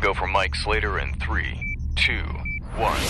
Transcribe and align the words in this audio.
Go 0.00 0.14
for 0.14 0.28
Mike 0.28 0.54
Slater 0.54 1.00
in 1.00 1.12
three, 1.14 1.76
two, 1.96 2.22
one. 2.76 3.00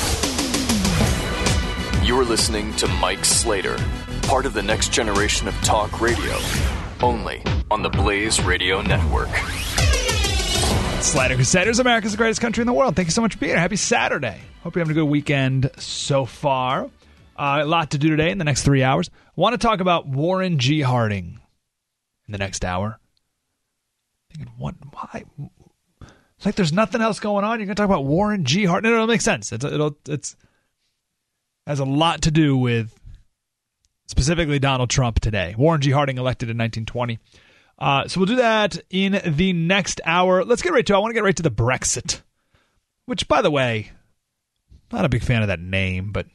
You're 2.02 2.24
listening 2.24 2.74
to 2.76 2.88
Mike 2.88 3.26
Slater, 3.26 3.76
part 4.22 4.46
of 4.46 4.54
the 4.54 4.62
next 4.62 4.90
generation 4.90 5.48
of 5.48 5.54
talk 5.56 6.00
radio, 6.00 6.34
only 7.02 7.42
on 7.70 7.82
the 7.82 7.90
Blaze 7.90 8.42
Radio 8.42 8.80
Network. 8.80 9.28
Slater 11.02 11.34
Crusaders, 11.34 11.78
America's 11.78 12.12
the 12.12 12.16
greatest 12.16 12.40
country 12.40 12.62
in 12.62 12.66
the 12.66 12.72
world. 12.72 12.96
Thank 12.96 13.08
you 13.08 13.12
so 13.12 13.20
much 13.20 13.34
for 13.34 13.38
being 13.40 13.50
here. 13.50 13.60
Happy 13.60 13.76
Saturday. 13.76 14.40
Hope 14.62 14.74
you're 14.74 14.80
having 14.80 14.96
a 14.96 15.00
good 15.00 15.10
weekend 15.10 15.70
so 15.76 16.24
far. 16.24 16.84
Uh, 17.36 17.60
a 17.60 17.66
lot 17.66 17.90
to 17.90 17.98
do 17.98 18.08
today 18.08 18.30
in 18.30 18.38
the 18.38 18.44
next 18.44 18.62
three 18.62 18.82
hours. 18.82 19.10
want 19.36 19.52
to 19.52 19.58
talk 19.58 19.80
about 19.80 20.08
Warren 20.08 20.58
G. 20.58 20.80
Harding 20.80 21.38
in 22.26 22.32
the 22.32 22.38
next 22.38 22.64
hour. 22.64 22.98
Thinking, 24.30 24.52
what? 24.56 24.74
Why? 24.92 25.24
It's 26.38 26.46
like 26.46 26.54
there's 26.54 26.72
nothing 26.72 27.00
else 27.00 27.18
going 27.18 27.44
on. 27.44 27.58
You're 27.58 27.66
going 27.66 27.74
to 27.74 27.82
talk 27.82 27.90
about 27.90 28.04
Warren 28.04 28.44
G. 28.44 28.64
Harding. 28.64 28.90
No, 28.90 28.96
no, 28.96 29.04
it 29.04 29.08
makes 29.08 29.24
sense. 29.24 29.52
It's 29.52 29.64
it'll 29.64 29.98
it's 30.08 30.36
has 31.66 31.80
a 31.80 31.84
lot 31.84 32.22
to 32.22 32.30
do 32.30 32.56
with 32.56 32.98
specifically 34.06 34.60
Donald 34.60 34.88
Trump 34.88 35.18
today. 35.18 35.56
Warren 35.58 35.80
G. 35.80 35.90
Harding 35.90 36.16
elected 36.16 36.48
in 36.48 36.56
1920. 36.56 37.18
Uh, 37.78 38.06
so 38.06 38.20
we'll 38.20 38.26
do 38.26 38.36
that 38.36 38.78
in 38.88 39.20
the 39.24 39.52
next 39.52 40.00
hour. 40.04 40.44
Let's 40.44 40.62
get 40.62 40.72
right 40.72 40.86
to. 40.86 40.94
I 40.94 40.98
want 40.98 41.10
to 41.10 41.14
get 41.14 41.24
right 41.24 41.36
to 41.36 41.42
the 41.42 41.50
Brexit, 41.50 42.22
which, 43.06 43.28
by 43.28 43.42
the 43.42 43.50
way, 43.50 43.90
not 44.92 45.04
a 45.04 45.08
big 45.08 45.22
fan 45.22 45.42
of 45.42 45.48
that 45.48 45.60
name, 45.60 46.12
but 46.12 46.26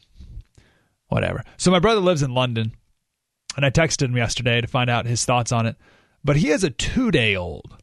whatever. 1.07 1.43
So 1.57 1.71
my 1.71 1.79
brother 1.79 2.01
lives 2.01 2.23
in 2.23 2.33
London, 2.33 2.73
and 3.55 3.65
I 3.65 3.69
texted 3.69 4.07
him 4.07 4.17
yesterday 4.17 4.61
to 4.61 4.67
find 4.67 4.89
out 4.89 5.05
his 5.05 5.25
thoughts 5.25 5.51
on 5.51 5.65
it. 5.65 5.75
But 6.23 6.37
he 6.37 6.49
has 6.49 6.63
a 6.63 6.69
two 6.69 7.11
day 7.11 7.35
old, 7.35 7.75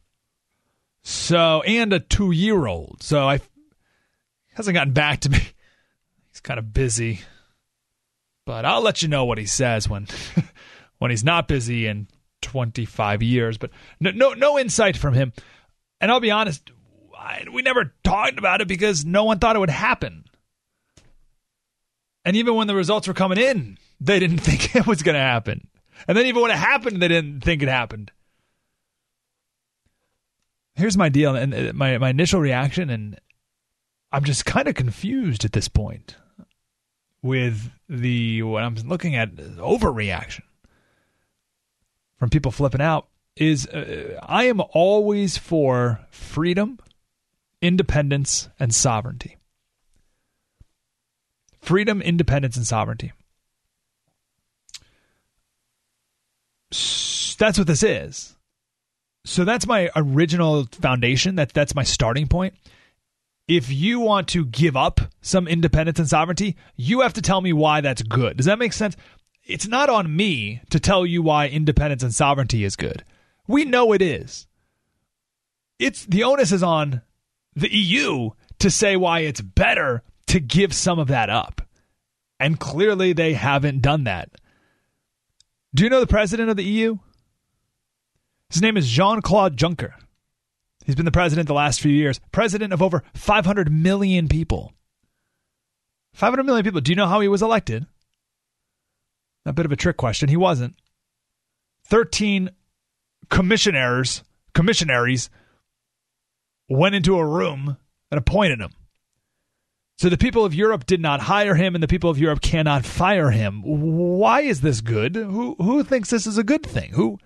so 1.03 1.61
and 1.61 1.93
a 1.93 1.99
two 1.99 2.31
year 2.31 2.67
old. 2.67 3.01
So 3.01 3.27
I 3.27 3.39
hasn't 4.53 4.75
gotten 4.75 4.93
back 4.93 5.21
to 5.21 5.29
me. 5.29 5.39
He's 6.29 6.41
kind 6.41 6.59
of 6.59 6.73
busy 6.73 7.21
but 8.45 8.65
I'll 8.65 8.81
let 8.81 9.01
you 9.01 9.07
know 9.07 9.25
what 9.25 9.37
he 9.37 9.45
says 9.45 9.87
when 9.87 10.07
when 10.97 11.11
he's 11.11 11.23
not 11.23 11.47
busy 11.47 11.87
in 11.87 12.07
25 12.41 13.23
years. 13.23 13.57
But 13.57 13.71
no, 13.99 14.11
no, 14.11 14.33
no 14.33 14.59
insight 14.59 14.97
from 14.97 15.13
him. 15.13 15.33
And 15.99 16.11
I'll 16.11 16.19
be 16.19 16.31
honest, 16.31 16.71
I, 17.17 17.45
we 17.51 17.61
never 17.61 17.93
talked 18.03 18.39
about 18.39 18.61
it 18.61 18.67
because 18.67 19.05
no 19.05 19.23
one 19.23 19.39
thought 19.39 19.55
it 19.55 19.59
would 19.59 19.69
happen. 19.69 20.25
And 22.25 22.35
even 22.35 22.55
when 22.55 22.67
the 22.67 22.75
results 22.75 23.07
were 23.07 23.13
coming 23.13 23.37
in, 23.37 23.77
they 23.99 24.19
didn't 24.19 24.37
think 24.39 24.75
it 24.75 24.87
was 24.87 25.03
going 25.03 25.15
to 25.15 25.21
happen. 25.21 25.67
And 26.07 26.17
then 26.17 26.25
even 26.25 26.41
when 26.41 26.51
it 26.51 26.57
happened, 26.57 27.01
they 27.01 27.07
didn't 27.07 27.41
think 27.41 27.61
it 27.61 27.69
happened. 27.69 28.11
Here's 30.81 30.97
my 30.97 31.09
deal 31.09 31.35
and 31.35 31.53
uh, 31.53 31.73
my 31.75 31.99
my 31.99 32.09
initial 32.09 32.41
reaction, 32.41 32.89
and 32.89 33.19
I'm 34.11 34.23
just 34.23 34.45
kind 34.45 34.67
of 34.67 34.73
confused 34.73 35.45
at 35.45 35.51
this 35.51 35.67
point 35.67 36.15
with 37.21 37.69
the 37.87 38.41
what 38.41 38.63
I'm 38.63 38.73
looking 38.87 39.15
at 39.15 39.35
overreaction 39.35 40.41
from 42.17 42.31
people 42.31 42.51
flipping 42.51 42.81
out 42.81 43.07
is 43.35 43.67
uh, 43.67 44.19
I 44.23 44.45
am 44.45 44.59
always 44.71 45.37
for 45.37 45.99
freedom, 46.09 46.79
independence, 47.61 48.49
and 48.59 48.73
sovereignty. 48.73 49.37
Freedom, 51.59 52.01
independence, 52.01 52.57
and 52.57 52.65
sovereignty. 52.65 53.11
That's 57.37 57.59
what 57.59 57.67
this 57.67 57.83
is. 57.83 58.30
So 59.23 59.45
that's 59.45 59.67
my 59.67 59.89
original 59.95 60.65
foundation. 60.71 61.35
That 61.35 61.53
that's 61.53 61.75
my 61.75 61.83
starting 61.83 62.27
point 62.27 62.55
if 63.47 63.69
you 63.69 63.99
want 63.99 64.29
to 64.29 64.45
give 64.45 64.77
up 64.77 65.01
some 65.21 65.45
independence 65.45 65.99
and 65.99 66.07
sovereignty, 66.07 66.55
you 66.77 67.01
have 67.01 67.11
to 67.13 67.21
tell 67.21 67.41
me 67.41 67.51
why 67.51 67.81
that's 67.81 68.01
good. 68.01 68.37
Does 68.37 68.45
that 68.45 68.59
make 68.59 68.71
sense? 68.71 68.95
It's 69.43 69.67
not 69.67 69.89
on 69.89 70.15
me 70.15 70.61
to 70.69 70.79
tell 70.79 71.05
you 71.05 71.21
why 71.21 71.49
independence 71.49 72.01
and 72.01 72.15
sovereignty 72.15 72.63
is 72.63 72.77
good. 72.77 73.03
We 73.47 73.65
know 73.65 73.91
it 73.91 74.01
is. 74.01 74.47
It's 75.79 76.05
the 76.05 76.23
onus 76.23 76.53
is 76.53 76.63
on 76.63 77.01
the 77.53 77.73
EU 77.75 78.29
to 78.59 78.71
say 78.71 78.95
why 78.95 79.19
it's 79.19 79.41
better 79.41 80.03
to 80.27 80.39
give 80.39 80.73
some 80.73 80.97
of 80.97 81.09
that 81.09 81.29
up. 81.29 81.61
And 82.39 82.57
clearly 82.57 83.11
they 83.11 83.33
haven't 83.33 83.81
done 83.81 84.05
that. 84.05 84.29
Do 85.75 85.83
you 85.83 85.89
know 85.89 85.99
the 85.99 86.07
president 86.07 86.49
of 86.49 86.55
the 86.55 86.63
EU? 86.63 86.99
His 88.51 88.61
name 88.61 88.75
is 88.75 88.89
Jean 88.89 89.21
Claude 89.21 89.55
Juncker. 89.55 89.93
He's 90.85 90.95
been 90.95 91.05
the 91.05 91.11
president 91.11 91.47
the 91.47 91.53
last 91.53 91.79
few 91.79 91.91
years, 91.91 92.19
president 92.31 92.73
of 92.73 92.81
over 92.81 93.03
500 93.13 93.71
million 93.71 94.27
people. 94.27 94.73
500 96.13 96.43
million 96.43 96.65
people. 96.65 96.81
Do 96.81 96.91
you 96.91 96.95
know 96.95 97.07
how 97.07 97.21
he 97.21 97.29
was 97.29 97.41
elected? 97.41 97.85
A 99.45 99.53
bit 99.53 99.65
of 99.65 99.71
a 99.71 99.77
trick 99.77 99.95
question. 99.95 100.27
He 100.27 100.35
wasn't. 100.35 100.75
13 101.87 102.49
commissioners, 103.29 104.23
commissionaries 104.53 105.29
went 106.67 106.95
into 106.95 107.17
a 107.17 107.25
room 107.25 107.77
and 108.11 108.17
appointed 108.17 108.59
him. 108.59 108.71
So 109.97 110.09
the 110.09 110.17
people 110.17 110.43
of 110.43 110.53
Europe 110.55 110.85
did 110.85 110.99
not 110.99 111.21
hire 111.21 111.55
him 111.55 111.75
and 111.75 111.83
the 111.83 111.87
people 111.87 112.09
of 112.09 112.17
Europe 112.17 112.41
cannot 112.41 112.85
fire 112.85 113.29
him. 113.31 113.61
Why 113.63 114.41
is 114.41 114.61
this 114.61 114.81
good? 114.81 115.15
Who 115.15 115.55
who 115.59 115.83
thinks 115.83 116.09
this 116.09 116.25
is 116.25 116.37
a 116.37 116.43
good 116.43 116.65
thing? 116.65 116.91
Who 116.93 117.19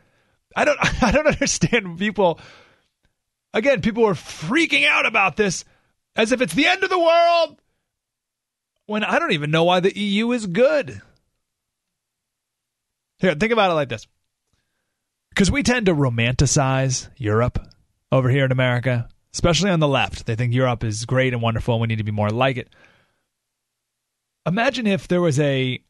I 0.55 0.65
don't 0.65 0.79
I 1.03 1.11
don't 1.11 1.27
understand 1.27 1.99
people 1.99 2.39
Again, 3.55 3.81
people 3.81 4.05
are 4.05 4.15
freaking 4.15 4.85
out 4.85 5.05
about 5.05 5.37
this 5.37 5.63
as 6.17 6.33
if 6.33 6.41
it's 6.41 6.53
the 6.53 6.67
end 6.67 6.83
of 6.83 6.89
the 6.89 6.99
world 6.99 7.57
when 8.85 9.01
I 9.05 9.17
don't 9.17 9.31
even 9.31 9.49
know 9.49 9.63
why 9.63 9.79
the 9.79 9.97
EU 9.97 10.33
is 10.33 10.45
good. 10.45 11.01
Here, 13.19 13.33
think 13.33 13.53
about 13.53 13.71
it 13.71 13.75
like 13.75 13.87
this. 13.87 14.07
Because 15.29 15.49
we 15.49 15.63
tend 15.63 15.85
to 15.85 15.95
romanticize 15.95 17.07
Europe 17.15 17.65
over 18.11 18.29
here 18.29 18.43
in 18.43 18.51
America, 18.51 19.07
especially 19.33 19.71
on 19.71 19.79
the 19.79 19.87
left. 19.87 20.25
They 20.25 20.35
think 20.35 20.53
Europe 20.53 20.83
is 20.83 21.05
great 21.05 21.31
and 21.31 21.41
wonderful 21.41 21.75
and 21.75 21.81
we 21.81 21.87
need 21.87 21.99
to 21.99 22.03
be 22.03 22.11
more 22.11 22.29
like 22.29 22.57
it. 22.57 22.67
Imagine 24.45 24.85
if 24.85 25.07
there 25.07 25.21
was 25.21 25.39
a 25.39 25.81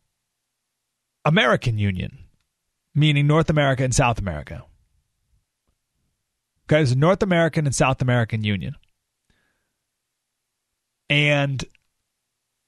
American 1.26 1.80
Union, 1.80 2.25
meaning 2.96 3.28
North 3.28 3.50
America 3.50 3.84
and 3.84 3.94
South 3.94 4.18
America. 4.18 4.64
Okay, 6.66 6.78
there's 6.78 6.96
North 6.96 7.22
American 7.22 7.66
and 7.66 7.76
South 7.76 8.02
American 8.02 8.44
Union. 8.44 8.76
And 11.10 11.64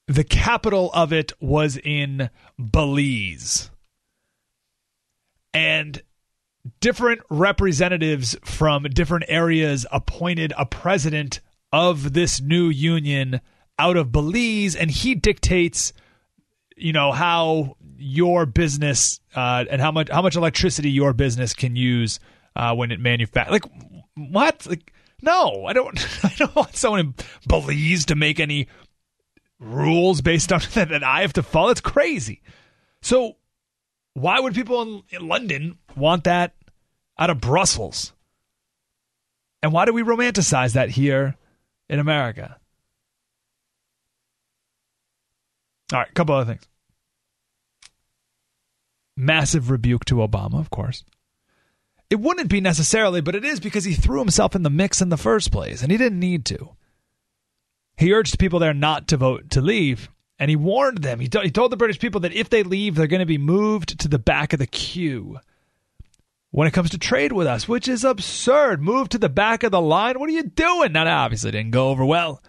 the 0.07 0.23
capital 0.23 0.91
of 0.93 1.11
it 1.11 1.31
was 1.41 1.77
in 1.77 2.29
Belize. 2.59 3.71
And 5.53 6.03
different 6.79 7.21
representatives 7.29 8.35
from 8.43 8.83
different 8.83 9.25
areas 9.27 9.85
appointed 9.91 10.53
a 10.57 10.65
president 10.65 11.39
of 11.71 12.13
this 12.13 12.39
new 12.41 12.69
union 12.69 13.41
out 13.79 13.97
of 13.97 14.11
Belize, 14.11 14.75
and 14.75 14.91
he 14.91 15.15
dictates, 15.15 15.93
you 16.75 16.93
know, 16.93 17.11
how 17.11 17.76
your 17.99 18.45
business 18.45 19.19
uh, 19.35 19.65
and 19.69 19.81
how 19.81 19.91
much 19.91 20.09
how 20.09 20.21
much 20.21 20.35
electricity 20.35 20.89
your 20.89 21.13
business 21.13 21.53
can 21.53 21.75
use 21.75 22.19
uh, 22.55 22.73
when 22.75 22.91
it 22.91 22.99
manufactures. 22.99 23.51
Like 23.51 23.65
what? 24.15 24.65
Like 24.65 24.93
no, 25.21 25.65
I 25.65 25.73
don't. 25.73 25.97
I 26.23 26.33
don't 26.37 26.55
want 26.55 26.75
someone 26.75 26.99
in 26.99 27.15
Belize 27.47 28.05
to 28.05 28.15
make 28.15 28.39
any 28.39 28.67
rules 29.59 30.21
based 30.21 30.51
on 30.51 30.61
that 30.73 30.89
that 30.89 31.03
I 31.03 31.21
have 31.21 31.33
to 31.33 31.43
follow. 31.43 31.69
It's 31.69 31.81
crazy. 31.81 32.41
So 33.01 33.37
why 34.13 34.39
would 34.39 34.55
people 34.55 34.81
in, 34.81 35.03
in 35.09 35.27
London 35.27 35.77
want 35.95 36.23
that 36.23 36.55
out 37.19 37.29
of 37.29 37.39
Brussels? 37.39 38.13
And 39.61 39.71
why 39.73 39.85
do 39.85 39.93
we 39.93 40.03
romanticize 40.03 40.73
that 40.73 40.89
here 40.89 41.35
in 41.89 41.99
America? 41.99 42.57
All 45.93 45.99
right, 45.99 46.09
a 46.09 46.13
couple 46.13 46.35
other 46.35 46.53
things. 46.53 46.67
Massive 49.17 49.71
rebuke 49.71 50.05
to 50.05 50.17
Obama, 50.17 50.59
of 50.59 50.69
course 50.69 51.03
It 52.09 52.19
wouldn't 52.19 52.49
be 52.49 52.61
necessarily, 52.61 53.19
but 53.19 53.35
it 53.35 53.43
is 53.43 53.59
because 53.59 53.83
he 53.83 53.93
threw 53.93 54.19
himself 54.19 54.55
in 54.55 54.61
the 54.61 54.69
mix 54.69 55.01
in 55.01 55.09
the 55.09 55.17
first 55.17 55.51
place, 55.51 55.81
and 55.81 55.91
he 55.91 55.97
didn't 55.97 56.19
need 56.19 56.45
to. 56.45 56.69
He 57.97 58.13
urged 58.13 58.37
people 58.37 58.59
there 58.59 58.75
not 58.75 59.07
to 59.07 59.17
vote 59.17 59.49
to 59.49 59.61
leave, 59.61 60.09
and 60.37 60.49
he 60.51 60.55
warned 60.55 60.99
them. 60.99 61.19
He, 61.19 61.29
he 61.41 61.49
told 61.49 61.71
the 61.71 61.77
British 61.77 61.97
people 61.97 62.21
that 62.21 62.33
if 62.33 62.49
they 62.49 62.61
leave, 62.61 62.93
they're 62.93 63.07
going 63.07 63.21
to 63.21 63.25
be 63.25 63.39
moved 63.39 63.99
to 63.99 64.07
the 64.07 64.19
back 64.19 64.53
of 64.53 64.59
the 64.59 64.67
queue. 64.67 65.39
When 66.51 66.67
it 66.67 66.73
comes 66.73 66.91
to 66.91 66.97
trade 66.97 67.33
with 67.33 67.47
us, 67.47 67.67
which 67.67 67.87
is 67.87 68.05
absurd, 68.05 68.81
move 68.81 69.09
to 69.09 69.17
the 69.17 69.29
back 69.29 69.63
of 69.63 69.71
the 69.71 69.81
line. 69.81 70.19
What 70.19 70.29
are 70.29 70.33
you 70.33 70.43
doing? 70.43 70.93
Now, 70.93 71.03
that 71.03 71.11
obviously 71.11 71.51
didn't 71.51 71.71
go 71.71 71.89
over 71.89 72.05
well. 72.05 72.41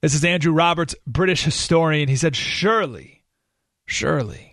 This 0.00 0.14
is 0.14 0.24
Andrew 0.24 0.52
Roberts, 0.52 0.94
British 1.06 1.44
historian. 1.44 2.08
He 2.08 2.16
said, 2.16 2.34
Surely, 2.34 3.24
surely, 3.84 4.49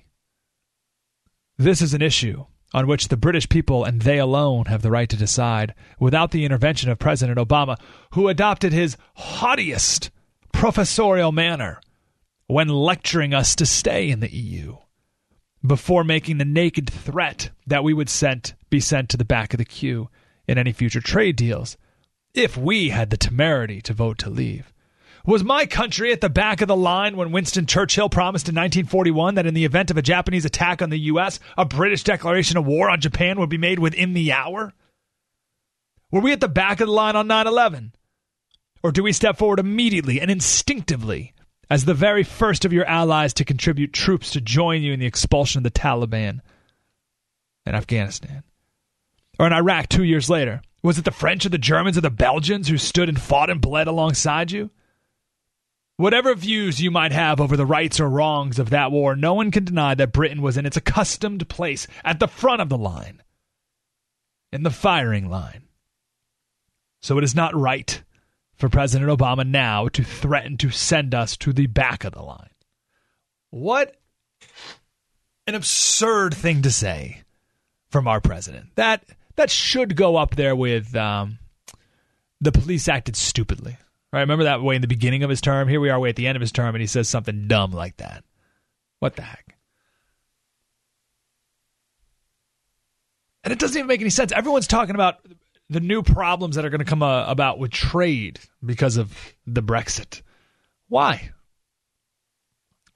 this 1.58 1.82
is 1.82 1.94
an 1.94 2.02
issue 2.02 2.46
on 2.74 2.88
which 2.88 3.08
the 3.08 3.18
British 3.18 3.48
people 3.50 3.84
and 3.84 4.02
they 4.02 4.20
alone 4.20 4.66
have 4.66 4.82
the 4.82 4.92
right 4.92 5.10
to 5.10 5.18
decide 5.18 5.74
without 6.00 6.32
the 6.32 6.46
intervention 6.46 6.90
of 6.90 7.00
President 7.00 7.40
Obama, 7.40 7.78
who 8.12 8.28
adopted 8.28 8.74
his 8.74 8.98
haughtiest 9.16 10.12
professorial 10.52 11.32
manner 11.32 11.80
when 12.48 12.68
lecturing 12.68 13.34
us 13.34 13.56
to 13.56 13.66
stay 13.66 14.10
in 14.10 14.20
the 14.20 14.34
EU 14.34 14.78
before 15.66 16.04
making 16.04 16.38
the 16.38 16.46
naked 16.46 16.90
threat 16.90 17.50
that 17.66 17.84
we 17.84 17.94
would 17.94 18.10
sent, 18.10 18.54
be 18.70 18.80
sent 18.80 19.10
to 19.10 19.18
the 19.18 19.26
back 19.26 19.54
of 19.54 19.58
the 19.58 19.66
queue 19.66 20.10
in 20.48 20.58
any 20.58 20.72
future 20.72 21.02
trade 21.02 21.36
deals 21.36 21.78
if 22.34 22.56
we 22.56 22.90
had 22.90 23.10
the 23.10 23.18
temerity 23.18 23.82
to 23.82 23.94
vote 23.94 24.18
to 24.20 24.30
leave. 24.30 24.72
Was 25.28 25.44
my 25.44 25.66
country 25.66 26.14
at 26.14 26.22
the 26.22 26.30
back 26.30 26.62
of 26.62 26.70
the 26.70 26.76
line 26.78 27.18
when 27.18 27.34
Winston 27.34 27.66
Churchill 27.66 28.08
promised 28.08 28.48
in 28.48 28.56
1941 28.56 29.36
that 29.36 29.46
in 29.46 29.54
the 29.54 29.66
event 29.66 29.92
of 29.92 29.98
a 29.98 30.02
Japanese 30.02 30.46
attack 30.46 30.82
on 30.82 30.90
the 30.90 30.98
U.S., 30.98 31.42
a 31.58 31.66
British 31.66 32.06
declaration 32.06 32.56
of 32.56 32.66
war 32.66 32.90
on 32.90 33.02
Japan 33.02 33.38
would 33.38 33.50
be 33.50 33.58
made 33.58 33.78
within 33.78 34.14
the 34.14 34.32
hour? 34.32 34.74
Were 36.12 36.22
we 36.22 36.32
at 36.32 36.40
the 36.40 36.48
back 36.48 36.80
of 36.80 36.88
the 36.88 36.94
line 36.94 37.18
on 37.18 37.28
9 37.28 37.46
11? 37.46 37.92
Or 38.82 38.94
do 38.94 39.04
we 39.04 39.12
step 39.12 39.38
forward 39.38 39.60
immediately 39.60 40.22
and 40.22 40.32
instinctively 40.32 41.34
as 41.70 41.84
the 41.84 41.94
very 41.94 42.24
first 42.24 42.64
of 42.64 42.72
your 42.72 42.86
allies 42.86 43.34
to 43.34 43.44
contribute 43.44 43.92
troops 43.92 44.32
to 44.32 44.40
join 44.40 44.82
you 44.82 44.94
in 44.94 45.02
the 45.02 45.06
expulsion 45.06 45.60
of 45.60 45.64
the 45.64 45.78
Taliban 45.78 46.40
in 47.66 47.76
Afghanistan? 47.76 48.44
Or 49.38 49.46
in 49.46 49.52
Iraq 49.52 49.90
two 49.90 50.06
years 50.06 50.30
later? 50.30 50.62
Was 50.84 50.98
it 50.98 51.04
the 51.04 51.12
French 51.12 51.46
or 51.46 51.50
the 51.50 51.58
Germans 51.58 51.98
or 51.98 52.02
the 52.02 52.10
Belgians 52.10 52.70
who 52.70 52.78
stood 52.78 53.10
and 53.10 53.20
fought 53.20 53.50
and 53.50 53.60
bled 53.60 53.88
alongside 53.88 54.54
you? 54.54 54.70
Whatever 55.98 56.36
views 56.36 56.80
you 56.80 56.92
might 56.92 57.12
have 57.12 57.42
over 57.42 57.58
the 57.58 57.66
rights 57.66 58.00
or 58.00 58.08
wrongs 58.08 58.60
of 58.60 58.70
that 58.70 58.92
war, 58.92 59.16
no 59.16 59.34
one 59.34 59.50
can 59.50 59.66
deny 59.66 59.96
that 59.96 60.14
Britain 60.14 60.44
was 60.44 60.56
in 60.56 60.66
its 60.66 60.78
accustomed 60.78 61.50
place 61.50 61.88
at 62.06 62.20
the 62.20 62.28
front 62.28 62.62
of 62.62 62.70
the 62.70 62.78
line, 62.78 63.24
in 64.54 64.62
the 64.62 64.70
firing 64.70 65.28
line. 65.28 65.64
So 67.02 67.18
it 67.18 67.24
is 67.24 67.34
not 67.34 67.56
right 67.56 68.04
for 68.56 68.70
President 68.70 69.10
Obama 69.10 69.48
now 69.48 69.88
to 69.88 70.04
threaten 70.04 70.56
to 70.58 70.70
send 70.70 71.16
us 71.16 71.36
to 71.38 71.52
the 71.52 71.66
back 71.66 72.04
of 72.04 72.14
the 72.14 72.22
line. 72.22 72.50
What 73.50 73.96
an 75.48 75.56
absurd 75.56 76.36
thing 76.36 76.62
to 76.62 76.72
say 76.72 77.24
from 77.90 78.08
our 78.08 78.22
president. 78.22 78.76
That 78.76 79.04
that 79.36 79.50
should 79.50 79.96
go 79.96 80.16
up 80.16 80.36
there 80.36 80.56
with 80.56 80.96
um, 80.96 81.40
the 82.40 82.52
police 82.52 82.88
acted 82.88 83.16
stupidly. 83.16 83.78
Right? 84.14 84.22
Remember 84.22 84.46
that 84.46 84.62
way 84.62 84.76
in 84.76 84.82
the 84.82 84.88
beginning 84.88 85.24
of 85.24 85.30
his 85.30 85.42
term? 85.42 85.68
Here 85.68 85.82
we 85.82 85.90
are 85.90 86.00
way 86.00 86.10
at 86.10 86.16
the 86.16 86.28
end 86.28 86.36
of 86.36 86.42
his 86.42 86.52
term, 86.52 86.76
and 86.76 86.82
he 86.82 86.88
says 86.88 87.10
something 87.10 87.48
dumb 87.48 87.72
like 87.72 87.98
that. 87.98 88.24
What 89.00 89.16
the 89.16 89.22
heck? 89.22 89.58
And 93.44 93.52
it 93.52 93.60
doesn't 93.60 93.78
even 93.78 93.88
make 93.88 94.02
any 94.02 94.10
sense. 94.10 94.32
Everyone's 94.32 94.68
talking 94.68 94.96
about 94.96 95.20
the 95.70 95.80
new 95.80 96.02
problems 96.02 96.56
that 96.56 96.66
are 96.66 96.70
going 96.70 96.80
to 96.80 96.86
come 96.86 97.04
uh, 97.04 97.26
about 97.28 97.60
with 97.60 97.72
trade 97.72 98.40
because 98.66 98.98
of 98.98 99.36
the 99.46 99.62
Brexit. 99.64 100.22
Why? 100.88 101.32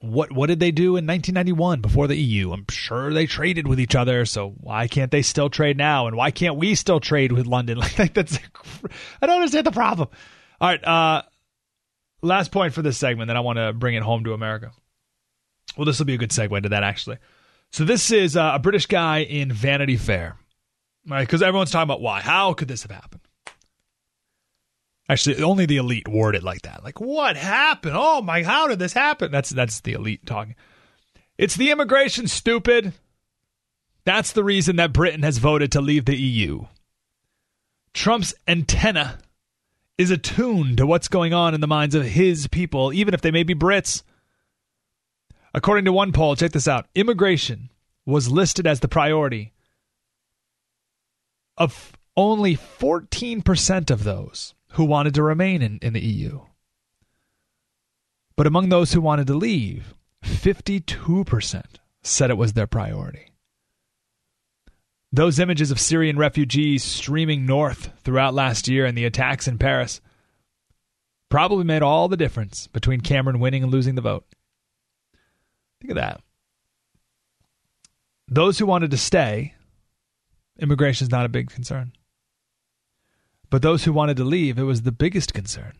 What 0.00 0.32
what 0.32 0.48
did 0.48 0.58
they 0.58 0.72
do 0.72 0.96
in 0.96 1.06
1991 1.06 1.80
before 1.80 2.08
the 2.08 2.16
EU? 2.16 2.52
I'm 2.52 2.66
sure 2.68 3.12
they 3.12 3.26
traded 3.26 3.68
with 3.68 3.78
each 3.78 3.94
other, 3.94 4.24
so 4.24 4.50
why 4.58 4.88
can't 4.88 5.12
they 5.12 5.22
still 5.22 5.48
trade 5.48 5.76
now? 5.76 6.08
And 6.08 6.16
why 6.16 6.32
can't 6.32 6.56
we 6.56 6.74
still 6.74 6.98
trade 6.98 7.30
with 7.30 7.46
London? 7.46 7.78
Like 7.98 8.12
that's 8.14 8.38
I 9.22 9.26
don't 9.26 9.36
understand 9.36 9.66
the 9.66 9.70
problem. 9.70 10.08
All 10.62 10.68
right. 10.68 10.84
Uh, 10.84 11.22
last 12.22 12.52
point 12.52 12.72
for 12.72 12.82
this 12.82 12.96
segment, 12.96 13.26
then 13.26 13.36
I 13.36 13.40
want 13.40 13.58
to 13.58 13.72
bring 13.72 13.96
it 13.96 14.02
home 14.04 14.22
to 14.24 14.32
America. 14.32 14.70
Well, 15.76 15.86
this 15.86 15.98
will 15.98 16.06
be 16.06 16.14
a 16.14 16.18
good 16.18 16.30
segue 16.30 16.62
to 16.62 16.68
that, 16.68 16.84
actually. 16.84 17.18
So, 17.72 17.84
this 17.84 18.12
is 18.12 18.36
uh, 18.36 18.52
a 18.54 18.58
British 18.60 18.86
guy 18.86 19.18
in 19.18 19.50
Vanity 19.50 19.96
Fair, 19.96 20.36
right? 21.08 21.26
Because 21.26 21.42
everyone's 21.42 21.72
talking 21.72 21.82
about 21.82 22.00
why. 22.00 22.20
How 22.20 22.52
could 22.54 22.68
this 22.68 22.82
have 22.82 22.92
happened? 22.92 23.22
Actually, 25.08 25.42
only 25.42 25.66
the 25.66 25.78
elite 25.78 26.06
word 26.06 26.36
it 26.36 26.44
like 26.44 26.62
that. 26.62 26.84
Like, 26.84 27.00
what 27.00 27.36
happened? 27.36 27.94
Oh 27.96 28.22
my, 28.22 28.44
how 28.44 28.68
did 28.68 28.78
this 28.78 28.92
happen? 28.92 29.32
That's 29.32 29.50
that's 29.50 29.80
the 29.80 29.94
elite 29.94 30.24
talking. 30.26 30.54
It's 31.38 31.56
the 31.56 31.72
immigration, 31.72 32.28
stupid. 32.28 32.92
That's 34.04 34.32
the 34.32 34.44
reason 34.44 34.76
that 34.76 34.92
Britain 34.92 35.22
has 35.22 35.38
voted 35.38 35.72
to 35.72 35.80
leave 35.80 36.04
the 36.04 36.16
EU. 36.16 36.66
Trump's 37.94 38.32
antenna 38.46 39.18
is 40.02 40.10
attuned 40.10 40.76
to 40.76 40.86
what's 40.86 41.08
going 41.08 41.32
on 41.32 41.54
in 41.54 41.60
the 41.60 41.66
minds 41.66 41.94
of 41.94 42.04
his 42.04 42.48
people, 42.48 42.92
even 42.92 43.14
if 43.14 43.20
they 43.20 43.30
may 43.30 43.44
be 43.44 43.54
Brits. 43.54 44.02
According 45.54 45.84
to 45.84 45.92
one 45.92 46.12
poll, 46.12 46.34
check 46.34 46.52
this 46.52 46.68
out 46.68 46.86
immigration 46.94 47.70
was 48.04 48.28
listed 48.28 48.66
as 48.66 48.80
the 48.80 48.88
priority 48.88 49.52
of 51.56 51.92
only 52.16 52.56
14% 52.56 53.90
of 53.90 54.02
those 54.02 54.54
who 54.72 54.84
wanted 54.84 55.14
to 55.14 55.22
remain 55.22 55.62
in, 55.62 55.78
in 55.80 55.92
the 55.92 56.00
EU. 56.00 56.40
But 58.36 58.46
among 58.48 58.68
those 58.68 58.92
who 58.92 59.00
wanted 59.00 59.28
to 59.28 59.34
leave, 59.34 59.94
52% 60.24 61.62
said 62.02 62.30
it 62.30 62.36
was 62.36 62.54
their 62.54 62.66
priority. 62.66 63.31
Those 65.12 65.38
images 65.38 65.70
of 65.70 65.78
Syrian 65.78 66.16
refugees 66.16 66.82
streaming 66.82 67.44
north 67.44 67.90
throughout 68.02 68.32
last 68.32 68.66
year 68.66 68.86
and 68.86 68.96
the 68.96 69.04
attacks 69.04 69.46
in 69.46 69.58
Paris 69.58 70.00
probably 71.28 71.64
made 71.64 71.82
all 71.82 72.08
the 72.08 72.16
difference 72.16 72.66
between 72.68 73.02
Cameron 73.02 73.38
winning 73.38 73.62
and 73.62 73.70
losing 73.70 73.94
the 73.94 74.00
vote. 74.00 74.24
Think 75.80 75.90
of 75.90 75.96
that. 75.96 76.20
Those 78.28 78.58
who 78.58 78.64
wanted 78.64 78.90
to 78.92 78.96
stay, 78.96 79.54
immigration 80.58 81.04
is 81.04 81.10
not 81.10 81.26
a 81.26 81.30
big 81.30 81.50
concern. 81.50 81.92
But 83.50 83.60
those 83.60 83.84
who 83.84 83.92
wanted 83.92 84.16
to 84.16 84.24
leave, 84.24 84.58
it 84.58 84.62
was 84.62 84.80
the 84.80 84.92
biggest 84.92 85.34
concern. 85.34 85.74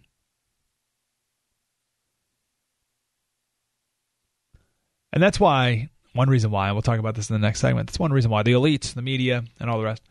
And 5.11 5.23
that's 5.23 5.41
why 5.41 5.89
one 6.13 6.29
reason 6.29 6.51
why, 6.51 6.67
and 6.67 6.75
we'll 6.75 6.83
talk 6.83 6.99
about 6.99 7.15
this 7.15 7.31
in 7.31 7.35
the 7.35 7.47
next 7.47 7.61
segment, 7.61 7.89
that's 7.89 7.99
one 7.99 8.13
reason 8.13 8.31
why 8.31 8.43
the 8.43 8.53
elites, 8.53 8.95
the 8.95 9.03
media, 9.03 9.45
and 9.59 9.71
all 9.71 9.79
the 9.79 9.85
rest 9.85 10.03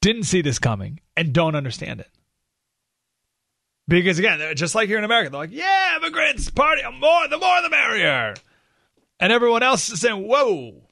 didn't 0.00 0.24
see 0.24 0.42
this 0.42 0.58
coming 0.58 1.00
and 1.16 1.32
don't 1.32 1.54
understand 1.54 2.00
it. 2.00 2.08
Because 3.86 4.18
again, 4.18 4.54
just 4.54 4.74
like 4.74 4.88
here 4.88 4.98
in 4.98 5.04
America, 5.04 5.30
they're 5.30 5.40
like, 5.40 5.52
yeah, 5.52 5.96
immigrants, 5.96 6.50
party, 6.50 6.82
more, 6.98 7.28
the 7.28 7.38
more 7.38 7.62
the 7.62 7.70
merrier. 7.70 8.34
And 9.18 9.32
everyone 9.32 9.62
else 9.62 9.90
is 9.90 10.00
saying, 10.00 10.28
whoa, 10.28 10.82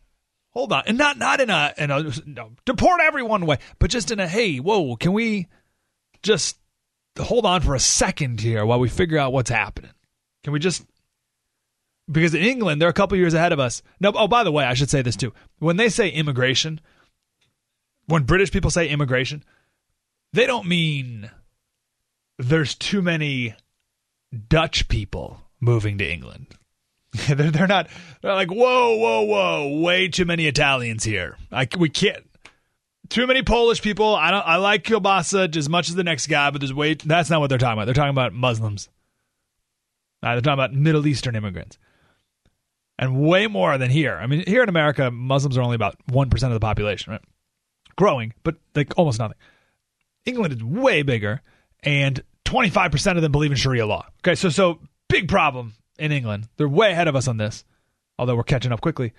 hold 0.51 0.73
on. 0.73 0.85
And 0.87 0.97
not, 0.97 1.19
not 1.19 1.41
in 1.41 1.51
a, 1.51 1.75
in 1.77 1.91
a 1.91 2.11
no, 2.25 2.53
deport 2.65 3.01
everyone 3.01 3.45
way, 3.45 3.59
but 3.79 3.91
just 3.91 4.11
in 4.11 4.19
a, 4.19 4.27
hey, 4.27 4.57
whoa, 4.57 4.97
can 4.97 5.13
we 5.13 5.47
just 6.23 6.57
hold 7.19 7.45
on 7.45 7.61
for 7.61 7.75
a 7.75 7.81
second 7.81 8.41
here 8.41 8.65
while 8.65 8.81
we 8.81 8.89
figure 8.89 9.19
out 9.19 9.33
what's 9.33 9.51
happening? 9.51 9.93
Can 10.43 10.55
we 10.55 10.59
just 10.59 10.85
because 12.11 12.35
in 12.35 12.43
England 12.43 12.81
they're 12.81 12.89
a 12.89 12.95
couple 12.95 13.17
years 13.19 13.35
ahead 13.35 13.53
of 13.53 13.61
us. 13.61 13.83
No, 14.01 14.13
oh, 14.15 14.29
by 14.29 14.45
the 14.45 14.53
way, 14.53 14.65
I 14.65 14.75
should 14.75 14.91
say 14.91 15.03
this 15.03 15.17
too. 15.17 15.33
When 15.59 15.77
they 15.77 15.89
say 15.89 16.09
immigration, 16.09 16.81
when 18.07 18.25
British 18.25 18.53
people 18.53 18.71
say 18.71 18.89
immigration, 18.89 19.45
they 20.33 20.47
don't 20.47 20.67
mean 20.67 21.31
there's 22.39 22.75
too 22.75 23.03
many 23.03 23.55
Dutch 24.49 24.89
people 24.89 25.41
moving 25.61 25.99
to 25.99 26.11
England. 26.11 26.47
they're, 27.29 27.51
they're 27.51 27.67
not. 27.67 27.89
They're 28.23 28.35
like, 28.35 28.51
whoa, 28.51 28.97
whoa, 28.97 29.23
whoa, 29.23 29.81
way 29.81 30.09
too 30.09 30.25
many 30.25 30.47
Italians 30.47 31.05
here. 31.05 31.37
I, 31.51 31.67
we 31.79 31.89
can't. 31.89 32.25
Too 33.09 33.27
many 33.27 33.43
Polish 33.43 33.83
people. 33.83 34.15
I 34.15 34.31
don't. 34.31 34.47
I 34.47 34.57
like 34.57 34.83
kielbasa 34.83 35.57
as 35.57 35.69
much 35.69 35.89
as 35.89 35.95
the 35.95 36.05
next 36.05 36.27
guy, 36.27 36.51
but 36.51 36.61
there's 36.61 36.75
way. 36.75 36.95
That's 36.95 37.31
not 37.31 37.41
what 37.41 37.49
they're 37.49 37.59
talking 37.59 37.75
about. 37.75 37.85
They're 37.85 37.95
talking 37.95 38.11
about 38.11 38.33
Muslims. 38.33 38.89
Uh, 40.23 40.33
they're 40.33 40.41
talking 40.41 40.55
about 40.55 40.75
Middle 40.75 41.07
Eastern 41.07 41.37
immigrants 41.37 41.79
and 42.99 43.21
way 43.21 43.47
more 43.47 43.77
than 43.79 43.91
here. 43.91 44.17
I 44.17 44.27
mean, 44.27 44.45
here 44.47 44.63
in 44.63 44.69
America, 44.69 45.11
Muslims 45.11 45.57
are 45.59 45.63
only 45.63 45.75
about 45.77 45.97
1% 46.09 46.33
of 46.45 46.53
the 46.53 46.61
population, 46.61 47.13
right? 47.13 47.23
Growing, 47.97 48.35
but 48.43 48.57
like 48.75 48.93
almost 48.97 49.19
nothing. 49.19 49.37
England 50.25 50.55
is 50.55 50.63
way 50.63 51.03
bigger, 51.03 51.41
and 51.83 52.23
25% 52.45 53.17
of 53.17 53.23
them 53.23 53.33
believe 53.33 53.51
in 53.51 53.57
Sharia 53.57 53.87
law. 53.87 54.07
Okay, 54.21 54.35
so 54.35 54.49
so 54.49 54.81
big 55.09 55.29
problem 55.29 55.75
in 55.99 56.13
England. 56.13 56.49
They're 56.57 56.69
way 56.69 56.93
ahead 56.93 57.09
of 57.09 57.17
us 57.17 57.29
on 57.29 57.37
this, 57.37 57.65
although 58.19 58.37
we're 58.37 58.43
catching 58.43 58.73
up 58.73 58.81
quickly. 58.81 59.13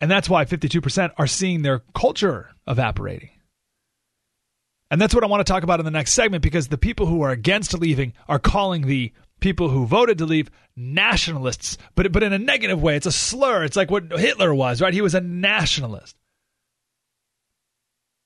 And 0.00 0.10
that's 0.10 0.28
why 0.28 0.44
52% 0.44 1.12
are 1.16 1.26
seeing 1.26 1.62
their 1.62 1.82
culture 1.94 2.50
evaporating. 2.66 3.30
And 4.90 5.00
that's 5.00 5.14
what 5.14 5.24
I 5.24 5.26
want 5.26 5.46
to 5.46 5.50
talk 5.50 5.62
about 5.62 5.78
in 5.78 5.84
the 5.84 5.90
next 5.90 6.12
segment 6.12 6.42
because 6.42 6.68
the 6.68 6.76
people 6.76 7.06
who 7.06 7.22
are 7.22 7.30
against 7.30 7.72
leaving 7.72 8.12
are 8.28 8.38
calling 8.38 8.82
the 8.82 9.12
people 9.42 9.68
who 9.68 9.84
voted 9.84 10.18
to 10.18 10.26
leave 10.26 10.50
nationalists, 10.74 11.76
but 11.94 12.10
but 12.12 12.22
in 12.22 12.32
a 12.32 12.38
negative 12.38 12.80
way. 12.80 12.96
It's 12.96 13.06
a 13.06 13.12
slur. 13.12 13.64
It's 13.64 13.76
like 13.76 13.90
what 13.90 14.10
Hitler 14.10 14.54
was, 14.54 14.80
right? 14.80 14.94
He 14.94 15.02
was 15.02 15.14
a 15.14 15.20
nationalist. 15.20 16.16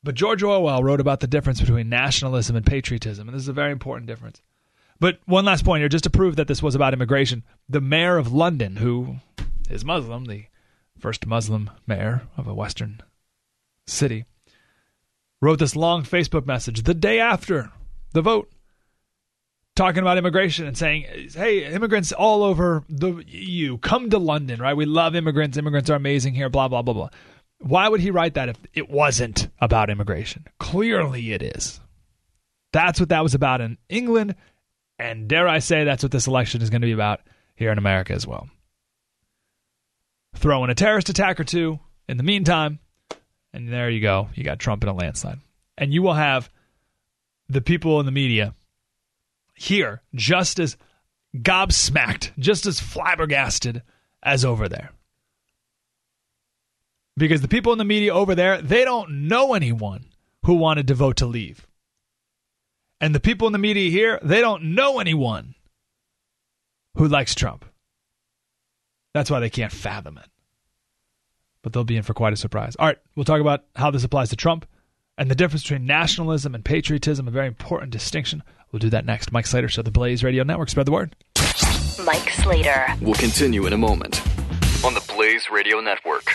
But 0.05 0.15
George 0.15 0.45
Orwell 0.45 0.85
wrote 0.85 1.01
about 1.01 1.19
the 1.19 1.27
difference 1.27 1.61
between 1.61 1.89
nationalism 1.89 2.55
and 2.55 2.65
patriotism, 2.65 3.27
and 3.27 3.35
this 3.35 3.43
is 3.43 3.49
a 3.49 3.53
very 3.53 3.73
important 3.73 4.07
difference. 4.07 4.41
But 5.01 5.19
one 5.27 5.45
last 5.45 5.65
point 5.65 5.81
here, 5.81 5.89
just 5.89 6.05
to 6.05 6.11
prove 6.11 6.37
that 6.37 6.47
this 6.47 6.63
was 6.63 6.77
about 6.77 6.95
immigration. 6.95 7.43
The 7.69 7.81
mayor 7.81 8.17
of 8.17 8.33
London, 8.33 8.77
who 8.77 9.17
is 9.69 9.85
Muslim, 9.85 10.27
the 10.27 10.45
first 10.99 11.27
Muslim 11.27 11.71
mayor 11.87 12.23
of 12.37 12.47
a 12.47 12.55
Western 12.55 13.01
city, 13.87 14.25
wrote 15.43 15.59
this 15.59 15.77
long 15.77 16.05
Facebook 16.05 16.47
message 16.47 16.85
the 16.85 16.95
day 16.95 17.19
after 17.19 17.73
the 18.13 18.23
vote 18.23 18.51
talking 19.77 20.01
about 20.01 20.19
immigration 20.19 20.67
and 20.67 20.77
saying, 20.77 21.31
"Hey, 21.35 21.65
immigrants 21.73 22.11
all 22.11 22.43
over 22.43 22.83
the 22.89 23.23
EU, 23.29 23.79
come 23.79 24.11
to 24.11 24.19
London, 24.19 24.61
right? 24.61 24.77
We 24.77 24.87
love 24.87 25.15
immigrants. 25.15 25.57
Immigrants 25.57 25.89
are 25.91 25.95
amazing 25.95 26.35
here. 26.35 26.49
Blah 26.49 26.69
blah 26.69 26.83
blah 26.83 26.95
blah." 26.95 27.09
Why 27.59 27.89
would 27.89 28.01
he 28.01 28.11
write 28.11 28.35
that 28.35 28.49
if 28.49 28.57
it 28.75 28.91
wasn't 28.91 29.49
about 29.61 29.89
immigration? 29.89 30.47
Clearly, 30.59 31.33
it 31.33 31.43
is. 31.43 31.81
That's 32.73 33.01
what 33.01 33.09
that 33.09 33.23
was 33.23 33.35
about 33.35 33.61
in 33.61 33.79
England, 33.89 34.35
and 34.99 35.29
dare 35.29 35.49
I 35.49 35.61
say, 35.61 35.85
that's 35.85 36.03
what 36.03 36.13
this 36.13 36.27
election 36.27 36.61
is 36.61 36.71
going 36.71 36.83
to 36.83 36.87
be 36.87 36.93
about 36.93 37.21
here 37.55 37.73
in 37.73 37.79
America 37.79 38.13
as 38.13 38.27
well. 38.27 38.49
Throw 40.35 40.65
in 40.65 40.71
a 40.71 40.75
terrorist 40.75 41.09
attack 41.09 41.41
or 41.41 41.45
two 41.45 41.81
in 42.09 42.19
the 42.19 42.23
meantime, 42.23 42.79
and 43.53 43.73
there 43.73 43.89
you 43.89 44.01
go. 44.01 44.29
You 44.35 44.45
got 44.45 44.59
Trump 44.59 44.83
in 44.83 44.89
a 44.89 44.95
landslide. 44.95 45.39
And 45.79 45.93
you 45.93 46.03
will 46.03 46.15
have 46.15 46.51
the 47.49 47.63
people 47.63 48.01
in 48.01 48.07
the 48.07 48.13
media 48.13 48.55
here 49.57 50.03
just 50.15 50.59
as 50.59 50.77
gobsmacked, 51.37 52.33
just 52.39 52.67
as 52.67 52.81
flabbergasted 52.81 53.83
as 54.23 54.45
over 54.45 54.69
there. 54.69 54.91
Because 57.17 57.41
the 57.41 57.49
people 57.49 57.73
in 57.73 57.79
the 57.79 57.85
media 57.85 58.15
over 58.15 58.35
there, 58.35 58.61
they 58.61 58.85
don't 58.85 59.29
know 59.29 59.55
anyone 59.55 60.07
who 60.45 60.55
wanted 60.55 60.89
to 60.89 60.95
vote 60.95 61.17
to 61.17 61.27
leave. 61.27 61.67
And 63.01 63.15
the 63.15 63.21
people 63.21 63.47
in 63.47 63.53
the 63.53 63.59
media 63.59 63.91
here, 63.91 64.19
they 64.23 64.41
don't 64.41 64.75
know 64.75 64.99
anyone 64.99 65.55
who 66.97 67.09
likes 67.09 67.35
Trump. 67.35 67.65
That's 69.15 69.31
why 69.31 69.41
they 69.41 69.51
can't 69.51 69.73
fathom 69.73 70.19
it 70.19 70.31
but 71.67 71.73
they'll 71.73 71.83
be 71.83 71.97
in 71.97 72.05
for 72.05 72.15
quite 72.15 72.33
a 72.33 72.37
surprise. 72.37 72.77
All 72.77 72.87
right, 72.87 72.99
we'll 73.17 73.25
talk 73.25 73.41
about 73.41 73.65
how 73.75 73.91
this 73.91 74.05
applies 74.05 74.31
to 74.31 74.37
Trump 74.37 74.67
and 75.19 75.29
the 75.29 75.35
difference 75.35 75.65
between 75.65 75.85
nationalism 75.85 76.55
and 76.55 76.65
patriotism, 76.65 77.27
a 77.27 77.33
very 77.33 77.49
important 77.49 77.91
distinction. 77.91 78.45
We'll 78.73 78.81
do 78.81 78.91
that 78.91 79.07
next. 79.07 79.33
Mike 79.33 79.47
Slater, 79.47 79.69
Show, 79.69 79.83
the 79.83 79.91
Blaze 79.91 80.23
Radio 80.25 80.43
Network. 80.43 80.69
Spread 80.69 80.87
the 80.87 80.93
word. 80.93 81.15
Mike 82.05 82.31
Slater. 82.31 82.87
We'll 83.01 83.15
continue 83.15 83.67
in 83.67 83.73
a 83.73 83.79
moment 83.79 84.21
on 84.85 84.95
the 84.95 85.05
Blaze 85.09 85.49
Radio 85.51 85.81
Network. 85.81 86.31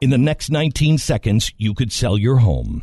In 0.00 0.10
the 0.10 0.18
next 0.18 0.50
19 0.50 0.98
seconds, 0.98 1.52
you 1.58 1.74
could 1.74 1.92
sell 1.92 2.18
your 2.18 2.38
home 2.38 2.82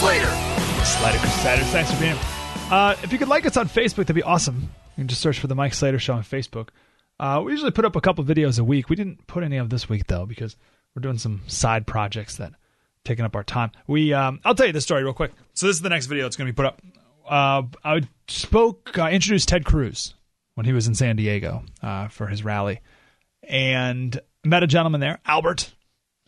Slater. 0.00 0.34
Slater 0.82 1.18
Crusaders. 1.18 1.66
Thanks 1.66 1.92
for 1.92 2.00
being 2.00 2.14
here. 2.14 2.24
Uh, 2.70 2.96
if 3.02 3.12
you 3.12 3.18
could 3.18 3.28
like 3.28 3.44
us 3.44 3.58
on 3.58 3.68
Facebook, 3.68 3.96
that'd 3.96 4.16
be 4.16 4.22
awesome. 4.22 4.62
You 4.62 5.02
can 5.02 5.08
just 5.08 5.20
search 5.20 5.38
for 5.38 5.46
the 5.46 5.54
Mike 5.54 5.74
Slater 5.74 5.98
Show 5.98 6.14
on 6.14 6.22
Facebook. 6.22 6.68
Uh, 7.18 7.42
we 7.44 7.52
usually 7.52 7.70
put 7.70 7.84
up 7.84 7.96
a 7.96 8.00
couple 8.00 8.24
videos 8.24 8.58
a 8.58 8.64
week. 8.64 8.88
We 8.88 8.96
didn't 8.96 9.26
put 9.26 9.44
any 9.44 9.58
of 9.58 9.68
this 9.68 9.90
week 9.90 10.06
though 10.06 10.24
because 10.24 10.56
we're 10.94 11.02
doing 11.02 11.18
some 11.18 11.42
side 11.48 11.86
projects 11.86 12.36
that 12.36 12.54
taking 13.04 13.26
up 13.26 13.36
our 13.36 13.44
time. 13.44 13.72
We, 13.86 14.14
um, 14.14 14.40
I'll 14.42 14.54
tell 14.54 14.68
you 14.68 14.72
this 14.72 14.84
story 14.84 15.04
real 15.04 15.12
quick. 15.12 15.32
So 15.52 15.66
this 15.66 15.76
is 15.76 15.82
the 15.82 15.90
next 15.90 16.06
video 16.06 16.24
that's 16.24 16.36
going 16.36 16.46
to 16.46 16.52
be 16.54 16.56
put 16.56 16.64
up. 16.64 16.80
Uh, 17.28 17.64
I 17.84 18.00
spoke, 18.26 18.98
uh, 18.98 19.08
introduced 19.08 19.50
Ted 19.50 19.66
Cruz 19.66 20.14
when 20.54 20.64
he 20.64 20.72
was 20.72 20.86
in 20.86 20.94
San 20.94 21.16
Diego 21.16 21.62
uh, 21.82 22.08
for 22.08 22.26
his 22.26 22.42
rally, 22.42 22.80
and 23.42 24.18
met 24.46 24.62
a 24.62 24.66
gentleman 24.66 25.02
there, 25.02 25.18
Albert, 25.26 25.74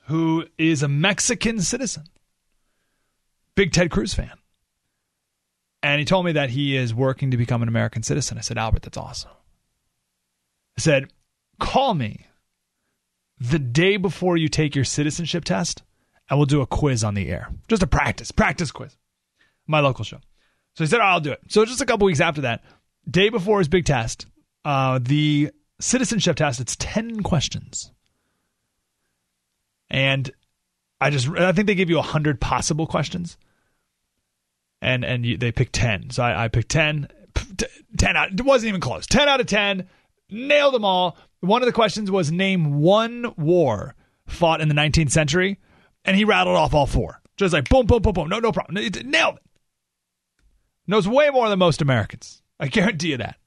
who 0.09 0.45
is 0.59 0.83
a 0.83 0.89
Mexican 0.89 1.63
citizen 1.63 2.05
big 3.55 3.73
Ted 3.73 3.91
Cruz 3.91 4.15
fan. 4.15 4.33
And 5.83 5.99
he 5.99 6.05
told 6.05 6.25
me 6.25 6.33
that 6.33 6.51
he 6.51 6.77
is 6.77 6.95
working 6.95 7.33
to 7.33 7.37
become 7.37 7.63
an 7.63 7.69
American 7.69 8.03
citizen. 8.03 8.39
I 8.39 8.43
said, 8.43 8.59
Albert, 8.59 8.83
that's 8.83 8.97
awesome. 8.97 9.31
I 10.79 10.81
said, 10.81 11.13
call 11.59 11.95
me 11.95 12.27
the 13.39 13.59
day 13.59 13.97
before 13.97 14.37
you 14.37 14.49
take 14.49 14.77
your 14.77 14.85
citizenship 14.85 15.45
test, 15.45 15.83
and 16.31 16.39
we'll 16.39 16.47
do 16.47 16.61
a 16.61 16.67
quiz 16.67 17.03
on 17.03 17.15
the 17.15 17.29
air. 17.29 17.51
Just 17.69 17.83
a 17.83 17.87
practice, 17.89 18.31
practice 18.31 18.71
quiz. 18.71 18.97
My 19.67 19.81
local 19.81 20.05
show. 20.05 20.19
So 20.75 20.85
he 20.85 20.89
said, 20.89 21.01
oh, 21.01 21.05
I'll 21.05 21.21
do 21.21 21.33
it. 21.33 21.41
So 21.49 21.65
just 21.65 21.81
a 21.81 21.87
couple 21.87 22.07
weeks 22.07 22.21
after 22.21 22.43
that, 22.43 22.65
day 23.11 23.29
before 23.29 23.59
his 23.59 23.69
big 23.69 23.85
test, 23.85 24.27
uh, 24.65 25.01
the 25.03 25.51
citizenship 25.81 26.37
test, 26.37 26.61
it's 26.61 26.77
10 26.77 27.23
questions. 27.23 27.91
And 29.91 30.31
I 31.03 31.11
just 31.11 31.29
I 31.29 31.53
think 31.53 31.67
they 31.67 31.75
give 31.75 31.91
you 31.91 32.01
hundred 32.01 32.41
possible 32.41 32.87
questions, 32.87 33.37
and 34.81 35.05
and 35.05 35.27
you, 35.27 35.37
they 35.37 35.51
pick 35.51 35.71
ten. 35.73 36.11
So 36.11 36.23
I, 36.23 36.45
I 36.45 36.49
picked 36.49 36.71
10, 36.71 37.09
10 37.99 38.17
out. 38.17 38.33
It 38.33 38.41
wasn't 38.43 38.69
even 38.69 38.81
close. 38.81 39.07
Ten 39.07 39.29
out 39.29 39.41
of 39.41 39.47
ten, 39.47 39.89
nailed 40.31 40.75
them 40.75 40.85
all. 40.85 41.17
One 41.41 41.61
of 41.61 41.67
the 41.67 41.73
questions 41.73 42.11
was 42.11 42.31
name 42.31 42.81
one 42.81 43.35
war 43.37 43.97
fought 44.27 44.61
in 44.61 44.69
the 44.69 44.75
19th 44.75 45.11
century, 45.11 45.59
and 46.05 46.17
he 46.17 46.25
rattled 46.25 46.57
off 46.57 46.73
all 46.73 46.87
four. 46.87 47.21
Just 47.37 47.53
like 47.53 47.69
boom, 47.69 47.87
boom, 47.87 48.01
boom, 48.01 48.13
boom. 48.13 48.29
No, 48.29 48.39
no 48.39 48.53
problem. 48.53 48.77
Nailed 48.77 49.37
it. 49.37 49.43
Knows 50.87 51.09
way 51.09 51.31
more 51.31 51.49
than 51.49 51.59
most 51.59 51.83
Americans. 51.83 52.43
I 52.61 52.69
guarantee 52.69 53.11
you 53.11 53.17
that. 53.17 53.39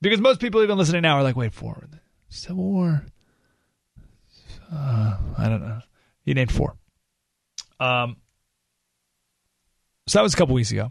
Because 0.00 0.20
most 0.20 0.40
people 0.40 0.62
even 0.62 0.78
listening 0.78 1.02
now 1.02 1.16
are 1.18 1.22
like, 1.22 1.36
wait, 1.36 1.52
for 1.52 1.86
Civil 2.28 2.64
War. 2.64 3.04
Uh, 4.72 5.18
I 5.36 5.48
don't 5.48 5.60
know. 5.60 5.80
He 6.24 6.34
named 6.34 6.52
four. 6.52 6.76
Um, 7.80 8.16
so 10.06 10.18
that 10.18 10.22
was 10.22 10.34
a 10.34 10.36
couple 10.36 10.54
weeks 10.54 10.72
ago. 10.72 10.88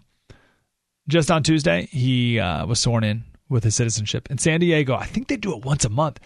Just 1.08 1.32
on 1.32 1.44
Tuesday, 1.44 1.88
he 1.92 2.40
uh, 2.40 2.66
was 2.66 2.80
sworn 2.80 3.04
in 3.04 3.24
with 3.50 3.64
his 3.64 3.76
citizenship 3.76 4.30
in 4.30 4.38
San 4.38 4.60
Diego. 4.60 4.96
I 4.96 5.06
think 5.06 5.28
they 5.28 5.38
do 5.38 5.56
it 5.56 5.66
once 5.66 5.84
a 5.84 5.90
month. 5.90 6.20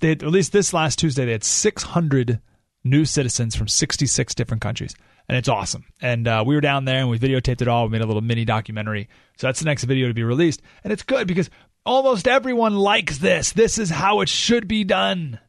They, 0.00 0.12
at 0.12 0.22
least 0.22 0.52
this 0.52 0.72
last 0.72 0.98
Tuesday, 0.98 1.24
they 1.24 1.32
had 1.32 1.44
600 1.44 2.40
new 2.84 3.04
citizens 3.04 3.56
from 3.56 3.66
66 3.66 4.34
different 4.34 4.62
countries, 4.62 4.94
and 5.28 5.36
it's 5.36 5.48
awesome. 5.48 5.84
And 6.00 6.28
uh, 6.28 6.44
we 6.46 6.54
were 6.54 6.60
down 6.60 6.84
there 6.84 7.00
and 7.00 7.10
we 7.10 7.18
videotaped 7.18 7.60
it 7.60 7.68
all. 7.68 7.84
We 7.84 7.92
made 7.92 8.02
a 8.02 8.06
little 8.06 8.22
mini 8.22 8.44
documentary. 8.44 9.08
So 9.36 9.48
that's 9.48 9.58
the 9.58 9.66
next 9.66 9.84
video 9.84 10.08
to 10.08 10.14
be 10.14 10.22
released, 10.22 10.62
and 10.84 10.92
it's 10.92 11.02
good 11.02 11.26
because 11.26 11.50
almost 11.84 12.28
everyone 12.28 12.76
likes 12.76 13.18
this. 13.18 13.52
This 13.52 13.78
is 13.78 13.90
how 13.90 14.20
it 14.20 14.28
should 14.28 14.68
be 14.68 14.84
done 14.84 15.40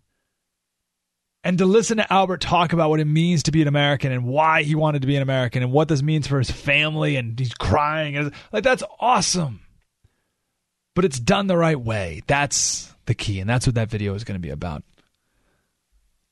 and 1.46 1.60
to 1.60 1.66
listen 1.68 1.98
to 1.98 2.12
Albert 2.12 2.42
talk 2.42 2.74
about 2.74 2.90
what 2.90 3.00
it 3.00 3.06
means 3.06 3.44
to 3.44 3.52
be 3.52 3.62
an 3.62 3.68
American 3.68 4.12
and 4.12 4.26
why 4.26 4.64
he 4.64 4.74
wanted 4.74 5.04
to 5.04 5.08
be 5.08 5.16
an 5.16 5.22
American 5.22 5.62
and 5.62 5.72
what 5.72 5.88
this 5.88 6.02
means 6.02 6.26
for 6.26 6.40
his 6.40 6.50
family 6.50 7.16
and 7.16 7.40
he's 7.40 7.54
crying 7.54 8.18
and 8.18 8.34
like 8.52 8.64
that's 8.64 8.84
awesome. 9.00 9.62
But 10.96 11.06
it's 11.06 11.20
done 11.20 11.46
the 11.46 11.56
right 11.56 11.80
way. 11.80 12.24
That's 12.26 12.92
the 13.06 13.14
key 13.14 13.40
and 13.40 13.50
that's 13.50 13.68
what 13.68 13.76
that 13.76 13.90
video 13.92 14.16
is 14.16 14.24
going 14.24 14.42
to 14.42 14.46
be 14.46 14.50
about. 14.50 14.84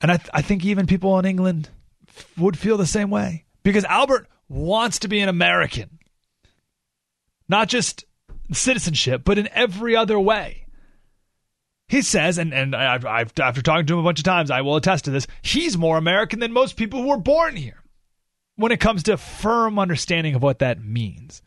And 0.02 0.12
I 0.12 0.18
th- 0.18 0.30
I 0.34 0.42
think 0.42 0.66
even 0.66 0.88
people 0.88 1.18
in 1.20 1.26
England 1.26 1.70
f- 2.10 2.38
would 2.38 2.58
feel 2.58 2.78
the 2.78 2.88
same 2.88 3.12
way 3.12 3.46
because 3.62 3.86
Albert 3.86 4.28
wants 4.50 5.00
to 5.00 5.08
be 5.08 5.20
an 5.20 5.30
American. 5.30 6.00
Not 7.48 7.70
just 7.70 8.04
citizenship, 8.52 9.22
but 9.24 9.38
in 9.38 9.48
every 9.54 9.96
other 9.96 10.20
way. 10.20 10.63
He 11.94 12.02
says, 12.02 12.40
and, 12.40 12.56
and 12.56 12.76
I've, 12.76 13.06
I've, 13.06 13.32
after 13.40 13.62
talking 13.62 13.86
to 13.86 13.94
him 13.94 14.00
a 14.00 14.04
bunch 14.04 14.18
of 14.18 14.26
times, 14.26 14.50
I 14.50 14.62
will 14.62 14.78
attest 14.78 15.06
to 15.06 15.12
this, 15.12 15.28
he's 15.44 15.78
more 15.78 15.96
American 15.96 16.40
than 16.40 16.52
most 16.52 16.76
people 16.76 17.04
who 17.04 17.10
were 17.10 17.18
born 17.18 17.56
here. 17.56 17.84
when 18.56 18.72
it 18.72 18.80
comes 18.80 19.04
to 19.04 19.18
firm 19.18 19.80
understanding 19.80 20.36
of 20.36 20.44
what 20.44 20.60
that 20.60 20.84
means 20.84 21.42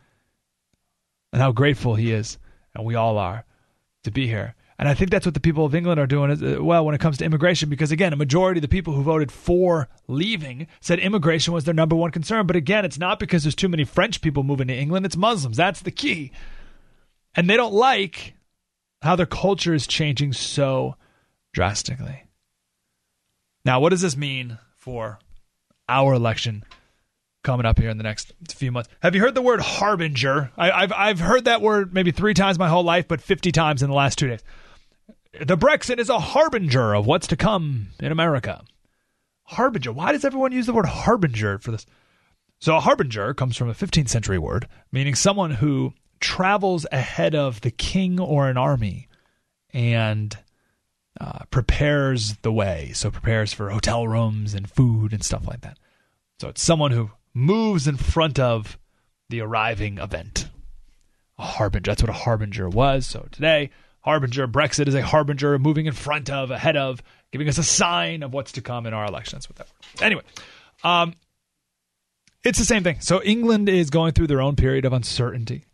and 1.33 1.41
how 1.41 1.53
grateful 1.53 1.95
he 1.95 2.13
is, 2.13 2.39
and 2.75 2.85
we 2.85 2.95
all 2.95 3.19
are, 3.19 3.45
to 4.05 4.11
be 4.11 4.27
here. 4.27 4.55
And 4.79 4.89
I 4.89 4.95
think 4.95 5.11
that's 5.11 5.25
what 5.25 5.35
the 5.35 5.41
people 5.41 5.65
of 5.65 5.75
England 5.75 5.99
are 5.99 6.07
doing 6.07 6.31
as 6.31 6.43
uh, 6.43 6.59
well 6.61 6.85
when 6.85 6.95
it 6.95 7.01
comes 7.01 7.17
to 7.19 7.25
immigration, 7.25 7.71
because 7.71 7.93
again, 7.93 8.13
a 8.13 8.17
majority 8.17 8.59
of 8.59 8.63
the 8.63 8.69
people 8.69 8.93
who 8.93 9.03
voted 9.03 9.33
for 9.33 9.89
leaving 10.07 10.67
said 10.81 10.99
immigration 10.99 11.55
was 11.55 11.65
their 11.65 11.75
number 11.75 11.97
one 11.97 12.11
concern. 12.11 12.47
But 12.47 12.57
again, 12.57 12.85
it's 12.85 12.99
not 12.99 13.19
because 13.19 13.43
there's 13.43 13.55
too 13.55 13.71
many 13.71 13.85
French 13.85 14.21
people 14.21 14.43
moving 14.43 14.69
to 14.69 14.75
England, 14.75 15.07
it's 15.07 15.17
Muslims. 15.17 15.57
That's 15.57 15.81
the 15.81 15.91
key. 15.91 16.31
And 17.35 17.49
they 17.49 17.57
don't 17.57 17.73
like 17.73 18.35
how 19.03 19.17
their 19.17 19.27
culture 19.27 19.75
is 19.75 19.87
changing 19.87 20.33
so 20.33 20.97
drastically. 21.53 22.25
Now, 23.65 23.81
what 23.81 23.91
does 23.91 24.01
this 24.01 24.17
mean 24.17 24.59
for 24.77 25.19
our 25.89 26.15
election 26.15 26.65
coming 27.43 27.67
up 27.67 27.79
here 27.79 27.91
in 27.91 27.97
the 27.99 28.05
next 28.05 28.33
few 28.49 28.73
months? 28.73 28.89
Have 29.03 29.15
you 29.15 29.21
heard 29.21 29.35
the 29.35 29.43
word 29.43 29.61
harbinger? 29.61 30.51
I, 30.57 30.83
have 30.83 30.93
I've 30.93 31.21
heard 31.21 31.45
that 31.47 31.63
word 31.63 31.95
maybe 31.95 32.11
three 32.11 32.35
times 32.35 32.59
my 32.59 32.69
whole 32.69 32.85
life, 32.85 33.09
but 33.09 33.21
50 33.21 33.53
times 33.53 33.83
in 33.83 33.89
the 33.89 33.97
last 33.97 34.19
two 34.19 34.29
days. 34.29 34.43
The 35.41 35.57
Brexit 35.57 35.99
is 35.99 36.09
a 36.09 36.19
harbinger 36.19 36.95
of 36.95 37.07
what's 37.07 37.27
to 37.29 37.37
come 37.37 37.89
in 38.01 38.13
America. 38.13 38.65
Harbinger. 39.45 39.93
Why 39.93 40.13
does 40.13 40.25
everyone 40.25 40.53
use 40.53 40.67
the 40.67 40.73
word 40.73 40.87
harbinger 40.87 41.59
for 41.59 41.71
this? 41.71 41.87
So, 42.59 42.77
a 42.77 42.81
harbinger 42.81 43.35
comes 43.35 43.57
from 43.57 43.69
a 43.69 43.75
15th 43.75 44.09
century 44.09 44.39
word, 44.39 44.67
meaning 44.91 45.15
someone 45.15 45.53
who 45.53 45.93
travels 46.21 46.87
ahead 46.93 47.35
of 47.35 47.61
the 47.61 47.71
king 47.71 48.21
or 48.21 48.49
an 48.49 48.57
army 48.57 49.09
and 49.73 50.37
uh, 51.21 51.45
prepares 51.51 52.37
the 52.39 52.53
way. 52.53 52.93
So, 52.95 53.11
prepares 53.11 53.53
for 53.53 53.71
hotel 53.71 54.07
rooms 54.07 54.55
and 54.55 54.71
food 54.71 55.13
and 55.13 55.25
stuff 55.25 55.47
like 55.47 55.63
that. 55.63 55.79
So, 56.41 56.49
it's 56.49 56.63
someone 56.63 56.93
who 56.93 57.11
moves 57.35 57.87
in 57.87 57.97
front 57.97 58.39
of 58.39 58.79
the 59.29 59.41
arriving 59.41 59.99
event. 59.99 60.49
A 61.39 61.45
harbinger. 61.45 61.91
That's 61.91 62.03
what 62.03 62.11
a 62.11 62.15
harbinger 62.15 62.69
was. 62.69 63.07
So, 63.07 63.27
today, 63.31 63.71
harbinger. 64.01 64.47
Brexit 64.47 64.89
is 64.89 64.95
a 64.95 65.03
harbinger 65.03 65.59
moving 65.59 65.87
in 65.87 65.93
front 65.93 66.31
of, 66.31 66.51
ahead 66.51 66.77
of, 66.77 67.03
giving 67.33 67.49
us 67.49 67.59
a 67.59 67.65
sign 67.65 68.23
of 68.23 68.33
what's 68.33 68.53
to 68.53 68.63
come 68.63 68.87
in 68.87 68.95
our 68.95 69.05
election. 69.05 69.37
That's 69.37 69.49
what 69.49 69.57
that. 69.57 69.69
Word. 69.69 70.05
Anyway, 70.05 70.23
um, 70.85 71.15
it's 72.45 72.59
the 72.59 72.65
same 72.65 72.85
thing. 72.85 73.01
So 73.01 73.23
England 73.23 73.69
is 73.69 73.91
going 73.91 74.13
through 74.13 74.29
their 74.29 74.41
own 74.41 74.57
period 74.57 74.85
of 74.85 74.93
uncertainty. 74.93 75.66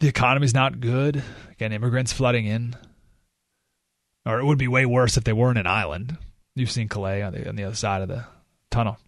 The 0.00 0.08
economy's 0.08 0.54
not 0.54 0.80
good. 0.80 1.22
Again, 1.50 1.72
immigrants 1.72 2.12
flooding 2.12 2.46
in, 2.46 2.76
or 4.24 4.38
it 4.38 4.44
would 4.44 4.58
be 4.58 4.68
way 4.68 4.86
worse 4.86 5.16
if 5.16 5.24
they 5.24 5.32
weren't 5.32 5.58
an 5.58 5.66
island. 5.66 6.16
You've 6.54 6.70
seen 6.70 6.88
Calais 6.88 7.22
on 7.22 7.32
the 7.32 7.48
on 7.48 7.56
the 7.56 7.64
other 7.64 7.74
side 7.74 8.02
of 8.02 8.08
the 8.08 8.24
tunnel. 8.70 8.98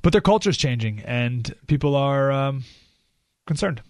But 0.00 0.12
their 0.12 0.20
culture's 0.20 0.56
changing, 0.56 1.00
and 1.00 1.54
people 1.66 1.94
are 1.94 2.30
um, 2.30 2.64
concerned. 3.46 3.82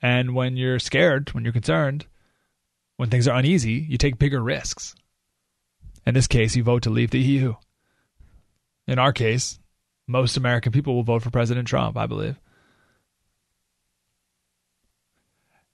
And 0.00 0.34
when 0.34 0.56
you're 0.56 0.78
scared, 0.78 1.34
when 1.34 1.44
you're 1.44 1.52
concerned, 1.52 2.06
when 2.96 3.10
things 3.10 3.26
are 3.26 3.36
uneasy, 3.36 3.86
you 3.88 3.98
take 3.98 4.18
bigger 4.18 4.40
risks. 4.40 4.94
In 6.06 6.14
this 6.14 6.28
case, 6.28 6.54
you 6.54 6.62
vote 6.62 6.84
to 6.84 6.90
leave 6.90 7.10
the 7.10 7.20
EU. 7.20 7.54
In 8.86 8.98
our 8.98 9.12
case, 9.12 9.58
most 10.06 10.36
American 10.36 10.72
people 10.72 10.94
will 10.94 11.02
vote 11.02 11.22
for 11.22 11.30
President 11.30 11.68
Trump, 11.68 11.96
I 11.96 12.06
believe. 12.06 12.38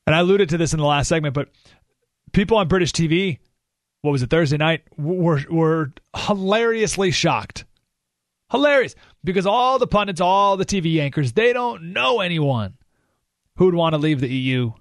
And 0.06 0.14
I 0.14 0.20
alluded 0.20 0.50
to 0.50 0.58
this 0.58 0.72
in 0.72 0.78
the 0.78 0.86
last 0.86 1.08
segment, 1.08 1.34
but 1.34 1.48
people 2.32 2.58
on 2.58 2.68
British 2.68 2.92
TV, 2.92 3.38
what 4.02 4.10
was 4.10 4.22
it, 4.22 4.30
Thursday 4.30 4.56
night, 4.56 4.82
were, 4.96 5.40
were 5.50 5.92
hilariously 6.14 7.10
shocked. 7.10 7.64
Hilarious. 8.50 8.94
Because 9.22 9.46
all 9.46 9.78
the 9.78 9.86
pundits, 9.86 10.20
all 10.20 10.56
the 10.56 10.66
TV 10.66 11.00
anchors, 11.00 11.32
they 11.32 11.52
don't 11.52 11.92
know 11.92 12.20
anyone 12.20 12.74
who 13.56 13.66
would 13.66 13.74
want 13.74 13.94
to 13.94 13.98
leave 13.98 14.20
the 14.20 14.32
EU. 14.32 14.72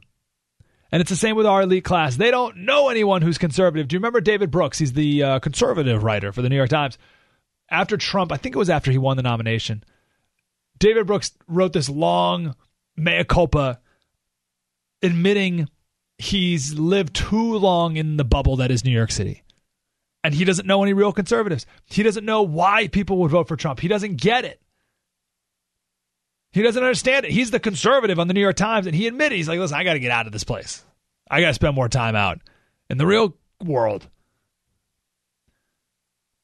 And 0.91 1.01
it's 1.01 1.09
the 1.09 1.15
same 1.15 1.35
with 1.35 1.45
our 1.45 1.63
elite 1.63 1.85
class. 1.85 2.17
They 2.17 2.29
don't 2.29 2.57
know 2.57 2.89
anyone 2.89 3.23
who's 3.23 3.39
conservative. 3.39 3.87
Do 3.87 3.95
you 3.95 3.99
remember 3.99 4.21
David 4.21 4.51
Brooks? 4.51 4.77
He's 4.77 4.93
the 4.93 5.23
uh, 5.23 5.39
conservative 5.39 6.03
writer 6.03 6.31
for 6.31 6.41
the 6.41 6.49
New 6.49 6.55
York 6.55 6.69
Times. 6.69 6.99
After 7.69 7.97
Trump, 7.97 8.31
I 8.31 8.37
think 8.37 8.55
it 8.55 8.59
was 8.59 8.69
after 8.69 8.91
he 8.91 8.99
won 8.99 9.17
the 9.17 9.23
nomination, 9.23 9.83
David 10.77 11.07
Brooks 11.07 11.31
wrote 11.47 11.73
this 11.73 11.89
long 11.89 12.55
mea 12.95 13.23
culpa 13.23 13.79
admitting 15.03 15.67
he's 16.17 16.73
lived 16.73 17.15
too 17.15 17.57
long 17.57 17.97
in 17.97 18.17
the 18.17 18.23
bubble 18.23 18.55
that 18.57 18.71
is 18.71 18.85
New 18.85 18.91
York 18.91 19.11
City. 19.11 19.43
And 20.23 20.33
he 20.33 20.45
doesn't 20.45 20.65
know 20.65 20.81
any 20.81 20.93
real 20.93 21.11
conservatives. 21.11 21.65
He 21.85 22.01
doesn't 22.01 22.25
know 22.25 22.43
why 22.43 22.87
people 22.87 23.17
would 23.17 23.31
vote 23.31 23.47
for 23.47 23.57
Trump. 23.57 23.81
He 23.81 23.89
doesn't 23.89 24.15
get 24.15 24.45
it. 24.45 24.61
He 26.53 26.61
doesn't 26.61 26.83
understand 26.83 27.25
it. 27.25 27.31
He's 27.31 27.51
the 27.51 27.59
conservative 27.59 28.19
on 28.19 28.27
the 28.27 28.33
New 28.33 28.39
York 28.39 28.55
Times, 28.55 28.85
and 28.85 28.95
he 28.95 29.07
admitted 29.07 29.35
he's 29.35 29.49
like, 29.49 29.59
listen, 29.59 29.75
I 29.75 29.83
got 29.83 29.93
to 29.93 29.99
get 29.99 30.11
out 30.11 30.27
of 30.27 30.31
this 30.31 30.43
place. 30.43 30.85
I 31.29 31.41
got 31.41 31.47
to 31.47 31.53
spend 31.55 31.75
more 31.75 31.89
time 31.89 32.15
out 32.15 32.39
in 32.89 32.97
the 32.97 33.07
real 33.07 33.35
world. 33.61 34.07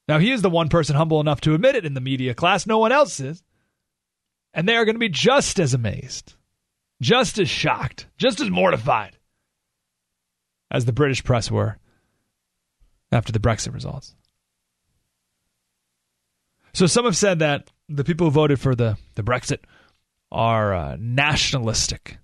Now, 0.08 0.18
he 0.18 0.32
is 0.32 0.42
the 0.42 0.50
one 0.50 0.70
person 0.70 0.96
humble 0.96 1.22
enough 1.22 1.42
to 1.42 1.54
admit 1.54 1.76
it 1.76 1.86
in 1.86 1.94
the 1.94 2.02
media 2.02 2.34
class. 2.34 2.66
No 2.66 2.80
one 2.80 2.92
else 2.92 3.20
is. 3.20 3.44
And 4.52 4.68
they 4.68 4.76
are 4.76 4.86
going 4.86 4.96
to 4.96 5.00
be 5.00 5.10
just 5.10 5.60
as 5.60 5.76
amazed, 5.76 6.34
just 7.02 7.40
as 7.40 7.50
shocked, 7.50 8.08
just 8.18 8.40
as 8.40 8.50
mortified 8.50 9.18
as 10.72 10.86
the 10.86 10.94
British 10.94 11.24
press 11.24 11.50
were 11.50 11.78
after 13.12 13.32
the 13.32 13.40
Brexit 13.40 13.74
results. 13.74 14.16
So 16.74 16.86
some 16.86 17.06
have 17.06 17.18
said 17.18 17.40
that 17.40 17.70
the 17.88 18.04
people 18.04 18.28
who 18.28 18.32
voted 18.32 18.60
for 18.60 18.76
the, 18.76 18.98
the 19.16 19.24
Brexit 19.24 19.60
are 20.32 20.74
uh, 20.74 20.98
nationalistic. 21.00 22.18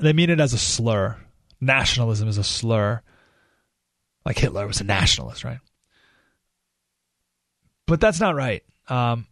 They 0.00 0.12
mean 0.12 0.30
it 0.30 0.40
as 0.40 0.52
a 0.52 0.58
slur. 0.58 1.16
Nationalism 1.60 2.28
is 2.28 2.38
a 2.38 2.44
slur. 2.44 3.02
Like 4.24 4.38
Hitler 4.38 4.66
was 4.66 4.80
a 4.80 4.84
nationalist, 4.84 5.42
right? 5.42 5.58
But 7.86 8.00
that's 8.00 8.20
not 8.20 8.36
right. 8.36 8.62
Um, 8.88 9.26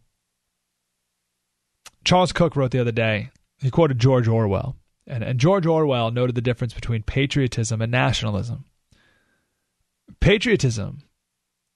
Charles 2.03 2.33
Cooke 2.33 2.55
wrote 2.55 2.71
the 2.71 2.79
other 2.79 2.91
day, 2.91 3.31
he 3.59 3.71
quoted 3.71 3.99
George 3.99 4.27
Orwell. 4.27 4.75
And, 5.05 5.23
and 5.23 5.39
George 5.39 5.65
Orwell 5.65 6.11
noted 6.11 6.35
the 6.35 6.41
difference 6.41 6.73
between 6.73 7.03
patriotism 7.03 7.81
and 7.81 7.91
nationalism. 7.91 8.65
Patriotism 10.19 11.03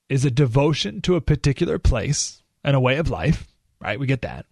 is 0.08 0.24
a 0.24 0.30
devotion 0.30 1.00
to 1.02 1.16
a 1.16 1.20
particular 1.20 1.78
place 1.78 2.42
and 2.62 2.76
a 2.76 2.80
way 2.80 2.98
of 2.98 3.08
life, 3.08 3.46
right? 3.80 3.98
We 3.98 4.06
get 4.06 4.22
that. 4.22 4.46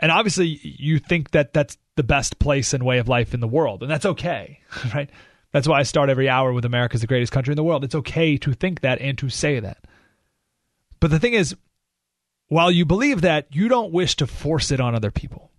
And 0.00 0.10
obviously, 0.10 0.58
you 0.62 0.98
think 0.98 1.30
that 1.30 1.52
that's 1.52 1.78
the 1.96 2.02
best 2.02 2.38
place 2.38 2.72
and 2.74 2.82
way 2.82 2.98
of 2.98 3.08
life 3.08 3.34
in 3.34 3.40
the 3.40 3.46
world, 3.46 3.82
and 3.82 3.90
that's 3.90 4.06
okay, 4.06 4.60
right? 4.94 5.10
That's 5.52 5.68
why 5.68 5.78
I 5.78 5.84
start 5.84 6.08
every 6.10 6.28
hour 6.28 6.52
with 6.52 6.64
America's 6.64 7.02
the 7.02 7.06
greatest 7.06 7.32
country 7.32 7.52
in 7.52 7.56
the 7.56 7.64
world. 7.64 7.84
It's 7.84 7.94
okay 7.94 8.36
to 8.38 8.52
think 8.54 8.80
that 8.80 9.00
and 9.00 9.16
to 9.18 9.28
say 9.28 9.60
that. 9.60 9.84
But 10.98 11.10
the 11.10 11.20
thing 11.20 11.34
is, 11.34 11.54
while 12.48 12.70
you 12.70 12.84
believe 12.84 13.20
that, 13.20 13.46
you 13.54 13.68
don't 13.68 13.92
wish 13.92 14.16
to 14.16 14.26
force 14.26 14.72
it 14.72 14.80
on 14.80 14.94
other 14.94 15.10
people. 15.10 15.51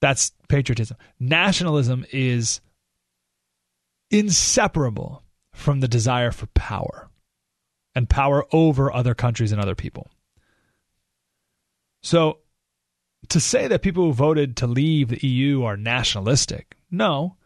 That's 0.00 0.32
patriotism. 0.48 0.96
Nationalism 1.18 2.04
is 2.12 2.60
inseparable 4.10 5.22
from 5.52 5.80
the 5.80 5.88
desire 5.88 6.30
for 6.30 6.46
power 6.48 7.10
and 7.94 8.08
power 8.08 8.44
over 8.52 8.92
other 8.92 9.14
countries 9.14 9.52
and 9.52 9.60
other 9.60 9.74
people. 9.74 10.08
So 12.02 12.38
to 13.28 13.40
say 13.40 13.66
that 13.66 13.82
people 13.82 14.04
who 14.04 14.12
voted 14.12 14.56
to 14.58 14.66
leave 14.66 15.08
the 15.08 15.26
EU 15.26 15.64
are 15.64 15.76
nationalistic, 15.76 16.76
no. 16.90 17.36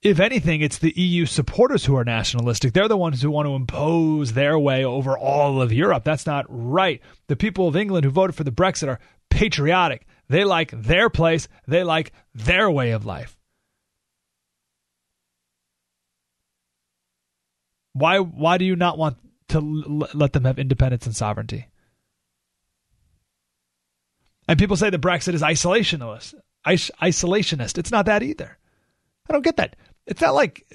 If 0.00 0.20
anything, 0.20 0.60
it's 0.60 0.78
the 0.78 0.96
EU 0.96 1.26
supporters 1.26 1.84
who 1.84 1.96
are 1.96 2.04
nationalistic. 2.04 2.72
They're 2.72 2.86
the 2.86 2.96
ones 2.96 3.20
who 3.20 3.32
want 3.32 3.46
to 3.46 3.56
impose 3.56 4.32
their 4.32 4.56
way 4.56 4.84
over 4.84 5.18
all 5.18 5.60
of 5.60 5.72
Europe. 5.72 6.04
That's 6.04 6.24
not 6.24 6.46
right. 6.48 7.00
The 7.26 7.34
people 7.34 7.66
of 7.66 7.74
England 7.74 8.04
who 8.04 8.12
voted 8.12 8.36
for 8.36 8.44
the 8.44 8.52
Brexit 8.52 8.86
are 8.86 9.00
patriotic. 9.28 10.06
They 10.28 10.44
like 10.44 10.70
their 10.70 11.08
place, 11.08 11.48
they 11.66 11.82
like 11.82 12.12
their 12.34 12.70
way 12.70 12.90
of 12.90 13.06
life. 13.06 13.36
Why 17.94 18.18
why 18.18 18.58
do 18.58 18.64
you 18.64 18.76
not 18.76 18.98
want 18.98 19.16
to 19.48 19.58
l- 19.58 20.08
let 20.14 20.32
them 20.32 20.44
have 20.44 20.58
independence 20.58 21.06
and 21.06 21.16
sovereignty? 21.16 21.68
And 24.46 24.58
people 24.58 24.76
say 24.76 24.90
that 24.90 25.00
Brexit 25.00 25.34
is 25.34 25.42
isolationist. 25.42 26.34
Is- 26.66 26.90
isolationist. 27.02 27.78
It's 27.78 27.90
not 27.90 28.06
that 28.06 28.22
either. 28.22 28.58
I 29.28 29.32
don't 29.32 29.44
get 29.44 29.56
that. 29.56 29.76
It's 30.06 30.20
not 30.20 30.34
like 30.34 30.66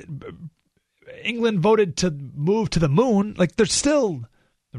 England 1.24 1.60
voted 1.60 1.98
to 1.98 2.12
move 2.12 2.70
to 2.72 2.80
the 2.80 2.90
moon. 2.90 3.36
Like 3.38 3.56
they're 3.56 3.66
still 3.66 4.26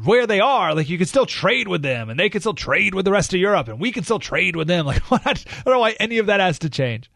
where 0.03 0.27
they 0.27 0.39
are. 0.39 0.75
Like 0.75 0.89
you 0.89 0.97
can 0.97 1.07
still 1.07 1.25
trade 1.25 1.67
with 1.67 1.81
them, 1.81 2.09
and 2.09 2.19
they 2.19 2.29
can 2.29 2.41
still 2.41 2.53
trade 2.53 2.93
with 2.93 3.05
the 3.05 3.11
rest 3.11 3.33
of 3.33 3.39
Europe, 3.39 3.67
and 3.67 3.79
we 3.79 3.91
can 3.91 4.03
still 4.03 4.19
trade 4.19 4.55
with 4.55 4.67
them. 4.67 4.85
Like 4.95 5.01
what? 5.03 5.25
I 5.25 5.33
don't 5.63 5.73
know 5.73 5.79
why 5.79 5.95
any 5.99 6.17
of 6.17 6.27
that 6.27 6.39
has 6.39 6.59
to 6.59 6.69
change. 6.69 7.09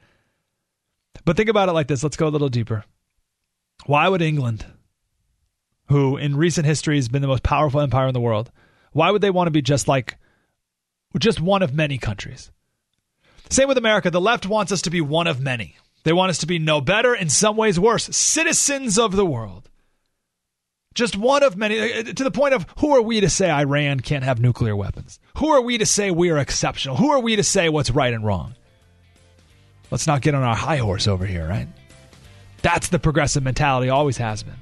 But 1.26 1.38
think 1.38 1.50
about 1.50 1.70
it 1.70 1.74
like 1.74 1.88
this. 1.88 2.04
Let's 2.04 2.18
go 2.18 2.28
a 2.28 2.30
little 2.30 2.50
deeper. 2.50 2.86
Why 3.86 4.08
would 4.08 4.22
England, 4.22 4.66
who 5.88 6.18
in 6.18 6.36
recent 6.36 6.66
history 6.66 6.96
has 6.96 7.10
been 7.10 7.22
the 7.22 7.28
most 7.28 7.44
powerful 7.44 7.82
empire 7.82 8.08
in 8.08 8.14
the 8.14 8.20
world, 8.20 8.52
why 8.92 9.12
would 9.12 9.22
they 9.22 9.30
want 9.30 9.48
to 9.48 9.52
be 9.52 9.62
just 9.62 9.88
like 9.88 10.18
just 11.18 11.40
one 11.40 11.62
of 11.62 11.74
many 11.74 11.98
countries? 11.98 12.52
Same 13.50 13.68
with 13.68 13.78
America. 13.78 14.12
The 14.12 14.22
left 14.22 14.46
wants 14.46 14.72
us 14.72 14.82
to 14.84 14.90
be 14.90 15.02
one 15.02 15.28
of 15.28 15.40
many. 15.40 15.76
They 16.04 16.14
want 16.14 16.30
us 16.30 16.38
to 16.40 16.48
be 16.48 16.60
no 16.60 16.82
better, 16.82 17.14
in 17.14 17.30
some 17.30 17.58
ways 17.58 17.80
worse, 17.80 18.16
citizens 18.16 18.98
of 18.98 19.16
the 19.16 19.26
world. 19.26 19.70
Just 20.96 21.16
one 21.16 21.44
of 21.44 21.56
many, 21.56 21.80
uh, 21.80 22.04
to 22.04 22.24
the 22.24 22.32
point 22.32 22.54
of 22.54 22.66
who 22.80 22.96
are 22.96 23.02
we 23.02 23.22
to 23.22 23.30
say 23.30 23.50
Iran 23.50 24.00
can't 24.00 24.24
have 24.24 24.40
nuclear 24.40 24.76
weapons? 24.76 25.20
Who 25.38 25.50
are 25.50 25.62
we 25.62 25.78
to 25.78 25.86
say 25.86 26.12
we 26.12 26.32
are 26.32 26.38
exceptional? 26.38 26.96
Who 26.96 27.12
are 27.12 27.20
we 27.20 27.36
to 27.36 27.44
say 27.44 27.70
what's 27.70 27.92
right 27.92 28.14
and 28.14 28.26
wrong? 28.26 28.56
Let's 29.92 30.08
not 30.08 30.22
get 30.22 30.36
on 30.36 30.44
our 30.44 30.56
high 30.56 30.78
horse 30.78 31.08
over 31.08 31.26
here, 31.26 31.48
right? 31.48 31.68
That's 32.62 32.90
the 32.90 33.00
progressive 33.00 33.44
mentality, 33.44 33.90
always 33.90 34.18
has 34.18 34.44
been. 34.44 34.56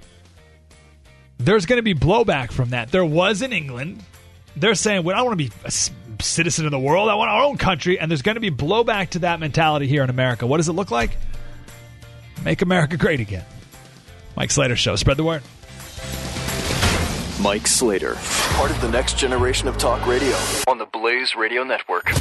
There's 1.38 1.66
going 1.66 1.78
to 1.78 1.84
be 1.84 1.96
blowback 1.96 2.52
from 2.52 2.70
that. 2.70 2.92
There 2.92 3.06
was 3.06 3.42
in 3.42 3.54
England. 3.54 4.04
They're 4.56 4.76
saying, 4.76 5.04
well, 5.04 5.18
I 5.18 5.22
want 5.22 5.38
to 5.38 5.50
be 5.50 5.52
a 5.66 5.72
citizen 6.22 6.66
of 6.66 6.72
the 6.72 6.80
world. 6.80 7.10
I 7.10 7.16
want 7.16 7.30
our 7.30 7.44
own 7.44 7.58
country. 7.58 8.00
And 8.00 8.10
there's 8.10 8.22
going 8.22 8.36
to 8.36 8.42
be 8.42 8.52
blowback 8.52 9.10
to 9.12 9.20
that 9.20 9.40
mentality 9.40 9.88
here 9.88 10.04
in 10.04 10.10
America. 10.10 10.48
What 10.48 10.58
does 10.58 10.68
it 10.68 10.74
look 10.74 10.92
like? 10.92 11.18
Make 12.44 12.62
America 12.62 12.98
great 12.98 13.20
again. 13.20 13.46
Mike 14.36 14.52
Slater 14.52 14.76
Show. 14.76 14.96
Spread 14.96 15.18
the 15.18 15.24
word. 15.24 15.44
Mike 17.40 17.68
Slater, 17.68 18.16
part 18.56 18.72
of 18.72 18.82
the 18.82 18.90
next 18.90 19.16
generation 19.16 19.68
of 19.68 19.78
talk 19.78 20.06
radio 20.08 20.36
on 20.68 20.80
the 20.80 20.88
Blaze 20.88 21.36
Radio 21.36 21.64
Network. 21.64 22.12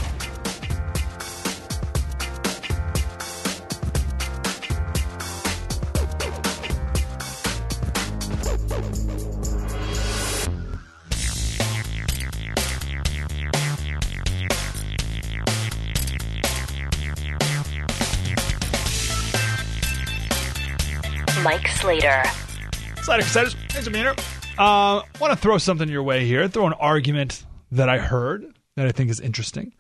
Mike 21.42 21.68
Slater. 21.68 22.22
Slater 23.02 23.22
Crusaders. 23.22 23.56
Thanks, 23.70 23.86
Amir. 23.86 24.14
Uh, 24.58 25.02
want 25.20 25.32
to 25.32 25.36
throw 25.36 25.58
something 25.58 25.88
your 25.88 26.02
way 26.02 26.26
here. 26.26 26.48
Throw 26.48 26.66
an 26.66 26.72
argument 26.74 27.44
that 27.72 27.88
I 27.88 27.98
heard 27.98 28.46
that 28.76 28.86
I 28.86 28.92
think 28.92 29.10
is 29.10 29.20
interesting. 29.20 29.74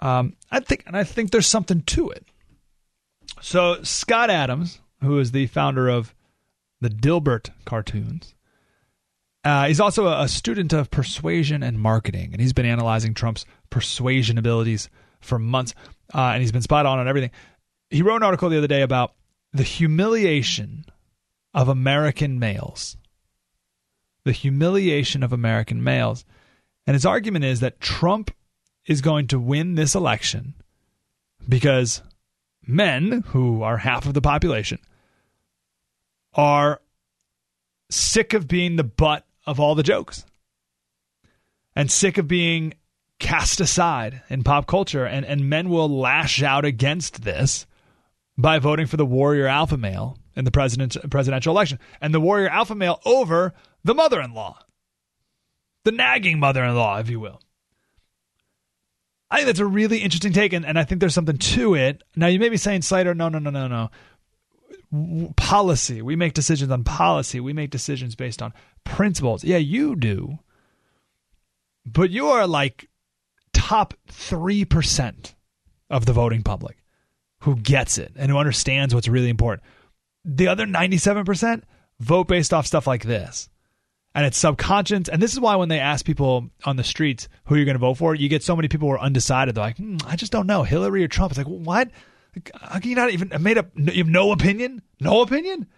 Um, 0.00 0.36
I 0.50 0.60
think, 0.60 0.84
and 0.86 0.96
I 0.96 1.04
think 1.04 1.30
there's 1.30 1.46
something 1.46 1.82
to 1.82 2.10
it. 2.10 2.24
So 3.40 3.82
Scott 3.82 4.30
Adams, 4.30 4.80
who 5.02 5.18
is 5.18 5.32
the 5.32 5.46
founder 5.46 5.88
of 5.88 6.14
the 6.80 6.88
Dilbert 6.90 7.50
cartoons, 7.64 8.34
uh, 9.44 9.66
he's 9.66 9.80
also 9.80 10.06
a, 10.06 10.22
a 10.22 10.28
student 10.28 10.72
of 10.72 10.90
persuasion 10.90 11.62
and 11.62 11.80
marketing, 11.80 12.30
and 12.32 12.40
he's 12.40 12.52
been 12.52 12.66
analyzing 12.66 13.14
Trump's 13.14 13.44
persuasion 13.70 14.38
abilities 14.38 14.88
for 15.20 15.38
months, 15.38 15.74
uh, 16.14 16.30
and 16.32 16.40
he's 16.40 16.52
been 16.52 16.62
spot 16.62 16.86
on 16.86 16.98
on 16.98 17.08
everything. 17.08 17.30
He 17.90 18.02
wrote 18.02 18.16
an 18.16 18.22
article 18.24 18.48
the 18.48 18.58
other 18.58 18.66
day 18.66 18.82
about 18.82 19.14
the 19.52 19.62
humiliation 19.62 20.84
of 21.54 21.68
American 21.68 22.38
males. 22.38 22.96
The 24.28 24.32
humiliation 24.32 25.22
of 25.22 25.32
American 25.32 25.82
males. 25.82 26.26
And 26.86 26.92
his 26.92 27.06
argument 27.06 27.46
is 27.46 27.60
that 27.60 27.80
Trump 27.80 28.30
is 28.84 29.00
going 29.00 29.26
to 29.28 29.38
win 29.38 29.74
this 29.74 29.94
election 29.94 30.52
because 31.48 32.02
men, 32.66 33.24
who 33.28 33.62
are 33.62 33.78
half 33.78 34.04
of 34.04 34.12
the 34.12 34.20
population, 34.20 34.80
are 36.34 36.82
sick 37.88 38.34
of 38.34 38.46
being 38.46 38.76
the 38.76 38.84
butt 38.84 39.24
of 39.46 39.58
all 39.58 39.74
the 39.74 39.82
jokes 39.82 40.26
and 41.74 41.90
sick 41.90 42.18
of 42.18 42.28
being 42.28 42.74
cast 43.18 43.62
aside 43.62 44.20
in 44.28 44.44
pop 44.44 44.66
culture. 44.66 45.06
And, 45.06 45.24
and 45.24 45.48
men 45.48 45.70
will 45.70 45.88
lash 45.88 46.42
out 46.42 46.66
against 46.66 47.24
this 47.24 47.66
by 48.36 48.58
voting 48.58 48.88
for 48.88 48.98
the 48.98 49.06
warrior 49.06 49.46
alpha 49.46 49.78
male 49.78 50.18
in 50.36 50.44
the 50.44 50.50
president, 50.50 50.98
presidential 51.10 51.54
election 51.54 51.78
and 52.02 52.12
the 52.12 52.20
warrior 52.20 52.50
alpha 52.50 52.74
male 52.74 53.00
over 53.06 53.54
the 53.88 53.94
mother 53.94 54.20
in 54.20 54.34
law, 54.34 54.58
the 55.84 55.92
nagging 55.92 56.38
mother 56.38 56.62
in 56.62 56.74
law, 56.76 56.98
if 56.98 57.08
you 57.08 57.18
will. 57.18 57.40
I 59.30 59.36
think 59.36 59.46
that's 59.46 59.60
a 59.60 59.66
really 59.66 59.98
interesting 60.00 60.34
take, 60.34 60.52
and, 60.52 60.66
and 60.66 60.78
I 60.78 60.84
think 60.84 61.00
there's 61.00 61.14
something 61.14 61.38
to 61.38 61.74
it. 61.74 62.02
Now, 62.14 62.26
you 62.26 62.38
may 62.38 62.50
be 62.50 62.58
saying, 62.58 62.82
Slater, 62.82 63.14
no, 63.14 63.30
no, 63.30 63.38
no, 63.38 63.48
no, 63.48 63.66
no. 63.66 63.90
W- 64.92 65.32
policy. 65.38 66.02
We 66.02 66.16
make 66.16 66.34
decisions 66.34 66.70
on 66.70 66.84
policy. 66.84 67.40
We 67.40 67.54
make 67.54 67.70
decisions 67.70 68.14
based 68.14 68.42
on 68.42 68.52
principles. 68.84 69.42
Yeah, 69.42 69.56
you 69.56 69.96
do. 69.96 70.38
But 71.86 72.10
you 72.10 72.26
are 72.26 72.46
like 72.46 72.90
top 73.54 73.94
3% 74.10 75.32
of 75.88 76.04
the 76.04 76.12
voting 76.12 76.42
public 76.42 76.76
who 77.40 77.56
gets 77.56 77.96
it 77.96 78.12
and 78.16 78.30
who 78.30 78.36
understands 78.36 78.94
what's 78.94 79.08
really 79.08 79.30
important. 79.30 79.66
The 80.26 80.48
other 80.48 80.66
97% 80.66 81.62
vote 82.00 82.28
based 82.28 82.52
off 82.52 82.66
stuff 82.66 82.86
like 82.86 83.04
this. 83.04 83.48
And 84.18 84.26
it's 84.26 84.36
subconscious. 84.36 85.08
And 85.08 85.22
this 85.22 85.32
is 85.32 85.38
why 85.38 85.54
when 85.54 85.68
they 85.68 85.78
ask 85.78 86.04
people 86.04 86.50
on 86.64 86.74
the 86.74 86.82
streets 86.82 87.28
who 87.44 87.54
you're 87.54 87.64
going 87.64 87.76
to 87.76 87.78
vote 87.78 87.98
for, 87.98 88.16
you 88.16 88.28
get 88.28 88.42
so 88.42 88.56
many 88.56 88.66
people 88.66 88.88
who 88.88 88.94
are 88.94 89.00
undecided. 89.00 89.54
They're 89.54 89.62
like, 89.62 89.76
hmm, 89.76 89.98
I 90.04 90.16
just 90.16 90.32
don't 90.32 90.48
know, 90.48 90.64
Hillary 90.64 91.04
or 91.04 91.08
Trump. 91.08 91.30
It's 91.30 91.38
like, 91.38 91.46
what? 91.46 91.88
How 92.60 92.80
can 92.80 92.90
you 92.90 92.96
not 92.96 93.10
even 93.10 93.30
made 93.40 93.58
up? 93.58 93.70
You 93.76 94.02
have 94.02 94.08
no 94.08 94.32
opinion? 94.32 94.82
No 95.00 95.22
opinion? 95.22 95.68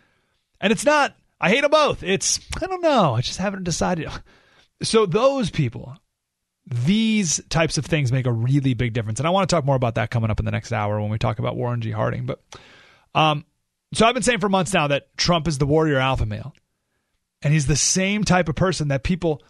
And 0.59 0.73
it's 0.73 0.87
not, 0.87 1.15
I 1.39 1.51
hate 1.51 1.61
them 1.61 1.71
both. 1.71 2.03
It's, 2.03 2.41
I 2.63 2.65
don't 2.65 2.81
know. 2.81 3.13
I 3.13 3.21
just 3.21 3.39
haven't 3.39 3.65
decided. 3.65 4.09
So 4.83 5.05
those 5.05 5.51
people 5.51 5.99
these 6.67 7.41
types 7.49 7.77
of 7.77 7.85
things 7.85 8.13
make 8.13 8.27
a 8.27 8.33
really 8.33 8.75
big 8.75 8.93
difference. 8.93 9.19
And 9.19 9.27
I 9.27 9.31
want 9.31 9.49
to 9.49 9.55
talk 9.55 9.65
more 9.65 9.77
about 9.77 9.97
that 9.97 10.11
coming 10.11 10.31
up 10.31 10.39
in 10.39 10.45
the 10.45 10.53
next 10.53 10.73
hour 10.73 11.01
when 11.01 11.11
we 11.11 11.19
talk 11.19 11.39
about 11.39 11.57
Warren 11.57 11.81
G. 11.81 11.91
Harding. 11.91 12.27
But 12.27 12.41
um, 13.15 13.45
so 13.93 14.07
I've 14.07 14.15
been 14.15 14.23
saying 14.23 14.39
for 14.39 14.49
months 14.49 14.73
now 14.73 14.87
that 14.87 15.17
Trump 15.17 15.49
is 15.49 15.59
the 15.59 15.67
warrior 15.67 15.99
alpha 15.99 16.27
male. 16.27 16.55
And 17.43 17.53
he's 17.53 17.67
the 17.67 17.77
same 17.77 18.25
type 18.25 18.49
of 18.49 18.55
person 18.55 18.89
that 18.89 19.03
people 19.03 19.43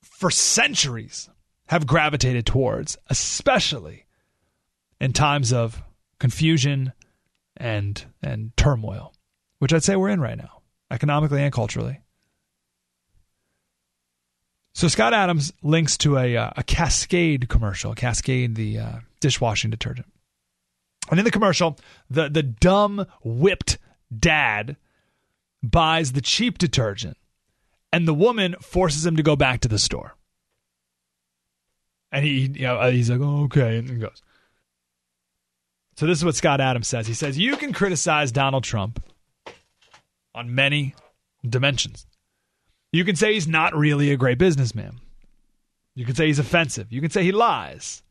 for 0.00 0.30
centuries 0.30 1.28
have 1.66 1.86
gravitated 1.86 2.46
towards, 2.46 2.96
especially 3.08 4.06
in 5.00 5.12
times 5.12 5.52
of 5.52 5.82
confusion 6.18 6.92
and 7.56 8.04
and 8.22 8.56
turmoil, 8.56 9.12
which 9.58 9.72
I'd 9.72 9.82
say 9.82 9.96
we're 9.96 10.10
in 10.10 10.20
right 10.20 10.38
now, 10.38 10.62
economically 10.90 11.42
and 11.42 11.52
culturally. 11.52 12.00
So 14.74 14.88
Scott 14.88 15.12
Adams 15.12 15.52
links 15.62 15.98
to 15.98 16.18
a 16.18 16.36
uh, 16.36 16.50
a 16.56 16.62
Cascade 16.62 17.48
commercial, 17.48 17.94
Cascade 17.94 18.54
the 18.54 18.78
uh, 18.78 18.92
dishwashing 19.20 19.70
detergent. 19.70 20.06
And 21.10 21.18
in 21.18 21.24
the 21.24 21.30
commercial, 21.30 21.78
the 22.08 22.28
the 22.28 22.42
dumb 22.42 23.06
whipped 23.24 23.78
dad 24.16 24.76
buys 25.62 26.12
the 26.12 26.20
cheap 26.20 26.58
detergent 26.58 27.16
and 27.92 28.08
the 28.08 28.14
woman 28.14 28.56
forces 28.60 29.04
him 29.04 29.16
to 29.16 29.22
go 29.22 29.36
back 29.36 29.60
to 29.60 29.68
the 29.68 29.78
store. 29.78 30.16
And 32.10 32.24
he 32.24 32.52
you 32.54 32.66
know 32.66 32.90
he's 32.90 33.10
like, 33.10 33.20
oh, 33.20 33.44
"Okay," 33.44 33.78
and 33.78 33.88
he 33.88 33.96
goes. 33.96 34.22
So 35.96 36.06
this 36.06 36.18
is 36.18 36.24
what 36.24 36.34
Scott 36.34 36.60
Adams 36.60 36.88
says. 36.88 37.06
He 37.06 37.14
says, 37.14 37.38
"You 37.38 37.56
can 37.56 37.72
criticize 37.72 38.32
Donald 38.32 38.64
Trump 38.64 39.02
on 40.34 40.54
many 40.54 40.94
dimensions. 41.46 42.06
You 42.92 43.04
can 43.04 43.16
say 43.16 43.34
he's 43.34 43.48
not 43.48 43.74
really 43.74 44.12
a 44.12 44.16
great 44.16 44.38
businessman. 44.38 45.00
You 45.94 46.04
can 46.04 46.14
say 46.14 46.26
he's 46.26 46.38
offensive. 46.38 46.92
You 46.92 47.00
can 47.00 47.10
say 47.10 47.22
he 47.22 47.32
lies. 47.32 48.02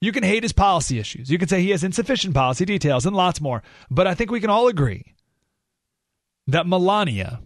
You 0.00 0.12
can 0.12 0.22
hate 0.22 0.42
his 0.42 0.52
policy 0.52 0.98
issues. 0.98 1.30
You 1.30 1.38
can 1.38 1.48
say 1.48 1.62
he 1.62 1.70
has 1.70 1.84
insufficient 1.84 2.34
policy 2.34 2.64
details 2.64 3.06
and 3.06 3.14
lots 3.14 3.40
more. 3.40 3.62
But 3.90 4.06
I 4.06 4.14
think 4.14 4.30
we 4.30 4.40
can 4.40 4.50
all 4.50 4.68
agree 4.68 5.14
that 6.48 6.66
Melania 6.66 7.40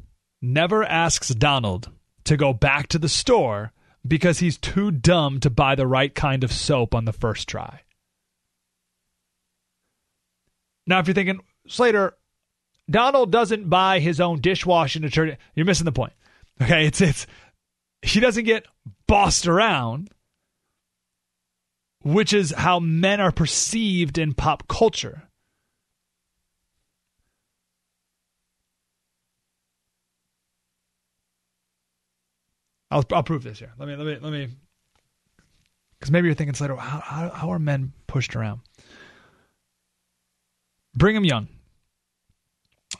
never 0.46 0.84
asks 0.84 1.28
Donald 1.30 1.90
to 2.24 2.36
go 2.36 2.52
back 2.52 2.88
to 2.88 2.98
the 2.98 3.08
store 3.08 3.72
because 4.06 4.38
he's 4.38 4.56
too 4.56 4.90
dumb 4.90 5.40
to 5.40 5.50
buy 5.50 5.74
the 5.74 5.86
right 5.86 6.14
kind 6.14 6.44
of 6.44 6.52
soap 6.52 6.94
on 6.94 7.04
the 7.04 7.12
first 7.12 7.48
try. 7.48 7.80
Now, 10.86 11.00
if 11.00 11.08
you're 11.08 11.14
thinking, 11.14 11.40
Slater, 11.66 12.16
Donald 12.88 13.32
doesn't 13.32 13.68
buy 13.68 13.98
his 13.98 14.20
own 14.20 14.40
dishwashing 14.40 15.02
detergent. 15.02 15.38
You're 15.54 15.66
missing 15.66 15.84
the 15.84 15.92
point. 15.92 16.12
Okay, 16.62 16.86
it's 16.86 17.00
it's 17.00 17.26
he 18.02 18.20
doesn't 18.20 18.44
get 18.44 18.66
bossed 19.06 19.46
around, 19.46 20.10
which 22.02 22.32
is 22.32 22.54
how 22.56 22.78
men 22.78 23.20
are 23.20 23.32
perceived 23.32 24.16
in 24.16 24.32
pop 24.32 24.68
culture. 24.68 25.28
I'll 32.90 33.04
I'll 33.12 33.22
prove 33.22 33.42
this 33.42 33.58
here. 33.58 33.72
Let 33.78 33.88
me 33.88 33.96
let 33.96 34.06
me 34.06 34.18
let 34.20 34.32
me 34.32 34.48
because 35.98 36.10
maybe 36.10 36.28
you're 36.28 36.34
thinking 36.34 36.54
Slater, 36.54 36.76
how, 36.76 37.00
how 37.00 37.30
how 37.30 37.52
are 37.52 37.58
men 37.58 37.92
pushed 38.06 38.36
around? 38.36 38.60
Brigham 40.94 41.24
Young 41.24 41.48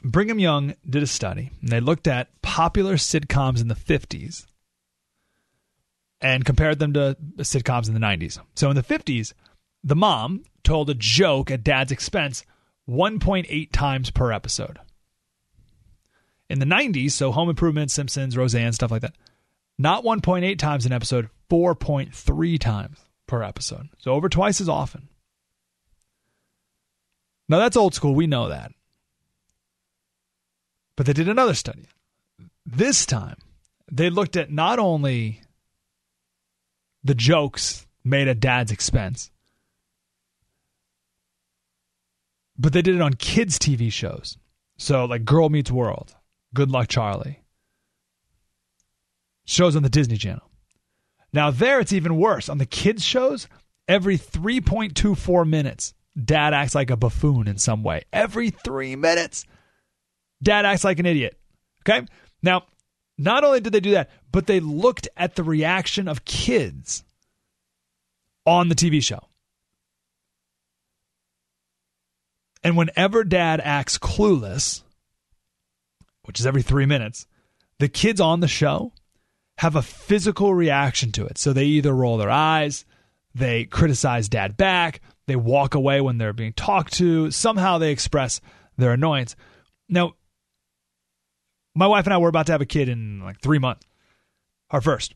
Brigham 0.03 0.39
Young 0.39 0.75
did 0.89 1.03
a 1.03 1.07
study, 1.07 1.51
and 1.61 1.71
they 1.71 1.81
looked 1.81 2.07
at 2.07 2.41
popular 2.43 2.95
sitcoms 2.95 3.61
in 3.61 3.69
the 3.69 3.75
50s 3.75 4.47
and 6.21 6.45
compared 6.45 6.79
them 6.79 6.93
to 6.95 7.17
sitcoms 7.39 7.89
in 7.89 7.95
the 7.95 8.01
90s. 8.01 8.39
So 8.55 8.71
in 8.71 8.77
the 8.77 8.83
50s, 8.83 9.33
the 9.85 9.97
mom 9.97 10.45
told 10.65 10.91
a 10.91 10.95
joke 10.95 11.51
at 11.51 11.65
dad's 11.65 11.93
expense 11.93 12.45
1.8 12.89 13.73
times 13.73 14.11
per 14.11 14.33
episode. 14.33 14.79
In 16.49 16.61
the 16.61 16.67
90s, 16.67 17.13
so 17.13 17.33
Home 17.33 17.51
Improvement, 17.51 17.91
Simpsons, 17.91 18.37
Roseanne, 18.37 18.73
stuff 18.73 18.91
like 18.91 19.03
that, 19.03 19.17
not 19.79 20.05
1.8 20.05 20.59
times 20.59 20.87
an 20.87 20.93
episode, 20.93 21.29
4.3 21.51 22.59
times 22.59 22.99
per 23.27 23.43
episode. 23.43 23.89
So 23.99 24.13
over 24.13 24.29
twice 24.29 24.61
as 24.61 24.69
often. 24.69 25.09
Now 27.49 27.59
that's 27.59 27.77
old 27.77 27.95
school. 27.95 28.15
We 28.15 28.27
know 28.27 28.49
that. 28.49 28.73
But 30.97 31.07
they 31.07 31.13
did 31.13 31.29
another 31.29 31.55
study. 31.55 31.87
This 32.65 33.07
time, 33.07 33.37
they 33.91 34.11
looked 34.11 34.37
at 34.37 34.51
not 34.51 34.79
only 34.79 35.43
the 37.05 37.15
jokes 37.15 37.87
made 38.03 38.29
at 38.29 38.41
dad's 38.41 38.73
expense, 38.73 39.31
but 42.59 42.73
they 42.73 42.83
did 42.83 42.97
it 42.97 43.03
on 43.03 43.15
kids' 43.15 43.59
TV 43.59 43.93
shows. 43.93 44.39
So, 44.79 45.05
like 45.05 45.25
Girl 45.25 45.49
Meets 45.49 45.71
World, 45.71 46.15
Good 46.55 46.71
Luck 46.71 46.89
Charlie, 46.89 47.41
shows 49.47 49.75
on 49.77 49.83
the 49.83 49.89
Disney 49.89 50.19
Channel. 50.19 50.51
Now, 51.33 51.51
there 51.51 51.81
it's 51.81 51.93
even 51.93 52.17
worse. 52.17 52.49
On 52.49 52.59
the 52.59 52.67
kids' 52.67 53.05
shows, 53.05 53.49
every 53.89 54.19
3.24 54.19 55.49
minutes, 55.49 55.95
dad 56.23 56.53
acts 56.53 56.75
like 56.75 56.91
a 56.91 56.97
buffoon 56.97 57.49
in 57.49 57.59
some 57.59 57.83
way. 57.83 58.03
Every 58.13 58.51
three 58.51 58.97
minutes, 58.97 59.45
dad 60.43 60.67
acts 60.67 60.85
like 60.85 60.99
an 60.99 61.07
idiot. 61.07 61.39
Okay? 61.89 62.07
Now, 62.43 62.65
not 63.19 63.45
only 63.45 63.61
did 63.61 63.73
they 63.73 63.81
do 63.81 63.93
that, 63.93 64.11
but 64.31 64.47
they 64.47 64.61
looked 64.61 65.09
at 65.17 65.37
the 65.37 65.43
reaction 65.43 66.09
of 66.09 66.25
kids 66.25 67.05
on 68.45 68.69
the 68.69 68.75
TV 68.75 69.03
show. 69.03 69.21
And 72.63 72.77
whenever 72.77 73.25
dad 73.25 73.61
acts 73.63 73.97
clueless, 73.97 74.83
which 76.25 76.41
is 76.41 76.47
every 76.47 76.63
three 76.63 76.87
minutes, 76.87 77.27
the 77.79 77.89
kids 77.89 78.21
on 78.21 78.41
the 78.41 78.49
show 78.49 78.93
have 79.59 79.77
a 79.77 79.83
physical 79.83 80.55
reaction 80.55 81.13
to 81.13 81.27
it. 81.27 81.39
So 81.39 81.53
they 81.53 81.65
either 81.65 81.95
roll 81.95 82.19
their 82.19 82.31
eyes, 82.31 82.85
they 83.35 83.65
criticize 83.65 84.29
dad 84.29 84.57
back, 84.57 85.01
they 85.27 85.37
walk 85.37 85.75
away 85.75 86.01
when 86.01 86.19
they're 86.19 86.33
being 86.33 86.53
talked 86.53 86.93
to, 86.95 87.31
somehow 87.31 87.79
they 87.79 87.91
express 87.91 88.41
their 88.77 88.93
annoyance. 88.93 89.35
Now, 89.89 90.15
my 91.75 91.87
wife 91.87 92.07
and 92.07 92.15
I 92.15 92.19
were 92.19 92.29
about 92.29 92.47
to 92.47 92.53
have 92.53 92.61
a 92.61 92.67
kid 92.67 92.89
in 92.89 93.21
like 93.21 93.41
three 93.41 93.59
months, 93.59 93.87
our 94.71 94.81
first 94.81 95.15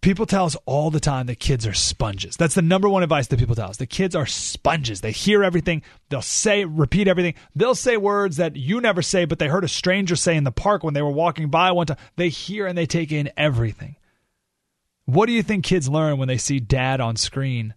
people 0.00 0.26
tell 0.26 0.44
us 0.44 0.56
all 0.66 0.90
the 0.90 1.00
time 1.00 1.26
that 1.26 1.40
kids 1.40 1.66
are 1.66 1.74
sponges. 1.74 2.36
That's 2.36 2.54
the 2.54 2.62
number 2.62 2.88
one 2.88 3.02
advice 3.02 3.26
that 3.28 3.38
people 3.38 3.54
tell 3.54 3.70
us. 3.70 3.76
The 3.76 3.86
kids 3.86 4.14
are 4.14 4.26
sponges. 4.26 5.00
They 5.00 5.12
hear 5.12 5.42
everything. 5.42 5.82
They'll 6.08 6.22
say, 6.22 6.64
repeat 6.64 7.08
everything. 7.08 7.34
They'll 7.54 7.74
say 7.74 7.96
words 7.96 8.36
that 8.36 8.56
you 8.56 8.80
never 8.80 9.02
say, 9.02 9.24
but 9.24 9.38
they 9.38 9.48
heard 9.48 9.64
a 9.64 9.68
stranger 9.68 10.16
say 10.16 10.36
in 10.36 10.44
the 10.44 10.52
park 10.52 10.82
when 10.82 10.94
they 10.94 11.02
were 11.02 11.10
walking 11.10 11.48
by 11.48 11.72
one 11.72 11.86
time. 11.86 11.96
They 12.16 12.28
hear 12.28 12.66
and 12.66 12.76
they 12.76 12.86
take 12.86 13.12
in 13.12 13.30
everything. 13.36 13.96
What 15.04 15.26
do 15.26 15.32
you 15.32 15.42
think 15.42 15.64
kids 15.64 15.88
learn 15.88 16.18
when 16.18 16.28
they 16.28 16.38
see 16.38 16.60
dad 16.60 17.00
on 17.00 17.16
screen, 17.16 17.74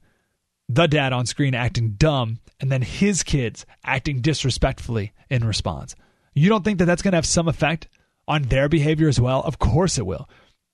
the 0.68 0.88
dad 0.88 1.14
on 1.14 1.26
screen 1.26 1.56
acting 1.56 1.92
dumb, 1.92 2.40
and 2.60 2.72
then 2.72 2.82
his 2.82 3.24
kids 3.24 3.66
acting 3.86 4.22
disrespectfully 4.22 5.14
in 5.30 5.48
response? 5.48 5.96
You 6.34 6.50
don't 6.50 6.64
think 6.64 6.80
that 6.80 6.86
that's 6.86 7.02
going 7.02 7.14
to 7.14 7.18
have 7.18 7.26
some 7.26 7.48
effect 7.48 7.88
on 8.28 8.44
their 8.44 8.70
behavior 8.70 9.08
as 9.08 9.20
well? 9.20 9.42
Of 9.42 9.60
course 9.60 9.98
it 9.98 10.06
will 10.06 10.30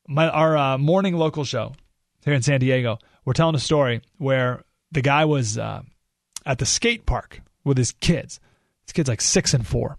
my 0.08 0.30
our 0.30 0.58
uh, 0.58 0.78
morning 0.78 1.15
local 1.15 1.43
show 1.43 1.74
here 2.24 2.34
in 2.34 2.41
San 2.41 2.60
Diego, 2.60 2.98
we're 3.26 3.34
telling 3.34 3.56
a 3.56 3.60
story 3.60 4.02
where 4.17 4.63
the 4.91 5.02
guy 5.02 5.26
was 5.26 5.58
uh, 5.58 5.82
at 6.46 6.58
the 6.58 6.65
skate 6.65 7.06
park 7.06 7.41
with 7.63 7.78
his 7.78 7.91
kids. 7.91 8.39
His 8.86 8.93
kids 8.93 9.10
like 9.10 9.22
six 9.22 9.54
and 9.54 9.67
four, 9.67 9.98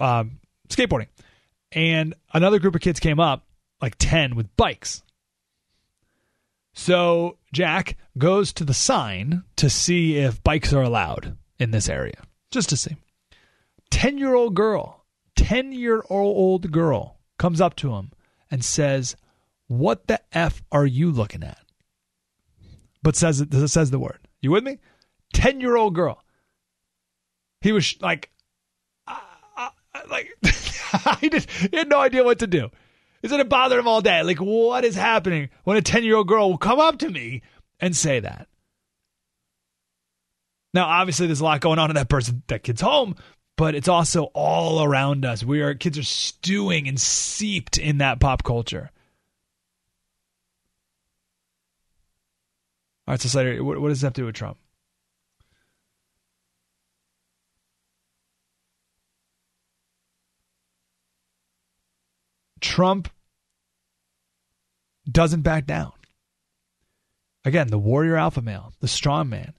uh, 0.00 0.24
skateboarding, 0.68 1.06
and 1.70 2.14
another 2.34 2.58
group 2.58 2.74
of 2.74 2.80
kids 2.80 2.98
came 2.98 3.20
up, 3.20 3.46
like 3.80 3.94
ten, 3.96 4.34
with 4.34 4.54
bikes. 4.56 5.02
So 6.74 7.38
Jack 7.52 7.96
goes 8.18 8.52
to 8.54 8.64
the 8.64 8.74
sign 8.74 9.44
to 9.56 9.70
see 9.70 10.16
if 10.16 10.42
bikes 10.42 10.72
are 10.72 10.82
allowed 10.82 11.36
in 11.60 11.70
this 11.70 11.88
area, 11.88 12.22
just 12.50 12.70
to 12.70 12.76
see. 12.76 12.96
Ten 13.90 14.18
year 14.18 14.34
old 14.34 14.56
girl, 14.56 15.04
ten 15.36 15.70
year 15.70 16.02
old 16.10 16.72
girl 16.72 17.18
comes 17.38 17.60
up 17.60 17.76
to 17.76 17.94
him 17.94 18.10
and 18.52 18.62
says, 18.62 19.16
What 19.66 20.06
the 20.06 20.20
F 20.30 20.62
are 20.70 20.86
you 20.86 21.10
looking 21.10 21.42
at? 21.42 21.58
But 23.02 23.16
says 23.16 23.40
it 23.40 23.68
says 23.68 23.90
the 23.90 23.98
word. 23.98 24.28
You 24.40 24.52
with 24.52 24.62
me? 24.62 24.78
10 25.32 25.60
year 25.60 25.74
old 25.74 25.94
girl. 25.96 26.22
He 27.62 27.72
was 27.72 27.96
like, 28.00 28.30
uh, 29.08 29.18
uh, 29.56 29.70
like, 30.10 30.28
he, 31.20 31.28
did, 31.28 31.46
he 31.50 31.76
had 31.76 31.88
no 31.88 32.00
idea 32.00 32.22
what 32.22 32.40
to 32.40 32.46
do. 32.46 32.70
He 33.22 33.28
said 33.28 33.40
it 33.40 33.48
bothered 33.48 33.78
him 33.78 33.88
all 33.88 34.02
day. 34.02 34.22
Like, 34.22 34.38
what 34.38 34.84
is 34.84 34.96
happening 34.96 35.48
when 35.64 35.76
a 35.76 35.82
10 35.82 36.04
year 36.04 36.16
old 36.16 36.28
girl 36.28 36.50
will 36.50 36.58
come 36.58 36.78
up 36.78 36.98
to 36.98 37.08
me 37.08 37.42
and 37.80 37.96
say 37.96 38.20
that? 38.20 38.48
Now, 40.74 40.86
obviously, 40.86 41.26
there's 41.26 41.40
a 41.40 41.44
lot 41.44 41.60
going 41.60 41.78
on 41.78 41.90
in 41.90 41.96
that 41.96 42.08
person, 42.08 42.42
that 42.48 42.62
kid's 42.62 42.80
home, 42.80 43.16
but 43.56 43.74
it's 43.74 43.88
also 43.88 44.24
all 44.34 44.82
around 44.82 45.24
us. 45.24 45.44
We 45.44 45.60
are 45.60 45.74
kids 45.74 45.98
are 45.98 46.02
stewing 46.02 46.88
and 46.88 47.00
seeped 47.00 47.78
in 47.78 47.98
that 47.98 48.20
pop 48.20 48.42
culture. 48.42 48.90
All 53.06 53.12
right, 53.12 53.20
so 53.20 53.28
Slater, 53.28 53.62
what, 53.62 53.80
what 53.80 53.88
does 53.88 54.00
that 54.00 54.08
have 54.08 54.12
to 54.14 54.22
do 54.22 54.26
with 54.26 54.34
Trump? 54.34 54.58
Trump 62.60 63.08
doesn't 65.10 65.42
back 65.42 65.66
down. 65.66 65.92
Again, 67.44 67.66
the 67.66 67.78
warrior 67.78 68.16
alpha 68.16 68.40
male, 68.40 68.72
the 68.80 68.86
strong 68.86 69.28
man, 69.28 69.52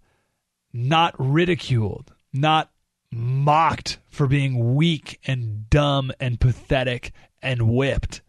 not 0.71 1.13
ridiculed, 1.19 2.13
not 2.32 2.71
mocked 3.15 3.99
for 4.10 4.28
being 4.28 4.76
weak 4.76 5.19
and 5.26 5.69
dumb 5.69 6.12
and 6.19 6.39
pathetic 6.39 7.12
and 7.41 7.73
whipped. 7.73 8.21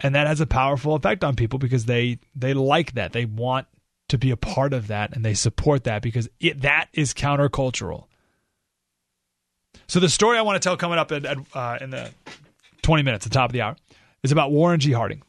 And 0.00 0.14
that 0.14 0.26
has 0.26 0.40
a 0.40 0.46
powerful 0.46 0.94
effect 0.94 1.24
on 1.24 1.36
people 1.36 1.58
because 1.58 1.86
they 1.86 2.18
they 2.34 2.54
like 2.54 2.92
that. 2.94 3.12
They 3.12 3.24
want 3.24 3.66
to 4.08 4.18
be 4.18 4.30
a 4.30 4.36
part 4.36 4.72
of 4.72 4.88
that 4.88 5.14
and 5.14 5.24
they 5.24 5.34
support 5.34 5.84
that 5.84 6.02
because 6.02 6.28
it, 6.38 6.62
that 6.62 6.88
is 6.92 7.14
countercultural. 7.14 8.04
So 9.88 10.00
the 10.00 10.08
story 10.08 10.38
I 10.38 10.42
want 10.42 10.60
to 10.60 10.66
tell 10.66 10.76
coming 10.76 10.98
up 10.98 11.12
at, 11.12 11.24
uh, 11.54 11.78
in 11.80 11.90
the 11.90 12.10
20 12.82 13.02
minutes, 13.02 13.24
the 13.24 13.30
top 13.30 13.50
of 13.50 13.52
the 13.52 13.62
hour, 13.62 13.76
is 14.22 14.32
about 14.32 14.52
Warren 14.52 14.80
G. 14.80 14.92
Harding. 14.92 15.22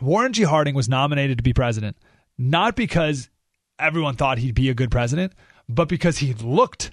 Warren 0.00 0.32
G. 0.32 0.42
Harding 0.42 0.74
was 0.74 0.88
nominated 0.88 1.38
to 1.38 1.42
be 1.42 1.52
president 1.52 1.96
not 2.38 2.76
because 2.76 3.30
everyone 3.78 4.16
thought 4.16 4.38
he'd 4.38 4.54
be 4.54 4.68
a 4.68 4.74
good 4.74 4.90
president, 4.90 5.32
but 5.68 5.88
because 5.88 6.18
he 6.18 6.34
looked 6.34 6.90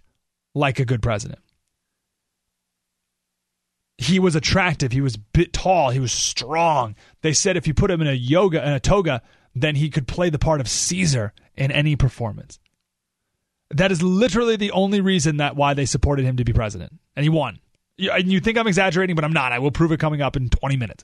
like 0.55 0.79
a 0.79 0.85
good 0.85 1.01
president. 1.01 1.39
He 3.97 4.19
was 4.19 4.35
attractive. 4.35 4.91
He 4.91 5.01
was 5.01 5.17
bit 5.17 5.53
tall. 5.53 5.91
He 5.91 5.99
was 5.99 6.11
strong. 6.11 6.95
They 7.21 7.33
said 7.33 7.57
if 7.57 7.67
you 7.67 7.73
put 7.73 7.91
him 7.91 8.01
in 8.01 8.07
a 8.07 8.13
yoga 8.13 8.65
in 8.65 8.73
a 8.73 8.79
toga, 8.79 9.21
then 9.55 9.75
he 9.75 9.89
could 9.89 10.07
play 10.07 10.29
the 10.29 10.39
part 10.39 10.59
of 10.59 10.67
Caesar 10.67 11.33
in 11.55 11.71
any 11.71 11.95
performance. 11.95 12.59
That 13.69 13.91
is 13.91 14.01
literally 14.01 14.55
the 14.55 14.71
only 14.71 15.01
reason 15.01 15.37
that 15.37 15.55
why 15.55 15.73
they 15.73 15.85
supported 15.85 16.25
him 16.25 16.37
to 16.37 16.43
be 16.43 16.53
president, 16.53 16.93
and 17.15 17.23
he 17.23 17.29
won. 17.29 17.59
And 17.97 18.31
you 18.31 18.39
think 18.39 18.57
I'm 18.57 18.67
exaggerating, 18.67 19.15
but 19.15 19.23
I'm 19.23 19.33
not. 19.33 19.51
I 19.51 19.59
will 19.59 19.71
prove 19.71 19.91
it 19.91 19.99
coming 19.99 20.21
up 20.21 20.35
in 20.35 20.49
20 20.49 20.77
minutes. 20.77 21.03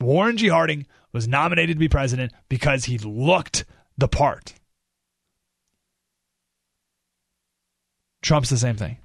Warren 0.00 0.36
G. 0.36 0.48
Harding 0.48 0.86
was 1.12 1.26
nominated 1.26 1.76
to 1.76 1.80
be 1.80 1.88
president 1.88 2.32
because 2.48 2.84
he 2.84 2.98
looked 2.98 3.64
the 3.96 4.08
part. 4.08 4.54
Trump's 8.26 8.50
the 8.50 8.58
same 8.58 8.74
thing. 8.74 8.96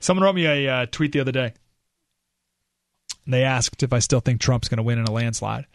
Someone 0.00 0.24
wrote 0.24 0.34
me 0.34 0.46
a 0.46 0.68
uh, 0.68 0.86
tweet 0.90 1.12
the 1.12 1.20
other 1.20 1.30
day. 1.30 1.54
They 3.24 3.44
asked 3.44 3.84
if 3.84 3.92
I 3.92 4.00
still 4.00 4.18
think 4.18 4.40
Trump's 4.40 4.68
going 4.68 4.78
to 4.78 4.82
win 4.82 4.98
in 4.98 5.04
a 5.04 5.12
landslide. 5.12 5.66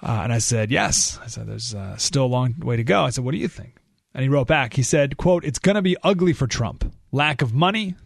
Uh, 0.00 0.20
and 0.22 0.32
I 0.32 0.38
said, 0.38 0.70
yes. 0.70 1.18
I 1.20 1.26
said, 1.26 1.48
there's 1.48 1.74
uh, 1.74 1.96
still 1.96 2.26
a 2.26 2.26
long 2.26 2.60
way 2.60 2.76
to 2.76 2.84
go. 2.84 3.02
I 3.02 3.10
said, 3.10 3.24
what 3.24 3.32
do 3.32 3.38
you 3.38 3.48
think? 3.48 3.78
And 4.14 4.22
he 4.22 4.28
wrote 4.28 4.46
back. 4.46 4.74
He 4.74 4.84
said, 4.84 5.16
quote, 5.16 5.44
it's 5.44 5.58
going 5.58 5.74
to 5.74 5.82
be 5.82 5.96
ugly 6.04 6.32
for 6.32 6.46
Trump. 6.46 6.84
Lack 7.10 7.42
of 7.42 7.52
money, 7.52 7.96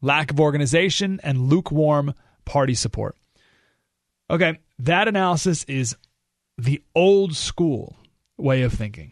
lack 0.00 0.30
of 0.30 0.38
organization, 0.38 1.18
and 1.24 1.48
lukewarm 1.48 2.14
party 2.44 2.74
support. 2.74 3.16
Okay, 4.30 4.60
that 4.78 5.08
analysis 5.08 5.64
is 5.64 5.96
the 6.56 6.80
old 6.94 7.34
school 7.34 7.96
way 8.38 8.62
of 8.62 8.72
thinking. 8.72 9.10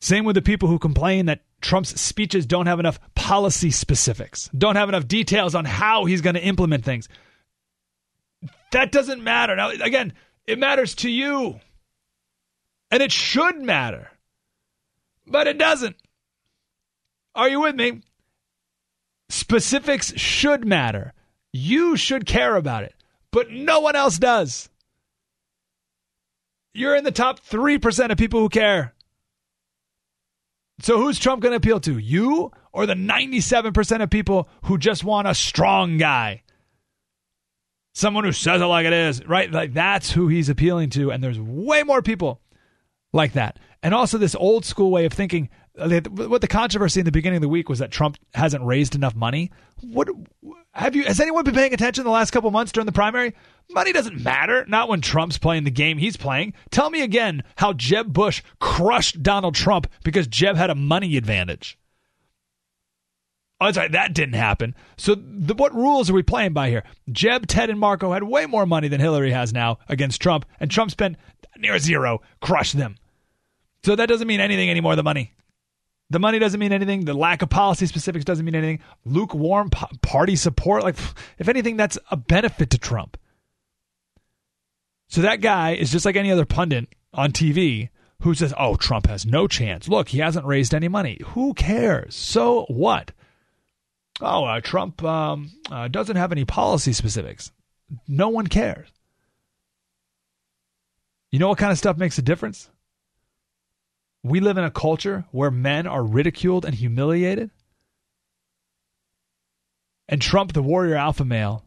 Same 0.00 0.24
with 0.24 0.34
the 0.34 0.42
people 0.42 0.68
who 0.68 0.78
complain 0.78 1.26
that 1.26 1.42
Trump's 1.60 2.00
speeches 2.00 2.46
don't 2.46 2.66
have 2.66 2.78
enough 2.78 3.00
policy 3.14 3.70
specifics, 3.70 4.48
don't 4.56 4.76
have 4.76 4.88
enough 4.88 5.08
details 5.08 5.54
on 5.54 5.64
how 5.64 6.04
he's 6.04 6.20
going 6.20 6.34
to 6.34 6.44
implement 6.44 6.84
things. 6.84 7.08
That 8.72 8.92
doesn't 8.92 9.22
matter. 9.22 9.56
Now, 9.56 9.70
again, 9.70 10.12
it 10.46 10.58
matters 10.58 10.94
to 10.96 11.10
you. 11.10 11.60
And 12.90 13.02
it 13.02 13.12
should 13.12 13.60
matter. 13.60 14.10
But 15.26 15.46
it 15.46 15.58
doesn't. 15.58 15.96
Are 17.34 17.48
you 17.48 17.60
with 17.60 17.74
me? 17.74 18.02
Specifics 19.28 20.16
should 20.16 20.66
matter. 20.66 21.12
You 21.52 21.96
should 21.96 22.24
care 22.26 22.56
about 22.56 22.84
it, 22.84 22.94
but 23.30 23.50
no 23.50 23.80
one 23.80 23.96
else 23.96 24.18
does. 24.18 24.68
You're 26.72 26.96
in 26.96 27.04
the 27.04 27.10
top 27.10 27.40
3% 27.40 28.10
of 28.10 28.18
people 28.18 28.40
who 28.40 28.48
care. 28.48 28.94
So 30.80 30.98
who's 30.98 31.18
Trump 31.18 31.42
going 31.42 31.52
to 31.52 31.56
appeal 31.56 31.80
to? 31.80 31.98
You 31.98 32.52
or 32.72 32.86
the 32.86 32.94
97% 32.94 34.02
of 34.02 34.10
people 34.10 34.48
who 34.64 34.78
just 34.78 35.04
want 35.04 35.26
a 35.26 35.34
strong 35.34 35.98
guy? 35.98 36.42
Someone 37.94 38.24
who 38.24 38.32
says 38.32 38.62
it 38.62 38.66
like 38.66 38.86
it 38.86 38.92
is, 38.92 39.26
right? 39.26 39.50
Like 39.50 39.74
that's 39.74 40.12
who 40.12 40.28
he's 40.28 40.48
appealing 40.48 40.90
to. 40.90 41.10
And 41.10 41.22
there's 41.22 41.40
way 41.40 41.82
more 41.82 42.00
people 42.00 42.40
like 43.12 43.32
that. 43.32 43.58
And 43.82 43.94
also 43.94 44.18
this 44.18 44.34
old 44.34 44.64
school 44.64 44.90
way 44.90 45.04
of 45.04 45.12
thinking. 45.12 45.48
What 45.76 46.40
the 46.40 46.48
controversy 46.48 46.98
in 46.98 47.06
the 47.06 47.12
beginning 47.12 47.36
of 47.36 47.42
the 47.42 47.48
week 47.48 47.68
was 47.68 47.78
that 47.78 47.92
Trump 47.92 48.18
hasn't 48.34 48.64
raised 48.64 48.96
enough 48.96 49.14
money. 49.14 49.52
What 49.80 50.08
have 50.72 50.96
you? 50.96 51.04
Has 51.04 51.20
anyone 51.20 51.44
been 51.44 51.54
paying 51.54 51.72
attention 51.72 52.02
the 52.02 52.10
last 52.10 52.32
couple 52.32 52.50
months 52.50 52.72
during 52.72 52.86
the 52.86 52.92
primary? 52.92 53.32
Money 53.70 53.92
doesn't 53.92 54.20
matter. 54.20 54.64
Not 54.66 54.88
when 54.88 55.00
Trump's 55.00 55.38
playing 55.38 55.62
the 55.62 55.70
game 55.70 55.98
he's 55.98 56.16
playing. 56.16 56.54
Tell 56.70 56.90
me 56.90 57.02
again 57.02 57.44
how 57.56 57.72
Jeb 57.74 58.12
Bush 58.12 58.42
crushed 58.58 59.22
Donald 59.22 59.54
Trump 59.54 59.86
because 60.02 60.26
Jeb 60.26 60.56
had 60.56 60.70
a 60.70 60.74
money 60.74 61.16
advantage. 61.16 61.78
Oh, 63.60 63.66
that's 63.66 63.78
right. 63.78 63.92
That 63.92 64.14
didn't 64.14 64.34
happen. 64.34 64.74
So, 64.96 65.16
the, 65.16 65.54
what 65.54 65.74
rules 65.74 66.08
are 66.08 66.14
we 66.14 66.22
playing 66.22 66.52
by 66.52 66.70
here? 66.70 66.84
Jeb, 67.10 67.46
Ted, 67.46 67.70
and 67.70 67.78
Marco 67.78 68.12
had 68.12 68.22
way 68.22 68.46
more 68.46 68.66
money 68.66 68.88
than 68.88 69.00
Hillary 69.00 69.32
has 69.32 69.52
now 69.52 69.78
against 69.88 70.22
Trump, 70.22 70.44
and 70.60 70.70
Trump 70.70 70.92
spent 70.92 71.16
near 71.56 71.78
zero, 71.78 72.20
crushed 72.40 72.76
them. 72.76 72.96
So 73.84 73.96
that 73.96 74.06
doesn't 74.08 74.26
mean 74.26 74.40
anything 74.40 74.70
anymore. 74.70 74.96
The 74.96 75.02
money, 75.02 75.32
the 76.10 76.18
money 76.18 76.38
doesn't 76.38 76.58
mean 76.58 76.72
anything. 76.72 77.04
The 77.04 77.14
lack 77.14 77.42
of 77.42 77.50
policy 77.50 77.86
specifics 77.86 78.24
doesn't 78.24 78.44
mean 78.44 78.54
anything. 78.54 78.80
Lukewarm 79.04 79.70
party 79.70 80.36
support, 80.36 80.82
like 80.82 80.96
if 81.38 81.48
anything, 81.48 81.76
that's 81.76 81.98
a 82.10 82.16
benefit 82.16 82.70
to 82.70 82.78
Trump. 82.78 83.16
So 85.08 85.22
that 85.22 85.40
guy 85.40 85.74
is 85.74 85.90
just 85.90 86.04
like 86.04 86.16
any 86.16 86.30
other 86.30 86.44
pundit 86.44 86.94
on 87.14 87.32
TV 87.32 87.90
who 88.22 88.34
says, 88.34 88.52
"Oh, 88.58 88.76
Trump 88.76 89.06
has 89.06 89.24
no 89.24 89.46
chance. 89.46 89.88
Look, 89.88 90.08
he 90.08 90.18
hasn't 90.18 90.44
raised 90.44 90.74
any 90.74 90.88
money. 90.88 91.20
Who 91.28 91.54
cares? 91.54 92.14
So 92.14 92.64
what?" 92.68 93.12
Oh, 94.20 94.44
uh, 94.44 94.60
Trump 94.60 95.02
um, 95.04 95.50
uh, 95.70 95.88
doesn't 95.88 96.16
have 96.16 96.32
any 96.32 96.44
policy 96.44 96.92
specifics. 96.92 97.52
No 98.06 98.28
one 98.28 98.48
cares. 98.48 98.88
You 101.30 101.38
know 101.38 101.48
what 101.48 101.58
kind 101.58 101.70
of 101.72 101.78
stuff 101.78 101.96
makes 101.96 102.18
a 102.18 102.22
difference? 102.22 102.70
We 104.22 104.40
live 104.40 104.58
in 104.58 104.64
a 104.64 104.70
culture 104.70 105.24
where 105.30 105.50
men 105.50 105.86
are 105.86 106.02
ridiculed 106.02 106.64
and 106.64 106.74
humiliated. 106.74 107.50
And 110.08 110.20
Trump, 110.20 110.52
the 110.52 110.62
warrior 110.62 110.96
alpha 110.96 111.24
male, 111.24 111.64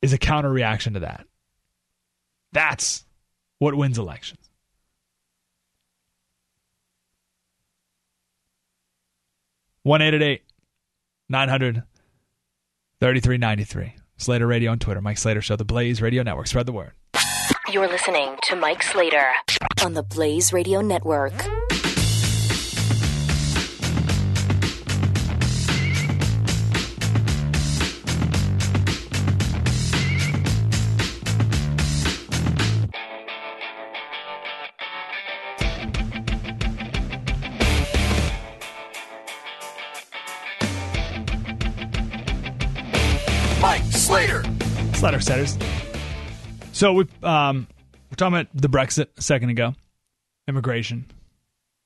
is 0.00 0.12
a 0.12 0.18
counter 0.18 0.50
reaction 0.50 0.94
to 0.94 1.00
that. 1.00 1.26
That's 2.52 3.04
what 3.58 3.74
wins 3.74 3.98
elections. 3.98 4.40
One 9.82 10.02
eight 10.02 10.14
eight 10.14 10.22
eight 10.22 10.42
nine 11.28 11.48
hundred 11.48 11.82
thirty 13.00 13.20
three 13.20 13.38
ninety 13.38 13.64
three. 13.64 13.94
Slater 14.16 14.46
Radio 14.46 14.72
on 14.72 14.78
Twitter. 14.78 15.00
Mike 15.00 15.18
Slater 15.18 15.42
Show, 15.42 15.56
the 15.56 15.64
Blaze 15.64 16.00
Radio 16.00 16.22
Network. 16.22 16.46
Spread 16.46 16.66
the 16.66 16.72
word. 16.72 16.92
You're 17.68 17.88
listening 17.88 18.36
to 18.44 18.54
Mike 18.54 18.80
Slater 18.84 19.24
on 19.84 19.94
the 19.94 20.04
Blaze 20.04 20.52
Radio 20.52 20.80
Network. 20.80 21.32
Mike 43.60 43.82
Slater. 43.90 44.44
Slater 44.94 45.20
setters. 45.20 45.58
So 46.76 46.92
we 46.92 47.06
um, 47.22 47.68
we're 48.10 48.16
talking 48.16 48.34
about 48.34 48.48
the 48.52 48.68
Brexit 48.68 49.06
a 49.16 49.22
second 49.22 49.48
ago, 49.48 49.74
immigration, 50.46 51.06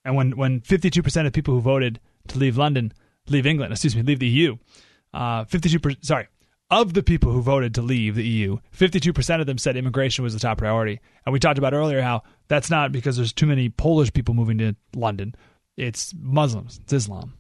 and 0.05 0.17
when 0.17 0.37
when 0.37 0.63
fifty 0.63 0.91
two 0.91 1.01
percent 1.01 1.29
of 1.29 1.33
people 1.33 1.55
who 1.55 1.61
voted 1.61 2.01
to 2.27 2.39
leave 2.39 2.59
London, 2.59 2.93
leave 3.29 3.47
England, 3.47 3.73
excuse 3.73 3.95
me, 3.95 4.03
leave 4.03 4.19
the 4.19 4.27
EU, 4.27 4.57
fifty 5.47 5.69
two 5.69 5.79
percent. 5.79 6.05
Sorry, 6.05 6.27
of 6.73 6.95
the 6.95 7.05
people 7.05 7.31
who 7.31 7.41
voted 7.41 7.73
to 7.77 7.83
leave 7.83 8.17
the 8.17 8.27
EU, 8.27 8.57
fifty 8.73 8.99
two 8.99 9.13
percent 9.13 9.41
of 9.41 9.47
them 9.47 9.59
said 9.59 9.77
immigration 9.77 10.25
was 10.25 10.35
the 10.35 10.41
top 10.41 10.59
priority. 10.59 10.99
And 11.25 11.33
we 11.33 11.39
talked 11.39 11.59
about 11.59 11.73
earlier 11.73 12.03
how 12.03 12.25
that's 12.49 12.69
not 12.69 12.91
because 12.91 13.17
there's 13.17 13.33
too 13.33 13.47
many 13.47 13.69
Polish 13.69 14.13
people 14.13 14.35
moving 14.35 14.59
to 14.59 14.75
London. 14.97 15.37
It's 15.77 16.13
Muslims. 16.19 16.81
It's 16.83 16.93
Islam. 16.93 17.35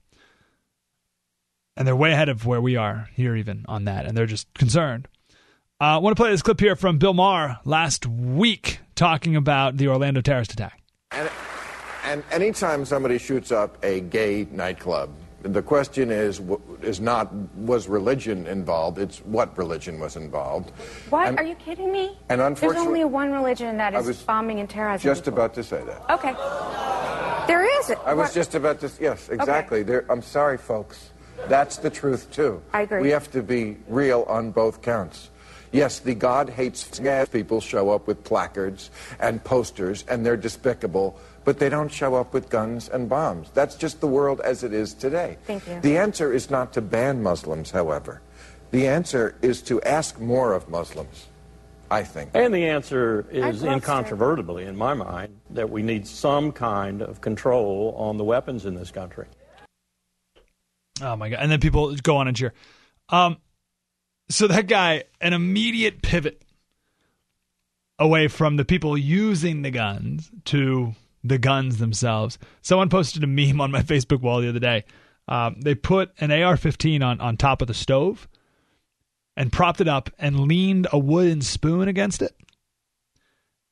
And 1.77 1.85
they're 1.85 1.97
way 1.97 2.13
ahead 2.13 2.29
of 2.29 2.47
where 2.47 2.61
we 2.61 2.77
are 2.77 3.09
here, 3.17 3.35
even 3.35 3.65
on 3.67 3.87
that. 3.87 4.07
And 4.07 4.17
they're 4.17 4.27
just 4.27 4.55
concerned. 4.55 5.09
I 5.83 5.95
uh, 5.95 6.01
want 6.01 6.15
to 6.15 6.23
play 6.23 6.31
this 6.31 6.43
clip 6.43 6.61
here 6.61 6.77
from 6.77 6.99
Bill 6.99 7.15
Maher 7.15 7.59
last 7.65 8.05
week 8.05 8.81
talking 8.97 9.35
about 9.35 9.79
the 9.79 9.89
Orlando 9.89 10.21
terrorist 10.21 10.53
attack. 10.53 10.79
And, 11.11 11.31
and 12.05 12.23
anytime 12.31 12.85
somebody 12.85 13.17
shoots 13.17 13.51
up 13.51 13.83
a 13.83 14.01
gay 14.01 14.47
nightclub, 14.51 15.09
the 15.41 15.63
question 15.63 16.11
is 16.11 16.43
is 16.83 17.01
not 17.01 17.33
was 17.57 17.89
religion 17.89 18.47
involved? 18.47 18.99
It's 18.99 19.21
what 19.21 19.57
religion 19.57 19.99
was 19.99 20.17
involved. 20.17 20.71
What? 21.09 21.29
And, 21.29 21.39
Are 21.39 21.45
you 21.47 21.55
kidding 21.55 21.91
me? 21.91 22.15
And 22.29 22.43
unfortunately, 22.43 22.75
there's 22.75 22.87
only 22.87 23.05
one 23.05 23.33
religion 23.33 23.79
that 23.79 23.95
is 23.95 23.97
I 23.97 24.01
is 24.01 24.07
was 24.07 24.23
bombing 24.23 24.61
and 24.61 24.69
terrorizing. 24.69 25.11
Just 25.11 25.25
people. 25.25 25.39
about 25.39 25.55
to 25.55 25.65
say 25.65 25.83
that. 25.83 26.11
Okay. 26.11 26.35
There 27.47 27.65
is. 27.81 27.91
I 28.05 28.13
was 28.13 28.27
What- 28.27 28.35
just 28.35 28.55
about 28.55 28.81
to. 28.81 28.91
Yes, 29.01 29.31
exactly. 29.31 29.83
There, 29.83 30.05
I'm 30.11 30.21
sorry, 30.21 30.59
folks. 30.59 31.09
That's 31.49 31.79
the 31.79 31.89
truth 31.89 32.31
too. 32.31 32.61
I 32.75 32.83
agree. 32.83 33.01
We 33.01 33.09
have 33.13 33.31
to 33.31 33.43
be 33.43 33.79
real 33.89 34.27
on 34.29 34.51
both 34.51 34.83
counts. 34.83 35.31
Yes, 35.73 36.01
the 36.01 36.15
God 36.15 36.51
hates 36.51 36.99
gas 36.99 37.29
people 37.29 37.61
show 37.61 37.91
up 37.91 38.07
with 38.07 38.25
placards 38.25 38.91
and 39.21 39.43
posters, 39.43 40.05
and 40.09 40.27
they're 40.27 40.37
despicable, 40.37 41.19
but 41.45 41.59
they 41.59 41.69
don't 41.69 41.93
show 41.93 42.17
up 42.17 42.35
with 42.35 42.51
guns 42.51 42.89
and 42.89 43.09
bombs. 43.09 43.51
That's 43.55 43.77
just 43.77 44.01
the 44.01 44.09
world 44.09 44.41
as 44.41 44.65
it 44.65 44.73
is 44.73 44.95
today. 44.95 45.39
Thank 45.45 45.67
you. 45.69 45.81
The 45.81 45.97
answer 45.97 46.33
is 46.33 46.51
not 46.51 46.73
to 46.73 46.81
ban 46.81 47.23
Muslims, 47.23 47.71
however. 47.71 48.21
The 48.73 48.89
answer 48.89 49.37
is 49.43 49.63
to 49.63 49.81
ask 49.83 50.19
more 50.21 50.53
of 50.55 50.69
Muslims, 50.69 51.27
I 51.91 52.03
think. 52.03 52.31
And 52.35 52.53
the 52.53 52.67
answer 52.67 53.27
is 53.31 53.45
I'd 53.45 53.55
love 53.55 53.61
to. 53.61 53.73
incontrovertibly, 53.73 54.65
in 54.65 54.77
my 54.77 54.95
mind, 54.95 55.41
that 55.51 55.71
we 55.71 55.83
need 55.83 56.07
some 56.07 56.51
kind 56.51 57.01
of 57.01 57.21
control 57.21 57.95
on 57.97 58.17
the 58.17 58.25
weapons 58.25 58.67
in 58.67 58.75
this 58.75 58.91
country. 58.91 59.27
Oh 61.03 61.17
my 61.17 61.31
god! 61.31 61.39
And 61.41 61.51
then 61.51 61.61
people 61.61 61.95
go 61.97 62.17
on 62.19 62.29
and 62.29 62.37
cheer. 62.37 62.53
Um, 63.09 63.39
so 64.31 64.47
that 64.47 64.67
guy, 64.67 65.05
an 65.21 65.33
immediate 65.33 66.03
pivot 66.03 66.43
away 67.99 68.29
from 68.29 68.57
the 68.57 68.65
people 68.65 68.97
using 68.97 69.63
the 69.63 69.71
guns 69.71 70.31
to 70.47 70.95
the 71.23 71.39
guns 71.39 71.79
themselves. 71.79 72.39
Someone 72.63 72.89
posted 72.89 73.23
a 73.23 73.27
meme 73.27 73.61
on 73.61 73.71
my 73.71 73.83
Facebook 73.83 74.23
wall 74.23 74.41
the 74.41 74.49
other 74.49 74.59
day. 74.59 74.85
Um, 75.29 75.57
they 75.61 75.75
put 75.75 76.11
an 76.19 76.33
AR-15 76.33 77.05
on 77.05 77.21
on 77.21 77.37
top 77.37 77.61
of 77.61 77.69
the 77.69 77.75
stove 77.75 78.29
and 79.37 79.53
propped 79.53 79.81
it 79.81 79.89
up 79.89 80.11
and 80.19 80.41
leaned 80.41 80.89
a 80.93 80.99
wooden 80.99 81.41
spoon 81.43 81.89
against 81.89 82.23
it. 82.23 82.35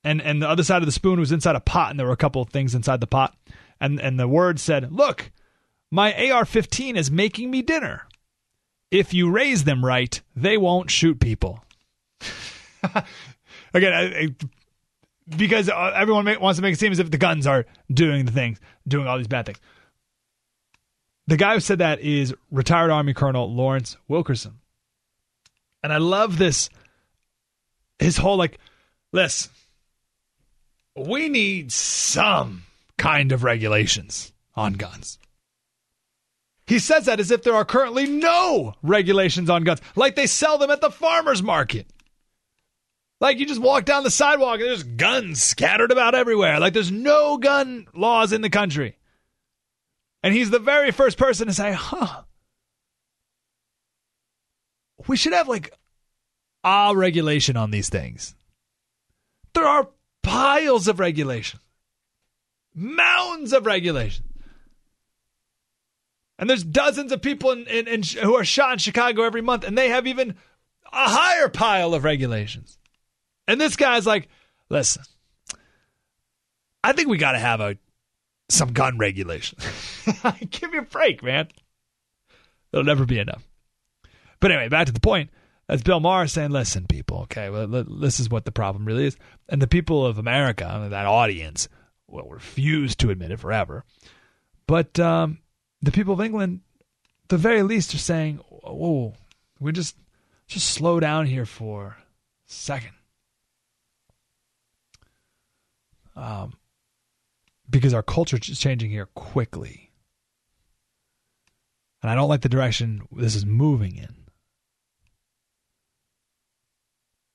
And 0.04 0.22
and 0.22 0.40
the 0.42 0.48
other 0.48 0.62
side 0.62 0.82
of 0.82 0.86
the 0.86 0.92
spoon 0.92 1.18
was 1.18 1.32
inside 1.32 1.56
a 1.56 1.60
pot, 1.60 1.90
and 1.90 1.98
there 1.98 2.06
were 2.06 2.12
a 2.12 2.16
couple 2.16 2.42
of 2.42 2.50
things 2.50 2.74
inside 2.74 3.00
the 3.00 3.06
pot. 3.06 3.36
And 3.80 4.00
and 4.00 4.20
the 4.20 4.28
word 4.28 4.60
said, 4.60 4.92
"Look, 4.92 5.32
my 5.90 6.12
AR-15 6.30 6.96
is 6.96 7.10
making 7.10 7.50
me 7.50 7.62
dinner. 7.62 8.06
If 8.90 9.12
you 9.12 9.30
raise 9.30 9.64
them 9.64 9.84
right, 9.84 10.20
they 10.34 10.56
won't 10.56 10.90
shoot 10.90 11.20
people." 11.20 11.64
Again, 13.74 13.92
I, 13.92 14.02
I, 14.02 14.28
because 15.36 15.68
uh, 15.68 15.92
everyone 15.94 16.26
wants 16.40 16.58
to 16.58 16.62
make 16.62 16.74
it 16.74 16.78
seem 16.78 16.92
as 16.92 16.98
if 16.98 17.10
the 17.10 17.18
guns 17.18 17.46
are 17.46 17.66
doing 17.92 18.24
the 18.24 18.32
things, 18.32 18.58
doing 18.86 19.06
all 19.06 19.18
these 19.18 19.28
bad 19.28 19.46
things. 19.46 19.60
The 21.26 21.36
guy 21.36 21.54
who 21.54 21.60
said 21.60 21.80
that 21.80 22.00
is 22.00 22.34
retired 22.50 22.90
Army 22.90 23.12
Colonel 23.12 23.52
Lawrence 23.52 23.96
Wilkerson. 24.08 24.60
And 25.82 25.92
I 25.92 25.98
love 25.98 26.38
this. 26.38 26.70
His 27.98 28.16
whole 28.16 28.36
like, 28.36 28.58
listen, 29.12 29.50
we 30.96 31.28
need 31.28 31.70
some 31.70 32.62
kind 32.96 33.32
of 33.32 33.44
regulations 33.44 34.32
on 34.56 34.74
guns. 34.74 35.18
He 36.68 36.78
says 36.78 37.06
that 37.06 37.18
as 37.18 37.30
if 37.30 37.42
there 37.42 37.54
are 37.54 37.64
currently 37.64 38.06
no 38.06 38.74
regulations 38.82 39.48
on 39.48 39.64
guns, 39.64 39.80
like 39.96 40.16
they 40.16 40.26
sell 40.26 40.58
them 40.58 40.70
at 40.70 40.82
the 40.82 40.90
farmer's 40.90 41.42
market. 41.42 41.86
Like 43.20 43.38
you 43.38 43.46
just 43.46 43.60
walk 43.60 43.86
down 43.86 44.04
the 44.04 44.10
sidewalk 44.10 44.60
and 44.60 44.68
there's 44.68 44.82
guns 44.82 45.42
scattered 45.42 45.90
about 45.90 46.14
everywhere. 46.14 46.60
Like 46.60 46.74
there's 46.74 46.92
no 46.92 47.38
gun 47.38 47.86
laws 47.94 48.34
in 48.34 48.42
the 48.42 48.50
country. 48.50 48.96
And 50.22 50.34
he's 50.34 50.50
the 50.50 50.58
very 50.58 50.90
first 50.90 51.16
person 51.16 51.46
to 51.46 51.54
say, 51.54 51.72
huh, 51.72 52.24
we 55.06 55.16
should 55.16 55.32
have 55.32 55.48
like 55.48 55.72
a 56.62 56.92
regulation 56.94 57.56
on 57.56 57.70
these 57.70 57.88
things. 57.88 58.34
There 59.54 59.66
are 59.66 59.88
piles 60.22 60.86
of 60.86 61.00
regulation, 61.00 61.60
mounds 62.74 63.54
of 63.54 63.64
regulation. 63.64 64.27
And 66.38 66.48
there's 66.48 66.64
dozens 66.64 67.10
of 67.10 67.20
people 67.20 67.50
in, 67.50 67.66
in, 67.66 67.88
in, 67.88 68.02
who 68.02 68.36
are 68.36 68.44
shot 68.44 68.72
in 68.72 68.78
Chicago 68.78 69.22
every 69.22 69.42
month, 69.42 69.64
and 69.64 69.76
they 69.76 69.88
have 69.88 70.06
even 70.06 70.36
a 70.92 71.08
higher 71.08 71.48
pile 71.48 71.94
of 71.94 72.04
regulations. 72.04 72.78
And 73.46 73.60
this 73.60 73.76
guy's 73.76 74.06
like, 74.06 74.28
listen, 74.68 75.02
I 76.84 76.92
think 76.92 77.08
we 77.08 77.18
got 77.18 77.32
to 77.32 77.38
have 77.38 77.60
a 77.60 77.76
some 78.50 78.72
gun 78.72 78.98
regulation. 78.98 79.58
Give 80.50 80.70
me 80.70 80.78
a 80.78 80.82
break, 80.82 81.22
man. 81.22 81.48
It'll 82.72 82.84
never 82.84 83.04
be 83.04 83.18
enough. 83.18 83.46
But 84.40 84.52
anyway, 84.52 84.68
back 84.68 84.86
to 84.86 84.92
the 84.92 85.00
point. 85.00 85.30
That's 85.66 85.82
Bill 85.82 86.00
Maher 86.00 86.26
saying, 86.26 86.50
listen, 86.50 86.86
people, 86.86 87.18
okay, 87.22 87.50
well, 87.50 87.66
this 87.66 88.18
is 88.18 88.30
what 88.30 88.46
the 88.46 88.52
problem 88.52 88.86
really 88.86 89.04
is. 89.04 89.16
And 89.50 89.60
the 89.60 89.66
people 89.66 90.06
of 90.06 90.18
America, 90.18 90.88
that 90.90 91.04
audience, 91.04 91.68
will 92.06 92.28
refuse 92.28 92.96
to 92.96 93.10
admit 93.10 93.32
it 93.32 93.40
forever. 93.40 93.84
But 94.66 94.98
um, 94.98 95.38
the 95.80 95.92
people 95.92 96.14
of 96.14 96.20
England, 96.20 96.60
the 97.28 97.36
very 97.36 97.62
least, 97.62 97.94
are 97.94 97.98
saying, 97.98 98.36
"Whoa, 98.36 99.14
we 99.60 99.72
just 99.72 99.96
just 100.46 100.70
slow 100.70 100.98
down 100.98 101.26
here 101.26 101.46
for 101.46 101.96
a 101.98 102.02
second. 102.46 102.94
Um, 106.16 106.54
because 107.70 107.94
our 107.94 108.02
culture 108.02 108.38
is 108.38 108.58
changing 108.58 108.90
here 108.90 109.06
quickly, 109.14 109.92
and 112.02 112.10
I 112.10 112.14
don't 112.14 112.28
like 112.28 112.40
the 112.40 112.48
direction 112.48 113.06
this 113.12 113.36
is 113.36 113.46
moving 113.46 113.96
in. 113.96 114.14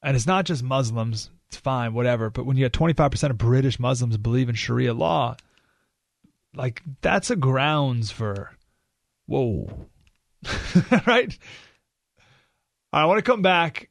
And 0.01 0.17
it's 0.17 0.27
not 0.27 0.45
just 0.45 0.63
Muslims; 0.63 1.29
it's 1.47 1.55
fine, 1.55 1.93
whatever. 1.93 2.29
But 2.29 2.45
when 2.45 2.57
you 2.57 2.63
have 2.63 2.73
twenty 2.73 2.93
five 2.93 3.11
percent 3.11 3.31
of 3.31 3.37
British 3.37 3.79
Muslims 3.79 4.17
believe 4.17 4.49
in 4.49 4.55
Sharia 4.55 4.93
law, 4.93 5.37
like 6.55 6.81
that's 7.01 7.29
a 7.29 7.35
grounds 7.35 8.11
for 8.11 8.51
whoa 9.25 9.87
right 11.07 11.37
i 12.91 13.05
want 13.05 13.17
to 13.17 13.23
come 13.23 13.41
back 13.41 13.89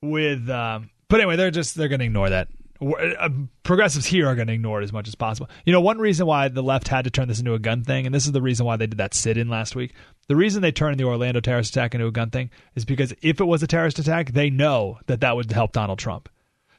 with 0.00 0.48
um, 0.48 0.90
but 1.08 1.20
anyway 1.20 1.36
they're 1.36 1.50
just 1.50 1.74
they're 1.74 1.88
gonna 1.88 2.04
ignore 2.04 2.30
that 2.30 2.48
uh, 2.82 3.28
progressives 3.62 4.06
here 4.06 4.26
are 4.26 4.34
going 4.34 4.48
to 4.48 4.52
ignore 4.52 4.80
it 4.80 4.84
as 4.84 4.92
much 4.92 5.06
as 5.06 5.14
possible. 5.14 5.48
You 5.64 5.72
know, 5.72 5.80
one 5.80 5.98
reason 5.98 6.26
why 6.26 6.48
the 6.48 6.62
left 6.62 6.88
had 6.88 7.04
to 7.04 7.10
turn 7.10 7.28
this 7.28 7.38
into 7.38 7.54
a 7.54 7.58
gun 7.58 7.84
thing, 7.84 8.06
and 8.06 8.14
this 8.14 8.26
is 8.26 8.32
the 8.32 8.42
reason 8.42 8.66
why 8.66 8.76
they 8.76 8.86
did 8.86 8.98
that 8.98 9.14
sit 9.14 9.36
in 9.36 9.48
last 9.48 9.76
week. 9.76 9.94
The 10.28 10.36
reason 10.36 10.62
they 10.62 10.72
turned 10.72 10.98
the 10.98 11.04
Orlando 11.04 11.40
terrorist 11.40 11.70
attack 11.70 11.94
into 11.94 12.06
a 12.06 12.12
gun 12.12 12.30
thing 12.30 12.50
is 12.74 12.84
because 12.84 13.14
if 13.22 13.40
it 13.40 13.44
was 13.44 13.62
a 13.62 13.66
terrorist 13.66 13.98
attack, 13.98 14.32
they 14.32 14.50
know 14.50 14.98
that 15.06 15.20
that 15.20 15.36
would 15.36 15.52
help 15.52 15.72
Donald 15.72 15.98
Trump. 15.98 16.28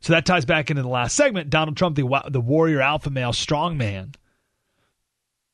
So 0.02 0.12
that 0.14 0.26
ties 0.26 0.44
back 0.44 0.70
into 0.70 0.82
the 0.82 0.90
last 0.90 1.16
segment. 1.16 1.50
Donald 1.50 1.78
Trump, 1.78 1.96
the 1.96 2.24
the 2.30 2.42
warrior 2.42 2.82
alpha 2.82 3.10
male 3.10 3.32
strong 3.32 3.78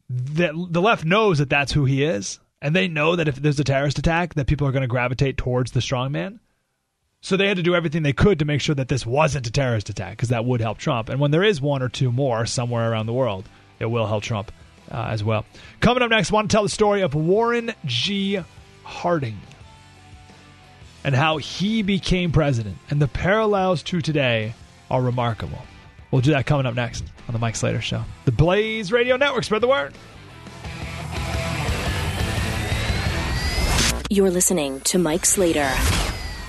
the, 0.09 0.67
the 0.69 0.81
left 0.81 1.05
knows 1.05 1.37
that 1.37 1.49
that's 1.49 1.71
who 1.71 1.85
he 1.85 2.03
is, 2.03 2.39
and 2.61 2.75
they 2.75 2.87
know 2.87 3.15
that 3.15 3.27
if 3.27 3.35
there's 3.35 3.59
a 3.59 3.63
terrorist 3.63 3.99
attack, 3.99 4.33
that 4.33 4.47
people 4.47 4.67
are 4.67 4.71
going 4.71 4.81
to 4.81 4.87
gravitate 4.87 5.37
towards 5.37 5.71
the 5.71 5.79
strongman. 5.79 6.39
So 7.21 7.37
they 7.37 7.47
had 7.47 7.57
to 7.57 7.63
do 7.63 7.75
everything 7.75 8.03
they 8.03 8.13
could 8.13 8.39
to 8.39 8.45
make 8.45 8.61
sure 8.61 8.75
that 8.75 8.87
this 8.87 9.05
wasn't 9.05 9.47
a 9.47 9.51
terrorist 9.51 9.89
attack, 9.89 10.11
because 10.11 10.29
that 10.29 10.45
would 10.45 10.61
help 10.61 10.77
Trump. 10.77 11.09
And 11.09 11.19
when 11.19 11.31
there 11.31 11.43
is 11.43 11.61
one 11.61 11.81
or 11.81 11.89
two 11.89 12.11
more 12.11 12.45
somewhere 12.45 12.91
around 12.91 13.05
the 13.05 13.13
world, 13.13 13.47
it 13.79 13.85
will 13.85 14.07
help 14.07 14.23
Trump 14.23 14.51
uh, 14.91 15.07
as 15.09 15.23
well. 15.23 15.45
Coming 15.79 16.01
up 16.01 16.09
next, 16.09 16.31
I 16.31 16.35
want 16.35 16.49
to 16.49 16.55
tell 16.55 16.63
the 16.63 16.69
story 16.69 17.01
of 17.01 17.13
Warren 17.13 17.73
G. 17.85 18.39
Harding 18.83 19.39
and 21.03 21.13
how 21.13 21.37
he 21.37 21.83
became 21.83 22.31
president. 22.31 22.77
And 22.89 22.99
the 22.99 23.07
parallels 23.07 23.83
to 23.83 24.01
today 24.01 24.55
are 24.89 25.01
remarkable. 25.01 25.59
We'll 26.09 26.23
do 26.23 26.31
that 26.31 26.47
coming 26.47 26.65
up 26.65 26.73
next 26.73 27.03
on 27.29 27.33
the 27.33 27.39
Mike 27.39 27.55
Slater 27.55 27.79
Show. 27.79 28.03
The 28.25 28.31
Blaze 28.31 28.91
Radio 28.91 29.15
Network. 29.15 29.43
Spread 29.43 29.61
the 29.61 29.67
word. 29.67 29.93
You're 34.09 34.31
listening 34.31 34.81
to 34.81 34.97
Mike 34.97 35.23
Slater 35.23 35.69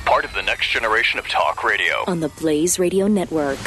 Part 0.06 0.24
of 0.24 0.32
the 0.32 0.40
next 0.40 0.70
generation 0.70 1.18
of 1.18 1.28
talk 1.28 1.62
radio. 1.62 2.02
on 2.06 2.20
the 2.20 2.30
Blaze 2.30 2.78
Radio 2.78 3.06
Network. 3.08 3.58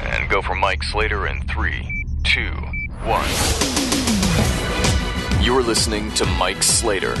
And 0.00 0.30
go 0.30 0.40
for 0.42 0.54
Mike 0.54 0.82
Slater 0.84 1.26
in 1.26 1.42
three, 1.48 2.06
two, 2.24 2.52
one. 3.04 3.83
You're 5.44 5.62
listening 5.62 6.10
to 6.12 6.24
Mike 6.24 6.62
Slater, 6.62 7.14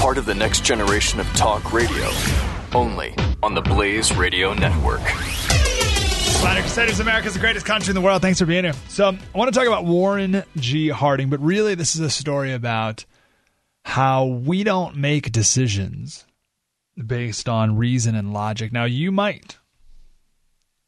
part 0.00 0.18
of 0.18 0.26
the 0.26 0.34
next 0.34 0.64
generation 0.64 1.20
of 1.20 1.28
talk 1.34 1.72
radio. 1.72 2.10
Only 2.74 3.14
on 3.40 3.54
the 3.54 3.60
Blaze 3.60 4.12
Radio 4.16 4.52
Network. 4.52 4.98
Slater 4.98 6.62
Crusaders, 6.62 6.98
America's 6.98 7.34
the 7.34 7.38
greatest 7.38 7.64
country 7.64 7.92
in 7.92 7.94
the 7.94 8.00
world. 8.00 8.20
Thanks 8.20 8.40
for 8.40 8.46
being 8.46 8.64
here. 8.64 8.72
So, 8.88 9.10
I 9.10 9.38
want 9.38 9.54
to 9.54 9.56
talk 9.56 9.68
about 9.68 9.84
Warren 9.84 10.42
G. 10.56 10.88
Harding, 10.88 11.30
but 11.30 11.38
really, 11.38 11.76
this 11.76 11.94
is 11.94 12.00
a 12.00 12.10
story 12.10 12.52
about 12.52 13.04
how 13.84 14.24
we 14.24 14.64
don't 14.64 14.96
make 14.96 15.30
decisions 15.30 16.26
based 16.96 17.48
on 17.48 17.76
reason 17.76 18.16
and 18.16 18.32
logic. 18.32 18.72
Now, 18.72 18.86
you 18.86 19.12
might, 19.12 19.56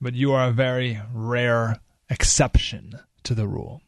but 0.01 0.15
you 0.15 0.33
are 0.33 0.49
a 0.49 0.53
very 0.53 1.01
rare 1.15 1.77
exception 2.09 2.99
to 3.23 3.37
the 3.37 3.47
rule. 3.47 3.81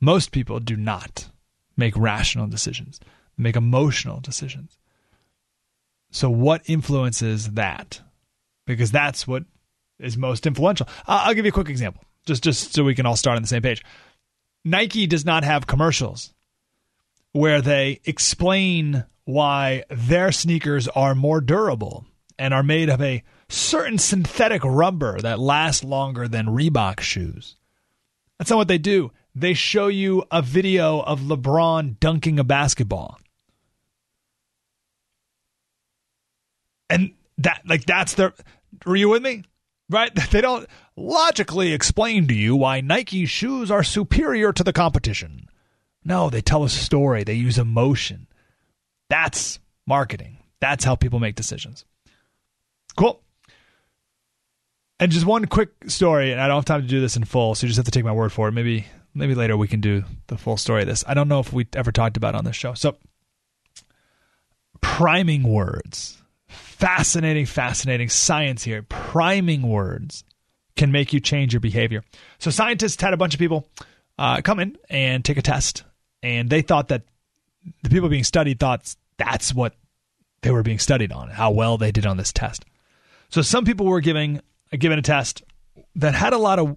Most 0.00 0.32
people 0.32 0.58
do 0.58 0.74
not 0.74 1.28
make 1.76 1.96
rational 1.96 2.46
decisions, 2.46 3.00
make 3.36 3.56
emotional 3.56 4.20
decisions. 4.20 4.78
So, 6.10 6.30
what 6.30 6.62
influences 6.66 7.52
that? 7.52 8.00
Because 8.66 8.90
that's 8.90 9.26
what 9.26 9.44
is 9.98 10.16
most 10.16 10.46
influential. 10.46 10.88
I'll 11.06 11.34
give 11.34 11.44
you 11.44 11.50
a 11.50 11.52
quick 11.52 11.68
example, 11.68 12.04
just 12.26 12.42
just 12.42 12.74
so 12.74 12.84
we 12.84 12.94
can 12.94 13.06
all 13.06 13.16
start 13.16 13.36
on 13.36 13.42
the 13.42 13.48
same 13.48 13.62
page. 13.62 13.84
Nike 14.64 15.06
does 15.06 15.24
not 15.24 15.44
have 15.44 15.66
commercials 15.66 16.32
where 17.32 17.60
they 17.60 18.00
explain 18.04 19.04
why 19.24 19.84
their 19.90 20.30
sneakers 20.32 20.88
are 20.88 21.14
more 21.14 21.40
durable 21.40 22.06
and 22.38 22.54
are 22.54 22.62
made 22.62 22.88
of 22.88 23.02
a 23.02 23.22
certain 23.48 23.98
synthetic 23.98 24.62
rubber 24.64 25.20
that 25.20 25.38
lasts 25.38 25.84
longer 25.84 26.28
than 26.28 26.46
Reebok 26.46 27.00
shoes. 27.00 27.56
That's 28.38 28.50
not 28.50 28.56
what 28.56 28.68
they 28.68 28.78
do. 28.78 29.12
They 29.34 29.54
show 29.54 29.88
you 29.88 30.24
a 30.30 30.42
video 30.42 31.00
of 31.00 31.20
LeBron 31.20 31.98
dunking 31.98 32.38
a 32.38 32.44
basketball. 32.44 33.18
And 36.88 37.14
that 37.38 37.62
like 37.66 37.84
that's 37.84 38.14
their 38.14 38.32
are 38.86 38.96
you 38.96 39.08
with 39.08 39.22
me? 39.22 39.44
Right? 39.90 40.12
They 40.30 40.40
don't 40.40 40.68
logically 40.96 41.72
explain 41.72 42.28
to 42.28 42.34
you 42.34 42.56
why 42.56 42.80
Nike 42.80 43.26
shoes 43.26 43.70
are 43.70 43.82
superior 43.82 44.52
to 44.52 44.62
the 44.62 44.72
competition. 44.72 45.48
No, 46.04 46.30
they 46.30 46.40
tell 46.40 46.64
a 46.64 46.68
story. 46.68 47.24
They 47.24 47.34
use 47.34 47.58
emotion. 47.58 48.28
That's 49.08 49.58
marketing. 49.86 50.38
That's 50.60 50.84
how 50.84 50.94
people 50.94 51.18
make 51.18 51.34
decisions. 51.34 51.84
Cool. 52.96 53.20
And 55.00 55.10
just 55.10 55.26
one 55.26 55.46
quick 55.46 55.70
story, 55.88 56.30
and 56.30 56.40
I 56.40 56.46
don't 56.46 56.56
have 56.56 56.64
time 56.64 56.82
to 56.82 56.86
do 56.86 57.00
this 57.00 57.16
in 57.16 57.24
full, 57.24 57.54
so 57.54 57.64
you 57.64 57.68
just 57.68 57.78
have 57.78 57.84
to 57.86 57.90
take 57.90 58.04
my 58.04 58.12
word 58.12 58.32
for 58.32 58.48
it. 58.48 58.52
Maybe 58.52 58.86
maybe 59.14 59.34
later 59.34 59.56
we 59.56 59.68
can 59.68 59.80
do 59.80 60.04
the 60.26 60.36
full 60.36 60.56
story 60.56 60.82
of 60.82 60.88
this. 60.88 61.04
I 61.06 61.14
don't 61.14 61.28
know 61.28 61.40
if 61.40 61.52
we 61.52 61.66
ever 61.74 61.92
talked 61.92 62.16
about 62.16 62.34
on 62.34 62.44
this 62.44 62.56
show. 62.56 62.74
So 62.74 62.96
priming 64.80 65.42
words. 65.42 66.18
Fascinating, 66.46 67.46
fascinating 67.46 68.08
science 68.08 68.62
here. 68.62 68.82
Priming 68.82 69.62
words 69.62 70.24
can 70.76 70.92
make 70.92 71.12
you 71.12 71.20
change 71.20 71.52
your 71.52 71.60
behavior. 71.60 72.02
So 72.38 72.50
scientists 72.50 73.00
had 73.00 73.14
a 73.14 73.16
bunch 73.16 73.34
of 73.34 73.40
people 73.40 73.68
uh, 74.18 74.40
come 74.42 74.60
in 74.60 74.76
and 74.90 75.24
take 75.24 75.38
a 75.38 75.42
test, 75.42 75.84
and 76.22 76.50
they 76.50 76.62
thought 76.62 76.88
that 76.88 77.02
the 77.82 77.90
people 77.90 78.08
being 78.08 78.24
studied 78.24 78.60
thought 78.60 78.94
that's 79.16 79.54
what 79.54 79.74
they 80.42 80.50
were 80.50 80.62
being 80.62 80.78
studied 80.78 81.12
on, 81.12 81.30
how 81.30 81.50
well 81.50 81.78
they 81.78 81.90
did 81.90 82.06
on 82.06 82.16
this 82.16 82.32
test. 82.32 82.64
So 83.30 83.42
some 83.42 83.64
people 83.64 83.86
were 83.86 84.00
giving 84.00 84.40
given 84.78 84.98
a 84.98 85.02
test 85.02 85.42
that 85.96 86.14
had 86.14 86.32
a 86.32 86.38
lot 86.38 86.58
of 86.58 86.68
a 86.68 86.76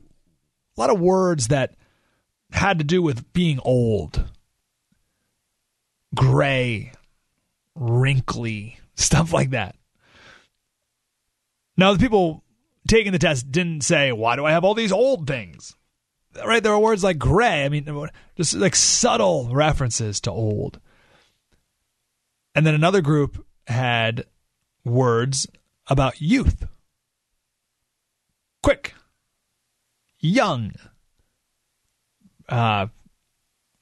lot 0.81 0.89
of 0.89 0.99
words 0.99 1.49
that 1.49 1.75
had 2.51 2.79
to 2.79 2.83
do 2.83 3.01
with 3.01 3.31
being 3.33 3.59
old. 3.63 4.29
gray, 6.15 6.91
wrinkly, 7.75 8.79
stuff 8.95 9.33
like 9.33 9.51
that. 9.51 9.75
Now, 11.75 11.93
the 11.93 11.99
people 11.99 12.43
taking 12.87 13.11
the 13.11 13.19
test 13.19 13.51
didn't 13.51 13.81
say, 13.81 14.11
Why 14.11 14.35
do 14.35 14.45
I 14.45 14.51
have 14.51 14.63
all 14.63 14.73
these 14.73 14.91
old 14.91 15.27
things? 15.27 15.75
Right? 16.43 16.63
There 16.63 16.71
are 16.71 16.79
words 16.79 17.03
like 17.03 17.19
gray. 17.19 17.65
I 17.65 17.69
mean, 17.69 18.09
just 18.35 18.53
like 18.55 18.75
subtle 18.75 19.53
references 19.53 20.21
to 20.21 20.31
old. 20.31 20.79
And 22.55 22.65
then 22.65 22.73
another 22.73 23.01
group 23.01 23.45
had 23.67 24.25
words 24.83 25.47
about 25.87 26.21
youth 26.21 26.65
quick, 28.67 28.93
young, 30.19 30.73
uh, 32.49 32.87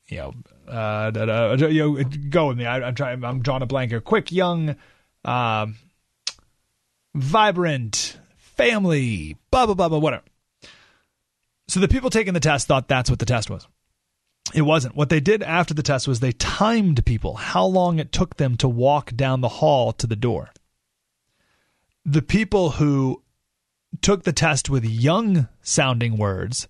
you 0.07 0.17
know, 0.17 0.33
uh, 0.67 1.11
da, 1.11 1.25
da, 1.25 1.67
you 1.67 1.97
know, 1.97 2.03
go 2.29 2.47
with 2.47 2.57
me. 2.57 2.65
I, 2.65 2.87
am 2.87 2.95
trying. 2.95 3.23
I'm 3.23 3.41
drawing 3.41 3.63
a 3.63 3.67
blank 3.67 3.91
here. 3.91 4.01
Quick, 4.01 4.31
young, 4.31 4.75
uh, 5.23 5.67
vibrant, 7.13 8.17
family, 8.37 9.37
blah 9.51 9.65
blah 9.65 9.75
blah 9.75 9.89
blah 9.89 9.99
whatever. 9.99 10.23
So 11.67 11.79
the 11.79 11.87
people 11.87 12.09
taking 12.09 12.33
the 12.33 12.39
test 12.39 12.67
thought 12.67 12.87
that's 12.87 13.09
what 13.09 13.19
the 13.19 13.25
test 13.25 13.49
was. 13.49 13.67
It 14.53 14.61
wasn't. 14.61 14.95
What 14.95 15.09
they 15.09 15.19
did 15.19 15.41
after 15.41 15.73
the 15.73 15.83
test 15.83 16.07
was 16.07 16.19
they 16.19 16.31
timed 16.31 17.03
people 17.05 17.35
how 17.35 17.65
long 17.65 17.97
it 17.97 18.11
took 18.11 18.37
them 18.37 18.55
to 18.57 18.69
walk 18.69 19.15
down 19.15 19.41
the 19.41 19.49
hall 19.49 19.91
to 19.93 20.05
the 20.05 20.15
door. 20.15 20.51
The 22.05 22.21
people 22.21 22.71
who 22.71 23.23
took 24.01 24.23
the 24.23 24.33
test 24.33 24.69
with 24.69 24.85
young 24.85 25.47
sounding 25.63 26.17
words 26.17 26.67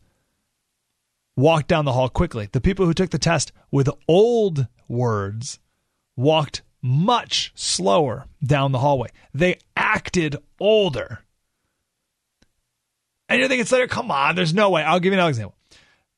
walked 1.35 1.67
down 1.67 1.85
the 1.85 1.93
hall 1.93 2.09
quickly. 2.09 2.47
The 2.51 2.61
people 2.61 2.85
who 2.85 2.93
took 2.93 3.09
the 3.09 3.19
test 3.19 3.51
with 3.71 3.89
old 4.07 4.67
words 4.87 5.59
walked 6.15 6.61
much 6.81 7.51
slower 7.55 8.25
down 8.43 8.71
the 8.71 8.79
hallway. 8.79 9.09
They 9.33 9.59
acted 9.75 10.37
older. 10.59 11.19
And 13.27 13.39
you're 13.39 13.49
thinking, 13.49 13.65
Slater, 13.65 13.87
come 13.87 14.11
on, 14.11 14.35
there's 14.35 14.53
no 14.53 14.69
way. 14.69 14.83
I'll 14.83 14.99
give 14.99 15.11
you 15.11 15.17
another 15.17 15.29
example. 15.29 15.55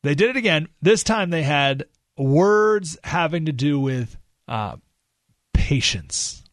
They 0.04 0.14
did 0.14 0.30
it 0.30 0.38
again. 0.38 0.68
This 0.82 1.04
time 1.04 1.30
they 1.30 1.44
had 1.44 1.86
words 2.18 2.98
having 3.04 3.46
to 3.46 3.52
do 3.52 3.80
with 3.80 4.18
uh, 4.48 4.76
patience. 5.54 6.44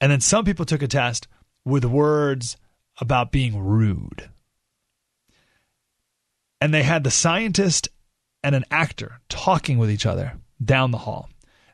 And 0.00 0.12
then 0.12 0.20
some 0.20 0.44
people 0.44 0.64
took 0.64 0.82
a 0.82 0.88
test 0.88 1.26
with 1.64 1.84
words 1.84 2.56
about 3.00 3.32
being 3.32 3.58
rude. 3.58 4.30
And 6.60 6.72
they 6.72 6.82
had 6.82 7.04
the 7.04 7.10
scientist 7.10 7.88
and 8.42 8.54
an 8.54 8.64
actor 8.70 9.20
talking 9.28 9.78
with 9.78 9.90
each 9.90 10.06
other 10.06 10.34
down 10.64 10.90
the 10.90 10.98
hall. 10.98 11.28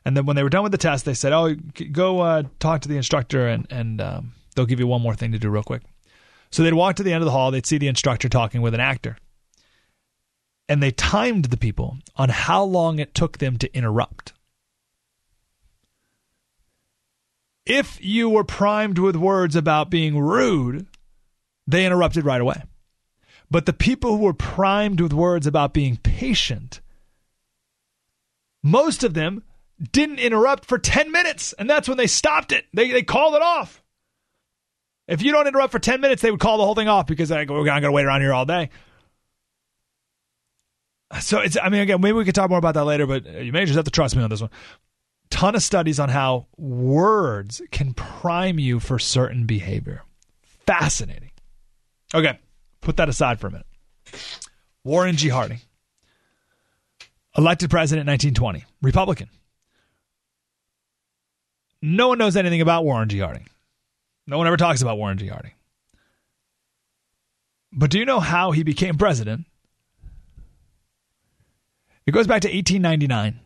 And 0.05 0.17
then 0.17 0.25
when 0.25 0.35
they 0.35 0.43
were 0.43 0.49
done 0.49 0.63
with 0.63 0.71
the 0.71 0.77
test, 0.77 1.05
they 1.05 1.13
said, 1.13 1.31
"Oh, 1.31 1.55
go 1.91 2.19
uh, 2.19 2.43
talk 2.59 2.81
to 2.81 2.89
the 2.89 2.97
instructor, 2.97 3.47
and 3.47 3.65
and 3.69 4.01
um, 4.01 4.33
they'll 4.55 4.65
give 4.65 4.79
you 4.79 4.87
one 4.87 5.01
more 5.01 5.15
thing 5.15 5.31
to 5.31 5.39
do 5.39 5.49
real 5.49 5.63
quick." 5.63 5.83
So 6.51 6.61
they'd 6.61 6.73
walk 6.73 6.97
to 6.97 7.03
the 7.03 7.13
end 7.13 7.21
of 7.21 7.25
the 7.25 7.31
hall. 7.31 7.51
They'd 7.51 7.65
see 7.65 7.77
the 7.77 7.87
instructor 7.87 8.27
talking 8.27 8.61
with 8.61 8.73
an 8.73 8.81
actor, 8.81 9.17
and 10.67 10.83
they 10.83 10.91
timed 10.91 11.45
the 11.45 11.57
people 11.57 11.99
on 12.15 12.29
how 12.29 12.63
long 12.63 12.99
it 12.99 13.13
took 13.13 13.37
them 13.37 13.57
to 13.59 13.73
interrupt. 13.75 14.33
If 17.65 18.03
you 18.03 18.29
were 18.29 18.43
primed 18.43 18.99
with 18.99 19.15
words 19.15 19.55
about 19.55 19.89
being 19.89 20.19
rude, 20.19 20.85
they 21.65 21.85
interrupted 21.85 22.25
right 22.25 22.41
away. 22.41 22.63
But 23.53 23.67
the 23.67 23.71
people 23.71 24.17
who 24.17 24.23
were 24.23 24.33
primed 24.33 24.99
with 24.99 25.13
words 25.13 25.45
about 25.45 25.75
being 25.75 25.97
patient, 25.97 26.81
most 28.63 29.03
of 29.03 29.13
them 29.13 29.43
didn't 29.91 30.17
interrupt 30.17 30.65
for 30.65 30.79
10 30.79 31.11
minutes, 31.11 31.53
and 31.59 31.69
that's 31.69 31.87
when 31.87 31.97
they 31.99 32.07
stopped 32.07 32.51
it. 32.51 32.65
They, 32.73 32.89
they 32.89 33.03
called 33.03 33.35
it 33.35 33.43
off. 33.43 33.83
If 35.07 35.21
you 35.21 35.31
don't 35.31 35.45
interrupt 35.45 35.71
for 35.71 35.77
10 35.77 36.01
minutes, 36.01 36.23
they 36.23 36.31
would 36.31 36.39
call 36.39 36.57
the 36.57 36.63
whole 36.63 36.73
thing 36.73 36.87
off 36.87 37.05
because 37.05 37.31
I 37.31 37.45
go, 37.45 37.53
we're 37.53 37.63
going 37.63 37.83
to 37.83 37.91
wait 37.91 38.05
around 38.05 38.21
here 38.21 38.33
all 38.33 38.47
day. 38.47 38.71
So 41.21 41.37
it's, 41.37 41.55
I 41.61 41.69
mean, 41.69 41.81
again, 41.81 42.01
maybe 42.01 42.13
we 42.13 42.25
could 42.25 42.33
talk 42.33 42.49
more 42.49 42.57
about 42.57 42.73
that 42.73 42.85
later, 42.85 43.05
but 43.05 43.23
you 43.23 43.51
may 43.51 43.65
just 43.65 43.75
have 43.75 43.85
to 43.85 43.91
trust 43.91 44.15
me 44.15 44.23
on 44.23 44.31
this 44.31 44.41
one. 44.41 44.49
Ton 45.29 45.53
of 45.53 45.61
studies 45.61 45.99
on 45.99 46.09
how 46.09 46.47
words 46.57 47.61
can 47.69 47.93
prime 47.93 48.57
you 48.57 48.79
for 48.79 48.97
certain 48.97 49.45
behavior. 49.45 50.01
Fascinating. 50.65 51.29
Okay, 52.15 52.39
put 52.83 52.97
that 52.97 53.09
aside 53.09 53.39
for 53.39 53.47
a 53.47 53.51
minute. 53.51 53.67
Warren 54.83 55.15
G. 55.15 55.29
Harding, 55.29 55.61
elected 57.37 57.69
president 57.69 58.07
in 58.07 58.11
1920, 58.11 58.65
Republican. 58.81 59.29
No 61.81 62.09
one 62.09 62.17
knows 62.17 62.35
anything 62.35 62.61
about 62.61 62.85
Warren 62.85 63.09
G. 63.09 63.19
Harding. 63.19 63.47
No 64.27 64.37
one 64.37 64.47
ever 64.47 64.57
talks 64.57 64.81
about 64.81 64.97
Warren 64.97 65.17
G. 65.17 65.27
Harding. 65.27 65.51
But 67.71 67.89
do 67.89 67.97
you 67.97 68.05
know 68.05 68.19
how 68.19 68.51
he 68.51 68.63
became 68.63 68.97
president? 68.97 69.45
It 72.05 72.11
goes 72.11 72.27
back 72.27 72.41
to 72.41 72.47
1899. 72.47 73.39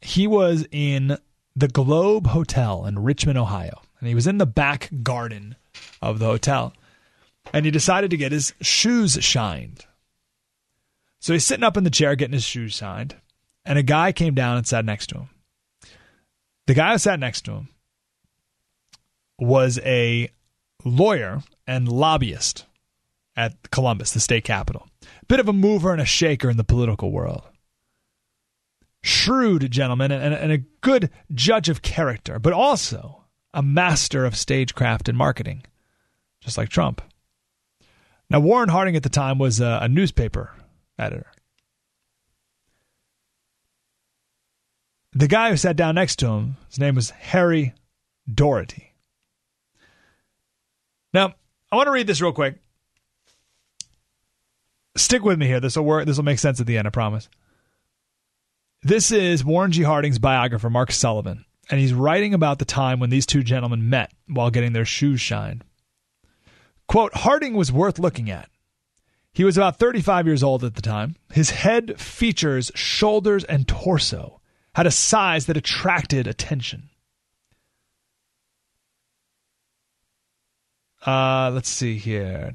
He 0.00 0.26
was 0.26 0.66
in 0.70 1.18
the 1.56 1.68
Globe 1.68 2.28
Hotel 2.28 2.86
in 2.86 2.96
Richwood, 2.96 3.36
Ohio, 3.36 3.82
and 3.98 4.08
he 4.08 4.14
was 4.14 4.26
in 4.26 4.38
the 4.38 4.46
back 4.46 4.90
garden 5.02 5.56
of 6.00 6.18
the 6.18 6.26
hotel 6.26 6.72
and 7.52 7.64
he 7.64 7.70
decided 7.70 8.10
to 8.10 8.16
get 8.16 8.32
his 8.32 8.54
shoes 8.60 9.18
shined. 9.22 9.86
So 11.20 11.32
he's 11.32 11.44
sitting 11.44 11.64
up 11.64 11.76
in 11.76 11.84
the 11.84 11.90
chair 11.90 12.16
getting 12.16 12.34
his 12.34 12.44
shoes 12.44 12.74
shined, 12.74 13.16
and 13.64 13.78
a 13.78 13.82
guy 13.82 14.12
came 14.12 14.34
down 14.34 14.56
and 14.56 14.66
sat 14.66 14.84
next 14.84 15.08
to 15.08 15.18
him. 15.18 15.28
The 16.66 16.74
guy 16.74 16.92
who 16.92 16.98
sat 16.98 17.20
next 17.20 17.42
to 17.42 17.52
him 17.52 17.68
was 19.38 19.78
a 19.84 20.30
lawyer 20.84 21.42
and 21.66 21.88
lobbyist 21.88 22.66
at 23.36 23.70
Columbus, 23.70 24.12
the 24.12 24.20
state 24.20 24.44
capital. 24.44 24.88
Bit 25.28 25.40
of 25.40 25.48
a 25.48 25.52
mover 25.52 25.92
and 25.92 26.00
a 26.00 26.06
shaker 26.06 26.50
in 26.50 26.56
the 26.56 26.64
political 26.64 27.10
world. 27.10 27.42
Shrewd 29.02 29.70
gentleman 29.70 30.12
and, 30.12 30.34
and 30.34 30.52
a 30.52 30.58
good 30.80 31.10
judge 31.32 31.68
of 31.68 31.82
character, 31.82 32.38
but 32.38 32.52
also 32.52 33.24
a 33.52 33.62
master 33.62 34.24
of 34.24 34.36
stagecraft 34.36 35.08
and 35.08 35.18
marketing, 35.18 35.62
just 36.40 36.56
like 36.56 36.68
Trump. 36.68 37.02
Now, 38.34 38.40
Warren 38.40 38.68
Harding 38.68 38.96
at 38.96 39.04
the 39.04 39.08
time 39.08 39.38
was 39.38 39.60
a, 39.60 39.78
a 39.82 39.88
newspaper 39.88 40.50
editor. 40.98 41.30
The 45.12 45.28
guy 45.28 45.50
who 45.50 45.56
sat 45.56 45.76
down 45.76 45.94
next 45.94 46.16
to 46.16 46.26
him, 46.26 46.56
his 46.68 46.80
name 46.80 46.96
was 46.96 47.10
Harry 47.10 47.74
Daugherty. 48.28 48.92
Now, 51.12 51.34
I 51.70 51.76
want 51.76 51.86
to 51.86 51.92
read 51.92 52.08
this 52.08 52.20
real 52.20 52.32
quick. 52.32 52.58
Stick 54.96 55.22
with 55.22 55.38
me 55.38 55.46
here. 55.46 55.60
This 55.60 55.76
will 55.76 55.84
work. 55.84 56.04
This 56.04 56.16
will 56.16 56.24
make 56.24 56.40
sense 56.40 56.58
at 56.58 56.66
the 56.66 56.76
end. 56.76 56.88
I 56.88 56.90
promise. 56.90 57.28
This 58.82 59.12
is 59.12 59.44
Warren 59.44 59.70
G. 59.70 59.84
Harding's 59.84 60.18
biographer, 60.18 60.70
Mark 60.70 60.90
Sullivan, 60.90 61.44
and 61.70 61.78
he's 61.78 61.94
writing 61.94 62.34
about 62.34 62.58
the 62.58 62.64
time 62.64 62.98
when 62.98 63.10
these 63.10 63.26
two 63.26 63.44
gentlemen 63.44 63.88
met 63.88 64.10
while 64.26 64.50
getting 64.50 64.72
their 64.72 64.84
shoes 64.84 65.20
shined. 65.20 65.62
Quote, 66.86 67.14
Harding 67.14 67.54
was 67.54 67.72
worth 67.72 67.98
looking 67.98 68.30
at. 68.30 68.48
He 69.32 69.44
was 69.44 69.56
about 69.56 69.78
35 69.78 70.26
years 70.26 70.42
old 70.42 70.62
at 70.62 70.74
the 70.74 70.82
time. 70.82 71.16
His 71.32 71.50
head, 71.50 72.00
features, 72.00 72.70
shoulders, 72.74 73.42
and 73.44 73.66
torso 73.66 74.40
had 74.74 74.86
a 74.86 74.92
size 74.92 75.46
that 75.46 75.56
attracted 75.56 76.26
attention. 76.26 76.90
Uh, 81.04 81.50
let's 81.52 81.68
see 81.68 81.98
here. 81.98 82.54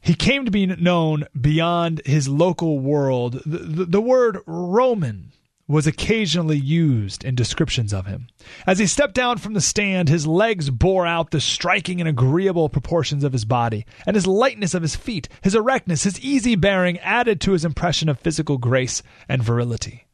He 0.00 0.14
came 0.14 0.44
to 0.44 0.50
be 0.50 0.66
known 0.66 1.24
beyond 1.38 2.02
his 2.04 2.28
local 2.28 2.78
world. 2.78 3.42
The, 3.44 3.58
the, 3.58 3.84
the 3.86 4.00
word 4.00 4.38
Roman 4.46 5.32
was 5.68 5.86
occasionally 5.86 6.56
used 6.56 7.24
in 7.24 7.34
descriptions 7.34 7.92
of 7.92 8.06
him. 8.06 8.28
As 8.66 8.78
he 8.78 8.86
stepped 8.86 9.14
down 9.14 9.38
from 9.38 9.54
the 9.54 9.60
stand, 9.60 10.08
his 10.08 10.26
legs 10.26 10.70
bore 10.70 11.06
out 11.06 11.32
the 11.32 11.40
striking 11.40 12.00
and 12.00 12.08
agreeable 12.08 12.68
proportions 12.68 13.24
of 13.24 13.32
his 13.32 13.44
body, 13.44 13.84
and 14.06 14.14
his 14.14 14.26
lightness 14.26 14.74
of 14.74 14.82
his 14.82 14.94
feet, 14.94 15.28
his 15.42 15.56
erectness, 15.56 16.04
his 16.04 16.20
easy 16.20 16.54
bearing 16.54 16.98
added 17.00 17.40
to 17.40 17.52
his 17.52 17.64
impression 17.64 18.08
of 18.08 18.20
physical 18.20 18.58
grace 18.58 19.02
and 19.28 19.42
virility. 19.42 20.06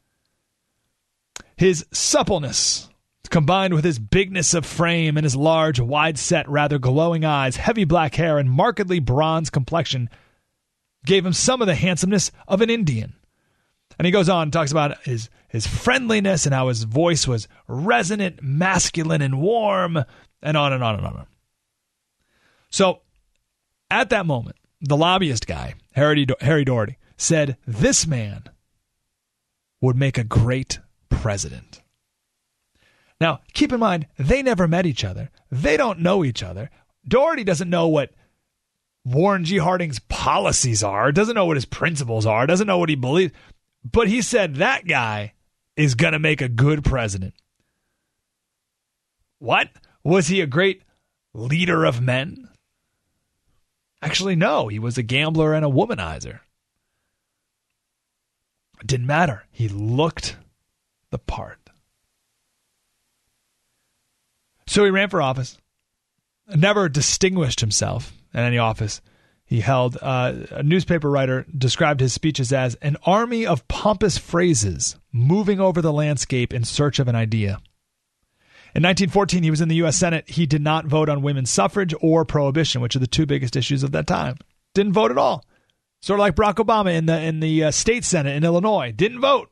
His 1.56 1.84
suppleness, 1.92 2.88
combined 3.28 3.74
with 3.74 3.84
his 3.84 3.98
bigness 3.98 4.54
of 4.54 4.64
frame 4.64 5.18
and 5.18 5.24
his 5.24 5.36
large, 5.36 5.78
wide 5.78 6.18
set, 6.18 6.48
rather 6.48 6.78
glowing 6.78 7.26
eyes, 7.26 7.56
heavy 7.56 7.84
black 7.84 8.14
hair, 8.14 8.38
and 8.38 8.50
markedly 8.50 9.00
bronzed 9.00 9.52
complexion, 9.52 10.08
gave 11.04 11.26
him 11.26 11.34
some 11.34 11.60
of 11.60 11.66
the 11.66 11.74
handsomeness 11.74 12.30
of 12.48 12.62
an 12.62 12.70
Indian. 12.70 13.14
And 13.98 14.06
he 14.06 14.12
goes 14.12 14.28
on 14.28 14.44
and 14.44 14.52
talks 14.52 14.72
about 14.72 15.02
his 15.02 15.28
his 15.48 15.66
friendliness 15.66 16.46
and 16.46 16.54
how 16.54 16.68
his 16.68 16.84
voice 16.84 17.28
was 17.28 17.46
resonant, 17.68 18.42
masculine, 18.42 19.20
and 19.20 19.40
warm, 19.40 20.02
and 20.42 20.56
on 20.56 20.72
and 20.72 20.82
on 20.82 20.96
and 20.96 21.06
on. 21.06 21.26
So 22.70 23.02
at 23.90 24.08
that 24.08 24.24
moment, 24.24 24.56
the 24.80 24.96
lobbyist 24.96 25.46
guy, 25.46 25.74
Harry, 25.92 26.26
Harry 26.40 26.64
Daugherty, 26.64 26.96
said, 27.18 27.58
This 27.66 28.06
man 28.06 28.44
would 29.82 29.96
make 29.96 30.16
a 30.16 30.24
great 30.24 30.78
president. 31.10 31.82
Now, 33.20 33.40
keep 33.52 33.72
in 33.72 33.78
mind, 33.78 34.06
they 34.18 34.42
never 34.42 34.66
met 34.66 34.86
each 34.86 35.04
other. 35.04 35.30
They 35.50 35.76
don't 35.76 36.00
know 36.00 36.24
each 36.24 36.42
other. 36.42 36.70
Daugherty 37.06 37.44
doesn't 37.44 37.70
know 37.70 37.88
what 37.88 38.10
Warren 39.04 39.44
G. 39.44 39.58
Harding's 39.58 39.98
policies 39.98 40.82
are, 40.82 41.12
doesn't 41.12 41.34
know 41.34 41.46
what 41.46 41.56
his 41.56 41.64
principles 41.64 42.24
are, 42.24 42.46
doesn't 42.46 42.66
know 42.66 42.78
what 42.78 42.88
he 42.88 42.94
believes. 42.94 43.32
But 43.84 44.08
he 44.08 44.22
said 44.22 44.56
that 44.56 44.86
guy 44.86 45.34
is 45.76 45.94
going 45.94 46.12
to 46.12 46.18
make 46.18 46.40
a 46.40 46.48
good 46.48 46.84
president. 46.84 47.34
What? 49.38 49.70
Was 50.04 50.28
he 50.28 50.40
a 50.40 50.46
great 50.46 50.82
leader 51.34 51.84
of 51.84 52.00
men? 52.00 52.48
Actually, 54.00 54.36
no. 54.36 54.68
He 54.68 54.78
was 54.78 54.98
a 54.98 55.02
gambler 55.02 55.54
and 55.54 55.64
a 55.64 55.68
womanizer. 55.68 56.40
It 58.80 58.86
didn't 58.86 59.06
matter. 59.06 59.44
He 59.50 59.68
looked 59.68 60.36
the 61.10 61.18
part. 61.18 61.58
So 64.66 64.84
he 64.84 64.90
ran 64.90 65.08
for 65.08 65.20
office, 65.20 65.58
never 66.48 66.88
distinguished 66.88 67.60
himself 67.60 68.12
in 68.32 68.40
any 68.40 68.58
office 68.58 69.00
he 69.52 69.60
held. 69.60 69.98
Uh, 70.00 70.32
a 70.52 70.62
newspaper 70.62 71.10
writer 71.10 71.44
described 71.56 72.00
his 72.00 72.14
speeches 72.14 72.54
as 72.54 72.74
an 72.76 72.96
army 73.04 73.44
of 73.44 73.68
pompous 73.68 74.16
phrases 74.16 74.96
moving 75.12 75.60
over 75.60 75.82
the 75.82 75.92
landscape 75.92 76.54
in 76.54 76.64
search 76.64 76.98
of 76.98 77.06
an 77.06 77.14
idea. 77.14 77.60
In 78.74 78.82
1914, 78.82 79.42
he 79.42 79.50
was 79.50 79.60
in 79.60 79.68
the 79.68 79.74
U.S. 79.76 79.98
Senate. 79.98 80.30
He 80.30 80.46
did 80.46 80.62
not 80.62 80.86
vote 80.86 81.10
on 81.10 81.20
women's 81.20 81.50
suffrage 81.50 81.92
or 82.00 82.24
prohibition, 82.24 82.80
which 82.80 82.96
are 82.96 83.00
the 83.00 83.06
two 83.06 83.26
biggest 83.26 83.54
issues 83.54 83.82
of 83.82 83.92
that 83.92 84.06
time. 84.06 84.38
Didn't 84.72 84.94
vote 84.94 85.10
at 85.10 85.18
all. 85.18 85.44
Sort 86.00 86.18
of 86.18 86.22
like 86.22 86.34
Barack 86.34 86.54
Obama 86.54 86.94
in 86.94 87.04
the 87.04 87.20
in 87.20 87.40
the 87.40 87.64
uh, 87.64 87.70
state 87.72 88.06
senate 88.06 88.34
in 88.34 88.44
Illinois, 88.44 88.90
didn't 88.90 89.20
vote. 89.20 89.50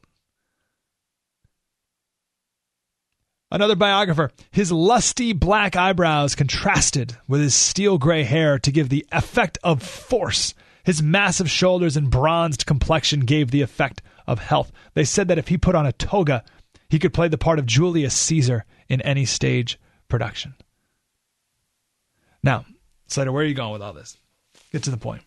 Another 3.52 3.74
biographer, 3.74 4.30
his 4.52 4.70
lusty 4.70 5.32
black 5.32 5.74
eyebrows 5.74 6.36
contrasted 6.36 7.16
with 7.26 7.40
his 7.40 7.54
steel 7.54 7.98
gray 7.98 8.22
hair 8.22 8.58
to 8.60 8.70
give 8.70 8.88
the 8.88 9.04
effect 9.10 9.58
of 9.64 9.82
force. 9.82 10.54
His 10.84 11.02
massive 11.02 11.50
shoulders 11.50 11.96
and 11.96 12.10
bronzed 12.10 12.64
complexion 12.64 13.20
gave 13.20 13.50
the 13.50 13.62
effect 13.62 14.02
of 14.26 14.38
health. 14.38 14.70
They 14.94 15.04
said 15.04 15.28
that 15.28 15.38
if 15.38 15.48
he 15.48 15.58
put 15.58 15.74
on 15.74 15.84
a 15.84 15.92
toga, 15.92 16.44
he 16.88 17.00
could 17.00 17.12
play 17.12 17.28
the 17.28 17.38
part 17.38 17.58
of 17.58 17.66
Julius 17.66 18.14
Caesar 18.14 18.64
in 18.88 19.00
any 19.02 19.24
stage 19.24 19.78
production. 20.08 20.54
Now, 22.42 22.64
Slater, 23.08 23.32
where 23.32 23.42
are 23.42 23.46
you 23.46 23.54
going 23.54 23.72
with 23.72 23.82
all 23.82 23.92
this? 23.92 24.16
Get 24.72 24.84
to 24.84 24.90
the 24.90 24.96
point. 24.96 25.22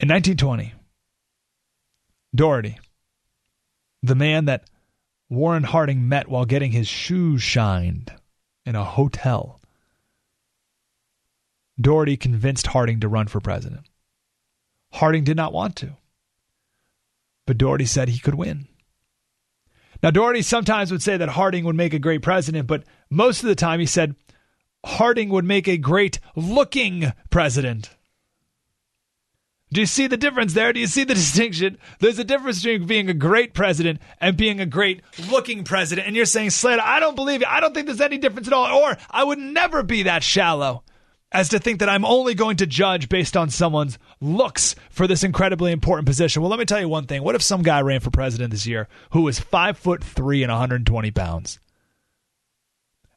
In 0.00 0.08
1920, 0.08 0.74
Daugherty, 2.34 2.78
the 4.02 4.14
man 4.14 4.46
that 4.46 4.64
Warren 5.28 5.64
Harding 5.64 6.08
met 6.08 6.28
while 6.28 6.44
getting 6.44 6.72
his 6.72 6.86
shoes 6.86 7.42
shined 7.42 8.12
in 8.64 8.74
a 8.74 8.84
hotel, 8.84 9.60
Daugherty 11.80 12.16
convinced 12.16 12.68
Harding 12.68 13.00
to 13.00 13.08
run 13.08 13.26
for 13.26 13.40
president. 13.40 13.86
Harding 14.92 15.24
did 15.24 15.36
not 15.36 15.52
want 15.52 15.76
to, 15.76 15.96
but 17.44 17.58
Daugherty 17.58 17.86
said 17.86 18.08
he 18.08 18.18
could 18.18 18.34
win. 18.34 18.68
Now, 20.02 20.10
Daugherty 20.10 20.42
sometimes 20.42 20.92
would 20.92 21.02
say 21.02 21.16
that 21.16 21.30
Harding 21.30 21.64
would 21.64 21.76
make 21.76 21.94
a 21.94 21.98
great 21.98 22.22
president, 22.22 22.66
but 22.66 22.84
most 23.10 23.42
of 23.42 23.48
the 23.48 23.54
time 23.54 23.80
he 23.80 23.86
said 23.86 24.14
Harding 24.84 25.30
would 25.30 25.44
make 25.44 25.66
a 25.66 25.76
great 25.76 26.20
looking 26.36 27.12
president. 27.30 27.95
Do 29.72 29.80
you 29.80 29.86
see 29.86 30.06
the 30.06 30.16
difference 30.16 30.54
there? 30.54 30.72
Do 30.72 30.80
you 30.80 30.86
see 30.86 31.04
the 31.04 31.14
distinction? 31.22 31.78
There's 31.98 32.18
a 32.18 32.24
difference 32.24 32.62
between 32.62 32.86
being 32.86 33.08
a 33.10 33.14
great 33.14 33.52
president 33.54 34.00
and 34.20 34.36
being 34.36 34.60
a 34.60 34.66
great 34.66 35.02
looking 35.30 35.64
president. 35.64 36.06
And 36.06 36.16
you're 36.16 36.24
saying, 36.24 36.50
Slater, 36.50 36.82
I 36.84 37.00
don't 37.00 37.16
believe 37.16 37.42
it. 37.42 37.48
I 37.48 37.60
don't 37.60 37.74
think 37.74 37.86
there's 37.86 38.00
any 38.00 38.18
difference 38.18 38.46
at 38.46 38.52
all. 38.52 38.66
Or 38.82 38.96
I 39.10 39.24
would 39.24 39.38
never 39.38 39.82
be 39.82 40.04
that 40.04 40.22
shallow 40.22 40.82
as 41.32 41.48
to 41.50 41.58
think 41.58 41.80
that 41.80 41.88
I'm 41.88 42.04
only 42.04 42.34
going 42.34 42.58
to 42.58 42.66
judge 42.66 43.08
based 43.08 43.36
on 43.36 43.50
someone's 43.50 43.98
looks 44.20 44.76
for 44.90 45.06
this 45.06 45.24
incredibly 45.24 45.72
important 45.72 46.06
position. 46.06 46.40
Well, 46.40 46.50
let 46.50 46.58
me 46.58 46.64
tell 46.64 46.80
you 46.80 46.88
one 46.88 47.06
thing. 47.06 47.22
What 47.22 47.34
if 47.34 47.42
some 47.42 47.62
guy 47.62 47.80
ran 47.82 48.00
for 48.00 48.10
president 48.10 48.52
this 48.52 48.66
year 48.66 48.88
who 49.10 49.22
was 49.22 49.40
five 49.40 49.76
foot 49.76 50.02
three 50.02 50.42
and 50.42 50.50
120 50.50 51.10
pounds? 51.10 51.58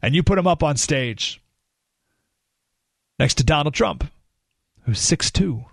And 0.02 0.16
you 0.16 0.24
put 0.24 0.40
him 0.40 0.48
up 0.48 0.64
on 0.64 0.78
stage 0.78 1.42
next 3.20 3.36
to 3.36 3.44
Donald 3.44 3.74
Trump, 3.74 4.10
who's 4.84 5.00
six 5.00 5.30
two. 5.30 5.66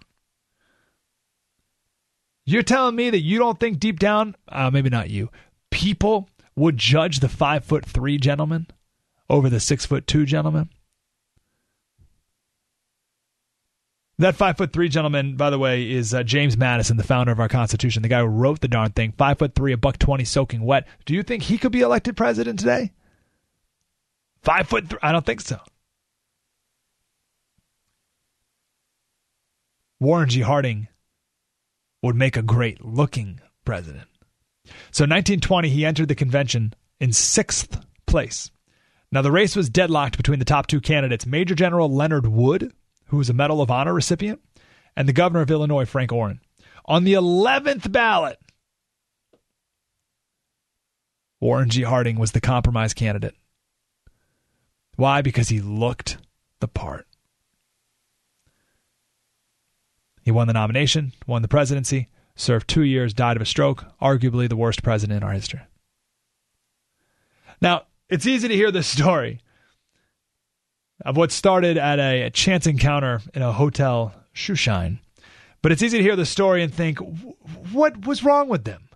You're 2.47 2.63
telling 2.63 2.95
me 2.95 3.11
that 3.11 3.23
you 3.23 3.39
don't 3.39 3.59
think 3.59 3.81
deep 3.81 3.99
down, 3.99 4.37
uh, 4.49 4.71
maybe 4.71 4.89
not 4.89 5.11
you, 5.11 5.31
people 5.71 6.31
would 6.55 6.79
judge 6.79 7.19
the 7.19 7.29
five 7.29 7.65
foot 7.65 7.85
three 7.85 8.19
gentleman 8.19 8.69
over 9.29 9.51
the 9.51 9.59
six 9.59 9.85
foot 9.85 10.07
two 10.07 10.25
gentleman? 10.25 10.71
That 14.19 14.37
five 14.37 14.57
foot 14.57 14.73
three 14.73 14.89
gentleman, 14.89 15.37
by 15.37 15.51
the 15.51 15.59
way, 15.59 15.91
is 15.91 16.15
uh, 16.15 16.23
James 16.23 16.57
Madison, 16.57 16.97
the 16.97 17.03
founder 17.05 17.33
of 17.33 17.41
our 17.41 17.49
Constitution, 17.49 18.03
the 18.03 18.09
guy 18.09 18.21
who 18.21 18.27
wrote 18.27 18.61
the 18.61 18.69
darn 18.69 18.93
thing. 18.93 19.13
Five 19.19 19.39
foot 19.39 19.55
three, 19.55 19.73
a 19.73 19.77
buck 19.77 19.99
twenty, 19.99 20.25
soaking 20.25 20.63
wet. 20.63 20.87
Do 21.05 21.15
you 21.15 21.23
think 21.23 21.43
he 21.43 21.59
could 21.59 21.73
be 21.73 21.81
elected 21.81 22.17
president 22.17 22.61
today? 22.61 22.93
Five 24.43 24.69
foot 24.69 24.89
three? 24.89 25.01
I 25.03 25.13
don't 25.13 25.27
think 25.27 25.43
so. 25.43 25.59
Warren 29.99 30.29
G. 30.29 30.41
Harding 30.41 30.89
would 32.03 32.17
make 32.17 32.37
a 32.37 32.43
great 32.43 32.85
looking 32.85 33.41
president. 33.65 34.09
So, 34.91 35.05
1920, 35.05 35.69
he 35.69 35.85
entered 35.85 36.09
the 36.09 36.15
convention 36.15 36.75
in 37.01 37.13
sixth 37.13 37.79
place. 38.07 38.51
Now, 39.13 39.23
the 39.23 39.33
race 39.33 39.55
was 39.55 39.71
deadlocked 39.71 40.17
between 40.17 40.39
the 40.39 40.45
top 40.45 40.67
two 40.67 40.81
candidates 40.81 41.27
Major 41.27 41.55
General 41.55 41.89
Leonard 41.89 42.27
Wood, 42.27 42.73
who 43.07 43.19
was 43.19 43.31
a 43.31 43.35
Medal 43.35 43.63
of 43.63 43.71
Honor 43.71 43.95
recipient, 43.95 44.41
and 44.97 45.09
the 45.09 45.13
governor 45.13 45.43
of 45.43 45.51
Illinois, 45.51 45.85
Frank 45.85 46.11
Lowden. 46.13 46.41
On 46.87 47.05
the 47.05 47.15
11th 47.15 47.91
ballot, 47.91 48.39
Warren 51.41 51.69
G. 51.69 51.83
Harding 51.83 52.19
was 52.19 52.33
the 52.33 52.41
compromise 52.41 52.95
candidate. 52.95 53.35
Why? 54.97 55.23
Because 55.23 55.49
he 55.49 55.61
looked 55.61 56.19
the 56.61 56.69
part. 56.69 57.07
He 60.27 60.33
won 60.33 60.49
the 60.49 60.53
nomination, 60.53 61.13
won 61.29 61.43
the 61.43 61.49
presidency, 61.49 62.09
served 62.35 62.67
two 62.67 62.83
years, 62.83 63.15
died 63.15 63.37
of 63.37 63.43
a 63.43 63.47
stroke, 63.47 63.85
arguably 64.03 64.49
the 64.49 64.57
worst 64.57 64.83
president 64.83 65.19
in 65.19 65.23
our 65.23 65.33
history. 65.33 65.61
Now, 67.63 67.85
it's 68.09 68.27
easy 68.27 68.49
to 68.49 68.55
hear 68.55 68.73
this 68.73 68.87
story 68.99 69.39
of 71.05 71.17
what 71.17 71.31
started 71.31 71.79
at 71.79 72.01
a, 72.01 72.23
a 72.23 72.31
chance 72.31 72.67
encounter 72.67 73.21
in 73.35 73.43
a 73.43 73.53
hotel 73.53 74.17
shoe 74.33 74.57
shine. 74.57 74.99
But 75.63 75.71
it's 75.71 75.83
easy 75.83 75.99
to 75.99 76.03
hear 76.03 76.17
the 76.17 76.27
story 76.27 76.65
and 76.65 76.75
think, 76.75 76.99
what 77.71 78.05
was 78.05 78.25
wrong 78.25 78.49
with 78.49 78.65
them? 78.65 78.89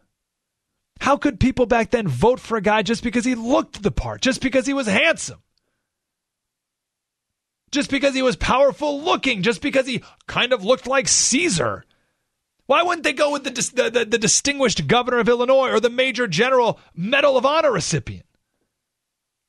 How 1.01 1.16
could 1.16 1.39
people 1.39 1.66
back 1.66 1.93
then 1.93 2.09
vote 2.09 2.41
for 2.41 2.57
a 2.59 2.61
guy 2.61 2.83
just 2.83 3.05
because 3.05 3.24
he 3.24 3.37
looked 3.37 3.85
the 3.85 3.93
part, 3.93 4.20
just 4.20 4.41
because 4.41 4.66
he 4.66 4.74
was 4.74 4.89
handsome? 4.89 5.41
Just 7.73 7.91
because 7.91 8.14
he 8.14 8.23
was 8.23 8.37
powerful 8.37 9.01
looking, 9.03 9.43
just 9.43 9.62
because 9.62 9.87
he 9.87 10.03
kind 10.27 10.53
of 10.53 10.64
looked 10.64 10.87
like 10.87 11.09
Caesar. 11.09 11.85
Why 12.66 12.83
wouldn't 12.83 13.05
they 13.05 13.12
go 13.12 13.33
with 13.33 13.45
the, 13.45 13.51
the, 13.51 13.91
the, 13.91 14.05
the 14.05 14.18
distinguished 14.18 14.87
governor 14.87 15.18
of 15.18 15.29
Illinois 15.29 15.71
or 15.71 15.81
the 15.81 15.91
Major 15.91 16.27
General 16.27 16.79
Medal 16.95 17.37
of 17.37 17.45
Honor 17.45 17.73
recipient? 17.73 18.27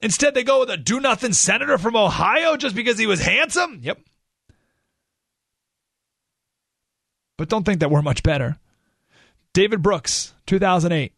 Instead, 0.01 0.33
they 0.33 0.43
go 0.43 0.61
with 0.61 0.69
a 0.71 0.77
do 0.77 0.99
nothing 0.99 1.33
senator 1.33 1.77
from 1.77 1.95
Ohio 1.95 2.57
just 2.57 2.75
because 2.75 2.97
he 2.97 3.05
was 3.05 3.21
handsome? 3.21 3.79
Yep. 3.83 3.99
But 7.37 7.49
don't 7.49 7.63
think 7.63 7.79
that 7.79 7.91
we're 7.91 8.01
much 8.01 8.23
better. 8.23 8.57
David 9.53 9.81
Brooks, 9.81 10.33
2008. 10.47 11.13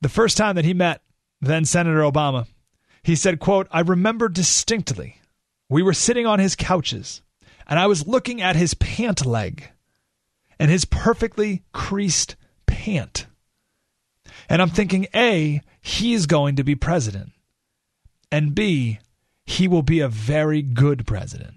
The 0.00 0.08
first 0.08 0.36
time 0.36 0.56
that 0.56 0.64
he 0.64 0.72
met 0.72 1.02
then 1.42 1.64
Senator 1.64 2.00
Obama, 2.00 2.46
he 3.02 3.16
said, 3.16 3.40
quote, 3.40 3.66
I 3.70 3.80
remember 3.80 4.28
distinctly. 4.28 5.20
We 5.68 5.82
were 5.82 5.94
sitting 5.94 6.26
on 6.26 6.38
his 6.38 6.56
couches, 6.56 7.22
and 7.66 7.78
I 7.78 7.86
was 7.86 8.06
looking 8.06 8.42
at 8.42 8.56
his 8.56 8.74
pant 8.74 9.24
leg 9.24 9.70
and 10.58 10.70
his 10.70 10.84
perfectly 10.84 11.62
creased 11.72 12.36
pant. 12.66 13.26
And 14.48 14.60
I'm 14.60 14.68
thinking, 14.68 15.06
A, 15.14 15.62
he's 15.80 16.26
going 16.26 16.56
to 16.56 16.64
be 16.64 16.74
president. 16.74 17.32
And 18.32 18.54
B, 18.54 18.98
he 19.46 19.66
will 19.68 19.82
be 19.82 20.00
a 20.00 20.08
very 20.08 20.62
good 20.62 21.06
president. 21.06 21.54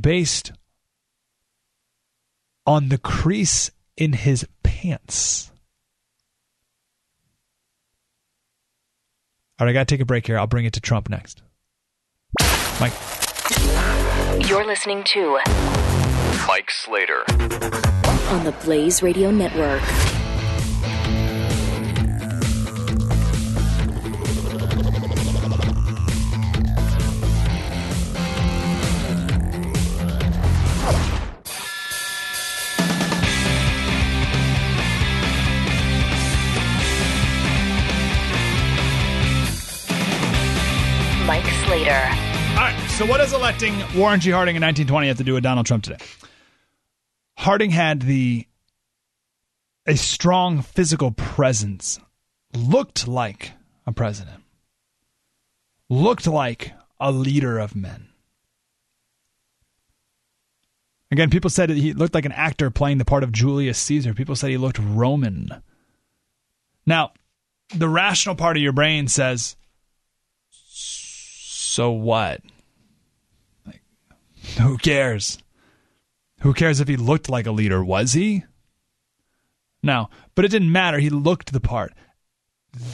Based 0.00 0.52
on 2.66 2.88
the 2.88 2.98
crease 2.98 3.70
in 3.96 4.14
his 4.14 4.46
pants. 4.62 5.52
All 9.58 9.66
right, 9.66 9.70
I 9.70 9.72
got 9.72 9.86
to 9.86 9.94
take 9.94 10.00
a 10.00 10.04
break 10.04 10.26
here. 10.26 10.36
I'll 10.36 10.48
bring 10.48 10.64
it 10.64 10.72
to 10.72 10.80
Trump 10.80 11.08
next. 11.08 11.42
Mike. 12.80 12.92
You're 14.48 14.66
listening 14.66 15.04
to 15.04 15.38
Mike 16.48 16.70
Slater. 16.70 17.22
on 18.30 18.44
the 18.44 18.54
Blaze 18.64 19.00
Radio 19.00 19.30
Network. 19.30 19.80
So, 42.96 43.04
what 43.06 43.18
does 43.18 43.32
electing 43.32 43.74
Warren 43.96 44.20
G. 44.20 44.30
Harding 44.30 44.54
in 44.54 44.62
1920 44.62 45.08
have 45.08 45.16
to 45.16 45.24
do 45.24 45.34
with 45.34 45.42
Donald 45.42 45.66
Trump 45.66 45.82
today? 45.82 45.98
Harding 47.36 47.70
had 47.70 48.02
the 48.02 48.46
a 49.84 49.96
strong 49.96 50.62
physical 50.62 51.10
presence, 51.10 51.98
looked 52.54 53.08
like 53.08 53.50
a 53.84 53.90
president, 53.90 54.44
looked 55.90 56.28
like 56.28 56.72
a 57.00 57.10
leader 57.10 57.58
of 57.58 57.74
men. 57.74 58.10
Again, 61.10 61.30
people 61.30 61.50
said 61.50 61.70
he 61.70 61.94
looked 61.94 62.14
like 62.14 62.26
an 62.26 62.32
actor 62.32 62.70
playing 62.70 62.98
the 62.98 63.04
part 63.04 63.24
of 63.24 63.32
Julius 63.32 63.78
Caesar. 63.78 64.14
People 64.14 64.36
said 64.36 64.50
he 64.50 64.56
looked 64.56 64.78
Roman. 64.78 65.62
Now, 66.86 67.12
the 67.74 67.88
rational 67.88 68.36
part 68.36 68.56
of 68.56 68.62
your 68.62 68.72
brain 68.72 69.08
says, 69.08 69.56
so 70.50 71.90
what? 71.90 72.40
Who 74.60 74.78
cares? 74.78 75.38
Who 76.40 76.54
cares 76.54 76.80
if 76.80 76.88
he 76.88 76.96
looked 76.96 77.28
like 77.28 77.46
a 77.46 77.52
leader? 77.52 77.84
Was 77.84 78.12
he? 78.12 78.44
No, 79.82 80.08
but 80.34 80.44
it 80.44 80.50
didn't 80.50 80.72
matter. 80.72 80.98
He 80.98 81.10
looked 81.10 81.52
the 81.52 81.60
part. 81.60 81.92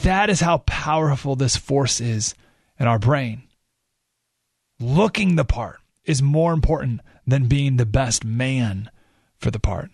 That 0.03 0.29
is 0.29 0.41
how 0.41 0.59
powerful 0.59 1.35
this 1.35 1.55
force 1.55 2.01
is 2.01 2.35
in 2.79 2.87
our 2.87 2.99
brain. 2.99 3.43
Looking 4.79 5.35
the 5.35 5.45
part 5.45 5.79
is 6.03 6.21
more 6.21 6.53
important 6.53 7.01
than 7.27 7.47
being 7.47 7.77
the 7.77 7.85
best 7.85 8.25
man 8.25 8.89
for 9.37 9.51
the 9.51 9.59
part. 9.59 9.91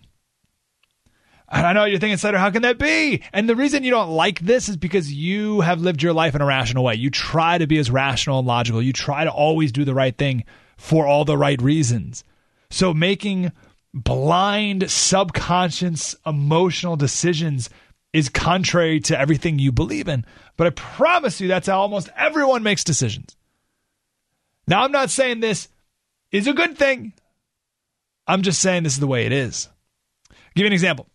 And 1.50 1.66
I 1.66 1.72
know 1.72 1.84
you're 1.84 1.98
thinking, 1.98 2.18
Slater, 2.18 2.38
how 2.38 2.50
can 2.50 2.62
that 2.62 2.78
be? 2.78 3.22
And 3.32 3.48
the 3.48 3.56
reason 3.56 3.84
you 3.84 3.90
don't 3.90 4.10
like 4.10 4.40
this 4.40 4.68
is 4.68 4.76
because 4.76 5.12
you 5.12 5.62
have 5.62 5.80
lived 5.80 6.02
your 6.02 6.12
life 6.12 6.34
in 6.34 6.42
a 6.42 6.46
rational 6.46 6.84
way. 6.84 6.94
You 6.94 7.10
try 7.10 7.56
to 7.56 7.66
be 7.66 7.78
as 7.78 7.90
rational 7.90 8.38
and 8.38 8.48
logical. 8.48 8.82
You 8.82 8.92
try 8.92 9.24
to 9.24 9.30
always 9.30 9.72
do 9.72 9.84
the 9.84 9.94
right 9.94 10.16
thing 10.16 10.44
for 10.78 11.06
all 11.06 11.26
the 11.26 11.36
right 11.36 11.60
reasons. 11.60 12.24
So 12.70 12.94
making 12.94 13.52
blind, 13.92 14.90
subconscious, 14.90 16.14
emotional 16.24 16.96
decisions 16.96 17.68
is 18.12 18.28
contrary 18.28 19.00
to 19.00 19.18
everything 19.18 19.58
you 19.58 19.72
believe 19.72 20.08
in. 20.08 20.24
But 20.56 20.68
I 20.68 20.70
promise 20.70 21.40
you, 21.40 21.48
that's 21.48 21.66
how 21.66 21.80
almost 21.80 22.08
everyone 22.16 22.62
makes 22.62 22.84
decisions. 22.84 23.36
Now, 24.66 24.84
I'm 24.84 24.92
not 24.92 25.10
saying 25.10 25.40
this 25.40 25.68
is 26.30 26.46
a 26.46 26.52
good 26.52 26.78
thing. 26.78 27.12
I'm 28.26 28.42
just 28.42 28.60
saying 28.60 28.82
this 28.82 28.94
is 28.94 29.00
the 29.00 29.06
way 29.06 29.26
it 29.26 29.32
is. 29.32 29.68
I'll 30.30 30.36
give 30.54 30.64
you 30.64 30.66
an 30.66 30.72
example. 30.72 31.06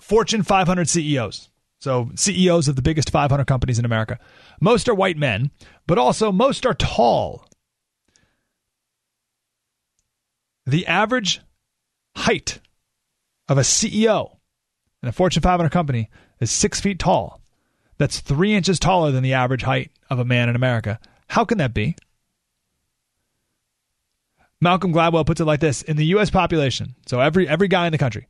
Fortune 0.00 0.42
500 0.42 0.88
CEOs. 0.88 1.48
So, 1.80 2.10
CEOs 2.14 2.68
of 2.68 2.76
the 2.76 2.82
biggest 2.82 3.10
500 3.10 3.46
companies 3.46 3.78
in 3.78 3.84
America. 3.84 4.18
Most 4.60 4.88
are 4.88 4.94
white 4.94 5.16
men, 5.16 5.50
but 5.86 5.98
also 5.98 6.30
most 6.30 6.66
are 6.66 6.74
tall. 6.74 7.46
The 10.70 10.86
average 10.86 11.40
height 12.14 12.60
of 13.48 13.58
a 13.58 13.62
CEO 13.62 14.36
in 15.02 15.08
a 15.08 15.12
Fortune 15.12 15.42
500 15.42 15.68
company 15.70 16.08
is 16.38 16.52
six 16.52 16.78
feet 16.78 17.00
tall. 17.00 17.40
That's 17.98 18.20
three 18.20 18.54
inches 18.54 18.78
taller 18.78 19.10
than 19.10 19.24
the 19.24 19.32
average 19.32 19.64
height 19.64 19.90
of 20.10 20.20
a 20.20 20.24
man 20.24 20.48
in 20.48 20.54
America. 20.54 21.00
How 21.26 21.44
can 21.44 21.58
that 21.58 21.74
be? 21.74 21.96
Malcolm 24.60 24.92
Gladwell 24.92 25.26
puts 25.26 25.40
it 25.40 25.44
like 25.44 25.58
this 25.58 25.82
In 25.82 25.96
the 25.96 26.06
U.S. 26.06 26.30
population, 26.30 26.94
so 27.04 27.18
every, 27.18 27.48
every 27.48 27.66
guy 27.66 27.86
in 27.86 27.92
the 27.92 27.98
country, 27.98 28.28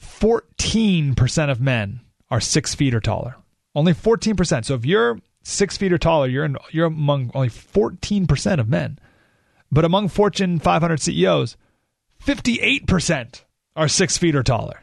14% 0.00 1.50
of 1.50 1.60
men 1.60 2.02
are 2.30 2.40
six 2.40 2.76
feet 2.76 2.94
or 2.94 3.00
taller. 3.00 3.34
Only 3.74 3.94
14%. 3.94 4.64
So 4.64 4.74
if 4.74 4.86
you're 4.86 5.18
six 5.42 5.76
feet 5.76 5.92
or 5.92 5.98
taller, 5.98 6.28
you're, 6.28 6.44
in, 6.44 6.56
you're 6.70 6.86
among 6.86 7.32
only 7.34 7.48
14% 7.48 8.60
of 8.60 8.68
men. 8.68 9.00
But 9.72 9.84
among 9.84 10.06
Fortune 10.06 10.60
500 10.60 11.00
CEOs, 11.00 11.56
58% 12.24 13.42
are 13.76 13.88
six 13.88 14.16
feet 14.18 14.34
or 14.34 14.42
taller. 14.42 14.80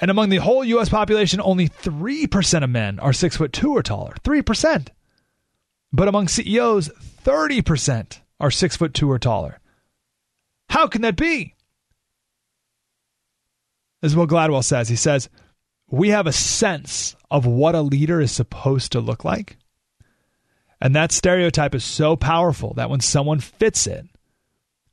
And 0.00 0.10
among 0.10 0.28
the 0.28 0.36
whole 0.36 0.64
U.S. 0.64 0.88
population, 0.88 1.40
only 1.40 1.68
3% 1.68 2.62
of 2.62 2.70
men 2.70 3.00
are 3.00 3.12
six 3.12 3.36
foot 3.36 3.52
two 3.52 3.72
or 3.72 3.82
taller. 3.82 4.14
3%. 4.22 4.88
But 5.92 6.08
among 6.08 6.28
CEOs, 6.28 6.90
30% 7.24 8.20
are 8.38 8.50
six 8.50 8.76
foot 8.76 8.94
two 8.94 9.10
or 9.10 9.18
taller. 9.18 9.58
How 10.68 10.86
can 10.86 11.02
that 11.02 11.16
be? 11.16 11.54
This 14.00 14.12
is 14.12 14.16
what 14.16 14.28
Gladwell 14.28 14.62
says. 14.62 14.88
He 14.88 14.96
says, 14.96 15.28
We 15.88 16.10
have 16.10 16.26
a 16.26 16.32
sense 16.32 17.16
of 17.30 17.46
what 17.46 17.74
a 17.74 17.80
leader 17.82 18.20
is 18.20 18.30
supposed 18.30 18.92
to 18.92 19.00
look 19.00 19.24
like. 19.24 19.56
And 20.80 20.94
that 20.94 21.10
stereotype 21.10 21.74
is 21.74 21.84
so 21.84 22.14
powerful 22.14 22.74
that 22.74 22.90
when 22.90 23.00
someone 23.00 23.40
fits 23.40 23.88
it, 23.88 24.06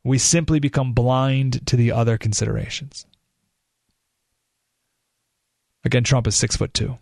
we 0.06 0.18
simply 0.18 0.60
become 0.60 0.92
blind 0.92 1.66
to 1.66 1.76
the 1.76 1.92
other 1.92 2.16
considerations. 2.16 3.06
Again, 5.84 6.04
Trump 6.04 6.26
is 6.26 6.36
six 6.36 6.56
foot 6.56 6.72
two. 6.72 6.96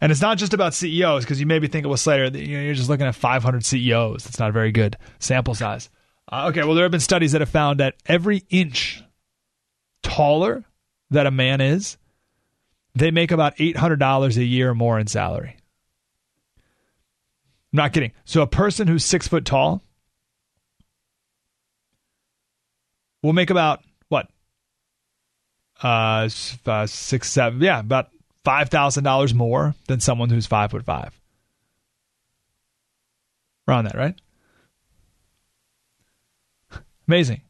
And 0.00 0.10
it's 0.10 0.20
not 0.20 0.38
just 0.38 0.54
about 0.54 0.74
CEOs, 0.74 1.24
because 1.24 1.40
you 1.40 1.46
maybe 1.46 1.66
think, 1.66 1.86
well, 1.86 1.96
Slater, 1.96 2.26
you 2.38 2.56
know, 2.56 2.62
you're 2.62 2.74
just 2.74 2.88
looking 2.88 3.06
at 3.06 3.14
500 3.14 3.64
CEOs. 3.64 4.24
That's 4.24 4.38
not 4.38 4.48
a 4.48 4.52
very 4.52 4.72
good 4.72 4.96
sample 5.18 5.54
size. 5.54 5.90
Uh, 6.30 6.46
okay, 6.48 6.64
well, 6.64 6.74
there 6.74 6.84
have 6.84 6.90
been 6.90 7.00
studies 7.00 7.32
that 7.32 7.40
have 7.40 7.50
found 7.50 7.80
that 7.80 7.96
every 8.06 8.44
inch 8.48 9.02
taller 10.02 10.64
that 11.10 11.26
a 11.26 11.30
man 11.30 11.60
is, 11.60 11.98
they 12.94 13.10
make 13.10 13.30
about 13.30 13.56
$800 13.56 14.36
a 14.36 14.44
year 14.44 14.74
more 14.74 14.98
in 14.98 15.06
salary. 15.06 15.56
I'm 17.72 17.76
not 17.76 17.92
kidding. 17.92 18.12
So 18.24 18.42
a 18.42 18.46
person 18.46 18.88
who's 18.88 19.04
six 19.04 19.28
foot 19.28 19.44
tall 19.44 19.82
will 23.22 23.32
make 23.32 23.50
about 23.50 23.82
what? 24.08 24.28
Uh, 25.82 26.28
uh 26.66 26.86
six, 26.86 27.30
seven, 27.30 27.60
yeah, 27.60 27.80
about 27.80 28.10
five 28.44 28.68
thousand 28.68 29.04
dollars 29.04 29.34
more 29.34 29.74
than 29.86 30.00
someone 30.00 30.30
who's 30.30 30.46
five 30.46 30.70
foot 30.70 30.84
five. 30.84 31.18
Around 33.68 33.84
that, 33.84 33.96
right? 33.96 34.20
Amazing. 37.08 37.42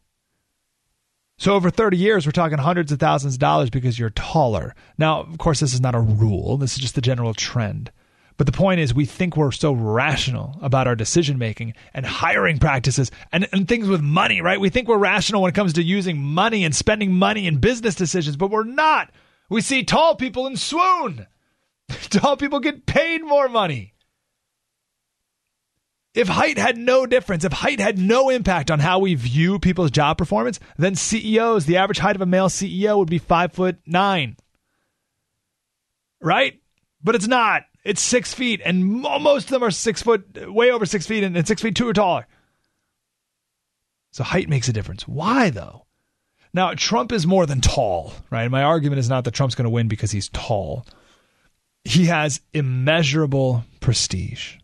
So 1.38 1.54
over 1.54 1.70
30 1.70 1.96
years, 1.96 2.26
we're 2.26 2.32
talking 2.32 2.58
hundreds 2.58 2.92
of 2.92 3.00
thousands 3.00 3.34
of 3.34 3.40
dollars 3.40 3.70
because 3.70 3.98
you're 3.98 4.10
taller. 4.10 4.74
Now, 4.98 5.20
of 5.20 5.38
course, 5.38 5.60
this 5.60 5.72
is 5.72 5.80
not 5.80 5.94
a 5.94 6.00
rule. 6.00 6.58
This 6.58 6.74
is 6.74 6.80
just 6.80 6.94
the 6.96 7.00
general 7.00 7.32
trend. 7.32 7.90
But 8.40 8.46
the 8.46 8.52
point 8.52 8.80
is, 8.80 8.94
we 8.94 9.04
think 9.04 9.36
we're 9.36 9.52
so 9.52 9.74
rational 9.74 10.56
about 10.62 10.86
our 10.86 10.96
decision 10.96 11.36
making 11.36 11.74
and 11.92 12.06
hiring 12.06 12.58
practices 12.58 13.10
and, 13.30 13.46
and 13.52 13.68
things 13.68 13.86
with 13.86 14.00
money, 14.00 14.40
right? 14.40 14.58
We 14.58 14.70
think 14.70 14.88
we're 14.88 14.96
rational 14.96 15.42
when 15.42 15.50
it 15.50 15.54
comes 15.54 15.74
to 15.74 15.82
using 15.82 16.16
money 16.16 16.64
and 16.64 16.74
spending 16.74 17.12
money 17.12 17.46
in 17.46 17.58
business 17.58 17.94
decisions, 17.94 18.38
but 18.38 18.50
we're 18.50 18.64
not. 18.64 19.10
We 19.50 19.60
see 19.60 19.84
tall 19.84 20.16
people 20.16 20.46
in 20.46 20.56
swoon. 20.56 21.26
tall 22.08 22.38
people 22.38 22.60
get 22.60 22.86
paid 22.86 23.22
more 23.22 23.50
money. 23.50 23.92
If 26.14 26.28
height 26.28 26.56
had 26.56 26.78
no 26.78 27.04
difference, 27.04 27.44
if 27.44 27.52
height 27.52 27.78
had 27.78 27.98
no 27.98 28.30
impact 28.30 28.70
on 28.70 28.78
how 28.78 29.00
we 29.00 29.16
view 29.16 29.58
people's 29.58 29.90
job 29.90 30.16
performance, 30.16 30.58
then 30.78 30.94
CEOs, 30.94 31.66
the 31.66 31.76
average 31.76 31.98
height 31.98 32.16
of 32.16 32.22
a 32.22 32.26
male 32.26 32.48
CEO 32.48 32.96
would 32.96 33.10
be 33.10 33.18
five 33.18 33.52
foot 33.52 33.76
nine. 33.84 34.38
Right? 36.22 36.58
But 37.04 37.16
it's 37.16 37.28
not. 37.28 37.64
It's 37.82 38.02
six 38.02 38.34
feet, 38.34 38.60
and 38.64 38.84
most 38.84 39.44
of 39.44 39.50
them 39.50 39.62
are 39.62 39.70
six 39.70 40.02
foot, 40.02 40.52
way 40.52 40.70
over 40.70 40.84
six 40.84 41.06
feet, 41.06 41.24
and, 41.24 41.46
six 41.46 41.62
feet 41.62 41.74
two 41.74 41.88
or 41.88 41.94
taller. 41.94 42.26
So 44.12 44.22
height 44.24 44.48
makes 44.48 44.68
a 44.68 44.72
difference. 44.72 45.08
Why 45.08 45.50
though? 45.50 45.86
Now 46.52 46.74
Trump 46.74 47.12
is 47.12 47.26
more 47.26 47.46
than 47.46 47.60
tall, 47.60 48.12
right? 48.28 48.50
My 48.50 48.62
argument 48.64 48.98
is 48.98 49.08
not 49.08 49.24
that 49.24 49.34
Trump's 49.34 49.54
going 49.54 49.64
to 49.64 49.70
win 49.70 49.88
because 49.88 50.10
he's 50.10 50.28
tall. 50.28 50.84
He 51.84 52.06
has 52.06 52.40
immeasurable 52.52 53.64
prestige. 53.80 54.56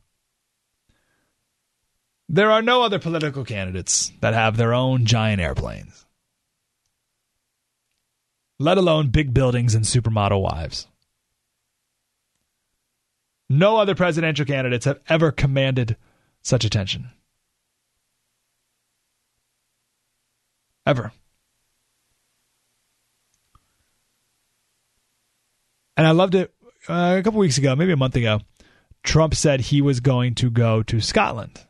There 2.29 2.51
are 2.51 2.61
no 2.61 2.83
other 2.83 2.99
political 2.99 3.45
candidates 3.45 4.13
that 4.21 4.35
have 4.35 4.57
their 4.57 4.75
own 4.75 5.07
giant 5.07 5.41
airplanes, 5.41 6.05
let 8.59 8.79
alone 8.79 9.09
big 9.09 9.33
buildings 9.33 9.75
and 9.77 9.85
supermodel 9.85 10.43
wives. 10.43 10.89
No 13.49 13.77
other 13.77 13.95
presidential 13.95 14.45
candidates 14.45 14.85
have 14.87 15.01
ever 15.09 15.31
commanded 15.31 15.97
such 16.43 16.65
attention. 16.65 17.11
ever. 20.87 21.13
And 25.97 26.07
I 26.07 26.13
loved 26.13 26.35
it 26.35 26.55
uh, 26.89 27.17
a 27.19 27.23
couple 27.23 27.41
weeks 27.41 27.59
ago, 27.59 27.75
maybe 27.75 27.93
a 27.93 27.97
month 27.97 28.17
ago. 28.17 28.41
Trump 29.03 29.35
said 29.35 29.61
he 29.61 29.83
was 29.83 30.01
going 30.01 30.35
to 30.37 30.51
go 30.51 30.83
to 30.85 31.01
Scotland. 31.01 31.61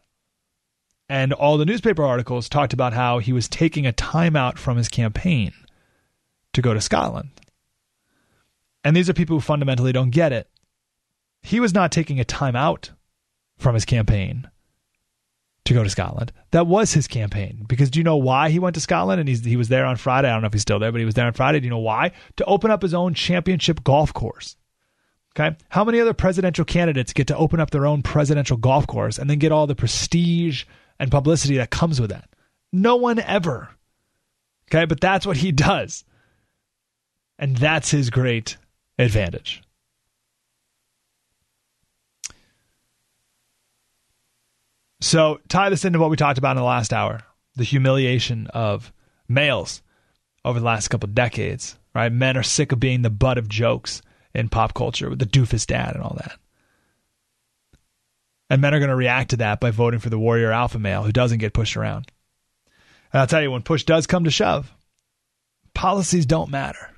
And 1.08 1.32
all 1.32 1.56
the 1.56 1.64
newspaper 1.64 2.04
articles 2.04 2.48
talked 2.48 2.72
about 2.72 2.92
how 2.92 3.18
he 3.20 3.32
was 3.32 3.48
taking 3.48 3.86
a 3.86 3.92
timeout 3.92 4.58
from 4.58 4.76
his 4.76 4.88
campaign 4.88 5.52
to 6.52 6.62
go 6.62 6.74
to 6.74 6.80
Scotland. 6.80 7.30
And 8.82 8.96
these 8.96 9.08
are 9.08 9.14
people 9.14 9.36
who 9.36 9.40
fundamentally 9.40 9.92
don't 9.92 10.10
get 10.10 10.32
it. 10.32 10.48
He 11.46 11.60
was 11.60 11.72
not 11.72 11.92
taking 11.92 12.18
a 12.18 12.24
timeout 12.24 12.90
from 13.56 13.74
his 13.74 13.84
campaign 13.84 14.50
to 15.64 15.74
go 15.74 15.84
to 15.84 15.88
Scotland. 15.88 16.32
That 16.50 16.66
was 16.66 16.92
his 16.92 17.06
campaign. 17.06 17.64
Because 17.68 17.88
do 17.88 18.00
you 18.00 18.04
know 18.04 18.16
why 18.16 18.50
he 18.50 18.58
went 18.58 18.74
to 18.74 18.80
Scotland? 18.80 19.20
And 19.20 19.28
he's, 19.28 19.44
he 19.44 19.56
was 19.56 19.68
there 19.68 19.84
on 19.84 19.94
Friday. 19.94 20.26
I 20.26 20.32
don't 20.32 20.40
know 20.40 20.48
if 20.48 20.52
he's 20.52 20.62
still 20.62 20.80
there, 20.80 20.90
but 20.90 20.98
he 20.98 21.04
was 21.04 21.14
there 21.14 21.26
on 21.26 21.34
Friday. 21.34 21.60
Do 21.60 21.66
you 21.66 21.70
know 21.70 21.78
why? 21.78 22.10
To 22.38 22.44
open 22.46 22.72
up 22.72 22.82
his 22.82 22.94
own 22.94 23.14
championship 23.14 23.84
golf 23.84 24.12
course. 24.12 24.56
Okay. 25.38 25.56
How 25.68 25.84
many 25.84 26.00
other 26.00 26.14
presidential 26.14 26.64
candidates 26.64 27.12
get 27.12 27.28
to 27.28 27.36
open 27.36 27.60
up 27.60 27.70
their 27.70 27.86
own 27.86 28.02
presidential 28.02 28.56
golf 28.56 28.88
course 28.88 29.16
and 29.16 29.30
then 29.30 29.38
get 29.38 29.52
all 29.52 29.68
the 29.68 29.76
prestige 29.76 30.64
and 30.98 31.12
publicity 31.12 31.58
that 31.58 31.70
comes 31.70 32.00
with 32.00 32.10
that? 32.10 32.28
No 32.72 32.96
one 32.96 33.20
ever. 33.20 33.68
Okay. 34.68 34.84
But 34.84 35.00
that's 35.00 35.24
what 35.24 35.36
he 35.36 35.52
does. 35.52 36.02
And 37.38 37.56
that's 37.56 37.92
his 37.92 38.10
great 38.10 38.56
advantage. 38.98 39.62
So 45.00 45.40
tie 45.48 45.70
this 45.70 45.84
into 45.84 45.98
what 45.98 46.10
we 46.10 46.16
talked 46.16 46.38
about 46.38 46.52
in 46.52 46.62
the 46.62 46.64
last 46.64 46.92
hour 46.92 47.22
the 47.56 47.64
humiliation 47.64 48.46
of 48.48 48.92
males 49.28 49.82
over 50.44 50.60
the 50.60 50.66
last 50.66 50.88
couple 50.88 51.08
decades, 51.08 51.78
right? 51.94 52.12
Men 52.12 52.36
are 52.36 52.42
sick 52.42 52.70
of 52.70 52.78
being 52.78 53.00
the 53.00 53.10
butt 53.10 53.38
of 53.38 53.48
jokes 53.48 54.02
in 54.34 54.50
pop 54.50 54.74
culture 54.74 55.08
with 55.08 55.18
the 55.18 55.26
doofus 55.26 55.66
dad 55.66 55.94
and 55.94 56.04
all 56.04 56.14
that. 56.18 56.38
And 58.50 58.60
men 58.60 58.74
are 58.74 58.78
going 58.78 58.90
to 58.90 58.96
react 58.96 59.30
to 59.30 59.38
that 59.38 59.58
by 59.58 59.70
voting 59.70 60.00
for 60.00 60.10
the 60.10 60.18
warrior 60.18 60.52
alpha 60.52 60.78
male 60.78 61.02
who 61.02 61.12
doesn't 61.12 61.38
get 61.38 61.54
pushed 61.54 61.76
around. 61.76 62.12
And 63.12 63.20
I'll 63.20 63.26
tell 63.26 63.42
you, 63.42 63.50
when 63.50 63.62
push 63.62 63.84
does 63.84 64.06
come 64.06 64.24
to 64.24 64.30
shove, 64.30 64.72
policies 65.74 66.26
don't 66.26 66.50
matter. 66.50 66.90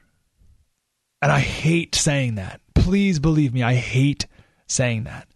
And 1.23 1.33
I 1.33 1.39
hate 1.39 1.95
saying 1.95 2.35
that. 2.35 2.61
Please 2.75 3.19
believe 3.19 3.55
me, 3.55 3.63
I 3.63 3.75
hate 3.75 4.27
saying 4.67 5.05
that 5.05 5.29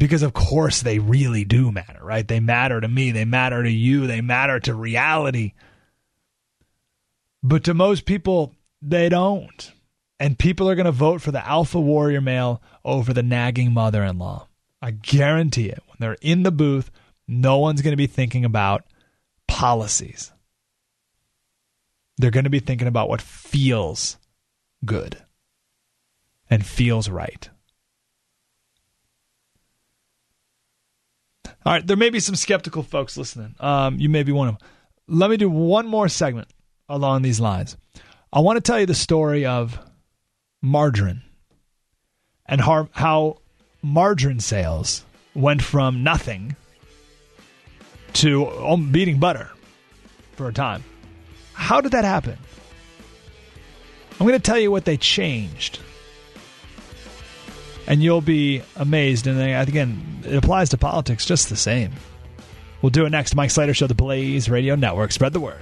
because 0.00 0.22
of 0.22 0.32
course 0.32 0.80
they 0.80 0.98
really 0.98 1.44
do 1.44 1.70
matter, 1.70 2.02
right? 2.02 2.26
They 2.26 2.40
matter 2.40 2.80
to 2.80 2.88
me, 2.88 3.10
they 3.10 3.26
matter 3.26 3.62
to 3.62 3.70
you, 3.70 4.06
they 4.06 4.22
matter 4.22 4.58
to 4.60 4.74
reality. 4.74 5.52
But 7.42 7.64
to 7.64 7.74
most 7.74 8.06
people, 8.06 8.54
they 8.80 9.10
don't. 9.10 9.72
And 10.18 10.38
people 10.38 10.70
are 10.70 10.74
going 10.74 10.86
to 10.86 10.92
vote 10.92 11.20
for 11.20 11.32
the 11.32 11.46
alpha 11.46 11.78
warrior 11.78 12.22
male 12.22 12.62
over 12.82 13.12
the 13.12 13.22
nagging 13.22 13.72
mother 13.72 14.02
in 14.02 14.18
law. 14.18 14.48
I 14.80 14.92
guarantee 14.92 15.68
it. 15.68 15.82
When 15.86 15.96
they're 15.98 16.16
in 16.22 16.44
the 16.44 16.50
booth, 16.50 16.90
no 17.28 17.58
one's 17.58 17.82
going 17.82 17.92
to 17.92 17.98
be 17.98 18.06
thinking 18.06 18.46
about 18.46 18.86
policies. 19.46 20.32
They're 22.16 22.30
going 22.30 22.44
to 22.44 22.50
be 22.50 22.60
thinking 22.60 22.88
about 22.88 23.10
what 23.10 23.20
feels 23.20 24.16
good 24.82 25.18
and 26.48 26.64
feels 26.64 27.10
right. 27.10 27.50
All 31.64 31.74
right, 31.74 31.86
there 31.86 31.96
may 31.96 32.10
be 32.10 32.20
some 32.20 32.36
skeptical 32.36 32.82
folks 32.82 33.16
listening. 33.18 33.54
Um, 33.60 33.98
you 33.98 34.08
may 34.08 34.22
be 34.22 34.32
one 34.32 34.48
of 34.48 34.58
them. 34.58 34.68
Let 35.08 35.30
me 35.30 35.36
do 35.36 35.50
one 35.50 35.86
more 35.86 36.08
segment 36.08 36.48
along 36.88 37.22
these 37.22 37.38
lines. 37.38 37.76
I 38.32 38.40
want 38.40 38.56
to 38.56 38.60
tell 38.62 38.80
you 38.80 38.86
the 38.86 38.94
story 38.94 39.44
of 39.44 39.78
margarine 40.62 41.22
and 42.46 42.60
how, 42.60 42.88
how 42.92 43.38
margarine 43.82 44.40
sales 44.40 45.04
went 45.34 45.62
from 45.62 46.02
nothing 46.02 46.56
to 48.14 48.48
um, 48.48 48.90
beating 48.90 49.18
butter 49.18 49.50
for 50.32 50.48
a 50.48 50.52
time. 50.52 50.82
How 51.52 51.80
did 51.80 51.92
that 51.92 52.04
happen? 52.04 52.38
I'm 54.12 54.26
going 54.26 54.38
to 54.38 54.42
tell 54.42 54.58
you 54.58 54.70
what 54.70 54.84
they 54.84 54.96
changed 54.96 55.80
and 57.90 58.02
you'll 58.04 58.20
be 58.20 58.62
amazed. 58.76 59.26
And 59.26 59.40
again, 59.68 60.22
it 60.24 60.36
applies 60.36 60.68
to 60.68 60.78
politics 60.78 61.26
just 61.26 61.48
the 61.48 61.56
same. 61.56 61.92
We'll 62.80 62.90
do 62.90 63.04
it 63.04 63.10
next. 63.10 63.34
Mike 63.34 63.50
Slater 63.50 63.74
Show, 63.74 63.88
the 63.88 63.94
Blaze 63.94 64.48
Radio 64.48 64.76
Network. 64.76 65.10
Spread 65.10 65.32
the 65.32 65.40
word. 65.40 65.60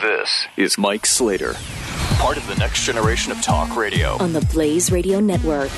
This 0.00 0.46
is 0.56 0.78
Mike 0.78 1.06
Slater, 1.06 1.54
part 2.18 2.36
of 2.36 2.46
the 2.46 2.54
next 2.54 2.86
generation 2.86 3.32
of 3.32 3.42
talk 3.42 3.76
radio. 3.76 4.16
On 4.18 4.32
the 4.32 4.42
Blaze 4.52 4.92
Radio 4.92 5.18
Network. 5.18 5.70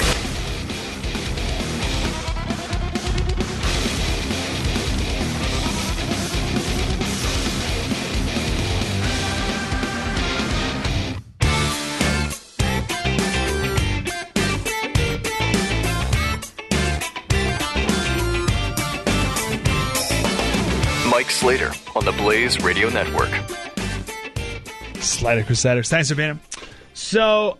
On 21.96 22.04
the 22.04 22.12
Blaze 22.12 22.60
Radio 22.62 22.88
Network. 22.88 23.30
Slater 25.00 25.44
Crusaders. 25.44 25.88
Thanks 25.88 26.08
for 26.08 26.14
being 26.14 26.34
here. 26.34 26.62
So, 26.94 27.58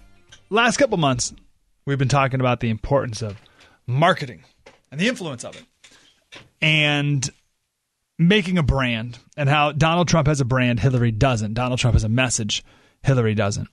last 0.51 0.77
couple 0.77 0.97
months, 0.97 1.33
we've 1.87 1.99
been 1.99 2.09
talking 2.09 2.41
about 2.41 2.61
the 2.61 2.71
importance 2.71 3.23
of 3.23 3.41
marketing 3.87 4.45
and 4.91 5.01
the 5.01 5.09
influence 5.09 5.45
of 5.45 5.57
it 5.57 5.65
and 6.61 7.29
making 8.19 8.59
a 8.59 8.63
brand 8.63 9.19
and 9.37 9.49
how 9.49 9.73
Donald 9.73 10.09
Trump 10.09 10.29
has 10.29 10.41
a 10.41 10.45
brand, 10.45 10.81
Hillary 10.81 11.11
doesn't. 11.11 11.55
Donald 11.55 11.81
Trump 11.81 11.95
has 11.95 12.05
a 12.05 12.09
message, 12.09 12.65
Hillary 13.03 13.35
doesn't. 13.35 13.69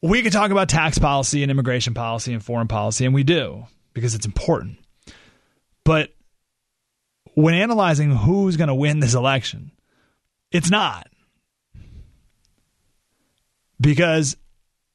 We 0.00 0.22
could 0.22 0.32
talk 0.32 0.50
about 0.52 0.68
tax 0.68 0.98
policy 0.98 1.42
and 1.42 1.50
immigration 1.50 1.92
policy 1.92 2.32
and 2.32 2.42
foreign 2.42 2.68
policy, 2.68 3.04
and 3.04 3.14
we 3.14 3.24
do 3.24 3.66
because 3.94 4.14
it's 4.14 4.26
important. 4.26 4.78
But 5.84 6.14
when 7.38 7.54
analyzing 7.54 8.10
who's 8.10 8.56
going 8.56 8.66
to 8.66 8.74
win 8.74 8.98
this 8.98 9.14
election, 9.14 9.70
it's 10.50 10.70
not. 10.70 11.08
Because 13.80 14.36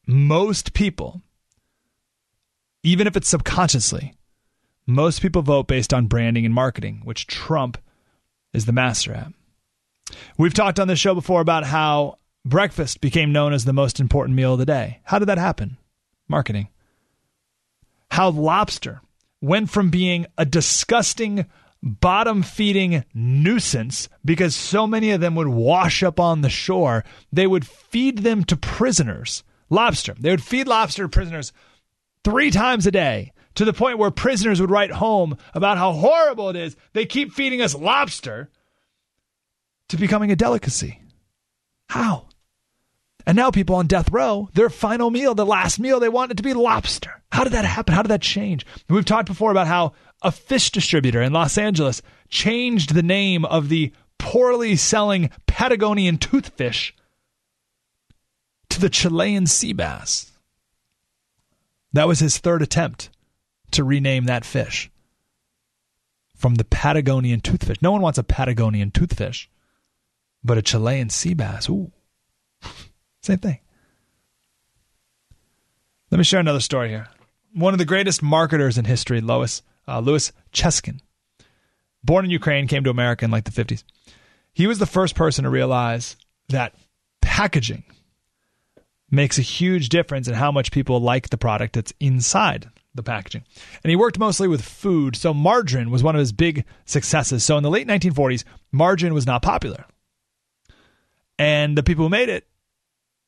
most 0.05 0.73
people, 0.73 1.21
even 2.83 3.07
if 3.07 3.15
it's 3.15 3.29
subconsciously, 3.29 4.13
most 4.85 5.21
people 5.21 5.41
vote 5.41 5.67
based 5.67 5.93
on 5.93 6.07
branding 6.07 6.43
and 6.43 6.53
marketing, 6.53 6.99
which 7.05 7.27
Trump 7.27 7.77
is 8.51 8.65
the 8.65 8.73
master 8.73 9.13
at. 9.13 9.31
We've 10.37 10.53
talked 10.53 10.81
on 10.81 10.89
this 10.89 10.99
show 10.99 11.15
before 11.15 11.39
about 11.39 11.63
how 11.63 12.17
breakfast 12.43 12.99
became 12.99 13.31
known 13.31 13.53
as 13.53 13.63
the 13.63 13.71
most 13.71 14.01
important 14.01 14.35
meal 14.35 14.51
of 14.51 14.59
the 14.59 14.65
day. 14.65 14.99
How 15.05 15.17
did 15.17 15.29
that 15.29 15.37
happen? 15.37 15.77
Marketing. 16.27 16.67
How 18.11 18.31
lobster 18.31 18.99
went 19.39 19.69
from 19.69 19.89
being 19.91 20.25
a 20.37 20.43
disgusting 20.43 21.45
bottom 21.83 22.41
feeding 22.41 23.03
nuisance 23.13 24.07
because 24.23 24.55
so 24.55 24.87
many 24.87 25.11
of 25.11 25.19
them 25.19 25.35
would 25.35 25.49
wash 25.49 26.01
up 26.01 26.19
on 26.19 26.41
the 26.41 26.49
shore. 26.49 27.03
They 27.31 27.45
would 27.45 27.67
feed 27.67 28.19
them 28.19 28.45
to 28.45 28.55
prisoners, 28.55 29.43
lobster. 29.69 30.15
They 30.17 30.31
would 30.31 30.43
feed 30.43 30.67
lobster 30.67 31.09
prisoners 31.09 31.51
three 32.23 32.49
times 32.49 32.87
a 32.87 32.91
day 32.91 33.33
to 33.55 33.65
the 33.65 33.73
point 33.73 33.97
where 33.97 34.11
prisoners 34.11 34.61
would 34.61 34.71
write 34.71 34.91
home 34.91 35.37
about 35.53 35.77
how 35.77 35.91
horrible 35.91 36.49
it 36.49 36.55
is. 36.55 36.77
They 36.93 37.05
keep 37.05 37.33
feeding 37.33 37.61
us 37.61 37.75
lobster 37.75 38.49
to 39.89 39.97
becoming 39.97 40.31
a 40.31 40.35
delicacy. 40.37 41.01
How? 41.89 42.29
And 43.25 43.35
now 43.35 43.51
people 43.51 43.75
on 43.75 43.87
death 43.87 44.11
row, 44.11 44.49
their 44.53 44.69
final 44.69 45.09
meal, 45.09 45.33
the 45.33 45.45
last 45.45 45.79
meal, 45.79 45.99
they 45.99 46.09
want 46.09 46.31
it 46.31 46.37
to 46.37 46.43
be 46.43 46.53
lobster. 46.53 47.21
How 47.31 47.43
did 47.43 47.53
that 47.53 47.65
happen? 47.65 47.93
How 47.95 48.01
did 48.01 48.11
that 48.11 48.21
change? 48.21 48.65
We've 48.89 49.05
talked 49.05 49.27
before 49.27 49.51
about 49.51 49.67
how 49.67 49.93
a 50.21 50.31
fish 50.31 50.71
distributor 50.71 51.21
in 51.21 51.33
Los 51.33 51.57
Angeles 51.57 52.01
changed 52.29 52.93
the 52.93 53.03
name 53.03 53.45
of 53.45 53.69
the 53.69 53.93
poorly 54.17 54.75
selling 54.75 55.29
Patagonian 55.47 56.17
toothfish 56.17 56.91
to 58.69 58.79
the 58.79 58.89
Chilean 58.89 59.47
sea 59.47 59.73
bass. 59.73 60.31
That 61.93 62.07
was 62.07 62.19
his 62.19 62.37
third 62.37 62.61
attempt 62.61 63.09
to 63.71 63.83
rename 63.83 64.25
that 64.25 64.45
fish 64.45 64.89
from 66.35 66.55
the 66.55 66.65
Patagonian 66.65 67.41
toothfish. 67.41 67.81
No 67.81 67.91
one 67.91 68.01
wants 68.01 68.17
a 68.17 68.23
Patagonian 68.23 68.91
toothfish, 68.91 69.47
but 70.43 70.57
a 70.57 70.61
Chilean 70.61 71.09
sea 71.09 71.33
bass. 71.33 71.69
Ooh, 71.69 71.91
same 73.23 73.39
thing. 73.39 73.59
Let 76.11 76.17
me 76.17 76.23
share 76.23 76.39
another 76.39 76.59
story 76.59 76.89
here. 76.89 77.07
One 77.53 77.73
of 77.73 77.79
the 77.79 77.85
greatest 77.85 78.21
marketers 78.21 78.77
in 78.77 78.85
history, 78.85 79.21
Lois 79.21 79.63
uh, 79.87 79.99
Louis 79.99 80.31
Cheskin, 80.51 80.99
born 82.03 82.25
in 82.25 82.31
Ukraine, 82.31 82.67
came 82.67 82.83
to 82.83 82.89
America 82.89 83.25
in 83.25 83.31
like 83.31 83.45
the 83.45 83.63
50s. 83.63 83.83
He 84.53 84.67
was 84.67 84.79
the 84.79 84.85
first 84.85 85.15
person 85.15 85.43
to 85.43 85.49
realize 85.49 86.15
that 86.49 86.75
packaging 87.21 87.83
makes 89.09 89.37
a 89.37 89.43
huge 89.43 89.89
difference 89.89 90.27
in 90.27 90.33
how 90.33 90.51
much 90.51 90.71
people 90.71 90.99
like 90.99 91.29
the 91.29 91.37
product 91.37 91.73
that's 91.73 91.93
inside 91.99 92.69
the 92.93 93.03
packaging. 93.03 93.43
And 93.83 93.89
he 93.89 93.95
worked 93.95 94.19
mostly 94.19 94.47
with 94.47 94.61
food, 94.61 95.15
so 95.15 95.33
margarine 95.33 95.89
was 95.89 96.03
one 96.03 96.15
of 96.15 96.19
his 96.19 96.31
big 96.31 96.65
successes. 96.85 97.43
So 97.43 97.57
in 97.57 97.63
the 97.63 97.69
late 97.69 97.87
1940s, 97.87 98.43
margarine 98.71 99.13
was 99.13 99.25
not 99.25 99.41
popular. 99.41 99.85
And 101.39 101.77
the 101.77 101.83
people 101.83 102.05
who 102.05 102.09
made 102.09 102.29
it 102.29 102.47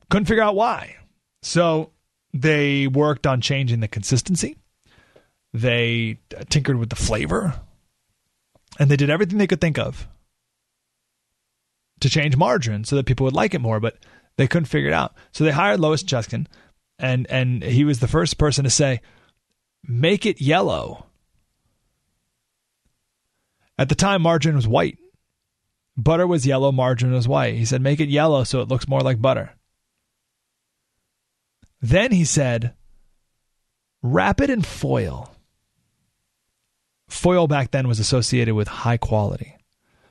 couldn't 0.10 0.26
figure 0.26 0.44
out 0.44 0.56
why. 0.56 0.96
So 1.42 1.92
they 2.34 2.88
worked 2.88 3.26
on 3.26 3.42
changing 3.42 3.80
the 3.80 3.88
consistency. 3.88 4.58
They 5.54 6.20
tinkered 6.50 6.78
with 6.78 6.90
the 6.90 6.96
flavor. 6.96 7.60
And 8.78 8.92
they 8.92 8.98
did 8.98 9.10
everything 9.10 9.38
they 9.38 9.48
could 9.48 9.62
think 9.62 9.78
of 9.78 10.08
to 12.02 12.10
change 12.10 12.36
margarine 12.36 12.84
so 12.84 12.96
that 12.96 13.06
people 13.06 13.24
would 13.24 13.34
like 13.34 13.54
it 13.54 13.62
more, 13.62 13.80
but 13.80 13.98
they 14.38 14.48
couldn't 14.48 14.66
figure 14.66 14.90
it 14.90 14.94
out. 14.94 15.16
So 15.32 15.44
they 15.44 15.52
hired 15.52 15.80
Lois 15.80 16.04
Cheskin, 16.04 16.48
and 17.00 17.26
and 17.30 17.64
he 17.64 17.84
was 17.84 18.00
the 18.00 18.08
first 18.08 18.38
person 18.38 18.64
to 18.64 18.70
say, 18.70 19.02
"Make 19.84 20.26
it 20.26 20.42
yellow." 20.42 21.06
At 23.78 23.90
the 23.90 23.96
time, 23.96 24.22
margarine 24.22 24.56
was 24.56 24.68
white. 24.68 24.98
Butter 25.98 26.28
was 26.28 26.46
yellow, 26.46 26.72
margarine 26.72 27.14
was 27.14 27.28
white. 27.28 27.56
He 27.56 27.66
said, 27.66 27.82
"Make 27.82 28.00
it 28.00 28.10
yellow 28.10 28.44
so 28.44 28.62
it 28.62 28.68
looks 28.68 28.88
more 28.88 29.02
like 29.02 29.22
butter." 29.22 29.54
Then 31.86 32.12
he 32.12 32.26
said, 32.26 32.74
"Wrap 34.02 34.42
it 34.42 34.50
in 34.50 34.64
foil." 34.64 35.32
Foil 37.08 37.48
back 37.48 37.70
then 37.70 37.88
was 37.88 38.00
associated 38.00 38.56
with 38.56 38.68
high 38.68 38.98
quality. 38.98 39.56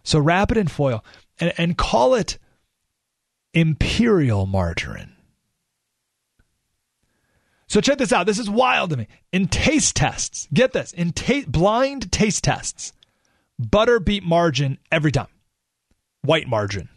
So 0.04 0.20
wrap 0.20 0.52
it 0.52 0.56
in 0.56 0.68
foil 0.68 1.04
and, 1.40 1.52
and 1.58 1.76
call 1.76 2.14
it 2.14 2.38
imperial 3.52 4.46
margarine. 4.46 5.16
So 7.66 7.80
check 7.80 7.98
this 7.98 8.12
out. 8.12 8.26
This 8.26 8.38
is 8.38 8.48
wild 8.48 8.90
to 8.90 8.96
me. 8.96 9.08
In 9.32 9.48
taste 9.48 9.96
tests, 9.96 10.46
get 10.54 10.72
this, 10.74 10.92
in 10.92 11.10
ta- 11.10 11.48
blind 11.48 12.12
taste 12.12 12.44
tests, 12.44 12.92
butter 13.58 13.98
beat 13.98 14.22
margarine 14.22 14.78
every 14.92 15.10
time. 15.10 15.26
White 16.22 16.46
margarine. 16.46 16.88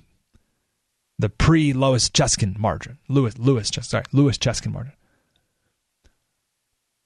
The 1.20 1.30
pre 1.30 1.74
Louis 1.74 2.10
Cheskin 2.10 2.58
margarine. 2.60 3.00
Louis 3.08 3.38
Louis 3.38 3.70
sorry, 3.82 4.04
Louis 4.12 4.38
Cheskin 4.38 4.72
margarine. 4.72 4.94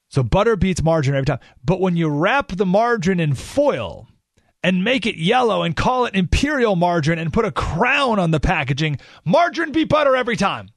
So 0.08 0.22
butter 0.22 0.56
beats 0.56 0.82
margarine 0.82 1.16
every 1.16 1.24
time. 1.24 1.38
But 1.64 1.80
when 1.80 1.96
you 1.96 2.08
wrap 2.08 2.48
the 2.48 2.66
margarine 2.66 3.20
in 3.20 3.34
foil 3.34 4.08
and 4.62 4.84
make 4.84 5.06
it 5.06 5.16
yellow 5.16 5.62
and 5.62 5.74
call 5.74 6.04
it 6.04 6.14
imperial 6.14 6.76
margarine 6.76 7.18
and 7.18 7.32
put 7.32 7.46
a 7.46 7.50
crown 7.50 8.18
on 8.18 8.30
the 8.30 8.38
packaging, 8.38 8.98
margarine 9.24 9.72
beat 9.72 9.88
butter 9.88 10.14
every 10.14 10.36
time. 10.36 10.68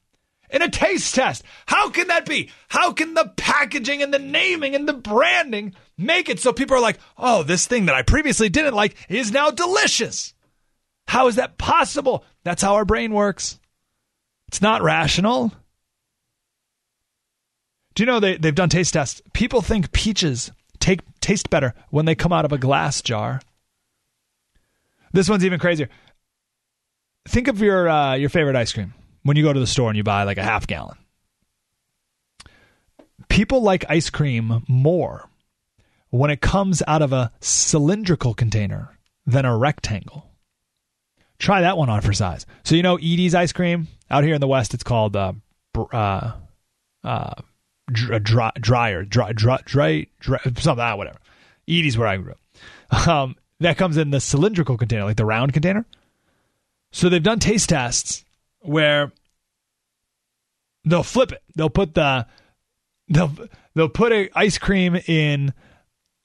In 0.50 0.62
a 0.62 0.70
taste 0.70 1.14
test. 1.14 1.44
How 1.66 1.90
can 1.90 2.08
that 2.08 2.26
be? 2.26 2.50
How 2.70 2.94
can 2.94 3.14
the 3.14 3.34
packaging 3.36 4.02
and 4.02 4.14
the 4.14 4.20
naming 4.20 4.74
and 4.74 4.88
the 4.88 4.94
branding 4.94 5.76
make 5.98 6.30
it 6.30 6.40
so 6.40 6.54
people 6.54 6.78
are 6.78 6.82
like, 6.82 7.00
oh, 7.18 7.44
this 7.44 7.66
thing 7.66 7.88
that 7.88 7.96
I 7.96 8.04
previously 8.04 8.48
didn't 8.48 8.76
like 8.76 8.96
is 9.10 9.34
now 9.34 9.52
delicious? 9.52 10.34
How 11.08 11.28
is 11.28 11.36
that 11.36 11.58
possible? 11.58 12.24
That's 12.46 12.62
how 12.62 12.76
our 12.76 12.86
brain 12.86 13.12
works. 13.12 13.60
It's 14.48 14.62
not 14.62 14.84
rational. 14.84 15.52
Do 17.96 18.04
you 18.04 18.08
know 18.08 18.20
they, 18.20 18.38
they've 18.38 18.54
done 18.54 18.70
taste 18.70 18.94
tests? 18.94 19.22
People 19.34 19.62
think 19.62 19.92
peaches 19.92 20.52
take 20.80 21.02
taste 21.20 21.50
better 21.50 21.74
when 21.90 22.06
they 22.06 22.14
come 22.14 22.32
out 22.32 22.46
of 22.46 22.54
a 22.54 22.58
glass 22.58 23.02
jar. 23.02 23.42
This 25.12 25.28
one's 25.28 25.44
even 25.44 25.60
crazier. 25.60 25.90
Think 27.28 27.48
of 27.48 27.62
your 27.62 27.90
uh, 27.90 28.14
your 28.14 28.30
favorite 28.30 28.56
ice 28.56 28.72
cream 28.72 28.94
when 29.24 29.36
you 29.38 29.44
go 29.44 29.54
to 29.54 29.60
the 29.60 29.66
store 29.66 29.90
and 29.90 29.98
you 29.98 30.04
buy 30.04 30.24
like 30.24 30.38
a 30.38 30.44
half 30.44 30.68
gallon. 30.68 30.98
People 33.28 33.64
like 33.64 33.86
ice 33.90 34.12
cream 34.12 34.64
more 34.68 35.28
when 36.12 36.30
it 36.30 36.42
comes 36.42 36.84
out 36.86 37.02
of 37.02 37.12
a 37.12 37.32
cylindrical 37.40 38.36
container 38.36 38.96
than 39.26 39.46
a 39.46 39.58
rectangle. 39.58 40.35
Try 41.40 41.62
that 41.62 41.78
one 41.78 41.90
on 41.90 42.02
for 42.02 42.14
size. 42.14 42.46
So 42.64 42.76
you 42.76 42.84
know 42.84 42.98
Edy's 42.98 43.36
ice 43.36 43.52
cream 43.52 43.88
out 44.10 44.24
here 44.24 44.36
in 44.36 44.42
the 44.42 44.48
West, 44.48 44.74
it's 44.74 44.84
called 44.84 45.16
uh, 45.16 45.34
uh, 45.92 46.32
uh, 47.04 47.34
dry, 47.92 48.52
dryer, 48.60 49.04
dry, 49.04 49.34
dry, 49.34 49.62
dry, 49.66 50.08
dry 50.20 50.40
something, 50.58 50.80
ah, 50.80 50.96
whatever. 50.96 51.20
Edy's 51.68 51.98
where 51.98 52.08
I 52.08 52.18
grew 52.18 52.32
up. 52.32 52.40
Um, 53.08 53.36
that 53.60 53.78
comes 53.78 53.98
in 53.98 54.12
the 54.12 54.20
cylindrical 54.20 54.78
container, 54.78 55.06
like 55.06 55.18
the 55.18 55.26
round 55.26 55.54
container. 55.54 55.86
So 56.92 57.10
they've 57.10 57.24
done 57.24 57.40
taste 57.40 57.70
tests 57.70 58.24
where 58.60 59.12
they'll 60.86 61.04
flip 61.04 61.32
it. 61.32 61.42
They'll 61.56 61.70
put 61.70 61.94
the 61.94 62.28
they'll 63.10 63.32
they'll 63.74 63.90
put 63.90 64.12
a 64.12 64.30
ice 64.36 64.58
cream 64.58 64.96
in 64.96 65.54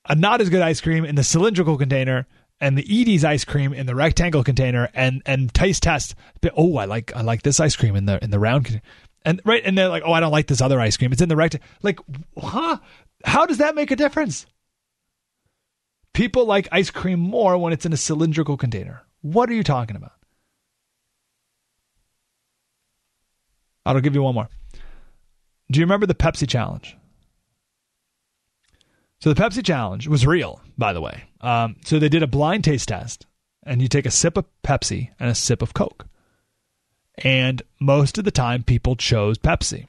a 0.09 0.15
not 0.15 0.41
as 0.41 0.51
good 0.51 0.63
ice 0.63 0.81
cream 0.81 1.05
in 1.05 1.15
the 1.15 1.25
cylindrical 1.25 1.77
container 1.77 2.27
and 2.61 2.77
the 2.77 3.01
Edy's 3.01 3.25
ice 3.25 3.45
cream 3.45 3.73
in 3.73 3.87
the 3.87 3.95
rectangle 3.95 4.45
container 4.45 4.91
and 4.95 5.23
and 5.27 5.53
taste 5.53 5.83
test. 5.83 6.15
Oh, 6.57 6.77
I 6.77 6.85
like 6.85 7.15
I 7.17 7.23
like 7.23 7.43
this 7.43 7.61
ice 7.61 7.77
cream 7.77 7.97
in 7.97 8.07
the 8.07 8.23
in 8.23 8.31
the 8.31 8.39
round 8.39 8.67
container. 8.67 8.85
And 9.25 9.41
right 9.45 9.63
and 9.65 9.77
they're 9.77 9.89
like, 9.89 10.03
"Oh, 10.05 10.13
I 10.13 10.21
don't 10.21 10.33
like 10.33 10.47
this 10.47 10.61
other 10.61 10.81
ice 10.81 10.97
cream. 10.97 11.13
It's 11.13 11.23
in 11.23 11.29
the 11.29 11.37
rectangle." 11.37 11.67
Like, 11.83 12.01
huh? 12.39 12.79
How 13.25 13.47
does 13.47 13.59
that 13.59 13.75
make 13.75 13.91
a 13.91 13.97
difference? 13.97 14.47
People 16.13 16.45
like 16.47 16.69
ice 16.73 16.91
cream 16.91 17.21
more 17.21 17.57
when 17.59 17.73
it's 17.73 17.87
in 17.87 17.93
a 17.93 17.97
cylindrical 17.97 18.57
container. 18.57 19.03
What 19.23 19.49
are 19.51 19.55
you 19.55 19.63
talking 19.63 19.97
about? 19.97 20.13
I'll 23.85 24.01
give 24.01 24.15
you 24.15 24.23
one 24.23 24.35
more. 24.35 24.49
Do 25.71 25.79
you 25.81 25.85
remember 25.85 26.07
the 26.07 26.15
Pepsi 26.15 26.49
challenge? 26.49 26.97
So 29.21 29.33
the 29.33 29.41
Pepsi 29.41 29.65
challenge 29.65 30.09
was 30.09 30.27
real, 30.27 30.61
by 30.79 30.93
the 30.93 31.01
way. 31.01 31.25
Um, 31.41 31.77
so 31.85 31.99
they 31.99 32.09
did 32.09 32.23
a 32.23 32.27
blind 32.27 32.65
taste 32.65 32.89
test, 32.89 33.27
and 33.65 33.83
you 33.83 33.89
take 33.89 34.07
a 34.07 34.11
sip 34.11 34.37
of 34.37 34.47
Pepsi 34.63 35.11
and 35.21 35.31
a 35.31 35.35
sip 35.35 35.63
of 35.63 35.75
Coke. 35.75 36.07
And 37.19 37.63
most 37.81 38.17
of 38.17 38.25
the 38.25 38.31
time, 38.31 38.63
people 38.63 38.97
chose 38.97 39.37
Pepsi. 39.37 39.87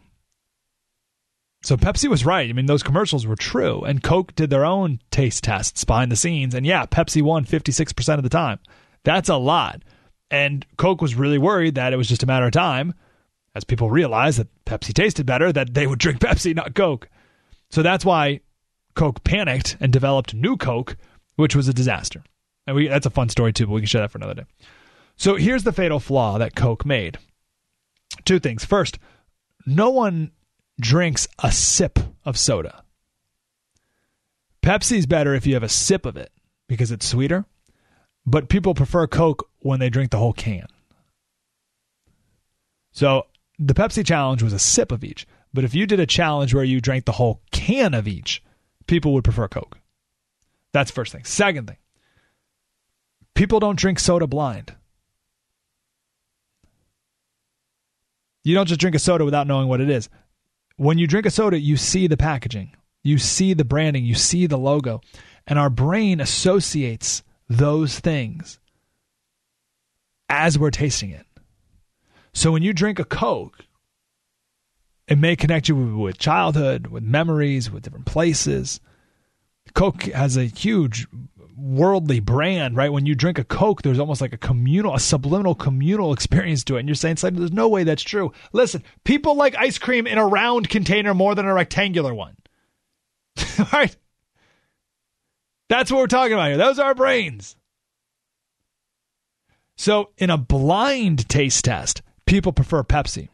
So 1.63 1.77
Pepsi 1.77 2.09
was 2.09 2.25
right. 2.25 2.49
I 2.49 2.53
mean, 2.53 2.65
those 2.65 2.83
commercials 2.83 3.25
were 3.25 3.35
true. 3.35 3.83
And 3.83 4.03
Coke 4.03 4.35
did 4.35 4.49
their 4.49 4.65
own 4.65 4.99
taste 5.11 5.43
tests 5.43 5.85
behind 5.85 6.11
the 6.11 6.15
scenes. 6.15 6.55
And 6.55 6.65
yeah, 6.65 6.85
Pepsi 6.85 7.21
won 7.21 7.45
56% 7.45 8.17
of 8.17 8.23
the 8.23 8.29
time. 8.29 8.59
That's 9.03 9.29
a 9.29 9.35
lot. 9.35 9.83
And 10.31 10.65
Coke 10.77 11.01
was 11.01 11.15
really 11.15 11.37
worried 11.37 11.75
that 11.75 11.93
it 11.93 11.97
was 11.97 12.07
just 12.07 12.23
a 12.23 12.27
matter 12.27 12.45
of 12.45 12.51
time, 12.51 12.93
as 13.53 13.63
people 13.63 13.89
realized 13.89 14.39
that 14.39 14.65
Pepsi 14.65 14.93
tasted 14.93 15.25
better, 15.25 15.51
that 15.51 15.73
they 15.73 15.85
would 15.85 15.99
drink 15.99 16.19
Pepsi, 16.21 16.55
not 16.55 16.73
Coke. 16.73 17.09
So 17.69 17.83
that's 17.83 18.03
why 18.03 18.41
Coke 18.95 19.23
panicked 19.23 19.77
and 19.79 19.91
developed 19.91 20.33
new 20.33 20.57
Coke, 20.57 20.97
which 21.35 21.55
was 21.55 21.67
a 21.67 21.73
disaster. 21.73 22.23
And 22.67 22.75
we, 22.75 22.87
that's 22.87 23.05
a 23.05 23.11
fun 23.11 23.29
story 23.29 23.53
too, 23.53 23.65
but 23.65 23.73
we 23.73 23.81
can 23.81 23.87
share 23.87 24.01
that 24.01 24.11
for 24.11 24.17
another 24.17 24.33
day. 24.33 24.45
So 25.15 25.35
here's 25.35 25.63
the 25.63 25.71
fatal 25.71 25.99
flaw 25.99 26.37
that 26.37 26.55
Coke 26.55 26.85
made. 26.85 27.17
Two 28.25 28.39
things. 28.39 28.65
First, 28.65 28.99
no 29.65 29.89
one 29.89 30.31
drinks 30.79 31.27
a 31.43 31.51
sip 31.51 31.99
of 32.25 32.37
soda. 32.37 32.83
Pepsi's 34.61 35.05
better 35.05 35.33
if 35.33 35.47
you 35.47 35.53
have 35.53 35.63
a 35.63 35.69
sip 35.69 36.05
of 36.05 36.17
it 36.17 36.31
because 36.67 36.91
it's 36.91 37.07
sweeter, 37.07 37.45
but 38.25 38.49
people 38.49 38.73
prefer 38.73 39.07
Coke 39.07 39.47
when 39.59 39.79
they 39.79 39.89
drink 39.89 40.11
the 40.11 40.17
whole 40.17 40.33
can. 40.33 40.67
So 42.91 43.25
the 43.57 43.73
Pepsi 43.73 44.05
challenge 44.05 44.43
was 44.43 44.53
a 44.53 44.59
sip 44.59 44.91
of 44.91 45.03
each, 45.03 45.25
but 45.53 45.63
if 45.63 45.73
you 45.73 45.85
did 45.85 45.99
a 45.99 46.05
challenge 46.05 46.53
where 46.53 46.63
you 46.63 46.81
drank 46.81 47.05
the 47.05 47.13
whole 47.13 47.41
can 47.51 47.93
of 47.93 48.07
each, 48.07 48.43
people 48.87 49.13
would 49.13 49.23
prefer 49.23 49.47
Coke. 49.47 49.77
That's 50.73 50.91
first 50.91 51.11
thing. 51.11 51.23
Second 51.23 51.67
thing, 51.67 51.77
people 53.33 53.59
don't 53.59 53.77
drink 53.77 53.99
soda 53.99 54.27
blind. 54.27 54.75
You 58.43 58.55
don't 58.55 58.67
just 58.67 58.79
drink 58.79 58.95
a 58.95 58.99
soda 58.99 59.23
without 59.23 59.45
knowing 59.47 59.67
what 59.67 59.81
it 59.81 59.89
is 59.89 60.09
when 60.81 60.97
you 60.97 61.05
drink 61.05 61.27
a 61.27 61.29
soda, 61.29 61.59
you 61.59 61.77
see 61.77 62.07
the 62.07 62.17
packaging, 62.17 62.75
you 63.03 63.19
see 63.19 63.53
the 63.53 63.63
branding, 63.63 64.03
you 64.03 64.15
see 64.15 64.47
the 64.47 64.57
logo, 64.57 64.99
and 65.45 65.59
our 65.59 65.69
brain 65.69 66.19
associates 66.19 67.21
those 67.47 67.99
things 67.99 68.59
as 70.27 70.57
we're 70.57 70.71
tasting 70.71 71.11
it. 71.11 71.27
So 72.33 72.51
when 72.51 72.63
you 72.63 72.73
drink 72.73 72.97
a 72.97 73.03
Coke, 73.03 73.59
it 75.11 75.17
may 75.17 75.35
connect 75.35 75.67
you 75.67 75.75
with 75.75 76.17
childhood, 76.17 76.87
with 76.87 77.03
memories, 77.03 77.69
with 77.69 77.83
different 77.83 78.05
places. 78.05 78.79
Coke 79.73 80.03
has 80.03 80.37
a 80.37 80.45
huge 80.45 81.05
worldly 81.57 82.21
brand, 82.21 82.77
right? 82.77 82.93
When 82.93 83.05
you 83.05 83.13
drink 83.13 83.37
a 83.37 83.43
Coke, 83.43 83.81
there's 83.81 83.99
almost 83.99 84.21
like 84.21 84.31
a 84.31 84.37
communal, 84.37 84.95
a 84.95 85.01
subliminal 85.01 85.53
communal 85.53 86.13
experience 86.13 86.63
to 86.63 86.77
it. 86.77 86.79
And 86.79 86.87
you're 86.87 86.95
saying, 86.95 87.17
there's 87.21 87.51
no 87.51 87.67
way 87.67 87.83
that's 87.83 88.03
true. 88.03 88.31
Listen, 88.53 88.85
people 89.03 89.35
like 89.35 89.53
ice 89.57 89.77
cream 89.77 90.07
in 90.07 90.17
a 90.17 90.25
round 90.25 90.69
container 90.69 91.13
more 91.13 91.35
than 91.35 91.45
a 91.45 91.53
rectangular 91.53 92.13
one. 92.13 92.37
All 93.59 93.65
right? 93.73 93.93
That's 95.67 95.91
what 95.91 95.99
we're 95.99 96.07
talking 96.07 96.33
about 96.33 96.47
here. 96.47 96.57
Those 96.57 96.79
are 96.79 96.85
our 96.85 96.95
brains. 96.95 97.57
So, 99.75 100.11
in 100.17 100.29
a 100.29 100.37
blind 100.37 101.27
taste 101.27 101.65
test, 101.65 102.01
people 102.25 102.53
prefer 102.53 102.83
Pepsi. 102.83 103.27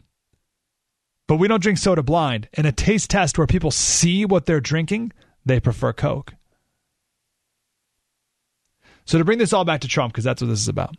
But 1.27 1.37
we 1.37 1.47
don't 1.47 1.61
drink 1.61 1.77
soda 1.77 2.03
blind. 2.03 2.47
In 2.53 2.65
a 2.65 2.71
taste 2.71 3.09
test 3.09 3.37
where 3.37 3.47
people 3.47 3.71
see 3.71 4.25
what 4.25 4.45
they're 4.45 4.61
drinking, 4.61 5.11
they 5.45 5.59
prefer 5.59 5.93
Coke. 5.93 6.33
So, 9.05 9.17
to 9.17 9.25
bring 9.25 9.37
this 9.37 9.53
all 9.53 9.65
back 9.65 9.81
to 9.81 9.87
Trump, 9.87 10.13
because 10.13 10.25
that's 10.25 10.41
what 10.41 10.47
this 10.49 10.59
is 10.59 10.67
about, 10.67 10.95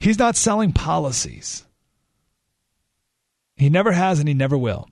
he's 0.00 0.18
not 0.18 0.36
selling 0.36 0.72
policies. 0.72 1.64
He 3.56 3.70
never 3.70 3.92
has 3.92 4.18
and 4.18 4.26
he 4.26 4.34
never 4.34 4.58
will. 4.58 4.88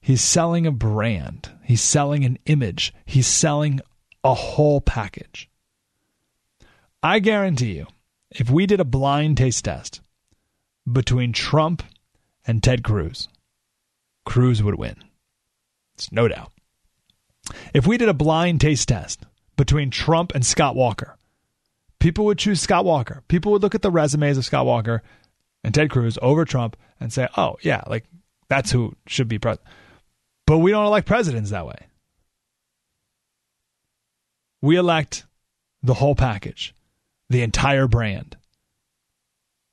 He's 0.00 0.22
selling 0.22 0.66
a 0.66 0.72
brand, 0.72 1.50
he's 1.62 1.80
selling 1.80 2.24
an 2.24 2.38
image, 2.46 2.92
he's 3.04 3.26
selling 3.26 3.80
a 4.22 4.34
whole 4.34 4.80
package. 4.80 5.48
I 7.02 7.18
guarantee 7.18 7.72
you, 7.72 7.86
if 8.30 8.50
we 8.50 8.66
did 8.66 8.80
a 8.80 8.84
blind 8.84 9.36
taste 9.36 9.64
test 9.64 10.00
between 10.90 11.32
Trump 11.32 11.82
and 12.46 12.62
Ted 12.62 12.82
Cruz, 12.82 13.28
Cruz 14.24 14.62
would 14.62 14.76
win. 14.76 14.96
It's 15.94 16.10
no 16.10 16.28
doubt. 16.28 16.52
If 17.72 17.86
we 17.86 17.98
did 17.98 18.08
a 18.08 18.14
blind 18.14 18.60
taste 18.60 18.88
test 18.88 19.24
between 19.56 19.90
Trump 19.90 20.32
and 20.34 20.44
Scott 20.44 20.74
Walker, 20.74 21.16
people 21.98 22.24
would 22.24 22.38
choose 22.38 22.60
Scott 22.60 22.84
Walker. 22.84 23.22
People 23.28 23.52
would 23.52 23.62
look 23.62 23.74
at 23.74 23.82
the 23.82 23.90
resumes 23.90 24.38
of 24.38 24.44
Scott 24.44 24.66
Walker 24.66 25.02
and 25.62 25.74
Ted 25.74 25.90
Cruz 25.90 26.18
over 26.22 26.44
Trump 26.44 26.76
and 27.00 27.12
say, 27.12 27.28
oh, 27.36 27.56
yeah, 27.60 27.82
like 27.86 28.04
that's 28.48 28.70
who 28.70 28.94
should 29.06 29.28
be 29.28 29.38
president. 29.38 29.68
But 30.46 30.58
we 30.58 30.70
don't 30.70 30.86
elect 30.86 31.06
presidents 31.06 31.50
that 31.50 31.66
way. 31.66 31.86
We 34.60 34.76
elect 34.76 35.26
the 35.82 35.94
whole 35.94 36.14
package, 36.14 36.74
the 37.28 37.42
entire 37.42 37.86
brand. 37.86 38.36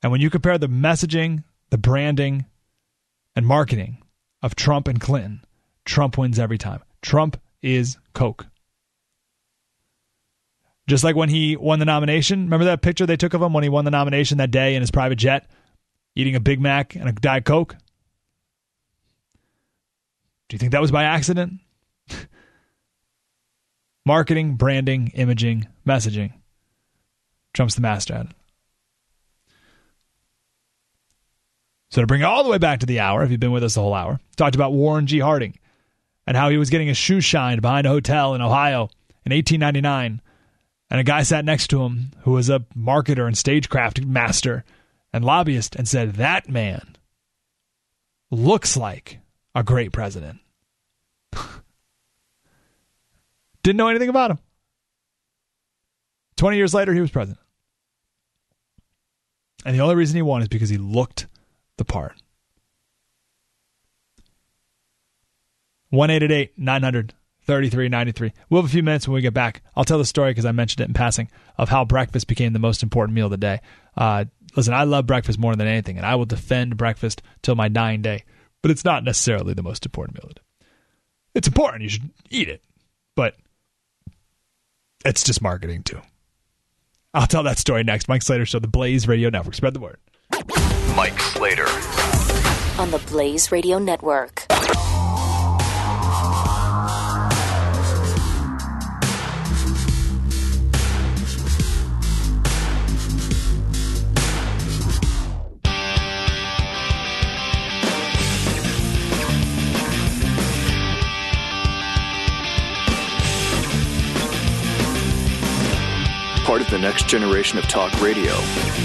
And 0.02 0.12
when 0.12 0.20
you 0.20 0.30
compare 0.30 0.58
the 0.58 0.68
messaging, 0.68 1.44
the 1.70 1.78
branding, 1.78 2.44
and 3.34 3.46
marketing 3.46 4.01
of 4.42 4.54
Trump 4.54 4.88
and 4.88 5.00
Clinton, 5.00 5.44
Trump 5.84 6.18
wins 6.18 6.38
every 6.38 6.58
time. 6.58 6.82
Trump 7.00 7.40
is 7.62 7.98
Coke. 8.14 8.46
Just 10.88 11.04
like 11.04 11.16
when 11.16 11.28
he 11.28 11.56
won 11.56 11.78
the 11.78 11.84
nomination. 11.84 12.44
Remember 12.44 12.64
that 12.66 12.82
picture 12.82 13.06
they 13.06 13.16
took 13.16 13.34
of 13.34 13.42
him 13.42 13.52
when 13.52 13.62
he 13.62 13.68
won 13.68 13.84
the 13.84 13.90
nomination 13.90 14.38
that 14.38 14.50
day 14.50 14.74
in 14.74 14.82
his 14.82 14.90
private 14.90 15.16
jet, 15.16 15.48
eating 16.16 16.34
a 16.34 16.40
Big 16.40 16.60
Mac 16.60 16.96
and 16.96 17.08
a 17.08 17.12
Diet 17.12 17.44
Coke? 17.44 17.76
Do 20.48 20.54
you 20.54 20.58
think 20.58 20.72
that 20.72 20.80
was 20.80 20.90
by 20.90 21.04
accident? 21.04 21.60
Marketing, 24.04 24.56
branding, 24.56 25.12
imaging, 25.14 25.68
messaging. 25.86 26.32
Trump's 27.54 27.76
the 27.76 27.80
master 27.80 28.14
at 28.14 28.26
it. 28.26 28.32
So 31.92 32.00
to 32.00 32.06
bring 32.06 32.22
it 32.22 32.24
all 32.24 32.42
the 32.42 32.48
way 32.48 32.56
back 32.56 32.80
to 32.80 32.86
the 32.86 33.00
hour, 33.00 33.22
if 33.22 33.30
you've 33.30 33.38
been 33.38 33.52
with 33.52 33.62
us 33.62 33.74
the 33.74 33.82
whole 33.82 33.92
hour, 33.92 34.18
talked 34.36 34.54
about 34.54 34.72
Warren 34.72 35.06
G. 35.06 35.18
Harding 35.18 35.58
and 36.26 36.38
how 36.38 36.48
he 36.48 36.56
was 36.56 36.70
getting 36.70 36.88
his 36.88 36.96
shoe 36.96 37.20
shined 37.20 37.60
behind 37.60 37.86
a 37.86 37.90
hotel 37.90 38.34
in 38.34 38.40
Ohio 38.40 38.88
in 39.26 39.32
1899. 39.32 40.22
And 40.88 41.00
a 41.00 41.04
guy 41.04 41.22
sat 41.22 41.44
next 41.44 41.68
to 41.68 41.82
him 41.82 42.12
who 42.22 42.30
was 42.30 42.48
a 42.48 42.60
marketer 42.74 43.26
and 43.26 43.36
stagecraft 43.36 44.00
master 44.00 44.64
and 45.12 45.22
lobbyist 45.22 45.76
and 45.76 45.86
said, 45.86 46.14
That 46.14 46.48
man 46.48 46.96
looks 48.30 48.74
like 48.74 49.18
a 49.54 49.62
great 49.62 49.92
president. 49.92 50.38
Didn't 53.62 53.76
know 53.76 53.88
anything 53.88 54.08
about 54.08 54.30
him. 54.30 54.38
20 56.36 56.56
years 56.56 56.72
later, 56.72 56.94
he 56.94 57.02
was 57.02 57.10
president. 57.10 57.38
And 59.66 59.76
the 59.76 59.82
only 59.82 59.94
reason 59.94 60.16
he 60.16 60.22
won 60.22 60.40
is 60.40 60.48
because 60.48 60.70
he 60.70 60.78
looked 60.78 61.26
the 61.78 61.84
part. 61.84 62.20
1 65.90 66.08
900 66.56 67.14
3393. 67.44 68.32
We'll 68.48 68.62
have 68.62 68.70
a 68.70 68.72
few 68.72 68.82
minutes 68.82 69.08
when 69.08 69.16
we 69.16 69.20
get 69.20 69.34
back. 69.34 69.62
I'll 69.74 69.84
tell 69.84 69.98
the 69.98 70.04
story 70.04 70.30
because 70.30 70.44
I 70.44 70.52
mentioned 70.52 70.80
it 70.80 70.88
in 70.88 70.94
passing 70.94 71.28
of 71.58 71.68
how 71.68 71.84
breakfast 71.84 72.28
became 72.28 72.52
the 72.52 72.58
most 72.58 72.82
important 72.82 73.14
meal 73.14 73.26
of 73.26 73.32
the 73.32 73.36
day. 73.36 73.60
Uh, 73.96 74.26
listen, 74.56 74.74
I 74.74 74.84
love 74.84 75.06
breakfast 75.06 75.38
more 75.38 75.56
than 75.56 75.66
anything, 75.66 75.96
and 75.96 76.06
I 76.06 76.14
will 76.14 76.24
defend 76.24 76.76
breakfast 76.76 77.20
till 77.42 77.56
my 77.56 77.68
dying 77.68 78.00
day, 78.00 78.24
but 78.62 78.70
it's 78.70 78.84
not 78.84 79.04
necessarily 79.04 79.54
the 79.54 79.62
most 79.62 79.84
important 79.84 80.16
meal 80.16 80.24
of 80.24 80.28
the 80.30 80.34
day. 80.34 80.66
It's 81.34 81.48
important. 81.48 81.82
You 81.82 81.88
should 81.88 82.10
eat 82.30 82.48
it, 82.48 82.62
but 83.16 83.36
it's 85.04 85.24
just 85.24 85.42
marketing 85.42 85.82
too. 85.82 86.00
I'll 87.12 87.26
tell 87.26 87.42
that 87.42 87.58
story 87.58 87.82
next. 87.84 88.08
Mike 88.08 88.22
Slater 88.22 88.46
Show, 88.46 88.60
the 88.60 88.68
Blaze 88.68 89.08
Radio 89.08 89.30
Network. 89.30 89.54
Spread 89.54 89.74
the 89.74 89.80
word. 89.80 89.98
Mike 90.94 91.18
Slater. 91.20 91.66
on 92.78 92.90
the 92.90 93.00
Blaze 93.08 93.50
Radio 93.50 93.78
Network. 93.78 94.46
Part 116.44 116.60
of 116.60 116.68
the 116.68 116.78
next 116.78 117.08
generation 117.08 117.58
of 117.58 117.66
talk 117.66 117.98
radio. 118.02 118.36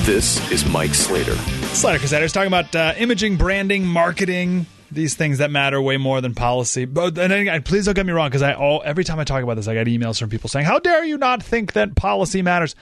This 0.04 0.40
is 0.52 0.66
Mike 0.66 0.94
Slater. 0.94 1.36
Slater 1.78 2.00
Crusaders 2.00 2.34
talking 2.34 2.48
about 2.48 2.76
uh, 2.76 2.96
imaging, 2.98 3.38
branding, 3.38 3.86
marketing, 3.86 4.66
these 4.90 5.14
things 5.14 5.38
that 5.38 5.52
matter 5.52 5.80
way 5.80 5.98
more 5.98 6.22
than 6.22 6.34
policy. 6.34 6.86
But 6.86 7.20
and 7.20 7.64
please 7.64 7.86
don't 7.86 7.94
get 7.94 8.04
me 8.04 8.14
wrong, 8.14 8.30
because 8.30 8.42
I 8.42 8.54
all 8.54 8.82
every 8.84 9.04
time 9.04 9.20
I 9.20 9.24
talk 9.24 9.44
about 9.44 9.58
this, 9.58 9.68
I 9.68 9.76
get 9.76 9.86
emails 9.86 10.20
from 10.20 10.32
people 10.32 10.50
saying, 10.50 10.66
"How 10.66 10.80
dare 10.80 11.06
you 11.06 11.20
not 11.20 11.44
think 11.44 11.74
that 11.74 11.96
policy 11.96 12.42
matters?" 12.42 12.74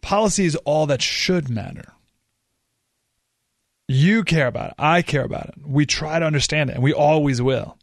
Policy 0.00 0.46
is 0.46 0.56
all 0.64 0.86
that 0.86 1.02
should 1.02 1.50
matter. 1.50 1.92
You 3.86 4.24
care 4.24 4.46
about 4.46 4.70
it. 4.70 4.74
I 4.78 5.02
care 5.02 5.24
about 5.24 5.50
it. 5.50 5.54
We 5.66 5.84
try 5.84 6.18
to 6.18 6.24
understand 6.24 6.70
it, 6.70 6.74
and 6.74 6.82
we 6.82 6.94
always 6.94 7.42
will. 7.42 7.76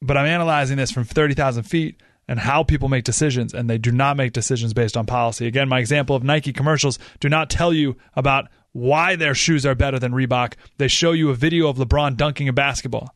But 0.00 0.16
I'm 0.16 0.26
analyzing 0.26 0.76
this 0.76 0.92
from 0.92 1.04
30,000 1.04 1.64
feet 1.64 2.00
and 2.28 2.38
how 2.38 2.62
people 2.62 2.88
make 2.88 3.04
decisions, 3.04 3.52
and 3.52 3.68
they 3.68 3.78
do 3.78 3.90
not 3.90 4.16
make 4.16 4.32
decisions 4.32 4.72
based 4.72 4.96
on 4.96 5.06
policy. 5.06 5.46
Again, 5.48 5.68
my 5.68 5.80
example 5.80 6.14
of 6.14 6.22
Nike 6.22 6.52
commercials 6.52 7.00
do 7.18 7.28
not 7.28 7.50
tell 7.50 7.72
you 7.72 7.96
about 8.14 8.48
why 8.74 9.16
their 9.16 9.34
shoes 9.34 9.64
are 9.64 9.74
better 9.74 9.98
than 9.98 10.12
Reebok. 10.12 10.54
They 10.76 10.88
show 10.88 11.12
you 11.12 11.30
a 11.30 11.34
video 11.34 11.68
of 11.68 11.78
LeBron 11.78 12.16
dunking 12.16 12.48
a 12.48 12.52
basketball. 12.52 13.14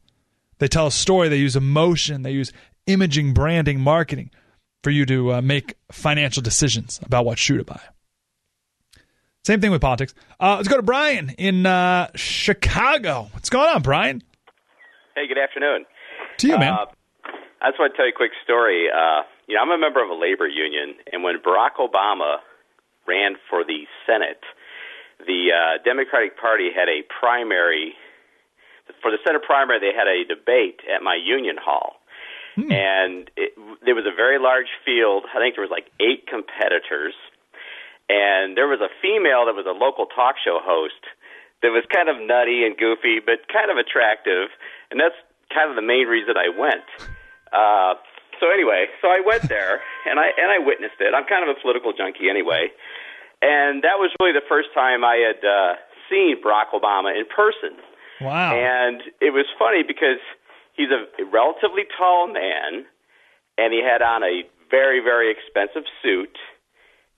They 0.59 0.69
tell 0.69 0.87
a 0.87 0.93
story. 0.93 1.29
They 1.29 1.37
use 1.37 1.57
emotion. 1.57 2.23
They 2.23 2.31
use 2.31 2.53
imaging, 2.87 3.35
branding, 3.35 3.81
marketing 3.81 4.31
for 4.83 4.91
you 4.91 5.05
to 5.07 5.35
uh, 5.35 5.43
make 5.43 5.75
financial 5.93 6.43
decisions 6.43 7.01
about 7.05 7.25
what 7.25 7.39
shoe 7.39 7.59
to 7.59 7.65
buy. 7.65 7.81
Same 9.45 9.61
thing 9.61 9.71
with 9.71 9.81
politics. 9.81 10.15
Uh, 10.41 10.57
let's 10.57 10.69
go 10.69 10.77
to 10.77 10.83
Brian 10.83 11.31
in 11.31 11.67
uh, 11.67 12.09
Chicago. 12.15 13.29
What's 13.33 13.51
going 13.51 13.69
on, 13.69 13.83
Brian? 13.83 14.23
Hey, 15.15 15.27
good 15.27 15.39
afternoon. 15.39 15.87
To 16.39 16.47
you, 16.47 16.59
man. 16.59 16.73
Uh, 16.73 16.87
I 17.61 17.71
just 17.71 17.81
want 17.81 17.93
to 17.93 17.97
tell 17.97 18.07
you 18.07 18.13
a 18.15 18.17
quick 18.17 18.31
story. 18.45 18.87
Uh, 18.87 19.23
you 19.49 19.57
know, 19.57 19.63
I'm 19.63 19.71
a 19.71 19.79
member 19.79 20.03
of 20.03 20.11
a 20.11 20.15
labor 20.15 20.47
union, 20.47 20.95
and 21.13 21.25
when 21.25 21.37
Barack 21.39 21.81
Obama 21.81 22.37
ran 23.09 23.35
for 23.51 23.65
the 23.65 23.85
Senate, 24.07 24.39
the 25.27 25.51
uh, 25.53 25.83
Democratic 25.85 26.39
Party 26.39 26.71
had 26.75 26.89
a 26.89 27.03
primary. 27.21 27.95
For 29.03 29.11
the 29.11 29.19
Senate 29.25 29.43
primary, 29.43 29.79
they 29.81 29.93
had 29.97 30.09
a 30.09 30.25
debate 30.25 30.81
at 30.89 31.03
my 31.03 31.15
union 31.15 31.57
hall. 31.61 32.01
And 32.73 33.31
it, 33.37 33.55
there 33.85 33.95
was 33.95 34.07
a 34.07 34.15
very 34.15 34.39
large 34.39 34.71
field. 34.85 35.25
I 35.31 35.39
think 35.39 35.55
there 35.55 35.63
was 35.63 35.71
like 35.71 35.91
eight 36.01 36.27
competitors. 36.27 37.15
And 38.09 38.57
there 38.57 38.67
was 38.67 38.81
a 38.81 38.89
female 39.03 39.47
that 39.47 39.55
was 39.55 39.67
a 39.69 39.77
local 39.77 40.07
talk 40.07 40.37
show 40.43 40.59
host 40.59 41.05
that 41.63 41.71
was 41.71 41.85
kind 41.93 42.09
of 42.09 42.17
nutty 42.17 42.65
and 42.65 42.77
goofy, 42.77 43.21
but 43.21 43.47
kind 43.53 43.71
of 43.71 43.77
attractive. 43.77 44.49
And 44.91 44.99
that's 44.99 45.15
kind 45.53 45.71
of 45.71 45.77
the 45.77 45.87
main 45.87 46.07
reason 46.07 46.35
I 46.39 46.49
went. 46.49 46.89
Uh, 47.53 47.95
so 48.41 48.51
anyway, 48.51 48.87
so 49.03 49.09
I 49.09 49.21
went 49.25 49.49
there 49.49 49.83
and 50.07 50.19
I 50.19 50.31
and 50.39 50.51
I 50.51 50.59
witnessed 50.59 51.01
it. 51.01 51.15
I'm 51.15 51.27
kind 51.27 51.43
of 51.43 51.51
a 51.51 51.59
political 51.61 51.93
junkie 51.93 52.31
anyway, 52.31 52.71
and 53.43 53.83
that 53.83 53.99
was 53.99 54.11
really 54.21 54.33
the 54.33 54.47
first 54.49 54.69
time 54.75 55.05
I 55.05 55.17
had 55.17 55.45
uh, 55.45 55.75
seen 56.11 56.37
Barack 56.43 56.71
Obama 56.75 57.17
in 57.17 57.25
person. 57.27 57.79
Wow. 58.21 58.55
And 58.55 59.03
it 59.21 59.33
was 59.33 59.47
funny 59.59 59.83
because 59.87 60.19
he's 60.75 60.91
a 60.91 61.07
relatively 61.25 61.85
tall 61.97 62.27
man, 62.27 62.85
and 63.57 63.73
he 63.73 63.83
had 63.83 64.03
on 64.03 64.23
a 64.23 64.43
very 64.71 65.01
very 65.01 65.31
expensive 65.31 65.85
suit, 66.03 66.37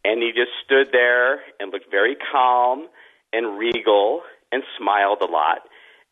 and 0.05 0.23
he 0.23 0.33
just 0.33 0.53
stood 0.65 0.89
there 0.93 1.41
and 1.59 1.73
looked 1.73 1.91
very 1.91 2.17
calm 2.31 2.89
and 3.33 3.59
regal 3.59 4.23
and 4.53 4.63
smiled 4.79 5.19
a 5.23 5.31
lot 5.31 5.63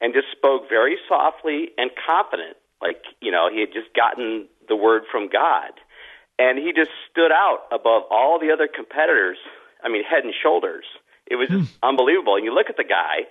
and 0.01 0.15
just 0.15 0.27
spoke 0.31 0.69
very 0.69 0.97
softly 1.09 1.71
and 1.77 1.91
confident 2.07 2.57
like 2.81 3.03
you 3.21 3.31
know 3.31 3.49
he 3.53 3.61
had 3.61 3.73
just 3.73 3.93
gotten 3.95 4.47
the 4.69 4.77
word 4.77 5.03
from 5.11 5.29
god 5.29 5.73
and 6.39 6.59
he 6.59 6.73
just 6.73 6.91
stood 7.11 7.33
out 7.33 7.65
above 7.73 8.03
all 8.11 8.39
the 8.39 8.51
other 8.51 8.69
competitors 8.69 9.39
i 9.85 9.89
mean 9.89 10.03
head 10.05 10.25
and 10.25 10.35
shoulders 10.43 10.85
It 11.31 11.37
was 11.37 11.49
just 11.53 11.69
unbelievable. 11.85 12.37
And 12.37 12.45
you 12.45 12.55
look 12.55 12.71
at 12.73 12.77
the 12.81 12.89
guy, 12.89 13.29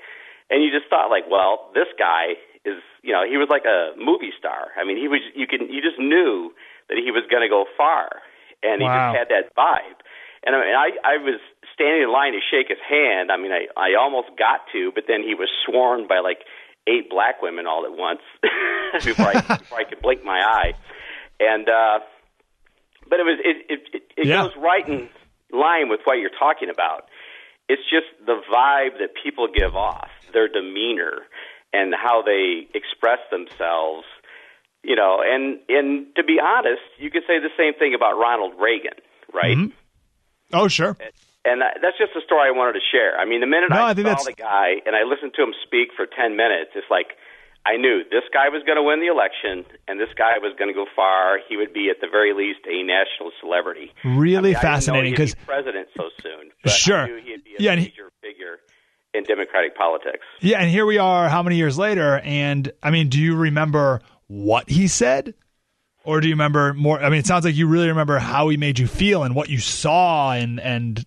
and 0.53 0.61
you 0.63 0.69
just 0.69 0.85
thought, 0.89 1.09
like, 1.09 1.25
well, 1.27 1.73
this 1.73 1.89
guy 1.97 2.37
is, 2.63 2.77
you 3.01 3.11
know, 3.11 3.25
he 3.25 3.37
was 3.41 3.49
like 3.49 3.65
a 3.65 3.97
movie 3.97 4.29
star. 4.37 4.69
I 4.77 4.85
mean, 4.85 4.97
he 5.01 5.07
was. 5.09 5.21
You 5.33 5.47
can, 5.49 5.65
you 5.73 5.81
just 5.81 5.97
knew 5.97 6.53
that 6.89 6.97
he 7.01 7.09
was 7.09 7.23
going 7.33 7.41
to 7.41 7.49
go 7.49 7.65
far, 7.75 8.21
and 8.61 8.81
he 8.81 8.87
just 8.87 9.09
had 9.17 9.27
that 9.33 9.45
vibe. 9.57 9.97
And 10.45 10.55
I, 10.55 10.57
mean, 10.61 10.75
I, 10.77 10.89
I 11.03 11.15
was 11.17 11.41
standing 11.73 12.03
in 12.05 12.11
line 12.13 12.33
to 12.37 12.39
shake 12.39 12.69
his 12.69 12.79
hand. 12.87 13.31
I 13.33 13.37
mean, 13.41 13.51
I, 13.51 13.65
I 13.75 13.97
almost 13.99 14.29
got 14.37 14.61
to, 14.71 14.91
but 14.93 15.05
then 15.09 15.21
he 15.25 15.33
was 15.33 15.49
swarmed 15.65 16.07
by 16.07 16.19
like 16.19 16.45
eight 16.85 17.09
black 17.09 17.41
women 17.41 17.65
all 17.67 17.83
at 17.89 17.91
once 17.97 18.21
before 19.09 19.27
I 19.33 19.41
before 19.59 19.79
I 19.81 19.85
could 19.89 20.01
blink 20.05 20.23
my 20.23 20.39
eye. 20.39 20.71
And 21.41 21.67
uh, 21.67 21.99
but 23.09 23.19
it 23.19 23.25
was 23.25 23.37
it 23.43 23.57
it, 23.73 23.79
it, 23.93 24.03
it 24.21 24.25
Yeah. 24.29 24.43
goes 24.45 24.53
right 24.61 24.85
in 24.87 25.09
line 25.51 25.89
with 25.89 26.01
what 26.03 26.19
you're 26.19 26.29
talking 26.37 26.69
about. 26.69 27.05
It's 27.69 27.83
just 27.83 28.07
the 28.25 28.39
vibe 28.51 28.99
that 28.99 29.09
people 29.21 29.47
give 29.53 29.75
off, 29.75 30.09
their 30.33 30.47
demeanor, 30.47 31.23
and 31.73 31.93
how 31.93 32.21
they 32.21 32.67
express 32.73 33.19
themselves. 33.29 34.05
You 34.83 34.95
know, 34.95 35.21
and 35.21 35.59
and 35.67 36.07
to 36.15 36.23
be 36.23 36.39
honest, 36.41 36.81
you 36.97 37.11
could 37.11 37.23
say 37.27 37.39
the 37.39 37.51
same 37.57 37.73
thing 37.73 37.93
about 37.93 38.17
Ronald 38.17 38.53
Reagan, 38.59 38.99
right? 39.33 39.57
Mm-hmm. 39.57 39.75
Oh, 40.53 40.67
sure. 40.67 40.95
And 41.43 41.61
that, 41.61 41.79
that's 41.81 41.97
just 41.97 42.11
a 42.15 42.21
story 42.25 42.47
I 42.47 42.51
wanted 42.51 42.73
to 42.73 42.85
share. 42.91 43.17
I 43.19 43.25
mean, 43.25 43.39
the 43.41 43.47
minute 43.47 43.69
No, 43.69 43.77
I, 43.77 43.91
I 43.91 43.95
saw 43.95 44.23
the 44.23 44.33
guy 44.33 44.83
and 44.85 44.95
I 44.95 45.03
listened 45.03 45.33
to 45.35 45.43
him 45.43 45.53
speak 45.63 45.89
for 45.95 46.05
10 46.05 46.35
minutes, 46.35 46.71
it's 46.75 46.87
like 46.91 47.15
I 47.67 47.75
knew 47.75 48.03
this 48.09 48.23
guy 48.31 48.47
was 48.47 48.63
going 48.65 48.77
to 48.77 48.83
win 48.83 49.01
the 49.01 49.07
election 49.07 49.65
and 49.87 49.99
this 49.99 50.07
guy 50.17 50.37
was 50.39 50.53
going 50.57 50.69
to 50.69 50.73
go 50.73 50.85
far. 50.95 51.39
He 51.49 51.57
would 51.57 51.73
be, 51.73 51.89
at 51.89 51.97
the 51.99 52.07
very 52.09 52.33
least, 52.33 52.59
a 52.65 52.81
national 52.83 53.31
celebrity. 53.41 53.91
Really 54.05 54.55
I 54.55 54.59
mean, 54.59 54.61
fascinating 54.61 55.13
I 55.13 55.17
didn't 55.17 55.19
know 55.19 55.25
he'd 55.25 55.33
because 55.33 55.35
be 55.35 55.45
president 55.45 55.87
so 55.97 56.03
soon. 56.23 56.51
But 56.63 56.71
Sure. 56.71 57.01
I 57.03 57.07
knew 57.07 57.15
he'd 57.17 57.43
be 57.43 57.51
a 57.59 57.61
Yeah, 57.63 57.71
and 57.73 57.81
he- 57.81 57.93
figure 58.21 58.59
in 59.13 59.23
Democratic 59.23 59.75
politics. 59.75 60.23
yeah, 60.39 60.59
and 60.59 60.69
here 60.69 60.85
we 60.85 60.97
are, 60.97 61.27
how 61.27 61.43
many 61.43 61.55
years 61.57 61.77
later? 61.77 62.19
And 62.23 62.71
I 62.83 62.91
mean, 62.91 63.09
do 63.09 63.19
you 63.19 63.35
remember 63.35 64.01
what 64.27 64.69
he 64.69 64.87
said, 64.87 65.33
or 66.03 66.21
do 66.21 66.27
you 66.27 66.33
remember 66.35 66.73
more? 66.73 67.01
I 67.03 67.09
mean, 67.09 67.19
it 67.19 67.25
sounds 67.25 67.43
like 67.45 67.55
you 67.55 67.67
really 67.67 67.87
remember 67.89 68.17
how 68.19 68.47
he 68.49 68.57
made 68.57 68.79
you 68.79 68.87
feel 68.87 69.23
and 69.23 69.33
what 69.35 69.49
you 69.49 69.59
saw 69.59 70.31
and 70.33 70.59
and 70.59 71.05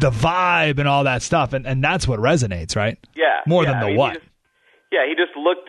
the 0.00 0.10
vibe 0.10 0.78
and 0.78 0.88
all 0.88 1.04
that 1.04 1.22
stuff, 1.22 1.52
and 1.52 1.66
and 1.66 1.82
that's 1.84 2.08
what 2.08 2.18
resonates, 2.20 2.74
right? 2.76 2.98
Yeah. 3.14 3.40
More 3.46 3.62
yeah, 3.64 3.70
than 3.72 3.78
I 3.78 3.80
the 3.82 3.86
mean, 3.88 3.96
what. 3.98 4.14
just- 4.14 4.26
yeah, 4.92 5.00
he 5.06 5.14
just 5.14 5.36
looked 5.36 5.68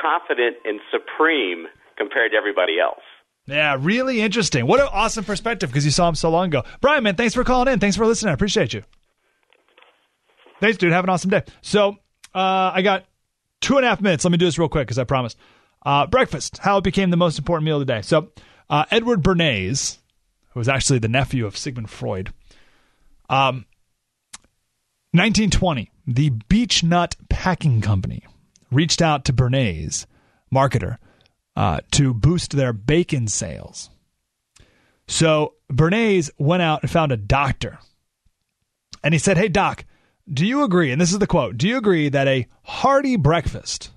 confident 0.00 0.56
and 0.64 0.80
supreme 0.90 1.66
compared 1.96 2.32
to 2.32 2.36
everybody 2.36 2.80
else. 2.80 3.02
Yeah, 3.46 3.76
really 3.78 4.20
interesting. 4.20 4.66
What 4.66 4.80
an 4.80 4.88
awesome 4.92 5.24
perspective 5.24 5.70
because 5.70 5.84
you 5.84 5.90
saw 5.90 6.08
him 6.08 6.14
so 6.14 6.30
long 6.30 6.48
ago. 6.48 6.62
Brian, 6.80 7.02
man, 7.02 7.16
thanks 7.16 7.34
for 7.34 7.44
calling 7.44 7.72
in. 7.72 7.80
Thanks 7.80 7.96
for 7.96 8.06
listening. 8.06 8.30
I 8.30 8.34
appreciate 8.34 8.72
you. 8.72 8.82
Thanks, 10.60 10.78
dude. 10.78 10.92
Have 10.92 11.04
an 11.04 11.10
awesome 11.10 11.30
day. 11.30 11.42
So, 11.62 11.96
uh, 12.34 12.70
I 12.74 12.82
got 12.82 13.06
two 13.60 13.76
and 13.76 13.84
a 13.84 13.88
half 13.88 14.00
minutes. 14.00 14.24
Let 14.24 14.30
me 14.30 14.38
do 14.38 14.44
this 14.44 14.58
real 14.58 14.68
quick 14.68 14.86
because 14.86 14.98
I 14.98 15.04
promised. 15.04 15.36
Uh, 15.84 16.06
breakfast, 16.06 16.58
how 16.58 16.78
it 16.78 16.84
became 16.84 17.10
the 17.10 17.16
most 17.16 17.38
important 17.38 17.64
meal 17.64 17.80
of 17.80 17.86
the 17.86 17.92
day. 17.92 18.02
So, 18.02 18.30
uh, 18.68 18.84
Edward 18.90 19.22
Bernays, 19.22 19.98
who 20.50 20.60
was 20.60 20.68
actually 20.68 20.98
the 20.98 21.08
nephew 21.08 21.46
of 21.46 21.56
Sigmund 21.56 21.88
Freud, 21.88 22.32
um, 23.30 23.64
1920, 25.12 25.90
the 26.06 26.30
Beech 26.30 26.84
Nut 26.84 27.16
Packing 27.28 27.80
Company 27.80 28.24
reached 28.70 29.02
out 29.02 29.24
to 29.24 29.32
Bernays, 29.32 30.06
marketer, 30.52 30.98
uh, 31.56 31.80
to 31.92 32.14
boost 32.14 32.52
their 32.52 32.72
bacon 32.72 33.28
sales. 33.28 33.90
So 35.08 35.54
Bernays 35.70 36.30
went 36.38 36.62
out 36.62 36.82
and 36.82 36.90
found 36.90 37.12
a 37.12 37.16
doctor. 37.16 37.78
And 39.02 39.14
he 39.14 39.18
said, 39.18 39.36
Hey, 39.36 39.48
doc, 39.48 39.84
do 40.32 40.46
you 40.46 40.62
agree? 40.62 40.92
And 40.92 41.00
this 41.00 41.12
is 41.12 41.18
the 41.18 41.26
quote 41.26 41.56
Do 41.56 41.68
you 41.68 41.76
agree 41.76 42.08
that 42.08 42.28
a 42.28 42.46
hearty 42.62 43.16
breakfast, 43.16 43.90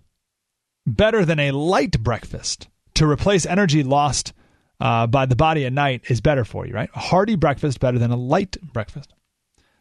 better 0.86 1.24
than 1.26 1.40
a 1.40 1.52
light 1.52 2.02
breakfast, 2.02 2.68
to 2.96 3.10
replace 3.10 3.46
energy 3.46 3.84
lost 3.84 4.34
uh, 4.80 5.08
by 5.08 5.26
the 5.26 5.36
body 5.36 5.66
at 5.66 5.74
night 5.74 6.02
is 6.10 6.22
better 6.22 6.44
for 6.44 6.66
you, 6.66 6.74
right? 6.74 6.90
A 6.96 7.00
hearty 7.00 7.36
breakfast 7.36 7.80
better 7.80 8.00
than 8.00 8.12
a 8.12 8.18
light 8.18 8.58
breakfast. 8.62 9.14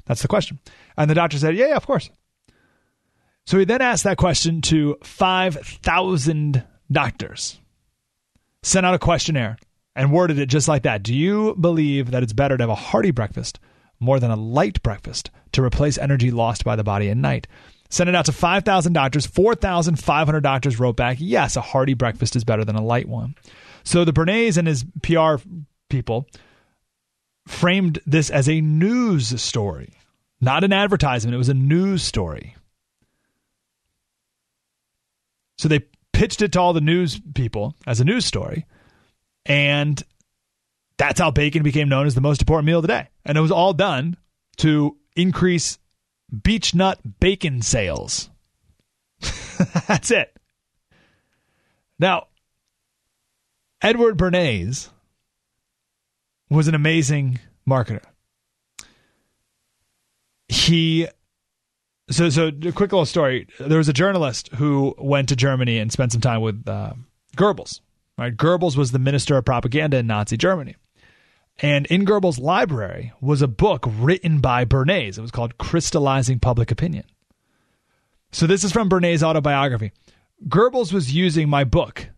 That's 0.05 0.23
the 0.23 0.29
question. 0.29 0.59
And 0.97 1.11
the 1.11 1.15
doctor 1.15 1.39
said, 1.39 1.57
Yeah, 1.57 1.69
yeah, 1.69 1.77
of 1.77 1.87
course. 1.87 2.11
So 3.47 3.59
he 3.59 3.65
then 3.65 3.83
asked 3.83 4.05
that 4.05 4.19
question 4.19 4.61
to 4.63 4.97
5,000 5.03 6.65
doctors, 6.91 7.59
sent 8.63 8.87
out 8.87 8.95
a 8.95 8.99
questionnaire, 8.99 9.59
and 9.95 10.13
worded 10.13 10.39
it 10.39 10.47
just 10.47 10.69
like 10.69 10.85
that. 10.85 11.03
Do 11.03 11.15
you 11.15 11.55
believe 11.57 12.11
that 12.13 12.23
it's 12.23 12.33
better 12.33 12.57
to 12.57 12.63
have 12.63 12.71
a 12.71 12.75
hearty 12.75 13.11
breakfast 13.11 13.59
more 14.01 14.19
than 14.19 14.31
a 14.31 14.37
light 14.37 14.83
breakfast 14.83 15.31
to 15.53 15.63
replace 15.63 15.99
energy 15.99 16.31
lost 16.31 16.65
by 16.65 16.77
the 16.77 16.85
body 16.85 17.11
at 17.11 17.17
night? 17.17 17.47
Sent 17.91 18.09
it 18.09 18.15
out 18.15 18.25
to 18.25 18.33
5,000 18.33 18.93
doctors. 18.95 19.27
4,500 19.27 20.41
doctors 20.41 20.81
wrote 20.81 20.97
back, 20.97 21.19
yes, 21.21 21.57
a 21.57 21.61
hearty 21.61 21.93
breakfast 21.93 22.37
is 22.37 22.45
better 22.45 22.65
than 22.65 22.77
a 22.77 22.83
light 22.83 23.07
one. 23.07 23.35
So 23.85 24.05
the 24.05 24.13
Bernays 24.13 24.57
and 24.57 24.67
his 24.67 24.85
PR 25.03 25.35
people 25.91 26.27
framed 27.47 27.99
this 28.07 28.31
as 28.31 28.49
a 28.49 28.61
news 28.61 29.43
story, 29.43 29.93
not 30.41 30.65
an 30.65 30.73
advertisement. 30.73 31.35
It 31.35 31.39
was 31.39 31.51
a 31.51 31.55
news 31.55 32.03
story. 32.03 32.57
So 35.63 35.69
they 35.69 35.87
pitched 36.13 36.43
it 36.43 36.51
to 36.55 36.61
all 36.61 36.73
the 36.73 36.81
news 36.81 37.21
people 37.35 37.77
as 37.87 38.01
a 38.01 38.05
news 38.05 38.27
story. 38.27 38.67
And 39.47 40.03
that's 40.97 41.21
how 41.21 41.31
bacon 41.31 41.63
became 41.63 41.89
known 41.89 42.09
as 42.09 42.17
the 42.17 42.21
most 42.21 42.43
important 42.43 42.67
meal 42.67 42.79
of 42.79 42.83
the 42.83 42.89
day. 42.89 43.09
And 43.25 43.39
it 43.39 43.41
was 43.41 43.53
all 43.53 43.73
done 43.73 44.17
to 44.57 44.97
increase 45.15 45.79
beech 46.43 46.75
nut 46.75 46.99
bacon 47.21 47.63
sales. 47.63 48.29
that's 49.87 50.11
it. 50.11 50.37
Now, 51.97 52.27
Edward 53.81 54.19
Bernays 54.19 54.89
was 56.51 56.67
an 56.67 56.75
amazing 56.75 57.39
marketer. 57.69 58.03
He 60.49 61.07
so 62.13 62.29
so 62.29 62.47
a 62.49 62.73
quick 62.73 62.93
little 62.93 63.07
story. 63.07 63.47
There 63.59 63.79
was 63.79 63.89
a 63.89 63.93
journalist 63.93 64.49
who 64.55 64.95
went 64.99 65.29
to 65.31 65.37
Germany 65.37 65.79
and 65.79 65.91
spent 65.91 66.13
some 66.13 66.21
time 66.21 66.41
with 66.41 66.69
uh, 66.69 66.93
Goebbels. 67.37 67.81
Right, 68.19 68.37
Goebbels 68.37 68.77
was 68.77 68.93
the 68.93 68.99
minister 68.99 69.37
of 69.37 69.45
propaganda 69.45 69.97
in 69.97 70.07
Nazi 70.07 70.37
Germany, 70.37 70.77
and 71.59 71.87
in 71.87 72.05
Goebbels' 72.05 72.39
library 72.39 73.13
was 73.21 73.43
a 73.43 73.49
book 73.49 73.87
written 73.87 74.41
by 74.41 74.65
Bernays. 74.65 75.19
It 75.19 75.23
was 75.23 75.31
called 75.31 75.59
"Crystallizing 75.59 76.39
Public 76.39 76.71
Opinion." 76.71 77.05
So 78.31 78.47
this 78.47 78.65
is 78.65 78.73
from 78.73 78.89
Bernays' 78.89 79.23
autobiography. 79.23 79.93
Goebbels 80.49 80.93
was 80.93 81.15
using 81.15 81.49
my 81.49 81.65
book 81.65 82.09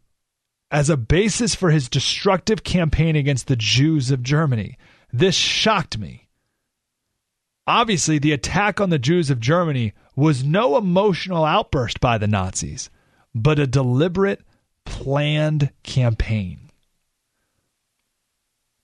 as 0.71 0.91
a 0.91 0.97
basis 0.97 1.55
for 1.55 1.71
his 1.71 1.89
destructive 1.89 2.65
campaign 2.65 3.17
against 3.17 3.47
the 3.47 3.57
Jews 3.57 4.11
of 4.11 4.23
Germany. 4.23 4.77
This 5.13 5.37
shocked 5.37 5.99
me. 5.99 6.24
Obviously, 7.67 8.19
the 8.19 8.33
attack 8.33 8.81
on 8.81 8.91
the 8.91 8.99
Jews 8.99 9.31
of 9.31 9.41
Germany 9.41 9.95
was 10.17 10.45
no 10.45 10.77
emotional 10.77 11.45
outburst 11.45 11.99
by 12.01 12.19
the 12.19 12.27
Nazis, 12.27 12.91
but 13.35 13.59
a 13.59 13.67
deliberate, 13.67 14.43
planned 14.85 15.71
campaign. 15.83 16.59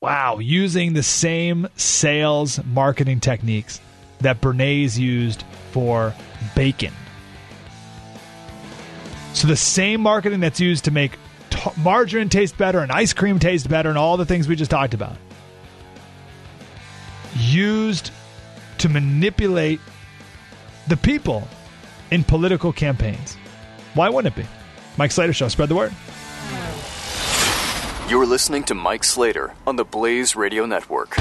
Wow, 0.00 0.38
using 0.38 0.94
the 0.94 1.02
same 1.02 1.68
sales 1.76 2.64
marketing 2.64 3.20
techniques 3.20 3.80
that 4.20 4.40
Bernays 4.40 4.96
used 4.98 5.44
for 5.72 6.14
bacon. 6.56 6.94
So, 9.34 9.46
the 9.46 9.56
same 9.56 10.00
marketing 10.00 10.40
that's 10.40 10.58
used 10.58 10.86
to 10.86 10.90
make 10.90 11.12
t- 11.50 11.70
margarine 11.76 12.30
taste 12.30 12.56
better 12.56 12.78
and 12.78 12.90
ice 12.90 13.12
cream 13.12 13.38
taste 13.38 13.68
better 13.68 13.90
and 13.90 13.98
all 13.98 14.16
the 14.16 14.24
things 14.24 14.48
we 14.48 14.56
just 14.56 14.70
talked 14.70 14.94
about 14.94 15.16
used 17.36 18.10
to 18.80 18.88
manipulate 18.88 19.80
the 20.88 20.96
people 20.96 21.46
in 22.10 22.24
political 22.24 22.72
campaigns. 22.72 23.36
Why 23.94 24.08
wouldn't 24.08 24.36
it 24.36 24.42
be? 24.42 24.48
Mike 24.96 25.12
Slater 25.12 25.32
Show, 25.32 25.48
spread 25.48 25.68
the 25.68 25.74
word. 25.74 25.94
You're 28.08 28.26
listening 28.26 28.64
to 28.64 28.74
Mike 28.74 29.04
Slater 29.04 29.54
on 29.66 29.76
the 29.76 29.84
Blaze 29.84 30.34
Radio 30.34 30.66
Network. 30.66 31.18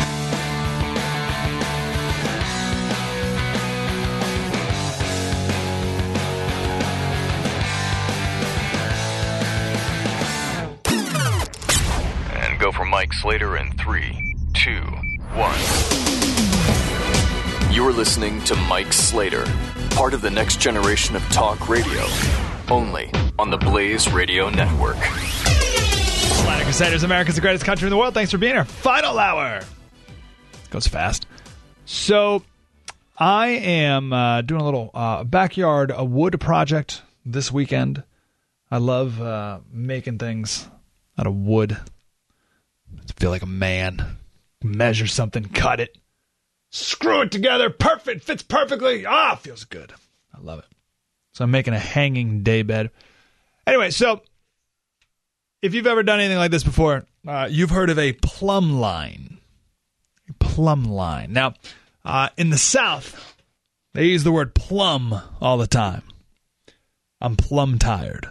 And 12.33 12.59
go 12.59 12.71
for 12.71 12.85
Mike 12.85 13.13
Slater 13.13 13.57
in 13.57 13.71
three, 13.73 14.35
two, 14.53 14.81
one. 15.35 16.08
You're 17.71 17.93
listening 17.93 18.43
to 18.45 18.55
Mike 18.55 18.91
Slater, 18.91 19.45
part 19.91 20.15
of 20.15 20.21
the 20.21 20.29
next 20.31 20.59
generation 20.59 21.15
of 21.15 21.21
talk 21.29 21.69
radio, 21.69 22.03
only 22.67 23.11
on 23.37 23.51
the 23.51 23.57
Blaze 23.57 24.11
Radio 24.11 24.49
Network. 24.49 24.97
Slater 24.97 26.63
Crusaders, 26.63 27.03
America's 27.03 27.35
the 27.35 27.41
greatest 27.41 27.63
country 27.65 27.85
in 27.85 27.91
the 27.91 27.97
world. 27.97 28.15
Thanks 28.15 28.31
for 28.31 28.39
being 28.39 28.55
here. 28.55 28.65
Final 28.65 29.19
hour. 29.19 29.61
Goes 30.71 30.87
fast. 30.87 31.27
So, 31.85 32.43
I 33.15 33.49
am 33.49 34.13
uh, 34.13 34.41
doing 34.41 34.61
a 34.61 34.65
little 34.65 34.89
uh, 34.95 35.23
backyard 35.23 35.91
a 35.95 36.03
wood 36.03 36.39
project 36.39 37.03
this 37.23 37.51
weekend. 37.51 38.01
I 38.71 38.79
love 38.79 39.21
uh, 39.21 39.59
making 39.71 40.17
things 40.17 40.67
out 41.19 41.27
of 41.27 41.35
wood. 41.35 41.73
I 41.73 43.13
feel 43.19 43.29
like 43.29 43.43
a 43.43 43.47
man. 43.47 44.17
Measure 44.63 45.07
something, 45.07 45.45
cut 45.45 45.79
it, 45.79 45.98
screw 46.69 47.21
it 47.21 47.31
together, 47.31 47.69
perfect, 47.69 48.23
fits 48.23 48.43
perfectly. 48.43 49.05
Ah, 49.05 49.35
feels 49.35 49.63
good. 49.65 49.93
I 50.33 50.39
love 50.41 50.59
it. 50.59 50.65
So 51.33 51.43
I'm 51.43 51.51
making 51.51 51.73
a 51.73 51.79
hanging 51.79 52.43
day 52.43 52.63
bed. 52.63 52.89
Anyway, 53.65 53.91
so 53.91 54.21
if 55.61 55.73
you've 55.73 55.87
ever 55.87 56.03
done 56.03 56.19
anything 56.19 56.37
like 56.37 56.51
this 56.51 56.63
before, 56.63 57.05
uh, 57.27 57.47
you've 57.49 57.69
heard 57.69 57.89
of 57.89 57.99
a 57.99 58.13
plumb 58.13 58.79
line. 58.79 59.39
A 60.29 60.33
plumb 60.33 60.85
line. 60.85 61.33
Now, 61.33 61.53
uh, 62.05 62.29
in 62.37 62.49
the 62.49 62.57
South, 62.57 63.35
they 63.93 64.05
use 64.05 64.23
the 64.23 64.31
word 64.31 64.55
plumb 64.55 65.21
all 65.41 65.57
the 65.57 65.67
time. 65.67 66.03
I'm 67.21 67.35
plumb 67.35 67.79
tired. 67.79 68.27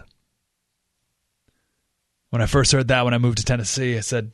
When 2.29 2.41
I 2.41 2.45
first 2.45 2.71
heard 2.71 2.87
that 2.87 3.05
when 3.05 3.13
I 3.13 3.17
moved 3.17 3.39
to 3.39 3.45
Tennessee, 3.45 3.97
I 3.97 4.01
said, 4.01 4.31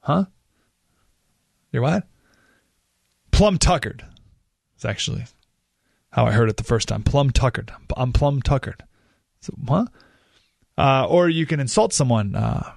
Huh? 0.00 0.24
You're 1.70 1.82
what? 1.82 2.06
Plum 3.32 3.58
tuckered. 3.58 4.04
It's 4.76 4.84
actually 4.84 5.24
how 6.10 6.26
I 6.26 6.32
heard 6.32 6.48
it 6.48 6.56
the 6.58 6.64
first 6.64 6.88
time. 6.88 7.02
Plum 7.02 7.30
tuckered. 7.30 7.72
I'm 7.96 8.12
plum 8.12 8.42
tuckered. 8.42 8.84
So, 9.40 9.52
what? 9.64 9.88
Uh, 10.78 11.06
or 11.08 11.28
you 11.28 11.46
can 11.46 11.58
insult 11.60 11.92
someone. 11.92 12.34
Uh, 12.36 12.72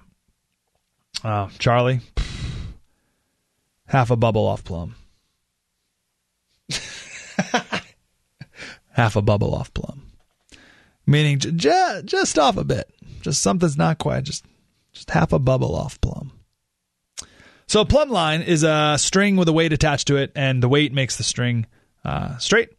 uh, 1.23 1.49
Charlie, 1.59 2.01
half 3.87 4.09
a 4.11 4.15
bubble 4.15 4.45
off 4.47 4.63
plum. 4.63 4.95
half 8.91 9.15
a 9.15 9.21
bubble 9.21 9.53
off 9.55 9.73
plum. 9.73 10.03
Meaning 11.05 11.39
j- 11.39 11.51
j- 11.51 12.01
just 12.05 12.39
off 12.39 12.57
a 12.57 12.63
bit. 12.63 12.89
Just 13.21 13.41
something's 13.41 13.77
not 13.77 13.97
quite. 13.97 14.23
Just 14.23 14.45
just 14.91 15.09
half 15.11 15.33
a 15.33 15.39
bubble 15.39 15.75
off 15.75 15.99
plum. 16.01 16.31
So 17.67 17.81
a 17.81 17.85
plumb 17.85 18.09
line 18.09 18.41
is 18.41 18.63
a 18.63 18.95
string 18.97 19.35
with 19.37 19.47
a 19.47 19.53
weight 19.53 19.73
attached 19.73 20.07
to 20.07 20.17
it, 20.17 20.31
and 20.35 20.61
the 20.61 20.69
weight 20.69 20.93
makes 20.93 21.17
the 21.17 21.23
string 21.23 21.65
uh, 22.03 22.37
straight. 22.37 22.69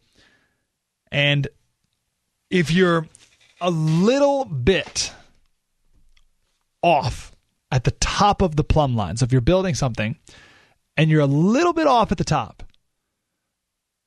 And 1.11 1.47
if 2.49 2.71
you're 2.71 3.07
a 3.59 3.69
little 3.69 4.45
bit 4.45 5.13
off 6.81 7.33
at 7.71 7.83
the 7.83 7.91
top 7.91 8.41
of 8.41 8.55
the 8.55 8.63
plumb 8.63 8.95
line, 8.95 9.17
so 9.17 9.25
if 9.25 9.31
you're 9.31 9.41
building 9.41 9.75
something 9.75 10.17
and 10.95 11.09
you're 11.09 11.21
a 11.21 11.25
little 11.25 11.73
bit 11.73 11.87
off 11.87 12.11
at 12.11 12.17
the 12.17 12.23
top, 12.23 12.63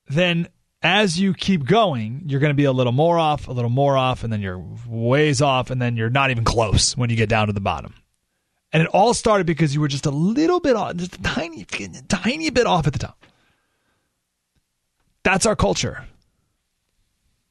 then 0.08 0.48
as 0.82 1.20
you 1.20 1.34
keep 1.34 1.66
going, 1.66 2.22
you're 2.26 2.40
going 2.40 2.50
to 2.50 2.54
be 2.54 2.64
a 2.64 2.72
little 2.72 2.92
more 2.92 3.18
off, 3.18 3.48
a 3.48 3.52
little 3.52 3.70
more 3.70 3.96
off, 3.96 4.24
and 4.24 4.32
then 4.32 4.40
you're 4.40 4.64
ways 4.86 5.42
off, 5.42 5.70
and 5.70 5.80
then 5.80 5.96
you're 5.96 6.10
not 6.10 6.30
even 6.30 6.44
close 6.44 6.96
when 6.96 7.10
you 7.10 7.16
get 7.16 7.28
down 7.28 7.48
to 7.48 7.52
the 7.52 7.60
bottom. 7.60 7.94
And 8.72 8.82
it 8.82 8.88
all 8.88 9.14
started 9.14 9.46
because 9.46 9.74
you 9.74 9.80
were 9.80 9.88
just 9.88 10.06
a 10.06 10.10
little 10.10 10.60
bit 10.60 10.76
off, 10.76 10.96
just 10.96 11.16
a 11.16 11.22
tiny, 11.22 11.64
tiny 11.64 12.50
bit 12.50 12.66
off 12.66 12.86
at 12.86 12.92
the 12.92 12.98
top. 13.00 13.24
That's 15.24 15.46
our 15.46 15.56
culture. 15.56 16.04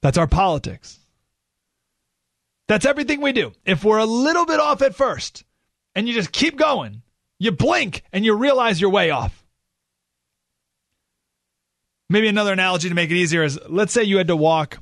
That's 0.01 0.17
our 0.17 0.27
politics. 0.27 0.99
That's 2.67 2.85
everything 2.85 3.21
we 3.21 3.33
do. 3.33 3.51
If 3.65 3.83
we're 3.83 3.97
a 3.97 4.05
little 4.05 4.45
bit 4.45 4.59
off 4.59 4.81
at 4.81 4.95
first 4.95 5.43
and 5.95 6.07
you 6.07 6.13
just 6.13 6.31
keep 6.31 6.55
going, 6.55 7.01
you 7.39 7.51
blink 7.51 8.03
and 8.13 8.23
you 8.23 8.35
realize 8.35 8.79
you're 8.79 8.89
way 8.89 9.09
off. 9.09 9.43
Maybe 12.09 12.27
another 12.27 12.53
analogy 12.53 12.89
to 12.89 12.95
make 12.95 13.11
it 13.11 13.15
easier 13.15 13.43
is 13.43 13.59
let's 13.67 13.93
say 13.93 14.03
you 14.03 14.17
had 14.17 14.27
to 14.27 14.35
walk 14.35 14.79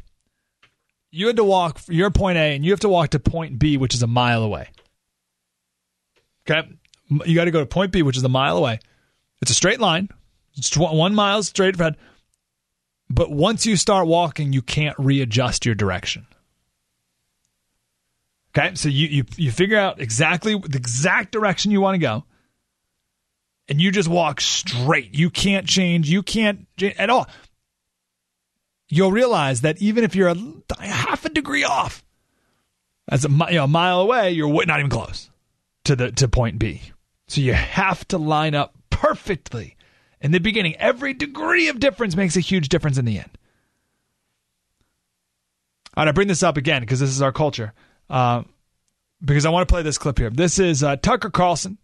you 1.11 1.27
had 1.27 1.37
to 1.37 1.43
walk 1.43 1.79
your 1.87 2.11
point 2.11 2.37
A 2.37 2.55
and 2.55 2.63
you 2.63 2.71
have 2.71 2.81
to 2.81 2.89
walk 2.89 3.09
to 3.11 3.19
point 3.19 3.57
B 3.57 3.77
which 3.77 3.93
is 3.93 4.03
a 4.03 4.07
mile 4.07 4.43
away. 4.43 4.69
Okay? 6.49 6.67
You 7.25 7.35
got 7.35 7.45
to 7.45 7.51
go 7.51 7.59
to 7.59 7.65
point 7.65 7.91
B 7.91 8.01
which 8.01 8.17
is 8.17 8.23
a 8.23 8.29
mile 8.29 8.57
away. 8.57 8.79
It's 9.41 9.51
a 9.51 9.55
straight 9.55 9.79
line. 9.79 10.09
It's 10.55 10.75
1 10.75 11.13
mile 11.13 11.43
straight 11.43 11.79
ahead. 11.79 11.97
But 13.09 13.31
once 13.31 13.65
you 13.65 13.77
start 13.77 14.07
walking, 14.07 14.53
you 14.53 14.61
can't 14.61 14.97
readjust 14.97 15.65
your 15.65 15.75
direction. 15.75 16.25
Okay, 18.57 18.73
so 18.75 18.89
you 18.89 19.07
you 19.07 19.23
you 19.35 19.51
figure 19.51 19.77
out 19.77 20.01
exactly 20.01 20.57
the 20.57 20.77
exact 20.77 21.31
direction 21.31 21.69
you 21.69 21.79
want 21.79 21.93
to 21.93 21.99
go, 21.99 22.23
and 23.69 23.79
you 23.79 23.91
just 23.91 24.09
walk 24.09 24.41
straight. 24.41 25.13
You 25.13 25.29
can't 25.29 25.67
change. 25.67 26.09
You 26.09 26.23
can't 26.23 26.65
at 26.97 27.09
all. 27.09 27.27
You'll 28.89 29.11
realize 29.11 29.61
that 29.61 29.79
even 29.79 30.03
if 30.03 30.15
you're 30.15 30.29
a, 30.29 30.37
half 30.79 31.23
a 31.23 31.29
degree 31.29 31.65
off, 31.65 32.03
as 33.09 33.25
a, 33.25 33.29
you 33.29 33.57
know, 33.57 33.65
a 33.65 33.67
mile 33.67 33.99
away, 33.99 34.31
you're 34.31 34.65
not 34.65 34.79
even 34.79 34.89
close 34.89 35.29
to 35.87 35.95
the 35.95 36.11
to 36.11 36.27
point 36.27 36.59
B. 36.59 36.81
So 37.27 37.41
you 37.41 37.53
have 37.53 38.07
to 38.09 38.17
line 38.17 38.55
up 38.55 38.75
perfectly 38.89 39.75
in 40.21 40.31
the 40.31 40.39
beginning. 40.39 40.75
Every 40.75 41.13
degree 41.13 41.67
of 41.69 41.79
difference 41.79 42.15
makes 42.15 42.37
a 42.37 42.41
huge 42.41 42.69
difference 42.69 42.97
in 42.97 43.05
the 43.05 43.19
end. 43.19 43.37
All 45.95 46.03
right, 46.03 46.09
I 46.09 46.11
bring 46.11 46.27
this 46.27 46.43
up 46.43 46.57
again 46.57 46.81
because 46.81 46.99
this 46.99 47.09
is 47.09 47.21
our 47.21 47.31
culture. 47.31 47.73
Uh, 48.09 48.43
because 49.23 49.45
I 49.45 49.49
want 49.49 49.67
to 49.67 49.73
play 49.73 49.81
this 49.81 49.97
clip 49.97 50.19
here. 50.19 50.29
This 50.29 50.59
is 50.59 50.83
uh, 50.83 50.95
Tucker 50.97 51.31
Carlson 51.31 51.77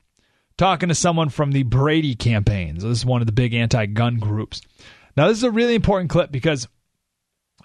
talking 0.58 0.90
to 0.90 0.96
someone 0.96 1.30
from 1.30 1.52
the 1.52 1.64
Brady 1.64 2.14
campaign. 2.14 2.80
So 2.80 2.90
this 2.90 3.00
is 3.00 3.06
one 3.06 3.22
of 3.22 3.26
the 3.26 3.34
big 3.34 3.54
anti-gun 3.54 4.20
groups. 4.20 4.62
Now, 5.18 5.28
this 5.28 5.38
is 5.38 5.44
a 5.44 5.52
really 5.52 5.74
important 5.74 6.12
clip 6.12 6.32
because 6.32 6.68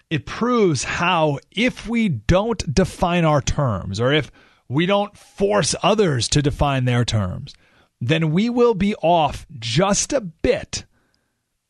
it 0.08 0.24
proves 0.24 0.84
how 0.84 1.38
if 1.50 1.86
we 1.86 2.08
don't 2.08 2.74
define 2.74 3.26
our 3.26 3.42
terms 3.42 4.00
or 4.00 4.12
if 4.12 4.30
we 4.68 4.86
don't 4.86 5.16
force 5.16 5.74
others 5.82 6.28
to 6.28 6.42
define 6.42 6.84
their 6.84 7.04
terms, 7.04 7.54
then 8.00 8.32
we 8.32 8.50
will 8.50 8.74
be 8.74 8.94
off 8.96 9.46
just 9.58 10.12
a 10.12 10.20
bit 10.20 10.84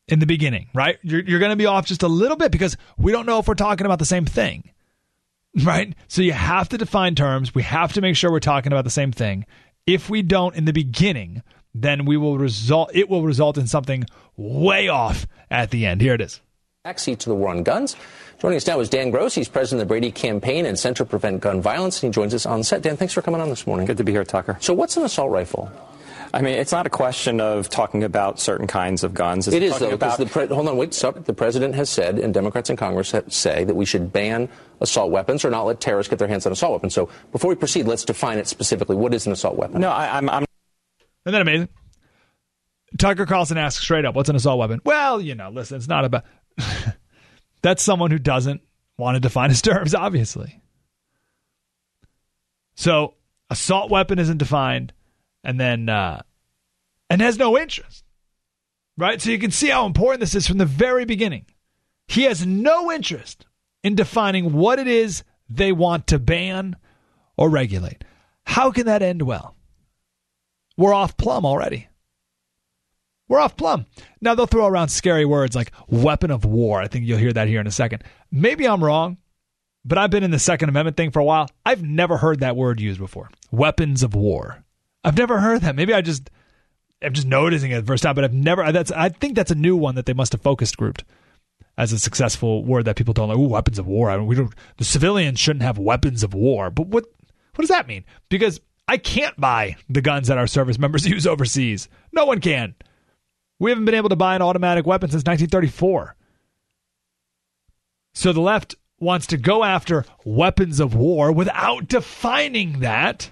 in 0.07 0.19
the 0.19 0.25
beginning, 0.25 0.69
right? 0.73 0.97
You're, 1.01 1.21
you're 1.21 1.39
going 1.39 1.51
to 1.51 1.55
be 1.55 1.65
off 1.65 1.85
just 1.85 2.03
a 2.03 2.07
little 2.07 2.37
bit 2.37 2.51
because 2.51 2.77
we 2.97 3.11
don't 3.11 3.25
know 3.25 3.39
if 3.39 3.47
we're 3.47 3.55
talking 3.55 3.85
about 3.85 3.99
the 3.99 4.05
same 4.05 4.25
thing, 4.25 4.71
right? 5.63 5.95
So 6.07 6.21
you 6.21 6.33
have 6.33 6.69
to 6.69 6.77
define 6.77 7.15
terms. 7.15 7.55
We 7.55 7.63
have 7.63 7.93
to 7.93 8.01
make 8.01 8.15
sure 8.15 8.31
we're 8.31 8.39
talking 8.39 8.71
about 8.71 8.83
the 8.83 8.89
same 8.89 9.11
thing. 9.11 9.45
If 9.87 10.09
we 10.09 10.21
don't 10.21 10.55
in 10.55 10.65
the 10.65 10.73
beginning, 10.73 11.41
then 11.73 12.05
we 12.05 12.17
will 12.17 12.37
result. 12.37 12.91
It 12.93 13.09
will 13.09 13.23
result 13.23 13.57
in 13.57 13.67
something 13.67 14.05
way 14.35 14.87
off 14.87 15.27
at 15.49 15.71
the 15.71 15.85
end. 15.85 16.01
Here 16.01 16.13
it 16.13 16.21
is. 16.21 16.41
Backseat 16.85 17.17
to 17.19 17.29
the 17.29 17.35
war 17.35 17.49
on 17.49 17.63
guns. 17.63 17.97
Joining 18.39 18.55
us 18.55 18.65
now 18.65 18.79
is 18.79 18.87
Dan 18.87 19.11
Gross. 19.11 19.35
He's 19.35 19.49
president 19.49 19.81
of 19.81 19.87
the 19.87 19.91
Brady 19.91 20.13
Campaign 20.13 20.65
and 20.65 20.79
Center 20.79 21.03
to 21.03 21.09
Prevent 21.09 21.41
Gun 21.41 21.61
Violence. 21.61 22.01
And 22.01 22.13
he 22.13 22.15
joins 22.15 22.33
us 22.33 22.45
on 22.45 22.63
set. 22.63 22.81
Dan, 22.81 22.95
thanks 22.95 23.13
for 23.13 23.21
coming 23.21 23.41
on 23.41 23.49
this 23.49 23.67
morning. 23.67 23.85
Good 23.85 23.97
to 23.97 24.05
be 24.05 24.13
here, 24.13 24.23
Tucker. 24.23 24.57
So, 24.61 24.73
what's 24.73 24.95
an 24.95 25.03
assault 25.03 25.29
rifle? 25.29 25.69
I 26.33 26.41
mean, 26.41 26.53
it's 26.53 26.71
not 26.71 26.87
a 26.87 26.89
question 26.89 27.41
of 27.41 27.69
talking 27.69 28.05
about 28.05 28.39
certain 28.39 28.65
kinds 28.65 29.03
of 29.03 29.13
guns. 29.13 29.45
It's 29.49 29.55
it 29.57 29.63
is, 29.63 29.77
though, 29.77 29.89
about... 29.89 30.19
the 30.19 30.25
pre- 30.25 30.47
hold 30.47 30.69
on, 30.69 30.77
wait, 30.77 30.93
stop. 30.93 31.21
The 31.25 31.33
president 31.33 31.75
has 31.75 31.89
said, 31.89 32.17
and 32.17 32.33
Democrats 32.33 32.69
in 32.69 32.77
Congress 32.77 33.13
say, 33.27 33.65
that 33.65 33.75
we 33.75 33.83
should 33.83 34.13
ban 34.13 34.47
assault 34.79 35.11
weapons 35.11 35.43
or 35.43 35.49
not 35.49 35.63
let 35.63 35.81
terrorists 35.81 36.09
get 36.09 36.19
their 36.19 36.29
hands 36.29 36.45
on 36.45 36.53
assault 36.53 36.71
weapons. 36.71 36.93
So, 36.93 37.09
before 37.33 37.49
we 37.49 37.55
proceed, 37.55 37.87
let's 37.87 38.05
define 38.05 38.37
it 38.37 38.47
specifically. 38.47 38.95
What 38.95 39.13
is 39.13 39.25
an 39.25 39.33
assault 39.33 39.57
weapon? 39.57 39.81
No, 39.81 39.89
I, 39.89 40.17
I'm, 40.17 40.29
I'm. 40.29 40.45
Isn't 41.25 41.33
that 41.33 41.41
amazing? 41.41 41.67
Tucker 42.97 43.25
Carlson 43.25 43.57
asks 43.57 43.83
straight 43.83 44.05
up, 44.05 44.15
"What's 44.15 44.29
an 44.29 44.35
assault 44.35 44.59
weapon?" 44.59 44.81
Well, 44.83 45.21
you 45.21 45.35
know, 45.35 45.49
listen, 45.49 45.77
it's 45.77 45.87
not 45.87 46.05
about. 46.05 46.23
That's 47.61 47.83
someone 47.83 48.11
who 48.11 48.19
doesn't 48.19 48.61
want 48.97 49.15
to 49.15 49.19
define 49.19 49.49
his 49.49 49.61
terms, 49.61 49.93
obviously. 49.93 50.61
So, 52.75 53.15
assault 53.49 53.91
weapon 53.91 54.19
isn't 54.19 54.37
defined, 54.37 54.93
and 55.43 55.59
then 55.59 55.89
uh, 55.89 56.21
and 57.09 57.21
has 57.21 57.37
no 57.37 57.57
interest, 57.57 58.05
right? 58.97 59.21
So 59.21 59.31
you 59.31 59.39
can 59.39 59.51
see 59.51 59.67
how 59.67 59.85
important 59.85 60.21
this 60.21 60.35
is 60.35 60.47
from 60.47 60.59
the 60.59 60.65
very 60.65 61.05
beginning. 61.05 61.45
He 62.07 62.23
has 62.23 62.45
no 62.45 62.91
interest 62.91 63.45
in 63.83 63.95
defining 63.95 64.53
what 64.53 64.79
it 64.79 64.87
is 64.87 65.23
they 65.49 65.71
want 65.71 66.07
to 66.07 66.19
ban 66.19 66.75
or 67.37 67.49
regulate. 67.49 68.03
How 68.45 68.71
can 68.71 68.85
that 68.85 69.01
end 69.01 69.23
well? 69.23 69.55
We're 70.77 70.93
off 70.93 71.17
plumb 71.17 71.45
already. 71.45 71.88
We're 73.29 73.39
off 73.39 73.55
plumb. 73.55 73.85
Now 74.19 74.35
they'll 74.35 74.47
throw 74.47 74.65
around 74.65 74.89
scary 74.89 75.23
words 75.23 75.55
like 75.55 75.71
weapon 75.87 76.31
of 76.31 76.43
war. 76.43 76.81
I 76.81 76.87
think 76.87 77.05
you'll 77.05 77.19
hear 77.19 77.31
that 77.31 77.47
here 77.47 77.61
in 77.61 77.67
a 77.67 77.71
second. 77.71 78.03
Maybe 78.31 78.67
I'm 78.67 78.83
wrong, 78.83 79.17
but 79.85 79.97
I've 79.97 80.09
been 80.09 80.23
in 80.23 80.31
the 80.31 80.39
Second 80.39 80.69
Amendment 80.69 80.97
thing 80.97 81.11
for 81.11 81.19
a 81.19 81.23
while. 81.23 81.47
I've 81.65 81.83
never 81.83 82.17
heard 82.17 82.39
that 82.41 82.55
word 82.55 82.81
used 82.81 82.99
before. 82.99 83.29
Weapons 83.51 84.03
of 84.03 84.15
war. 84.15 84.63
I've 85.03 85.17
never 85.17 85.39
heard 85.39 85.61
that. 85.61 85.75
Maybe 85.75 85.93
I 85.93 86.01
just 86.01 86.29
I'm 87.01 87.13
just 87.13 87.27
noticing 87.27 87.71
it 87.71 87.79
the 87.79 87.85
first 87.85 88.03
time, 88.03 88.15
but 88.15 88.23
I've 88.23 88.33
never 88.33 88.71
that's 88.71 88.91
I 88.91 89.09
think 89.09 89.35
that's 89.35 89.51
a 89.51 89.55
new 89.55 89.77
one 89.77 89.95
that 89.95 90.07
they 90.07 90.13
must 90.13 90.33
have 90.33 90.41
focused 90.41 90.75
grouped 90.75 91.03
as 91.77 91.93
a 91.93 91.99
successful 91.99 92.65
word 92.65 92.85
that 92.85 92.97
people 92.97 93.13
don't 93.13 93.29
like. 93.29 93.37
Ooh, 93.37 93.47
weapons 93.47 93.79
of 93.79 93.87
war. 93.87 94.09
I 94.09 94.17
mean, 94.17 94.25
we 94.25 94.35
don't 94.35 94.53
the 94.77 94.83
civilians 94.83 95.39
shouldn't 95.39 95.63
have 95.63 95.77
weapons 95.77 96.23
of 96.23 96.33
war. 96.33 96.71
But 96.71 96.87
what 96.87 97.05
what 97.53 97.61
does 97.61 97.69
that 97.69 97.87
mean? 97.87 98.05
Because 98.27 98.59
I 98.87 98.97
can't 98.97 99.39
buy 99.39 99.75
the 99.87 100.01
guns 100.01 100.29
that 100.29 100.39
our 100.39 100.47
service 100.47 100.79
members 100.79 101.07
use 101.07 101.27
overseas. 101.27 101.87
No 102.11 102.25
one 102.25 102.41
can. 102.41 102.73
We 103.59 103.71
haven't 103.71 103.85
been 103.85 103.95
able 103.95 104.09
to 104.09 104.15
buy 104.15 104.35
an 104.35 104.41
automatic 104.41 104.85
weapon 104.85 105.09
since 105.09 105.21
1934. 105.21 106.15
So 108.13 108.33
the 108.33 108.41
left 108.41 108.75
wants 108.99 109.27
to 109.27 109.37
go 109.37 109.63
after 109.63 110.05
weapons 110.25 110.79
of 110.79 110.95
war 110.95 111.31
without 111.31 111.87
defining 111.87 112.79
that. 112.79 113.31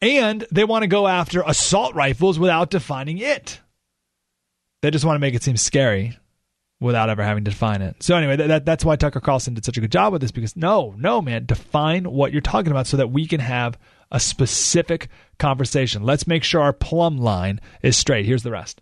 And 0.00 0.44
they 0.50 0.64
want 0.64 0.82
to 0.82 0.88
go 0.88 1.06
after 1.06 1.42
assault 1.46 1.94
rifles 1.94 2.38
without 2.38 2.70
defining 2.70 3.18
it. 3.18 3.60
They 4.82 4.90
just 4.90 5.04
want 5.04 5.14
to 5.14 5.20
make 5.20 5.34
it 5.34 5.44
seem 5.44 5.56
scary 5.56 6.18
without 6.80 7.08
ever 7.08 7.22
having 7.22 7.44
to 7.44 7.50
define 7.52 7.80
it. 7.80 8.02
So 8.02 8.16
anyway, 8.16 8.34
that, 8.36 8.64
that's 8.64 8.84
why 8.84 8.96
Tucker 8.96 9.20
Carlson 9.20 9.54
did 9.54 9.64
such 9.64 9.78
a 9.78 9.80
good 9.80 9.92
job 9.92 10.12
with 10.12 10.20
this 10.20 10.32
because 10.32 10.56
no, 10.56 10.94
no, 10.98 11.22
man, 11.22 11.46
define 11.46 12.10
what 12.10 12.32
you're 12.32 12.40
talking 12.40 12.72
about 12.72 12.88
so 12.88 12.96
that 12.96 13.12
we 13.12 13.26
can 13.26 13.38
have 13.38 13.78
a 14.12 14.20
specific 14.20 15.08
conversation. 15.38 16.04
Let's 16.04 16.28
make 16.28 16.44
sure 16.44 16.60
our 16.60 16.72
plumb 16.72 17.18
line 17.18 17.60
is 17.82 17.96
straight. 17.96 18.26
Here's 18.26 18.44
the 18.44 18.52
rest. 18.52 18.80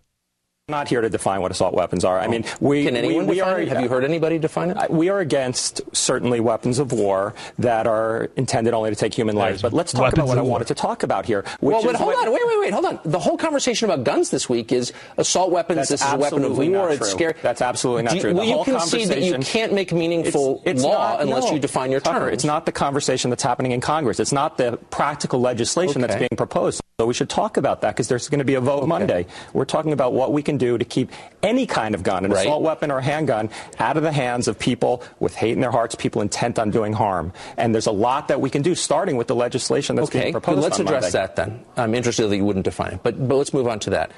I'm 0.73 0.79
not 0.79 0.87
here 0.87 1.01
to 1.01 1.09
define 1.09 1.41
what 1.41 1.51
assault 1.51 1.73
weapons 1.73 2.05
are. 2.05 2.17
I 2.17 2.27
mean, 2.27 2.45
oh. 2.47 2.55
we 2.61 2.85
Can 2.85 2.95
anyone 2.95 3.25
we, 3.27 3.31
we 3.31 3.35
define 3.35 3.53
are. 3.55 3.59
it? 3.59 3.67
Have 3.67 3.81
you 3.81 3.89
heard 3.89 4.05
anybody 4.05 4.39
define 4.39 4.69
it? 4.69 4.89
We 4.89 5.09
are 5.09 5.19
against 5.19 5.81
certainly 5.93 6.39
weapons 6.39 6.79
of 6.79 6.93
war 6.93 7.33
that 7.59 7.87
are 7.87 8.29
intended 8.37 8.73
only 8.73 8.89
to 8.89 8.95
take 8.95 9.13
human 9.13 9.35
lives. 9.35 9.61
But 9.61 9.73
let's 9.73 9.91
talk 9.91 10.03
Weapons 10.03 10.19
about 10.19 10.27
what 10.29 10.37
I 10.37 10.41
wanted 10.43 10.67
to 10.67 10.75
talk 10.75 11.03
about 11.03 11.25
here. 11.25 11.41
Which 11.59 11.73
well, 11.73 11.83
but 11.83 11.95
is 11.95 11.97
hold 11.97 12.13
what- 12.13 12.25
on, 12.27 12.33
wait, 12.33 12.41
wait, 12.47 12.59
wait, 12.61 12.73
hold 12.73 12.85
on. 12.85 12.99
The 13.03 13.19
whole 13.19 13.37
conversation 13.37 13.89
about 13.89 14.05
guns 14.05 14.29
this 14.29 14.47
week 14.47 14.71
is 14.71 14.93
assault 15.17 15.51
weapons. 15.51 15.75
That's 15.79 15.89
this 15.89 16.01
is 16.01 16.07
a 16.13 16.15
weapon 16.17 16.39
of 16.45 16.51
absolutely 16.51 16.69
war. 16.69 16.85
not 16.85 16.91
It's 16.91 16.99
true. 16.99 17.09
scary. 17.09 17.33
That's 17.41 17.61
absolutely 17.61 18.03
not 18.03 18.09
Do 18.11 18.15
you- 18.15 18.21
true. 18.21 18.33
The 18.33 18.39
Will 18.39 18.45
you 18.45 18.53
whole 18.53 18.63
concede 18.63 19.09
that 19.09 19.21
you 19.21 19.37
can't 19.39 19.73
make 19.73 19.91
meaningful 19.91 20.61
It's- 20.63 20.75
it's 20.77 20.83
law 20.83 21.11
not- 21.11 21.21
unless 21.21 21.45
no. 21.47 21.51
you 21.51 21.59
define 21.59 21.91
your 21.91 21.99
Tucker, 21.99 22.19
terms? 22.19 22.33
It's 22.33 22.45
not 22.45 22.65
the 22.65 22.71
conversation 22.71 23.29
that's 23.29 23.43
happening 23.43 23.73
in 23.73 23.81
Congress. 23.81 24.21
It's 24.21 24.31
not 24.31 24.57
the 24.57 24.79
practical 24.89 25.41
legislation 25.41 25.99
that's 26.01 26.15
being 26.15 26.29
proposed. 26.37 26.79
So 27.01 27.07
we 27.07 27.15
should 27.15 27.29
talk 27.29 27.57
about 27.57 27.81
that 27.81 27.95
because 27.95 28.07
there's 28.09 28.29
going 28.29 28.45
to 28.45 28.45
be 28.45 28.53
a 28.53 28.61
vote 28.61 28.87
Monday. 28.87 29.25
We're 29.53 29.65
talking 29.65 29.91
about 29.91 30.13
what 30.13 30.33
we 30.33 30.43
can 30.43 30.57
do 30.59 30.77
to 30.77 30.85
keep 30.85 31.09
any 31.41 31.65
kind 31.65 31.95
of 31.95 32.03
gun, 32.03 32.25
an 32.25 32.29
Right. 32.31 32.45
assault 32.45 32.61
weapon 32.61 32.91
or 32.91 32.99
a 32.99 33.01
handgun, 33.01 33.49
out 33.79 33.97
of 33.97 34.03
the 34.03 34.11
hands 34.11 34.47
of 34.47 34.59
people 34.59 35.01
with 35.19 35.33
hate 35.33 35.53
in 35.53 35.61
their 35.61 35.71
hearts, 35.71 35.95
people 35.95 36.21
intent 36.21 36.59
on 36.59 36.69
doing 36.69 36.93
harm. 36.93 37.33
And 37.57 37.73
there's 37.73 37.87
a 37.87 37.91
lot 37.91 38.27
that 38.27 38.39
we 38.39 38.51
can 38.51 38.61
do, 38.61 38.75
starting 38.75 39.17
with 39.17 39.25
the 39.25 39.33
legislation 39.33 39.95
that's 39.95 40.09
Okay, 40.09 40.21
being 40.25 40.31
proposed. 40.33 40.61
let's 40.61 40.79
on 40.79 40.85
address 40.85 41.01
Monday. 41.11 41.17
that 41.17 41.35
then. 41.35 41.65
I'm 41.75 41.95
interested 41.95 42.27
that 42.29 42.37
you 42.37 42.45
wouldn't 42.45 42.65
define 42.65 42.93
it, 42.93 42.99
but, 43.01 43.27
but 43.27 43.33
let's 43.33 43.51
move 43.51 43.67
on 43.67 43.79
to 43.79 43.89
that. 43.89 44.11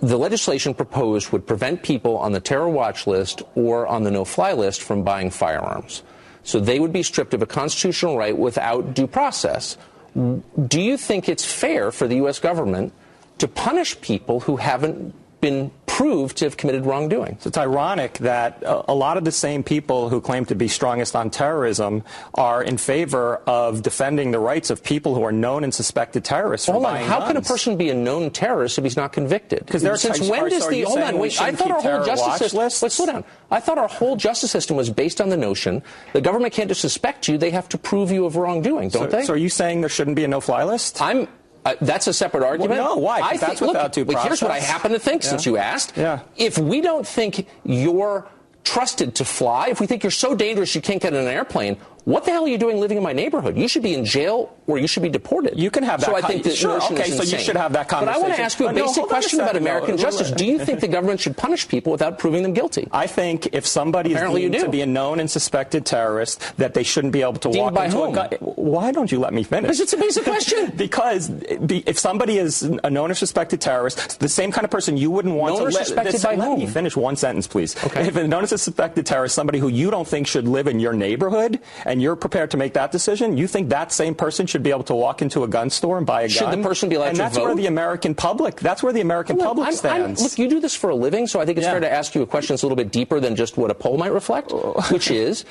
The 0.00 0.16
legislation 0.16 0.74
proposed 0.74 1.30
would 1.32 1.44
prevent 1.44 1.82
people 1.82 2.18
on 2.18 2.30
the 2.30 2.40
terror 2.40 2.68
watch 2.68 3.08
list 3.08 3.42
or 3.56 3.88
on 3.88 4.04
the 4.04 4.12
no 4.12 4.24
fly 4.24 4.52
list 4.52 4.80
from 4.80 5.02
buying 5.02 5.30
firearms. 5.30 6.04
So 6.44 6.60
they 6.60 6.78
would 6.78 6.92
be 6.92 7.02
stripped 7.02 7.34
of 7.34 7.42
a 7.42 7.46
constitutional 7.46 8.16
right 8.16 8.36
without 8.38 8.94
due 8.94 9.08
process. 9.08 9.76
Do 10.14 10.80
you 10.80 10.96
think 10.96 11.28
it's 11.28 11.44
fair 11.44 11.90
for 11.90 12.06
the 12.06 12.16
U.S. 12.16 12.38
government 12.38 12.92
to 13.38 13.48
punish 13.48 14.00
people 14.00 14.40
who 14.40 14.56
haven't 14.56 15.14
been 15.42 15.70
proved 15.86 16.38
to 16.38 16.46
have 16.46 16.56
committed 16.56 16.86
wrongdoing? 16.86 17.36
So 17.40 17.48
it's 17.48 17.58
ironic 17.58 18.14
that 18.18 18.62
a, 18.62 18.90
a 18.92 18.94
lot 18.94 19.18
of 19.18 19.24
the 19.26 19.32
same 19.32 19.62
people 19.62 20.08
who 20.08 20.22
claim 20.22 20.46
to 20.46 20.54
be 20.54 20.68
strongest 20.68 21.14
on 21.14 21.28
terrorism 21.28 22.02
are 22.34 22.62
in 22.62 22.78
favor 22.78 23.42
of 23.46 23.82
defending 23.82 24.30
the 24.30 24.38
rights 24.38 24.70
of 24.70 24.82
people 24.82 25.14
who 25.14 25.22
are 25.22 25.32
known 25.32 25.64
and 25.64 25.74
suspected 25.74 26.24
terrorists. 26.24 26.66
Hold 26.66 26.86
on. 26.86 26.96
How 27.02 27.26
can 27.26 27.36
a 27.36 27.42
person 27.42 27.76
be 27.76 27.90
a 27.90 27.94
known 27.94 28.30
terrorist 28.30 28.78
if 28.78 28.84
he's 28.84 28.96
not 28.96 29.12
convicted? 29.12 29.66
'Cause 29.66 29.82
there 29.82 29.96
since 29.98 30.16
types- 30.16 30.30
when 30.30 30.44
are- 30.44 30.48
does 30.48 30.66
the 30.66 30.82
hold 30.82 30.98
on 31.00 31.18
wait? 31.18 31.38
I 31.42 31.52
thought 31.52 31.70
our 31.70 31.82
whole 31.82 32.04
justice 32.06 32.38
system. 32.38 32.58
lists? 32.60 32.82
Let's 32.82 32.94
slow 32.94 33.06
down. 33.06 33.24
I 33.50 33.60
thought 33.60 33.76
our 33.76 33.88
whole 33.88 34.16
justice 34.16 34.50
system 34.50 34.76
was 34.78 34.88
based 34.88 35.20
on 35.20 35.28
the 35.28 35.36
notion 35.36 35.82
the 36.14 36.22
government 36.22 36.54
can't 36.54 36.68
just 36.68 36.80
suspect 36.80 37.28
you; 37.28 37.36
they 37.36 37.50
have 37.50 37.68
to 37.68 37.76
prove 37.76 38.10
you 38.10 38.24
of 38.24 38.36
wrongdoing, 38.36 38.88
don't 38.88 39.10
so, 39.10 39.16
they? 39.18 39.24
so 39.26 39.34
are 39.34 39.36
you 39.36 39.50
saying 39.50 39.80
there 39.82 39.90
shouldn't 39.90 40.16
be 40.16 40.24
a 40.24 40.28
no-fly 40.28 40.64
list? 40.64 41.02
I'm. 41.02 41.28
Uh, 41.64 41.74
that's 41.80 42.06
a 42.08 42.12
separate 42.12 42.42
argument. 42.44 42.80
no, 42.80 42.96
why? 42.96 43.20
I 43.20 43.36
that's 43.36 43.60
think, 43.60 43.70
without 43.72 43.84
look, 43.84 43.92
due 43.92 44.04
look, 44.04 44.18
Here's 44.24 44.42
what 44.42 44.50
I 44.50 44.58
happen 44.58 44.90
to 44.92 44.98
think, 44.98 45.22
Yeah. 45.22 45.30
since 45.30 45.46
you 45.46 45.56
asked. 45.58 45.96
Yeah. 45.96 46.20
If 46.36 46.58
we 46.58 46.80
don't 46.80 47.06
think 47.06 47.46
you're 47.64 48.26
trusted 48.64 49.14
to 49.16 49.24
fly, 49.24 49.68
if 49.68 49.80
we 49.80 49.86
think 49.86 50.02
you're 50.02 50.10
so 50.10 50.34
dangerous 50.34 50.74
you 50.74 50.80
can't 50.80 51.00
get 51.00 51.12
in 51.14 51.20
an 51.20 51.28
airplane, 51.28 51.76
what 52.04 52.24
the 52.24 52.32
hell 52.32 52.44
are 52.44 52.48
you 52.48 52.58
doing 52.58 52.78
living 52.80 52.96
in 52.96 53.02
my 53.02 53.12
neighborhood? 53.12 53.56
You 53.56 53.68
should 53.68 53.82
be 53.82 53.94
in 53.94 54.04
jail 54.04 54.56
or 54.66 54.78
you 54.78 54.86
should 54.86 55.02
be 55.02 55.08
deported. 55.08 55.58
You 55.58 55.70
can 55.70 55.82
have 55.82 56.00
that 56.00 56.06
So 56.06 56.16
I 56.16 56.20
think 56.22 56.44
the 56.44 56.54
sure, 56.54 56.82
okay, 56.82 57.10
so 57.10 57.22
you 57.22 57.38
should 57.38 57.56
have 57.56 57.72
that 57.72 57.88
But 57.88 58.08
I 58.08 58.18
want 58.18 58.34
to 58.34 58.40
ask 58.40 58.58
you 58.58 58.68
a 58.68 58.72
no, 58.72 58.86
basic 58.86 59.04
a 59.04 59.06
question 59.06 59.40
about 59.40 59.56
American 59.56 59.96
no, 59.96 60.02
justice. 60.02 60.30
Do 60.30 60.46
you 60.46 60.58
think 60.58 60.80
the 60.80 60.88
government 60.88 61.20
should 61.20 61.36
punish 61.36 61.66
people 61.68 61.92
without 61.92 62.18
proving 62.18 62.42
them 62.42 62.52
guilty? 62.52 62.88
I 62.92 63.06
think 63.06 63.48
if 63.52 63.66
somebody 63.66 64.12
Apparently 64.12 64.44
is 64.44 64.50
deemed 64.50 64.64
to 64.64 64.70
be 64.70 64.80
a 64.82 64.86
known 64.86 65.20
and 65.20 65.30
suspected 65.30 65.84
terrorist, 65.84 66.56
that 66.58 66.74
they 66.74 66.82
shouldn't 66.82 67.12
be 67.12 67.22
able 67.22 67.34
to 67.34 67.50
Deemed 67.50 67.58
walk 67.58 67.74
by 67.74 67.86
into 67.86 67.96
whom? 67.98 68.16
a 68.16 68.28
gun. 68.28 68.38
Why 68.40 68.92
don't 68.92 69.10
you 69.10 69.18
let 69.18 69.32
me 69.32 69.42
finish? 69.42 69.62
Because 69.62 69.80
it's 69.80 69.92
a 69.92 69.96
basic 69.96 70.24
question. 70.24 70.72
because 70.76 71.30
if 71.50 71.98
somebody 71.98 72.38
is 72.38 72.62
a 72.62 72.90
known 72.90 73.10
or 73.10 73.14
suspected 73.14 73.60
terrorist, 73.60 74.20
the 74.20 74.28
same 74.28 74.52
kind 74.52 74.64
of 74.64 74.70
person 74.70 74.96
you 74.96 75.10
wouldn't 75.10 75.34
want 75.34 75.54
Known 75.54 75.70
to 75.70 75.74
let, 75.74 75.86
suspected 75.86 76.22
by 76.22 76.34
let 76.36 76.58
me 76.58 76.66
finish 76.66 76.96
one 76.96 77.16
sentence, 77.16 77.46
please. 77.46 77.76
Okay. 77.84 78.06
If 78.08 78.16
a 78.16 78.26
known 78.26 78.44
or 78.44 78.46
suspected 78.46 79.06
terrorist, 79.06 79.34
somebody 79.34 79.58
who 79.58 79.68
you 79.68 79.90
don't 79.90 80.06
think 80.06 80.26
should 80.26 80.46
live 80.46 80.66
in 80.66 80.80
your 80.80 80.92
neighborhood, 80.92 81.60
and 81.84 82.00
you're 82.00 82.16
prepared 82.16 82.50
to 82.52 82.56
make 82.56 82.74
that 82.74 82.92
decision, 82.92 83.36
you 83.36 83.46
think 83.46 83.68
that 83.70 83.92
same 83.92 84.14
person 84.14 84.46
should 84.46 84.61
be 84.62 84.70
able 84.70 84.84
to 84.84 84.94
walk 84.94 85.22
into 85.22 85.44
a 85.44 85.48
gun 85.48 85.70
store 85.70 85.98
and 85.98 86.06
buy 86.06 86.22
a 86.22 86.28
Should 86.28 86.42
gun? 86.42 86.60
the 86.62 86.66
person 86.68 86.88
be 86.88 86.96
allowed 86.96 87.08
and 87.08 87.16
to 87.16 87.22
that's 87.22 87.38
where 87.38 87.54
the 87.54 87.66
American 87.66 88.14
public. 88.14 88.56
That's 88.60 88.82
where 88.82 88.92
the 88.92 89.00
American 89.00 89.36
Look, 89.36 89.46
public 89.46 89.64
I'm- 89.66 89.72
I'm- 89.72 89.76
stands. 90.16 90.22
look, 90.22 90.38
you 90.38 90.48
do 90.48 90.60
this 90.60 90.74
for 90.74 90.90
a 90.90 90.94
living, 90.94 91.26
so 91.26 91.40
I 91.40 91.44
think 91.46 91.58
it's 91.58 91.64
Yeah. 91.66 91.72
fair 91.72 91.80
to 91.80 91.92
ask 91.92 92.14
you 92.14 92.22
a 92.22 92.26
question 92.26 92.54
that's 92.54 92.62
a 92.62 92.66
little 92.66 92.76
bit 92.76 92.90
deeper 92.90 93.20
than 93.20 93.36
just 93.36 93.56
what 93.56 93.70
a 93.70 93.74
poll 93.74 93.98
might 93.98 94.12
reflect, 94.12 94.52
oh. 94.52 94.80
which 94.90 95.10
is, 95.10 95.44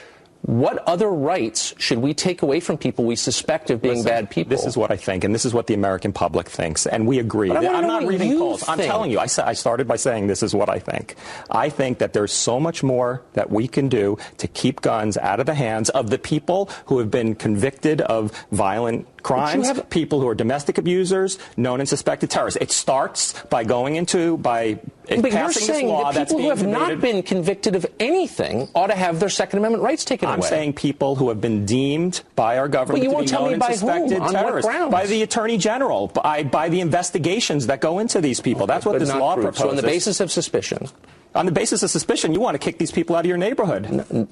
what 0.43 0.79
other 0.87 1.09
rights 1.09 1.73
should 1.77 1.99
we 1.99 2.13
take 2.13 2.41
away 2.41 2.59
from 2.59 2.77
people 2.77 3.05
we 3.05 3.15
suspect 3.15 3.69
of 3.69 3.81
being 3.81 3.97
Listen, 3.97 4.09
bad 4.09 4.29
people? 4.29 4.49
This 4.49 4.65
is 4.65 4.75
what 4.75 4.89
I 4.89 4.97
think, 4.97 5.23
and 5.23 5.35
this 5.35 5.45
is 5.45 5.53
what 5.53 5.67
the 5.67 5.73
American 5.75 6.13
public 6.13 6.49
thinks, 6.49 6.87
and 6.87 7.05
we 7.05 7.19
agree. 7.19 7.51
I'm 7.51 7.87
not 7.87 8.05
reading 8.05 8.37
polls. 8.37 8.63
I'm 8.67 8.79
telling 8.79 9.11
you. 9.11 9.19
I, 9.19 9.27
sa- 9.27 9.45
I 9.45 9.53
started 9.53 9.87
by 9.87 9.97
saying 9.97 10.27
this 10.27 10.41
is 10.41 10.55
what 10.55 10.67
I 10.67 10.79
think. 10.79 11.15
I 11.51 11.69
think 11.69 11.99
that 11.99 12.13
there's 12.13 12.33
so 12.33 12.59
much 12.59 12.81
more 12.81 13.21
that 13.33 13.51
we 13.51 13.67
can 13.67 13.87
do 13.87 14.17
to 14.37 14.47
keep 14.47 14.81
guns 14.81 15.15
out 15.17 15.39
of 15.39 15.45
the 15.45 15.53
hands 15.53 15.89
of 15.89 16.09
the 16.09 16.17
people 16.17 16.69
who 16.85 16.97
have 16.99 17.11
been 17.11 17.35
convicted 17.35 18.01
of 18.01 18.31
violent 18.51 19.07
crimes, 19.23 19.67
have- 19.67 19.89
people 19.89 20.19
who 20.21 20.27
are 20.27 20.35
domestic 20.35 20.77
abusers, 20.77 21.37
known 21.57 21.79
and 21.79 21.87
suspected 21.89 22.29
terrorists. 22.29 22.57
It 22.61 22.71
starts 22.71 23.33
by 23.49 23.63
going 23.63 23.95
into 23.95 24.37
by 24.37 24.79
but 25.07 25.23
you're 25.23 25.31
passing 25.31 25.63
saying 25.65 25.85
this 25.87 25.91
law 25.93 26.11
that 26.11 26.13
that's 26.19 26.31
people 26.31 26.43
who 26.43 26.49
have 26.49 26.65
not 26.65 27.01
been 27.01 27.21
convicted 27.23 27.75
of 27.75 27.85
anything 27.99 28.69
ought 28.73 28.87
to 28.87 28.95
have 28.95 29.19
their 29.19 29.27
Second 29.29 29.59
Amendment 29.59 29.83
rights 29.83 30.05
taken 30.05 30.29
I'm 30.29 30.39
away. 30.39 30.47
saying 30.47 30.73
people 30.73 31.15
who 31.15 31.27
have 31.29 31.41
been 31.41 31.65
deemed 31.65 32.21
by 32.35 32.57
our 32.57 32.69
government 32.69 32.99
But 32.99 33.03
you 33.03 33.09
to 33.09 33.15
won't 33.15 33.25
be 33.25 33.29
tell 33.31 33.45
me 33.47 33.53
and 33.53 33.59
by 33.59 33.67
whom, 33.67 33.75
suspected 33.77 34.17
on 34.19 34.21
what 34.21 34.31
terrorists, 34.31 34.71
grounds? 34.71 34.91
by 34.91 35.05
the 35.07 35.21
attorney 35.23 35.57
general, 35.57 36.07
by 36.07 36.43
by 36.43 36.69
the 36.69 36.79
investigations 36.79 37.67
that 37.67 37.81
go 37.81 37.99
into 37.99 38.21
these 38.21 38.39
people. 38.39 38.67
That's 38.67 38.85
what 38.85 38.99
this 38.99 39.09
law 39.13 39.35
proposes. 39.35 39.59
So 39.61 39.69
on 39.69 39.75
the 39.75 39.81
basis 39.83 40.19
of 40.19 40.31
suspicion. 40.31 40.87
On 41.33 41.45
the 41.45 41.51
basis 41.51 41.81
of 41.81 41.89
suspicion, 41.89 42.33
you 42.33 42.41
want 42.41 42.55
to 42.55 42.59
kick 42.59 42.77
these 42.77 42.91
people 42.91 43.15
out 43.15 43.21
of 43.21 43.25
your 43.25 43.37
neighborhood. 43.37 43.85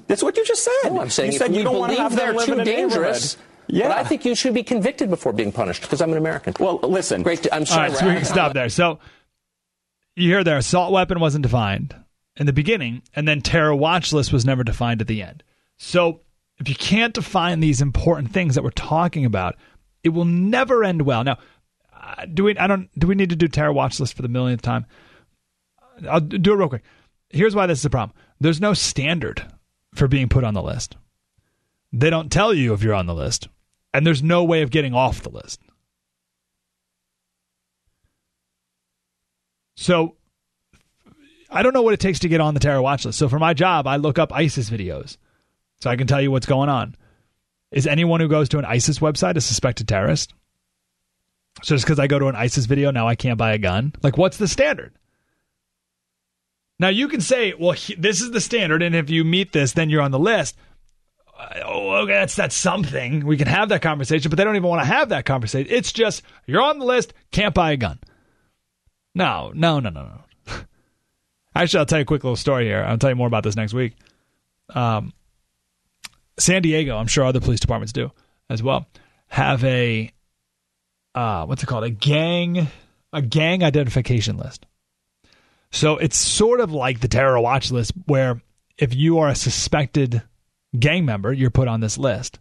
That's 0.06 0.22
what 0.22 0.36
you 0.36 0.44
just 0.44 0.62
said. 0.64 0.92
No, 0.92 1.00
I'm 1.00 1.08
saying 1.10 1.32
you 1.32 1.36
if 1.36 1.42
said 1.42 1.54
you 1.54 1.62
don't 1.62 1.78
want 1.78 1.92
to 1.92 1.96
believe 1.96 2.10
have 2.10 2.16
them 2.16 2.26
they're 2.26 2.34
live 2.34 2.46
too 2.46 2.58
in 2.58 2.64
dangerous. 2.64 3.36
Yeah. 3.66 3.88
but 3.88 3.98
I 3.98 4.04
think 4.04 4.24
you 4.24 4.34
should 4.34 4.54
be 4.54 4.62
convicted 4.62 5.10
before 5.10 5.32
being 5.32 5.52
punished 5.52 5.82
because 5.82 6.00
I'm 6.00 6.10
an 6.12 6.18
American. 6.18 6.54
Well, 6.58 6.78
listen. 6.78 7.22
Great. 7.22 7.42
To, 7.44 7.54
I'm 7.54 7.66
sorry. 7.66 7.90
right, 7.90 7.98
so 7.98 8.06
we 8.08 8.14
can 8.14 8.24
stop 8.24 8.52
there. 8.52 8.68
So 8.68 8.98
you 10.16 10.28
hear 10.28 10.44
there, 10.44 10.58
assault 10.58 10.92
weapon 10.92 11.20
wasn't 11.20 11.42
defined 11.42 11.94
in 12.36 12.46
the 12.46 12.52
beginning, 12.52 13.02
and 13.14 13.26
then 13.28 13.42
terror 13.42 13.74
watch 13.74 14.12
list 14.12 14.32
was 14.32 14.44
never 14.44 14.64
defined 14.64 15.00
at 15.00 15.06
the 15.06 15.22
end. 15.22 15.42
So 15.78 16.20
if 16.58 16.68
you 16.68 16.74
can't 16.74 17.14
define 17.14 17.60
these 17.60 17.80
important 17.80 18.32
things 18.32 18.54
that 18.54 18.64
we're 18.64 18.70
talking 18.70 19.24
about, 19.24 19.56
it 20.02 20.10
will 20.10 20.24
never 20.24 20.84
end 20.84 21.02
well. 21.02 21.24
Now, 21.24 21.38
uh, 21.94 22.26
do 22.26 22.44
we? 22.44 22.56
I 22.58 22.66
don't. 22.66 22.88
Do 22.98 23.06
we 23.06 23.14
need 23.14 23.30
to 23.30 23.36
do 23.36 23.48
terror 23.48 23.72
watch 23.72 24.00
list 24.00 24.14
for 24.14 24.22
the 24.22 24.28
millionth 24.28 24.62
time? 24.62 24.86
I'll 26.08 26.20
do 26.20 26.52
it 26.52 26.56
real 26.56 26.68
quick. 26.68 26.82
Here's 27.30 27.54
why 27.54 27.66
this 27.66 27.78
is 27.78 27.84
a 27.84 27.90
problem. 27.90 28.16
There's 28.40 28.60
no 28.60 28.74
standard 28.74 29.44
for 29.94 30.08
being 30.08 30.28
put 30.28 30.44
on 30.44 30.54
the 30.54 30.62
list. 30.62 30.96
They 31.92 32.10
don't 32.10 32.30
tell 32.30 32.54
you 32.54 32.72
if 32.72 32.82
you're 32.82 32.94
on 32.94 33.06
the 33.06 33.14
list, 33.14 33.48
and 33.92 34.06
there's 34.06 34.22
no 34.22 34.44
way 34.44 34.62
of 34.62 34.70
getting 34.70 34.94
off 34.94 35.22
the 35.22 35.30
list. 35.30 35.60
So 39.74 40.16
I 41.50 41.62
don't 41.62 41.74
know 41.74 41.82
what 41.82 41.94
it 41.94 42.00
takes 42.00 42.20
to 42.20 42.28
get 42.28 42.40
on 42.40 42.54
the 42.54 42.60
terror 42.60 42.82
watch 42.82 43.04
list. 43.04 43.18
So 43.18 43.28
for 43.28 43.38
my 43.38 43.54
job, 43.54 43.86
I 43.86 43.96
look 43.96 44.18
up 44.18 44.32
ISIS 44.32 44.70
videos 44.70 45.16
so 45.80 45.90
I 45.90 45.96
can 45.96 46.06
tell 46.06 46.20
you 46.20 46.30
what's 46.30 46.46
going 46.46 46.68
on. 46.68 46.94
Is 47.72 47.86
anyone 47.86 48.20
who 48.20 48.28
goes 48.28 48.48
to 48.50 48.58
an 48.58 48.64
ISIS 48.64 48.98
website 48.98 49.36
a 49.36 49.40
suspected 49.40 49.88
terrorist? 49.88 50.34
So 51.62 51.74
just 51.74 51.84
because 51.84 51.98
I 51.98 52.06
go 52.06 52.18
to 52.18 52.28
an 52.28 52.36
ISIS 52.36 52.66
video, 52.66 52.90
now 52.90 53.08
I 53.08 53.16
can't 53.16 53.38
buy 53.38 53.52
a 53.52 53.58
gun? 53.58 53.92
Like, 54.02 54.16
what's 54.16 54.36
the 54.36 54.48
standard? 54.48 54.94
Now 56.78 56.88
you 56.88 57.08
can 57.08 57.20
say, 57.20 57.54
well, 57.58 57.72
he, 57.72 57.94
this 57.94 58.20
is 58.20 58.30
the 58.30 58.40
standard, 58.40 58.82
and 58.82 58.94
if 58.94 59.10
you 59.10 59.24
meet 59.24 59.52
this, 59.52 59.72
then 59.72 59.90
you're 59.90 60.00
on 60.00 60.12
the 60.12 60.18
list. 60.18 60.56
Uh, 61.40 61.60
Oh, 61.64 61.90
okay, 62.02 62.12
that's 62.12 62.36
that's 62.36 62.54
something. 62.54 63.24
We 63.24 63.36
can 63.36 63.46
have 63.46 63.68
that 63.70 63.82
conversation, 63.82 64.28
but 64.28 64.36
they 64.36 64.44
don't 64.44 64.56
even 64.56 64.68
want 64.68 64.82
to 64.82 64.86
have 64.86 65.10
that 65.10 65.24
conversation. 65.24 65.72
It's 65.72 65.92
just 65.92 66.22
you're 66.46 66.62
on 66.62 66.78
the 66.78 66.84
list, 66.84 67.14
can't 67.30 67.54
buy 67.54 67.72
a 67.72 67.76
gun. 67.76 67.98
No, 69.14 69.52
no, 69.54 69.80
no, 69.80 69.90
no, 69.90 70.02
no. 70.02 70.54
Actually, 71.54 71.80
I'll 71.80 71.86
tell 71.86 71.98
you 71.98 72.02
a 72.02 72.06
quick 72.06 72.24
little 72.24 72.36
story 72.36 72.66
here. 72.66 72.82
I'll 72.82 72.98
tell 72.98 73.10
you 73.10 73.16
more 73.16 73.26
about 73.26 73.44
this 73.44 73.56
next 73.56 73.72
week. 73.72 73.94
Um, 74.74 75.12
San 76.38 76.62
Diego, 76.62 76.96
I'm 76.96 77.06
sure 77.06 77.24
other 77.24 77.40
police 77.40 77.60
departments 77.60 77.92
do 77.92 78.10
as 78.48 78.62
well, 78.62 78.86
have 79.28 79.64
a 79.64 80.10
uh, 81.14 81.46
what's 81.46 81.62
it 81.62 81.66
called? 81.66 81.84
A 81.84 81.90
gang, 81.90 82.68
a 83.12 83.22
gang 83.22 83.62
identification 83.62 84.36
list. 84.36 84.66
So 85.72 85.98
it's 85.98 86.16
sort 86.16 86.60
of 86.60 86.72
like 86.72 87.00
the 87.00 87.08
terror 87.08 87.40
watch 87.40 87.70
list, 87.70 87.92
where 88.06 88.40
if 88.76 88.94
you 88.94 89.18
are 89.18 89.28
a 89.28 89.34
suspected 89.34 90.22
gang 90.78 91.04
member, 91.04 91.32
you're 91.32 91.50
put 91.50 91.68
on 91.68 91.80
this 91.80 91.98
list. 91.98 92.38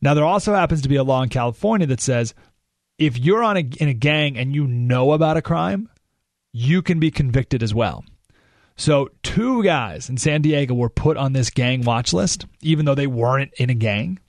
Now, 0.00 0.14
there 0.14 0.24
also 0.24 0.54
happens 0.54 0.82
to 0.82 0.88
be 0.88 0.96
a 0.96 1.04
law 1.04 1.22
in 1.22 1.28
California 1.28 1.86
that 1.86 2.00
says 2.00 2.34
if 2.98 3.18
you're 3.18 3.42
on 3.42 3.56
a, 3.56 3.60
in 3.60 3.88
a 3.88 3.94
gang 3.94 4.36
and 4.36 4.54
you 4.54 4.66
know 4.66 5.12
about 5.12 5.36
a 5.36 5.42
crime, 5.42 5.88
you 6.52 6.82
can 6.82 6.98
be 6.98 7.10
convicted 7.10 7.62
as 7.62 7.74
well. 7.74 8.04
So, 8.76 9.10
two 9.24 9.64
guys 9.64 10.08
in 10.08 10.18
San 10.18 10.42
Diego 10.42 10.72
were 10.72 10.88
put 10.88 11.16
on 11.16 11.32
this 11.32 11.50
gang 11.50 11.82
watch 11.82 12.12
list, 12.12 12.46
even 12.62 12.84
though 12.84 12.94
they 12.94 13.08
weren't 13.08 13.52
in 13.58 13.70
a 13.70 13.74
gang. 13.74 14.20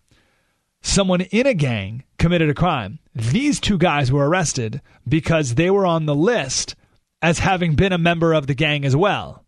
Someone 0.81 1.21
in 1.21 1.45
a 1.45 1.53
gang 1.53 2.03
committed 2.17 2.49
a 2.49 2.55
crime. 2.55 2.99
These 3.13 3.59
two 3.59 3.77
guys 3.77 4.11
were 4.11 4.27
arrested 4.27 4.81
because 5.07 5.55
they 5.55 5.69
were 5.69 5.85
on 5.85 6.05
the 6.05 6.15
list 6.15 6.75
as 7.21 7.39
having 7.39 7.75
been 7.75 7.93
a 7.93 7.97
member 7.97 8.33
of 8.33 8.47
the 8.47 8.55
gang 8.55 8.85
as 8.85 8.95
well. 8.95 9.43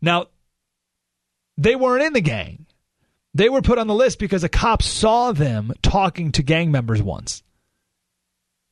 Now, 0.00 0.26
they 1.56 1.74
weren't 1.74 2.04
in 2.04 2.12
the 2.12 2.20
gang. 2.20 2.66
They 3.34 3.48
were 3.48 3.62
put 3.62 3.78
on 3.78 3.86
the 3.86 3.94
list 3.94 4.18
because 4.18 4.42
a 4.44 4.48
cop 4.48 4.82
saw 4.82 5.32
them 5.32 5.72
talking 5.82 6.32
to 6.32 6.42
gang 6.42 6.70
members 6.70 7.02
once, 7.02 7.42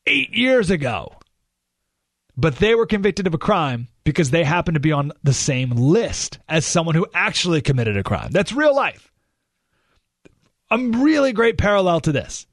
eight 0.05 0.33
years 0.33 0.69
ago. 0.69 1.13
But 2.35 2.57
they 2.57 2.75
were 2.75 2.85
convicted 2.85 3.25
of 3.25 3.33
a 3.33 3.39
crime 3.39 3.87
because 4.03 4.29
they 4.29 4.43
happened 4.43 4.75
to 4.75 4.79
be 4.79 4.91
on 4.91 5.11
the 5.23 5.33
same 5.33 5.71
list 5.71 6.39
as 6.47 6.65
someone 6.65 6.95
who 6.95 7.07
actually 7.13 7.61
committed 7.61 7.97
a 7.97 8.03
crime. 8.03 8.29
That's 8.31 8.53
real 8.53 8.75
life. 8.75 9.11
A 10.69 10.77
really 10.77 11.33
great 11.33 11.57
parallel 11.57 12.01
to 12.01 12.11
this, 12.11 12.45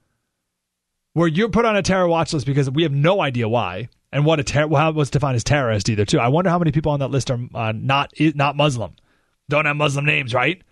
where 1.13 1.29
you're 1.29 1.49
put 1.49 1.65
on 1.65 1.77
a 1.77 1.83
terror 1.83 2.09
watch 2.09 2.33
list 2.33 2.47
because 2.47 2.71
we 2.71 2.85
have 2.85 2.93
no 2.93 3.21
idea 3.21 3.49
why 3.49 3.89
and 4.13 4.25
what 4.25 4.41
a 4.41 4.45
ter- 4.45 4.69
how 4.69 4.91
it 4.91 4.95
was 4.95 5.11
defined 5.11 5.37
as 5.37 5.45
terrorist 5.45 5.89
either. 5.89 6.05
Too. 6.05 6.21
I 6.21 6.29
wonder 6.29 6.49
how 6.49 6.59
many 6.59 6.71
people 6.71 6.93
on 6.93 7.01
that 7.01 7.11
list 7.11 7.31
are 7.31 7.41
uh, 7.55 7.73
not 7.75 8.13
not 8.19 8.57
Muslim, 8.57 8.95
don't 9.49 9.67
have 9.67 9.77
Muslim 9.77 10.07
names, 10.07 10.33
right? 10.33 10.63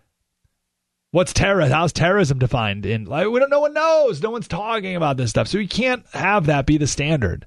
What's 1.12 1.34
terrorism? 1.34 1.74
How's 1.74 1.92
terrorism 1.92 2.38
defined? 2.38 2.86
In 2.86 3.04
like 3.04 3.28
we 3.28 3.38
don't. 3.38 3.50
No 3.50 3.60
one 3.60 3.74
knows. 3.74 4.22
No 4.22 4.30
one's 4.30 4.48
talking 4.48 4.96
about 4.96 5.18
this 5.18 5.28
stuff, 5.28 5.46
so 5.46 5.58
you 5.58 5.68
can't 5.68 6.04
have 6.14 6.46
that 6.46 6.64
be 6.64 6.78
the 6.78 6.86
standard. 6.86 7.46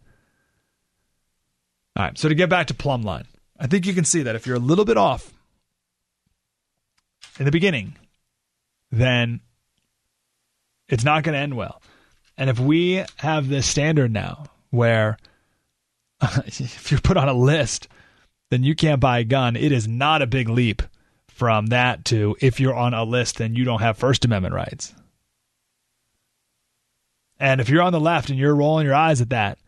All 1.98 2.06
right. 2.06 2.18
So 2.18 2.30
to 2.30 2.36
get 2.36 2.48
back 2.48 2.68
to 2.68 2.76
plumb 2.76 3.02
line, 3.02 3.26
I 3.60 3.66
think 3.66 3.88
you 3.88 3.94
can 3.96 4.06
see 4.06 4.22
that 4.22 4.36
if 4.36 4.46
you're 4.46 4.56
a 4.56 4.60
little 4.60 4.86
bit 4.86 4.98
off 4.98 5.34
in 7.40 7.46
the 7.46 7.52
beginning, 7.52 7.96
then 8.92 9.42
it's 10.88 11.04
not 11.04 11.24
going 11.24 11.34
to 11.34 11.40
end 11.40 11.58
well. 11.58 11.82
And 12.38 12.52
if 12.52 12.60
we 12.60 13.04
have 13.18 13.50
this 13.50 13.66
standard 13.66 14.12
now 14.12 14.46
where 14.70 15.18
if 16.46 16.92
you're 16.92 17.02
put 17.02 17.18
on 17.18 17.30
a 17.30 17.34
list, 17.34 17.88
then 18.52 18.62
you 18.62 18.76
can't 18.76 19.02
buy 19.02 19.20
a 19.20 19.24
gun, 19.24 19.56
it 19.56 19.72
is 19.72 19.88
not 19.88 20.22
a 20.22 20.28
big 20.28 20.50
leap 20.50 20.84
from 21.36 21.66
that 21.68 22.06
to 22.06 22.38
if 22.40 22.62
you're 22.62 22.74
on 22.74 22.94
a 22.94 23.04
list, 23.04 23.40
then 23.40 23.56
you 23.56 23.66
don't 23.66 23.82
have 23.82 23.98
First 23.98 24.24
Amendment 24.24 24.56
rights. 24.56 24.96
And 27.38 27.60
if 27.60 27.68
you're 27.68 27.82
on 27.82 27.92
the 27.92 28.00
left 28.00 28.30
and 28.30 28.40
you're 28.40 28.56
rolling 28.56 28.86
your 28.86 28.96
eyes 28.96 29.20
at 29.20 29.32
that, 29.32 29.60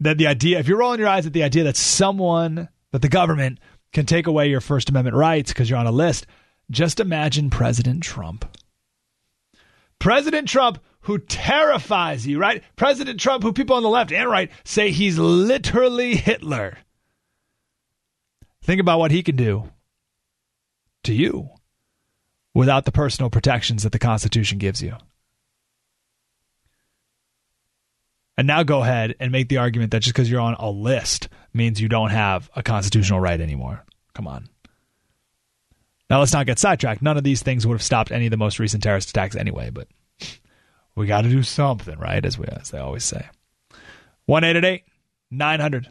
that 0.00 0.16
the 0.16 0.26
idea, 0.26 0.58
if 0.58 0.66
you're 0.66 0.78
rolling 0.78 1.00
your 1.00 1.08
eyes 1.10 1.26
at 1.26 1.34
the 1.34 1.42
idea 1.42 1.64
that 1.64 1.76
someone, 1.76 2.70
that 2.92 3.02
the 3.02 3.10
government 3.10 3.60
can 3.92 4.06
take 4.06 4.26
away 4.26 4.48
your 4.48 4.62
First 4.62 4.88
Amendment 4.88 5.16
rights 5.16 5.52
because 5.52 5.68
you're 5.68 5.78
on 5.78 5.86
a 5.86 5.92
list, 5.92 6.26
just 6.70 6.98
imagine 6.98 7.50
President 7.50 8.02
Trump. 8.02 8.46
President 9.98 10.48
Trump, 10.48 10.78
who 11.02 11.18
terrifies 11.18 12.26
you, 12.26 12.38
right? 12.38 12.62
President 12.76 13.20
Trump, 13.20 13.42
who 13.42 13.52
people 13.52 13.76
on 13.76 13.82
the 13.82 13.90
left 13.90 14.12
and 14.12 14.30
right 14.30 14.50
say 14.64 14.92
he's 14.92 15.18
literally 15.18 16.16
Hitler. 16.16 16.78
Think 18.62 18.80
about 18.80 18.98
what 18.98 19.10
he 19.10 19.22
can 19.22 19.36
do 19.36 19.68
to 21.04 21.12
you 21.12 21.50
without 22.54 22.84
the 22.84 22.92
personal 22.92 23.30
protections 23.30 23.82
that 23.82 23.92
the 23.92 23.98
Constitution 23.98 24.58
gives 24.58 24.82
you. 24.82 24.96
And 28.36 28.46
now 28.46 28.62
go 28.62 28.82
ahead 28.82 29.14
and 29.20 29.30
make 29.30 29.48
the 29.48 29.58
argument 29.58 29.90
that 29.92 30.00
just 30.00 30.14
because 30.14 30.30
you're 30.30 30.40
on 30.40 30.54
a 30.58 30.70
list 30.70 31.28
means 31.52 31.80
you 31.80 31.88
don't 31.88 32.10
have 32.10 32.50
a 32.56 32.62
constitutional 32.62 33.20
right 33.20 33.40
anymore. 33.40 33.84
Come 34.14 34.26
on. 34.26 34.48
Now 36.08 36.18
let's 36.20 36.32
not 36.32 36.46
get 36.46 36.58
sidetracked. 36.58 37.02
None 37.02 37.16
of 37.16 37.24
these 37.24 37.42
things 37.42 37.66
would 37.66 37.74
have 37.74 37.82
stopped 37.82 38.10
any 38.10 38.26
of 38.26 38.30
the 38.30 38.36
most 38.36 38.58
recent 38.58 38.82
terrorist 38.82 39.10
attacks 39.10 39.36
anyway, 39.36 39.70
but 39.70 39.88
we 40.94 41.06
got 41.06 41.22
to 41.22 41.30
do 41.30 41.42
something, 41.42 41.98
right? 41.98 42.24
As 42.24 42.38
we 42.38 42.46
as 42.46 42.70
they 42.70 42.78
always 42.78 43.04
say. 43.04 43.26
1 44.26 44.42
900 45.30 45.88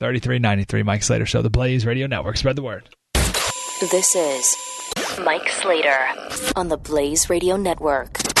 3393 0.00 0.82
Mike 0.82 1.02
Slater 1.02 1.26
Show, 1.26 1.42
the 1.42 1.50
Blaze 1.50 1.86
Radio 1.86 2.06
Network. 2.06 2.36
Spread 2.36 2.56
the 2.56 2.62
word. 2.62 2.88
This 3.80 4.14
is 4.14 4.56
Mike 5.24 5.48
Slater 5.48 5.98
on 6.54 6.68
the 6.68 6.76
Blaze 6.76 7.28
Radio 7.28 7.56
Network. 7.56 8.33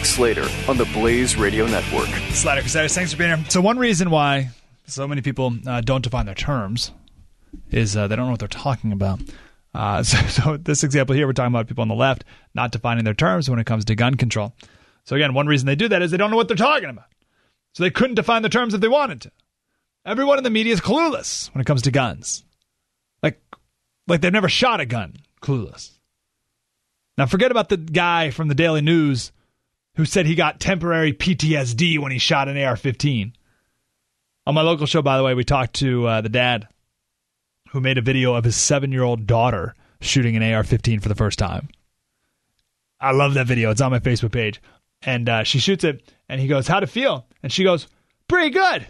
Mike 0.00 0.06
Slater 0.06 0.46
on 0.66 0.78
the 0.78 0.86
Blaze 0.94 1.36
Radio 1.36 1.66
Network. 1.66 2.08
Slater 2.30 2.62
thanks 2.88 3.12
for 3.12 3.18
being 3.18 3.36
here. 3.36 3.50
So, 3.50 3.60
one 3.60 3.78
reason 3.78 4.08
why 4.08 4.48
so 4.86 5.06
many 5.06 5.20
people 5.20 5.52
uh, 5.66 5.82
don't 5.82 6.02
define 6.02 6.24
their 6.24 6.34
terms 6.34 6.90
is 7.70 7.98
uh, 7.98 8.08
they 8.08 8.16
don't 8.16 8.24
know 8.24 8.30
what 8.30 8.40
they're 8.40 8.48
talking 8.48 8.92
about. 8.92 9.20
Uh, 9.74 10.02
so, 10.02 10.16
so, 10.28 10.56
this 10.56 10.84
example 10.84 11.14
here, 11.14 11.26
we're 11.26 11.34
talking 11.34 11.52
about 11.52 11.68
people 11.68 11.82
on 11.82 11.88
the 11.88 11.94
left 11.94 12.24
not 12.54 12.72
defining 12.72 13.04
their 13.04 13.12
terms 13.12 13.50
when 13.50 13.58
it 13.58 13.66
comes 13.66 13.84
to 13.84 13.94
gun 13.94 14.14
control. 14.14 14.54
So, 15.04 15.16
again, 15.16 15.34
one 15.34 15.46
reason 15.46 15.66
they 15.66 15.74
do 15.74 15.88
that 15.88 16.00
is 16.00 16.10
they 16.10 16.16
don't 16.16 16.30
know 16.30 16.36
what 16.38 16.48
they're 16.48 16.56
talking 16.56 16.88
about. 16.88 17.08
So, 17.74 17.82
they 17.82 17.90
couldn't 17.90 18.14
define 18.14 18.40
the 18.40 18.48
terms 18.48 18.72
if 18.72 18.80
they 18.80 18.88
wanted 18.88 19.20
to. 19.20 19.32
Everyone 20.06 20.38
in 20.38 20.44
the 20.44 20.48
media 20.48 20.72
is 20.72 20.80
clueless 20.80 21.52
when 21.52 21.60
it 21.60 21.66
comes 21.66 21.82
to 21.82 21.90
guns. 21.90 22.42
Like, 23.22 23.38
like 24.06 24.22
they've 24.22 24.32
never 24.32 24.48
shot 24.48 24.80
a 24.80 24.86
gun. 24.86 25.16
Clueless. 25.42 25.98
Now, 27.18 27.26
forget 27.26 27.50
about 27.50 27.68
the 27.68 27.76
guy 27.76 28.30
from 28.30 28.48
the 28.48 28.54
Daily 28.54 28.80
News 28.80 29.30
who 29.96 30.04
said 30.04 30.26
he 30.26 30.34
got 30.34 30.60
temporary 30.60 31.12
PTSD 31.12 31.98
when 31.98 32.12
he 32.12 32.18
shot 32.18 32.48
an 32.48 32.56
AR 32.56 32.76
15. 32.76 33.34
On 34.46 34.54
my 34.54 34.62
local 34.62 34.86
show, 34.86 35.02
by 35.02 35.16
the 35.16 35.22
way, 35.22 35.34
we 35.34 35.44
talked 35.44 35.74
to 35.74 36.06
uh, 36.06 36.20
the 36.20 36.28
dad 36.28 36.68
who 37.70 37.80
made 37.80 37.98
a 37.98 38.02
video 38.02 38.34
of 38.34 38.44
his 38.44 38.56
seven 38.56 38.92
year 38.92 39.02
old 39.02 39.26
daughter 39.26 39.74
shooting 40.00 40.36
an 40.36 40.42
AR 40.42 40.64
15 40.64 41.00
for 41.00 41.08
the 41.08 41.14
first 41.14 41.38
time. 41.38 41.68
I 43.00 43.12
love 43.12 43.34
that 43.34 43.46
video. 43.46 43.70
It's 43.70 43.80
on 43.80 43.90
my 43.90 43.98
Facebook 43.98 44.32
page. 44.32 44.60
And 45.02 45.28
uh, 45.28 45.44
she 45.44 45.58
shoots 45.58 45.84
it, 45.84 46.12
and 46.28 46.40
he 46.40 46.46
goes, 46.46 46.68
How'd 46.68 46.82
it 46.82 46.88
feel? 46.88 47.26
And 47.42 47.50
she 47.50 47.64
goes, 47.64 47.86
Pretty 48.28 48.50
good. 48.50 48.86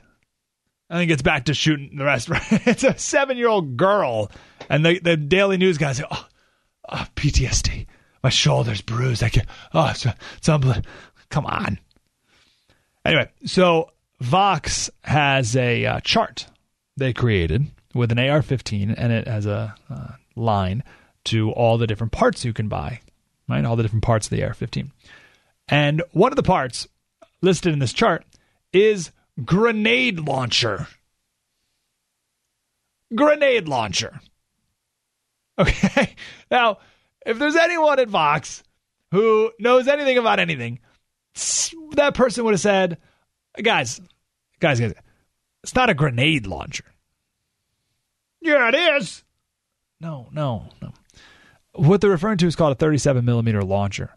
And 0.89 0.99
then 0.99 1.07
gets 1.07 1.23
back 1.23 1.45
to 1.45 1.55
shooting 1.55 1.97
the 1.97 2.05
rest. 2.05 2.29
it's 2.51 2.83
a 2.83 2.99
seven 2.99 3.37
year 3.37 3.49
old 3.49 3.77
girl. 3.77 4.31
And 4.69 4.85
the, 4.85 4.99
the 4.99 5.17
Daily 5.17 5.57
News 5.57 5.79
guys 5.79 5.99
say, 5.99 6.05
oh, 6.11 6.27
oh, 6.89 7.07
PTSD 7.15 7.87
my 8.23 8.31
shoulder's 8.31 8.81
bruised. 8.81 9.23
I 9.23 9.29
can 9.29 9.47
oh, 9.75 9.91
it's, 9.91 10.07
it's 10.37 10.49
unbelievable. 10.49 10.89
Come 11.31 11.47
on. 11.47 11.79
Anyway, 13.05 13.31
so 13.47 13.91
Vox 14.21 14.91
has 15.03 15.57
a 15.57 15.87
uh, 15.87 16.01
chart 16.01 16.47
they 16.97 17.13
created 17.13 17.67
with 17.95 18.13
an 18.13 18.19
AR-15, 18.19 18.95
and 18.97 19.13
it 19.13 19.27
has 19.27 19.47
a 19.47 19.75
uh, 19.89 20.13
line 20.37 20.85
to 21.25 21.51
all 21.53 21.79
the 21.79 21.87
different 21.87 22.13
parts 22.13 22.45
you 22.45 22.53
can 22.53 22.69
buy, 22.69 23.01
right? 23.49 23.65
All 23.65 23.77
the 23.77 23.83
different 23.83 24.05
parts 24.05 24.27
of 24.27 24.31
the 24.31 24.45
AR-15, 24.45 24.91
and 25.69 26.03
one 26.13 26.33
of 26.33 26.37
the 26.37 26.43
parts 26.43 26.87
listed 27.41 27.73
in 27.73 27.79
this 27.79 27.93
chart 27.93 28.25
is 28.73 29.11
grenade 29.45 30.21
launcher. 30.21 30.87
Grenade 33.15 33.69
launcher. 33.69 34.21
Okay, 35.59 36.15
now 36.51 36.79
if 37.27 37.39
there's 37.39 37.57
anyone 37.57 37.99
at 37.99 38.09
Vox 38.09 38.63
who 39.11 39.51
knows 39.59 39.89
anything 39.89 40.19
about 40.19 40.39
anything, 40.39 40.81
that 41.93 42.15
person 42.15 42.45
would 42.45 42.55
have 42.55 42.61
said, 42.61 42.99
guys, 43.63 44.01
guys, 44.61 44.81
guys, 44.81 44.95
it's 45.63 45.75
not 45.75 45.91
a 45.91 45.95
grenade 45.95 46.47
launcher. 46.47 46.85
Yeah, 48.41 48.69
it 48.69 48.75
is. 48.75 49.25
No, 50.01 50.29
no, 50.33 50.69
no. 50.81 50.93
What 51.75 52.01
they're 52.01 52.11
referring 52.11 52.39
to 52.39 52.47
is 52.47 52.57
called 52.57 52.73
a 52.73 52.77
37 52.77 53.25
millimeter 53.25 53.63
launcher. 53.63 54.11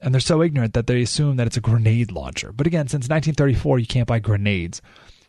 And 0.00 0.14
they're 0.14 0.20
so 0.20 0.42
ignorant 0.42 0.74
that 0.74 0.86
they 0.86 1.02
assume 1.02 1.36
that 1.36 1.46
it's 1.46 1.56
a 1.56 1.62
grenade 1.62 2.12
launcher. 2.12 2.52
But 2.52 2.66
again, 2.66 2.86
since 2.86 3.08
1934, 3.08 3.80
you 3.80 3.86
can't 3.86 4.06
buy 4.06 4.20
grenades. 4.20 4.80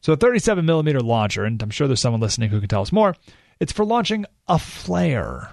So 0.02 0.14
a 0.14 0.18
37 0.18 0.66
millimeter 0.66 1.00
launcher, 1.02 1.44
and 1.44 1.62
I'm 1.62 1.72
sure 1.72 1.88
there's 1.88 2.00
someone 2.00 2.22
listening 2.22 2.50
who 2.50 2.60
can 2.60 2.70
tell 2.70 2.82
us 2.82 2.92
more, 2.92 3.16
it's 3.60 3.72
for 3.72 3.84
launching 3.84 4.26
a 4.48 4.60
flare 4.60 5.52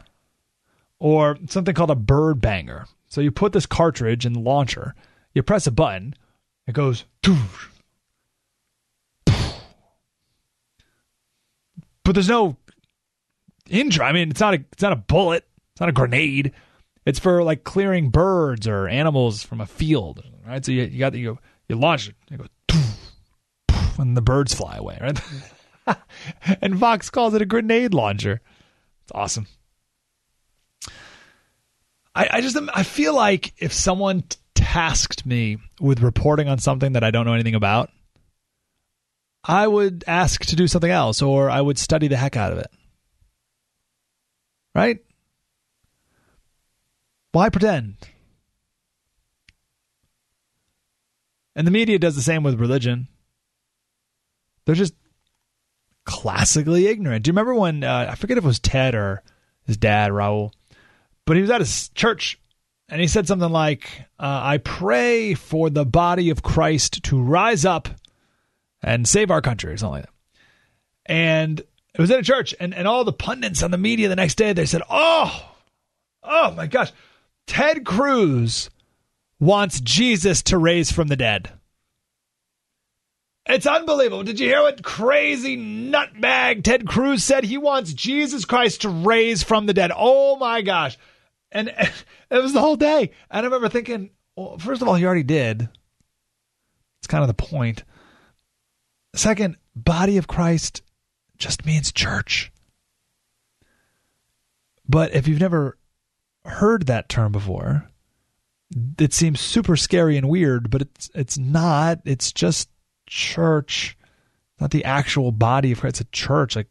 or 0.99 1.39
something 1.49 1.75
called 1.75 1.91
a 1.91 1.97
bird 1.97 2.41
banger. 2.41 2.87
So 3.09 3.21
you 3.21 3.31
put 3.31 3.53
this 3.53 3.67
cartridge 3.67 4.27
in 4.27 4.33
the 4.33 4.41
launcher, 4.41 4.95
you 5.35 5.43
press 5.43 5.67
a 5.67 5.71
button, 5.71 6.15
it 6.67 6.73
goes. 6.73 7.05
But 12.05 12.15
there's 12.15 12.29
no 12.29 12.57
injury. 13.69 14.05
I 14.05 14.13
mean, 14.13 14.31
it's 14.31 14.41
not 14.41 14.55
a 14.55 14.65
it's 14.73 14.83
not 14.83 14.93
a 14.93 14.97
bullet. 14.97 15.45
It's 15.73 15.81
not 15.81 15.89
a 15.89 15.93
grenade. 15.93 16.53
It's 17.05 17.19
for 17.19 17.43
like 17.43 17.65
clearing 17.65 18.11
birds 18.11 18.67
or 18.69 18.89
animals 18.89 19.43
from 19.43 19.61
a 19.61 19.67
field, 19.67 20.23
right? 20.47 20.65
So 20.65 20.73
you, 20.73 20.85
you 20.85 20.99
got 20.99 21.15
you 21.15 21.39
you 21.69 21.77
launch 21.77 22.09
it, 22.09 22.15
you 22.31 22.39
go, 22.39 22.47
and 23.99 24.17
the 24.17 24.23
birds 24.23 24.55
fly 24.55 24.77
away, 24.77 24.99
right? 25.01 25.21
and 26.61 26.77
Vox 26.77 27.11
calls 27.11 27.35
it 27.35 27.43
a 27.43 27.47
grenade 27.47 27.93
launcher. 27.93 28.41
It's 29.03 29.13
awesome. 29.13 29.47
I, 32.17 32.29
I 32.33 32.41
just 32.41 32.57
I 32.75 32.83
feel 32.83 33.15
like 33.15 33.53
if 33.59 33.75
someone 33.75 34.25
tasked 34.55 35.27
me 35.27 35.59
with 35.79 36.01
reporting 36.01 36.49
on 36.49 36.59
something 36.59 36.95
that 36.95 37.05
I 37.05 37.11
don't 37.11 37.27
know 37.27 37.35
anything 37.35 37.55
about, 37.55 37.91
I 39.45 39.69
would 39.69 40.03
ask 40.07 40.45
to 40.47 40.57
do 40.57 40.67
something 40.67 40.91
else, 40.91 41.21
or 41.21 41.51
I 41.51 41.61
would 41.61 41.79
study 41.79 42.09
the 42.09 42.17
heck 42.17 42.35
out 42.35 42.53
of 42.53 42.59
it. 42.59 42.71
Right? 44.75 44.99
Why 47.33 47.51
pretend? 47.51 47.97
And 51.55 51.67
the 51.67 51.71
media 51.71 51.99
does 51.99 52.17
the 52.17 52.23
same 52.23 52.43
with 52.43 52.59
religion. 52.59 53.09
They're 54.65 54.75
just 54.75 54.95
classically 56.05 56.87
ignorant. 56.87 57.25
Do 57.25 57.29
you 57.29 57.33
remember 57.33 57.55
when 57.55 57.85
uh, 57.85 58.09
I 58.11 58.15
forget 58.15 58.39
if 58.39 58.45
it 58.45 58.47
was 58.47 58.59
Ted 58.59 58.95
or 58.95 59.23
his 59.65 59.77
dad, 59.77 60.13
Raul, 60.13 60.53
but 61.27 61.37
he 61.37 61.43
was 61.43 61.51
at 61.51 61.61
his 61.61 61.91
church 61.91 62.39
and 62.89 63.01
he 63.01 63.09
said 63.09 63.27
something 63.27 63.51
like, 63.51 63.89
uh, 64.19 64.41
"I 64.45 64.59
pray 64.59 65.35
for 65.35 65.71
the 65.71 65.85
body 65.85 66.31
of 66.31 66.43
Christ 66.43 67.03
to 67.05 67.21
rise 67.21 67.65
up 67.65 67.89
and 68.83 69.09
save 69.09 69.31
our 69.31 69.43
country," 69.43 69.73
or 69.73 69.77
something 69.77 70.03
like 70.03 70.05
that. 70.05 70.13
And 71.07 71.61
it 71.61 72.01
was 72.01 72.11
in 72.11 72.21
a 72.21 72.23
church, 72.23 72.55
and 72.61 72.73
and 72.73 72.87
all 72.87 73.05
the 73.05 73.13
pundits 73.13 73.63
on 73.63 73.71
the 73.73 73.79
media 73.79 74.09
the 74.09 74.17
next 74.17 74.37
day 74.37 74.53
they 74.53 74.67
said, 74.67 74.83
"Oh, 74.89 75.53
oh 76.23 76.53
my 76.53 76.67
gosh, 76.67 76.93
Ted 77.47 77.85
Cruz 77.85 78.71
wants 79.41 79.81
Jesus 79.81 80.43
to 80.45 80.59
raise 80.59 80.93
from 80.93 81.09
the 81.09 81.17
dead." 81.17 81.51
It's 83.49 83.67
unbelievable. 83.67 84.25
Did 84.25 84.41
you 84.41 84.49
hear 84.49 84.63
what 84.63 84.83
crazy 84.83 85.57
nutbag 85.57 86.65
Ted 86.65 86.87
Cruz 86.87 87.23
said? 87.23 87.45
He 87.45 87.57
wants 87.57 87.93
Jesus 87.93 88.45
Christ 88.45 88.83
to 88.83 88.89
raise 88.89 89.45
from 89.45 89.67
the 89.67 89.75
dead. 89.75 89.93
Oh 89.95 90.37
my 90.37 90.63
gosh. 90.63 90.99
And, 91.53 91.69
it 91.69 92.43
was 92.43 92.53
the 92.53 92.61
whole 92.61 92.77
day. 92.77 93.13
And 93.31 93.41
I 93.41 93.45
remember 93.45 93.69
thinking, 93.69 94.11
well, 94.37 94.59
first 94.59 94.83
of 94.83 94.89
all, 94.89 94.95
he 94.95 95.07
already 95.07 95.23
did. 95.23 95.69
It's 96.99 97.07
kind 97.07 97.23
of 97.23 97.29
the 97.29 97.35
point. 97.35 97.85
Second, 99.15 99.57
body 99.75 100.17
of 100.19 100.27
Christ 100.27 100.83
just 101.39 101.65
means 101.65 101.93
church. 101.93 102.53
But 104.89 105.15
if 105.15 105.29
you've 105.29 105.41
never 105.41 105.79
heard 106.45 106.87
that 106.87 107.09
term 107.09 107.33
before, 107.33 107.89
it 108.99 109.13
seems 109.13 109.41
super 109.41 109.77
scary 109.77 110.17
and 110.17 110.29
weird, 110.29 110.71
but 110.71 110.83
it's 110.83 111.11
it's 111.15 111.39
not. 111.39 112.01
It's 112.05 112.33
just 112.33 112.69
church, 113.07 113.97
not 114.61 114.71
the 114.71 114.85
actual 114.85 115.33
body 115.33 115.73
of 115.73 115.81
Christ. 115.81 116.01
It's 116.01 116.09
a 116.09 116.13
church. 116.13 116.57
Like 116.57 116.71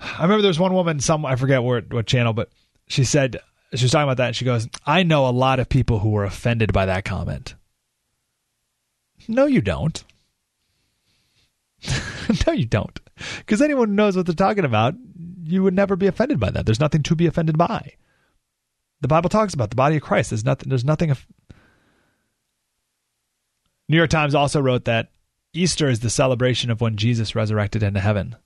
I 0.00 0.22
remember 0.22 0.42
there 0.42 0.48
was 0.48 0.58
one 0.58 0.74
woman, 0.74 1.00
some 1.00 1.24
I 1.24 1.36
forget 1.36 1.62
where 1.62 1.82
what 1.82 2.06
channel, 2.06 2.32
but 2.32 2.50
she 2.88 3.04
said 3.04 3.38
she 3.78 3.84
was 3.84 3.92
talking 3.92 4.04
about 4.04 4.18
that. 4.18 4.28
And 4.28 4.36
she 4.36 4.44
goes, 4.44 4.68
"I 4.86 5.02
know 5.02 5.26
a 5.26 5.30
lot 5.30 5.60
of 5.60 5.68
people 5.68 5.98
who 5.98 6.10
were 6.10 6.24
offended 6.24 6.72
by 6.72 6.86
that 6.86 7.04
comment." 7.04 7.54
No, 9.28 9.46
you 9.46 9.60
don't. 9.60 10.04
no, 12.46 12.52
you 12.52 12.66
don't. 12.66 12.98
Because 13.38 13.62
anyone 13.62 13.88
who 13.88 13.94
knows 13.94 14.16
what 14.16 14.26
they're 14.26 14.34
talking 14.34 14.64
about, 14.64 14.94
you 15.42 15.62
would 15.62 15.74
never 15.74 15.96
be 15.96 16.06
offended 16.06 16.38
by 16.38 16.50
that. 16.50 16.66
There's 16.66 16.80
nothing 16.80 17.02
to 17.04 17.16
be 17.16 17.26
offended 17.26 17.56
by. 17.56 17.94
The 19.00 19.08
Bible 19.08 19.30
talks 19.30 19.54
about 19.54 19.70
the 19.70 19.76
body 19.76 19.96
of 19.96 20.02
Christ. 20.02 20.30
There's 20.30 20.44
nothing. 20.44 20.68
There's 20.68 20.84
nothing. 20.84 21.10
Of... 21.10 21.26
New 23.88 23.96
York 23.96 24.10
Times 24.10 24.34
also 24.34 24.60
wrote 24.60 24.84
that 24.86 25.10
Easter 25.52 25.88
is 25.88 26.00
the 26.00 26.10
celebration 26.10 26.70
of 26.70 26.80
when 26.80 26.96
Jesus 26.96 27.34
resurrected 27.34 27.82
into 27.82 28.00
heaven. 28.00 28.36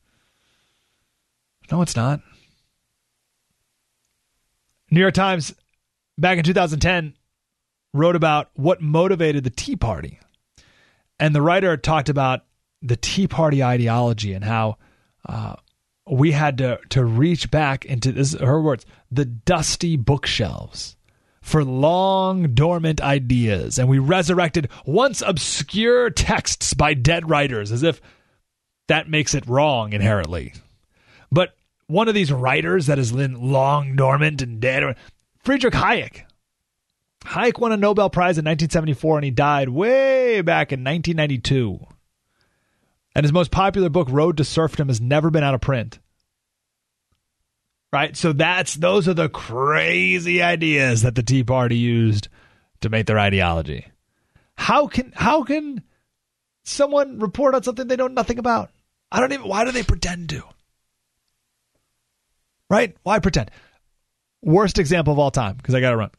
No, 1.71 1.83
it's 1.83 1.97
not. 1.97 2.21
New 4.91 5.01
York 5.01 5.15
Times, 5.15 5.55
back 6.19 6.39
in 6.39 6.45
2010, 6.45 7.15
wrote 7.93 8.17
about 8.17 8.51
what 8.55 8.81
motivated 8.81 9.45
the 9.45 9.51
Tea 9.51 9.77
Party. 9.77 10.19
And 11.19 11.35
the 11.35 11.43
writer 11.43 11.77
talked 11.77 12.09
about 12.09 12.45
the 12.83 12.97
Tea 12.97 13.29
Party 13.29 13.63
ideology 13.63 14.33
and 14.33 14.45
how 14.45 14.79
uh, 15.29 15.57
we 16.09 16.33
had 16.33 16.59
to, 16.59 16.79
to 16.91 17.05
reach 17.05 17.51
back 17.51 17.85
into 17.85 18.13
this, 18.13 18.35
her 18.35 18.61
words, 18.61 18.87
the 19.11 19.25
dusty 19.25 19.97
bookshelves 19.97 20.97
for 21.43 21.65
long 21.65 22.55
dormant 22.55 23.01
ideas. 23.01 23.79
And 23.79 23.89
we 23.89 23.99
resurrected 23.99 24.69
once 24.85 25.23
obscure 25.25 26.11
texts 26.11 26.75
by 26.75 26.95
dead 26.95 27.29
writers 27.29 27.73
as 27.73 27.83
if 27.83 28.01
that 28.89 29.09
makes 29.09 29.35
it 29.35 29.47
wrong 29.47 29.93
inherently. 29.93 30.55
But 31.31 31.55
one 31.91 32.09
of 32.09 32.15
these 32.15 32.33
writers 32.33 32.87
that 32.87 32.99
is 32.99 33.13
long 33.13 33.97
dormant 33.97 34.43
and 34.43 34.61
dead, 34.61 34.97
Friedrich 35.39 35.75
Hayek. 35.75 36.23
Hayek 37.25 37.59
won 37.59 37.73
a 37.73 37.77
Nobel 37.77 38.09
Prize 38.09 38.39
in 38.39 38.45
1974 38.45 39.19
and 39.19 39.25
he 39.25 39.31
died 39.31 39.69
way 39.69 40.41
back 40.41 40.73
in 40.73 40.85
1992. 40.85 41.87
And 43.15 43.25
his 43.25 43.33
most 43.33 43.51
popular 43.51 43.89
book, 43.89 44.09
Road 44.11 44.37
to 44.37 44.45
Serfdom, 44.45 44.89
has 44.89 45.01
never 45.01 45.31
been 45.31 45.43
out 45.43 45.55
of 45.55 45.61
print. 45.61 45.99
Right? 47.93 48.17
So 48.17 48.33
that's 48.33 48.75
those 48.75 49.09
are 49.09 49.15
the 49.15 49.29
crazy 49.29 50.41
ideas 50.41 51.03
that 51.03 51.17
the 51.17 51.25
Tea 51.25 51.43
Party 51.43 51.77
used 51.77 52.29
to 52.83 52.89
make 52.89 53.07
their 53.07 53.19
ideology. 53.19 53.87
How 54.55 54.87
can 54.87 55.13
how 55.17 55.43
can 55.43 55.83
someone 56.63 57.19
report 57.19 57.55
on 57.57 57.65
something 57.65 57.89
they 57.89 57.97
know 57.97 58.07
nothing 58.07 58.39
about? 58.39 58.71
I 59.11 59.19
don't 59.19 59.33
even 59.33 59.49
why 59.49 59.65
do 59.65 59.73
they 59.73 59.83
pretend 59.83 60.29
to? 60.31 60.45
Right? 62.71 62.97
Why 63.03 63.19
pretend? 63.19 63.51
Worst 64.43 64.79
example 64.79 65.13
of 65.13 65.19
all 65.19 65.31
time, 65.31 65.57
because 65.57 65.75
I 65.75 65.81
got 65.81 65.91
to 65.91 65.97
run. 65.97 66.11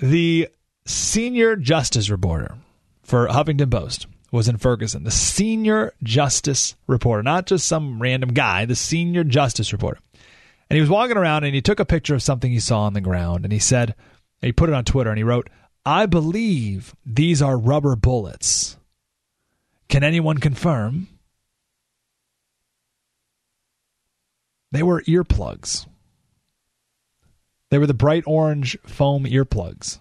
The 0.00 0.48
senior 0.86 1.56
justice 1.56 2.08
reporter 2.08 2.54
for 3.02 3.26
Huffington 3.26 3.70
Post 3.70 4.06
was 4.30 4.48
in 4.48 4.56
Ferguson. 4.56 5.04
The 5.04 5.10
senior 5.10 5.92
justice 6.02 6.76
reporter, 6.86 7.22
not 7.22 7.46
just 7.46 7.66
some 7.66 8.00
random 8.00 8.32
guy, 8.32 8.64
the 8.64 8.76
senior 8.76 9.24
justice 9.24 9.72
reporter. 9.72 10.00
And 10.68 10.76
he 10.76 10.80
was 10.80 10.90
walking 10.90 11.16
around 11.16 11.44
and 11.44 11.54
he 11.54 11.62
took 11.62 11.80
a 11.80 11.84
picture 11.84 12.14
of 12.14 12.22
something 12.22 12.50
he 12.50 12.60
saw 12.60 12.82
on 12.82 12.94
the 12.94 13.00
ground 13.00 13.44
and 13.44 13.52
he 13.52 13.58
said, 13.58 13.94
and 14.42 14.48
he 14.48 14.52
put 14.52 14.68
it 14.68 14.74
on 14.74 14.84
Twitter 14.84 15.10
and 15.10 15.18
he 15.18 15.24
wrote, 15.24 15.50
I 15.84 16.06
believe 16.06 16.94
these 17.04 17.40
are 17.40 17.56
rubber 17.56 17.94
bullets. 17.94 18.76
Can 19.88 20.02
anyone 20.02 20.38
confirm? 20.38 21.08
They 24.72 24.82
were 24.82 25.02
earplugs. 25.02 25.86
They 27.70 27.78
were 27.78 27.86
the 27.86 27.94
bright 27.94 28.24
orange 28.26 28.78
foam 28.84 29.24
earplugs 29.24 29.98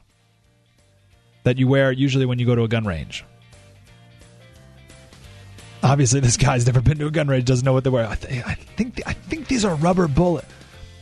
that 1.43 1.57
you 1.57 1.67
wear 1.67 1.91
usually 1.91 2.25
when 2.25 2.39
you 2.39 2.45
go 2.45 2.55
to 2.55 2.63
a 2.63 2.67
gun 2.67 2.85
range. 2.85 3.23
Obviously, 5.83 6.19
this 6.19 6.37
guy's 6.37 6.65
never 6.65 6.81
been 6.81 6.97
to 6.97 7.07
a 7.07 7.11
gun 7.11 7.27
range, 7.27 7.45
doesn't 7.45 7.65
know 7.65 7.73
what 7.73 7.83
they 7.83 7.89
wear. 7.89 8.07
I, 8.07 8.15
th- 8.15 8.43
I 8.43 8.55
think 8.55 9.01
I 9.05 9.13
think 9.13 9.47
these 9.47 9.63
are 9.63 9.75
rubber 9.75 10.07
bullet. 10.07 10.45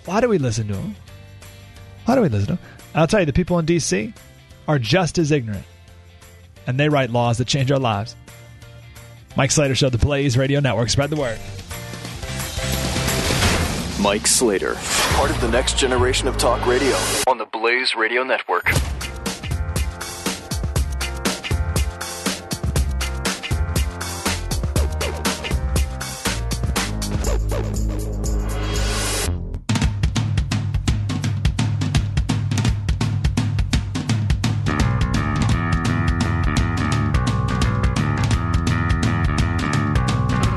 Why 0.06 0.20
do 0.20 0.28
we 0.28 0.38
listen 0.38 0.68
to 0.68 0.74
them? 0.74 0.96
Why 2.06 2.16
do 2.16 2.22
we 2.22 2.28
listen 2.28 2.48
to 2.48 2.54
them? 2.56 2.66
I'll 2.94 3.08
tell 3.08 3.22
you, 3.22 3.26
the 3.26 3.34
people 3.34 3.58
in 3.60 3.66
D.C. 3.66 4.14
are 4.68 4.78
just 4.78 5.18
as 5.18 5.32
ignorant, 5.32 5.66
and 6.68 6.78
they 6.78 6.90
write 6.90 7.10
laws 7.12 7.38
that 7.38 7.48
change 7.48 7.72
our 7.72 7.80
lives. 7.80 8.16
Mike 9.38 9.52
Slater 9.52 9.74
Show, 9.74 9.90
the 9.90 9.98
Blaze 9.98 10.38
Radio 10.38 10.60
Network. 10.60 10.90
Spread 10.90 11.10
the 11.10 11.16
word. 11.16 11.40
Mike 14.04 14.28
Slater, 14.28 14.76
part 15.16 15.32
of 15.32 15.40
the 15.40 15.48
next 15.48 15.78
generation 15.78 16.28
of 16.28 16.38
talk 16.38 16.68
radio 16.68 16.94
on 17.26 17.38
the 17.38 17.46
Blaze 17.46 17.96
Radio 17.96 18.22
Network. 18.22 18.66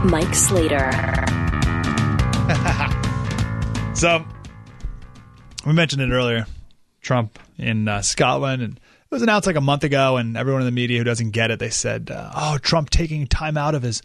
Mike 0.05 0.35
Slater. 0.35 1.15
So, 3.97 4.23
we 5.64 5.73
mentioned 5.73 6.02
it 6.02 6.10
earlier. 6.14 6.44
Trump 7.01 7.39
in 7.56 7.89
uh, 7.89 8.02
Scotland, 8.02 8.60
and 8.60 8.77
it 8.77 9.10
was 9.10 9.23
announced 9.23 9.47
like 9.47 9.56
a 9.56 9.60
month 9.62 9.85
ago. 9.85 10.18
And 10.18 10.36
everyone 10.36 10.60
in 10.60 10.66
the 10.66 10.73
media 10.73 10.98
who 10.98 11.05
doesn't 11.05 11.31
get 11.31 11.51
it, 11.51 11.59
they 11.59 11.70
said, 11.70 12.10
uh, 12.10 12.31
"Oh, 12.35 12.59
Trump 12.59 12.90
taking 12.90 13.27
time 13.27 13.56
out 13.56 13.74
of 13.74 13.82
his 13.82 14.02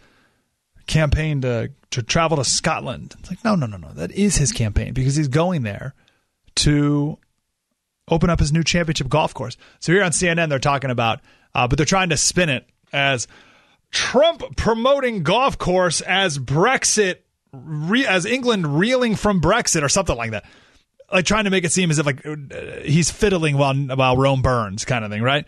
campaign 0.88 1.42
to 1.42 1.72
to 1.90 2.04
travel 2.04 2.38
to 2.38 2.46
Scotland." 2.46 3.16
It's 3.20 3.30
like, 3.30 3.44
no, 3.44 3.56
no, 3.56 3.66
no, 3.66 3.76
no. 3.76 3.92
That 3.92 4.12
is 4.12 4.38
his 4.38 4.54
campaign 4.54 4.94
because 4.94 5.18
he's 5.18 5.28
going 5.28 5.64
there 5.64 5.94
to 6.56 7.18
open 8.08 8.30
up 8.30 8.40
his 8.40 8.54
new 8.54 8.64
championship 8.64 9.10
golf 9.10 9.34
course. 9.34 9.58
So 9.82 9.92
here 9.92 10.04
on 10.04 10.12
CNN, 10.12 10.48
they're 10.48 10.60
talking 10.60 10.90
about, 10.90 11.20
uh, 11.54 11.68
but 11.68 11.76
they're 11.76 11.86
trying 11.86 12.10
to 12.10 12.18
spin 12.18 12.48
it 12.48 12.66
as 12.94 13.28
Trump 13.92 14.56
promoting 14.56 15.24
golf 15.24 15.58
course 15.58 16.00
as 16.00 16.40
Brexit, 16.40 17.18
re- 17.54 18.08
as 18.08 18.26
England 18.26 18.80
reeling 18.80 19.16
from 19.16 19.42
Brexit 19.42 19.84
or 19.84 19.90
something 19.90 20.16
like 20.16 20.32
that. 20.32 20.46
Like 21.12 21.26
trying 21.26 21.44
to 21.44 21.50
make 21.50 21.66
it 21.66 21.72
seem 21.72 21.92
as 21.92 22.00
if 22.00 22.06
like 22.06 22.26
uh, 22.26 22.36
he's 22.84 23.12
fiddling 23.12 23.58
while 23.58 23.76
while 23.76 24.16
Rome 24.16 24.42
burns, 24.42 24.86
kind 24.86 25.04
of 25.04 25.12
thing, 25.12 25.22
right? 25.22 25.46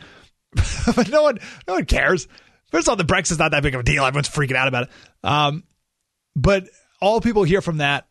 but 0.95 1.09
no 1.09 1.23
one, 1.23 1.39
no 1.67 1.75
one 1.75 1.85
cares. 1.85 2.27
First 2.69 2.87
of 2.87 2.91
all, 2.91 2.95
the 2.95 3.05
Brexit's 3.05 3.39
not 3.39 3.51
that 3.51 3.63
big 3.63 3.73
of 3.73 3.81
a 3.81 3.83
deal. 3.83 4.03
Everyone's 4.03 4.29
freaking 4.29 4.55
out 4.55 4.67
about 4.67 4.83
it. 4.83 4.89
Um, 5.23 5.63
but 6.35 6.65
all 6.99 7.21
people 7.21 7.43
hear 7.43 7.61
from 7.61 7.77
that 7.77 8.07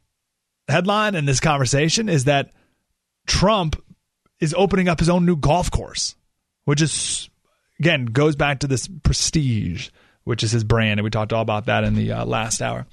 headline 0.69 1.15
and 1.15 1.27
this 1.29 1.41
conversation 1.41 2.09
is 2.09 2.25
that 2.25 2.53
Trump 3.27 3.83
is 4.41 4.55
opening 4.57 4.89
up 4.89 4.99
his 4.99 5.09
own 5.09 5.27
new 5.27 5.37
golf 5.37 5.71
course, 5.71 6.15
which 6.65 6.81
is 6.81 7.29
again 7.79 8.07
goes 8.07 8.37
back 8.37 8.61
to 8.61 8.67
this 8.67 8.89
prestige, 8.89 9.91
which 10.25 10.43
is 10.43 10.53
his 10.53 10.65
brand, 10.65 11.01
and 11.01 11.05
we 11.05 11.11
talked 11.11 11.33
all 11.33 11.43
about 11.43 11.67
that 11.67 11.85
in 11.85 11.95
the 11.95 12.13
uh, 12.13 12.25
last 12.25 12.63
hour. 12.63 12.87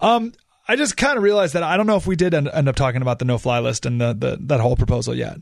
Um, 0.00 0.32
I 0.68 0.76
just 0.76 0.96
kind 0.96 1.16
of 1.16 1.22
realized 1.22 1.54
that 1.54 1.62
I 1.62 1.76
don't 1.76 1.86
know 1.86 1.96
if 1.96 2.06
we 2.06 2.16
did 2.16 2.34
end, 2.34 2.48
end 2.48 2.68
up 2.68 2.76
talking 2.76 3.02
about 3.02 3.18
the 3.18 3.24
no 3.24 3.38
fly 3.38 3.58
list 3.58 3.84
and 3.84 4.00
the, 4.00 4.12
the 4.12 4.38
that 4.42 4.60
whole 4.60 4.76
proposal 4.76 5.14
yet. 5.14 5.38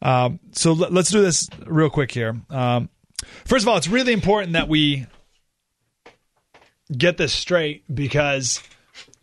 Um, 0.00 0.40
so 0.52 0.72
let, 0.72 0.92
us 0.92 1.10
do 1.10 1.20
this 1.20 1.48
real 1.66 1.90
quick 1.90 2.10
here. 2.10 2.36
Um, 2.50 2.88
first 3.44 3.64
of 3.64 3.68
all, 3.68 3.76
it's 3.76 3.88
really 3.88 4.12
important 4.12 4.54
that 4.54 4.68
we 4.68 5.06
get 6.96 7.16
this 7.16 7.32
straight 7.32 7.84
because 7.92 8.60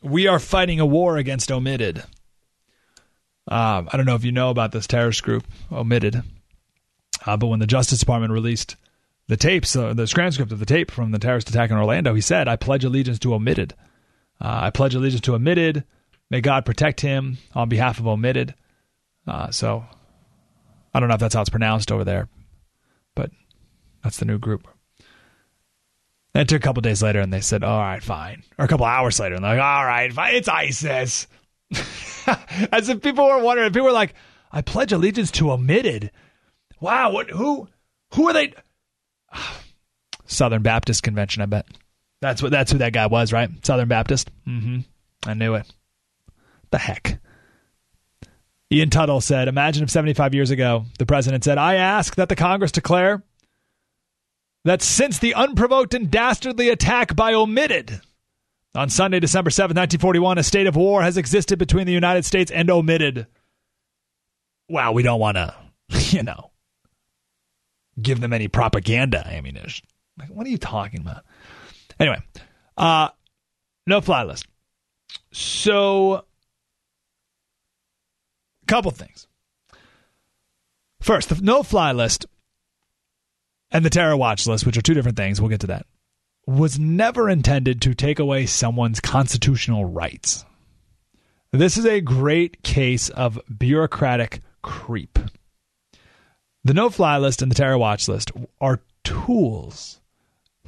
we 0.02 0.28
are 0.28 0.40
fighting 0.40 0.80
a 0.80 0.86
war 0.86 1.18
against 1.18 1.52
omitted. 1.52 2.00
Um, 3.48 3.90
I 3.92 3.98
don't 3.98 4.06
know 4.06 4.16
if 4.16 4.24
you 4.24 4.32
know 4.32 4.52
about 4.52 4.72
this 4.72 4.88
terrorist 4.88 5.24
group, 5.24 5.44
omitted, 5.72 6.22
uh, 7.26 7.36
but 7.36 7.48
when 7.48 7.60
the 7.60 7.68
Justice 7.68 8.00
Department 8.00 8.32
released 8.32 8.76
the 9.28 9.38
tapes, 9.38 9.76
uh, 9.76 9.94
the 9.94 10.08
transcript 10.08 10.52
of 10.52 10.60
the 10.60 10.66
tape 10.66 10.92
from 10.92 11.12
the 11.12 11.20
terrorist 11.20 11.50
attack 11.50 11.72
in 11.72 11.78
Orlando, 11.78 12.14
he 12.14 12.22
said, 12.22 12.48
"I 12.48 12.56
pledge 12.56 12.86
allegiance 12.86 13.20
to 13.20 13.34
omitted." 13.34 13.74
Uh, 14.42 14.60
I 14.64 14.70
pledge 14.70 14.96
allegiance 14.96 15.22
to 15.22 15.36
omitted. 15.36 15.84
May 16.30 16.42
God 16.42 16.66
protect 16.66 17.02
him 17.02 17.38
on 17.54 17.70
behalf 17.70 18.00
of 18.00 18.08
omitted. 18.08 18.54
Uh, 19.28 19.52
so 19.52 19.86
I 20.94 21.00
don't 21.00 21.10
know 21.10 21.16
if 21.16 21.20
that's 21.20 21.36
how 21.36 21.42
it's 21.42 21.50
pronounced 21.50 21.92
over 21.92 22.04
there, 22.04 22.30
but 23.16 23.32
that's 24.04 24.18
the 24.18 24.26
new 24.26 24.38
group. 24.38 24.68
And 26.34 26.44
it 26.44 26.48
took 26.48 26.62
a 26.62 26.66
couple 26.66 26.82
days 26.82 27.02
later, 27.02 27.20
and 27.20 27.34
they 27.34 27.42
said, 27.42 27.64
"All 27.64 27.80
right, 27.80 28.04
fine." 28.04 28.44
Or 28.58 28.66
a 28.66 28.68
couple 28.68 28.86
hours 28.86 29.20
later, 29.20 29.36
and 29.36 29.44
they're 29.44 29.56
like, 29.56 29.64
"All 29.64 29.86
right, 29.86 30.14
fine. 30.14 30.36
It's 30.36 30.48
ISIS." 30.48 31.28
As 32.72 32.90
if 32.90 33.02
people 33.02 33.26
were 33.26 33.40
wondering. 33.40 33.72
People 33.72 33.86
were 33.88 33.92
like, 33.92 34.14
"I 34.52 34.62
pledge 34.62 34.92
allegiance 34.92 35.32
to 35.32 35.52
omitted." 35.52 36.12
Wow, 36.80 37.12
what? 37.12 37.32
Who? 37.32 37.68
Who 38.14 38.30
are 38.30 38.34
they? 38.34 38.54
Southern 40.26 40.62
Baptist 40.62 41.02
Convention, 41.04 41.42
I 41.42 41.48
bet. 41.48 41.66
That's 42.22 42.42
what. 42.42 42.52
That's 42.52 42.72
who 42.72 42.80
that 42.80 42.94
guy 42.94 43.08
was, 43.08 43.32
right? 43.32 43.50
Southern 43.66 43.88
Baptist. 43.88 44.30
Mm-hmm. 44.48 44.80
I 45.26 45.34
knew 45.34 45.56
it. 45.56 45.66
The 46.72 46.78
heck. 46.78 47.20
Ian 48.72 48.90
Tuttle 48.90 49.22
said, 49.22 49.48
"Imagine 49.48 49.84
if 49.84 49.90
75 49.90 50.34
years 50.34 50.52
ago 50.52 50.86
the 50.98 51.06
president 51.06 51.44
said, 51.44 51.58
I 51.58 51.76
ask 51.76 52.16
that 52.16 52.30
the 52.30 52.36
Congress 52.36 52.72
declare." 52.72 53.24
that 54.66 54.82
since 54.82 55.20
the 55.20 55.34
unprovoked 55.34 55.94
and 55.94 56.12
dastardly 56.12 56.70
attack 56.70 57.16
by 57.16 57.34
omitted 57.34 58.02
on 58.76 58.90
Sunday, 58.90 59.20
December 59.20 59.50
7, 59.50 59.70
1941, 59.70 60.38
a 60.38 60.44
state 60.44 60.68
of 60.68 60.76
war 60.76 61.02
has 61.02 61.18
existed 61.18 61.58
between 61.58 61.88
the 61.88 61.94
United 61.94 62.26
States 62.26 62.52
and 62.52 62.70
omitted. 62.70 63.26
Well, 64.68 64.94
we 64.94 65.04
don't 65.04 65.20
want 65.20 65.38
to, 65.38 65.56
you 65.90 66.24
know, 66.24 66.52
give 68.02 68.22
them 68.22 68.34
any 68.34 68.48
propaganda 68.48 69.26
ammunition. 69.26 69.88
Like, 70.18 70.30
what 70.30 70.46
are 70.46 70.52
you 70.52 70.58
talking 70.58 71.02
about? 71.02 71.24
Anyway, 72.00 72.22
uh, 72.78 73.10
no 73.86 74.02
fly 74.02 74.24
list. 74.24 74.46
So, 75.32 76.14
a 78.64 78.66
couple 78.68 78.92
things. 78.92 79.28
First, 81.02 81.30
the 81.30 81.42
no 81.42 81.64
fly 81.64 81.92
list 81.92 82.26
and 83.72 83.86
the 83.86 83.90
terror 83.90 84.18
watch 84.18 84.48
list, 84.48 84.66
which 84.66 84.78
are 84.78 84.82
two 84.82 84.94
different 84.94 85.18
things, 85.18 85.40
we'll 85.40 85.50
get 85.50 85.62
to 85.62 85.68
that, 85.68 85.86
was 86.48 86.80
never 86.80 87.30
intended 87.30 87.82
to 87.82 87.94
take 87.94 88.20
away 88.20 88.46
someone's 88.46 89.00
constitutional 89.00 89.86
rights. 89.86 90.46
This 91.52 91.78
is 91.78 91.86
a 91.86 92.02
great 92.02 92.64
case 92.64 93.10
of 93.10 93.40
bureaucratic 93.56 94.42
creep. 94.62 95.18
The 96.64 96.74
no 96.74 96.90
fly 96.90 97.18
list 97.18 97.42
and 97.42 97.50
the 97.50 97.56
terror 97.56 97.78
watch 97.78 98.08
list 98.08 98.32
are 98.60 98.82
tools 99.04 99.99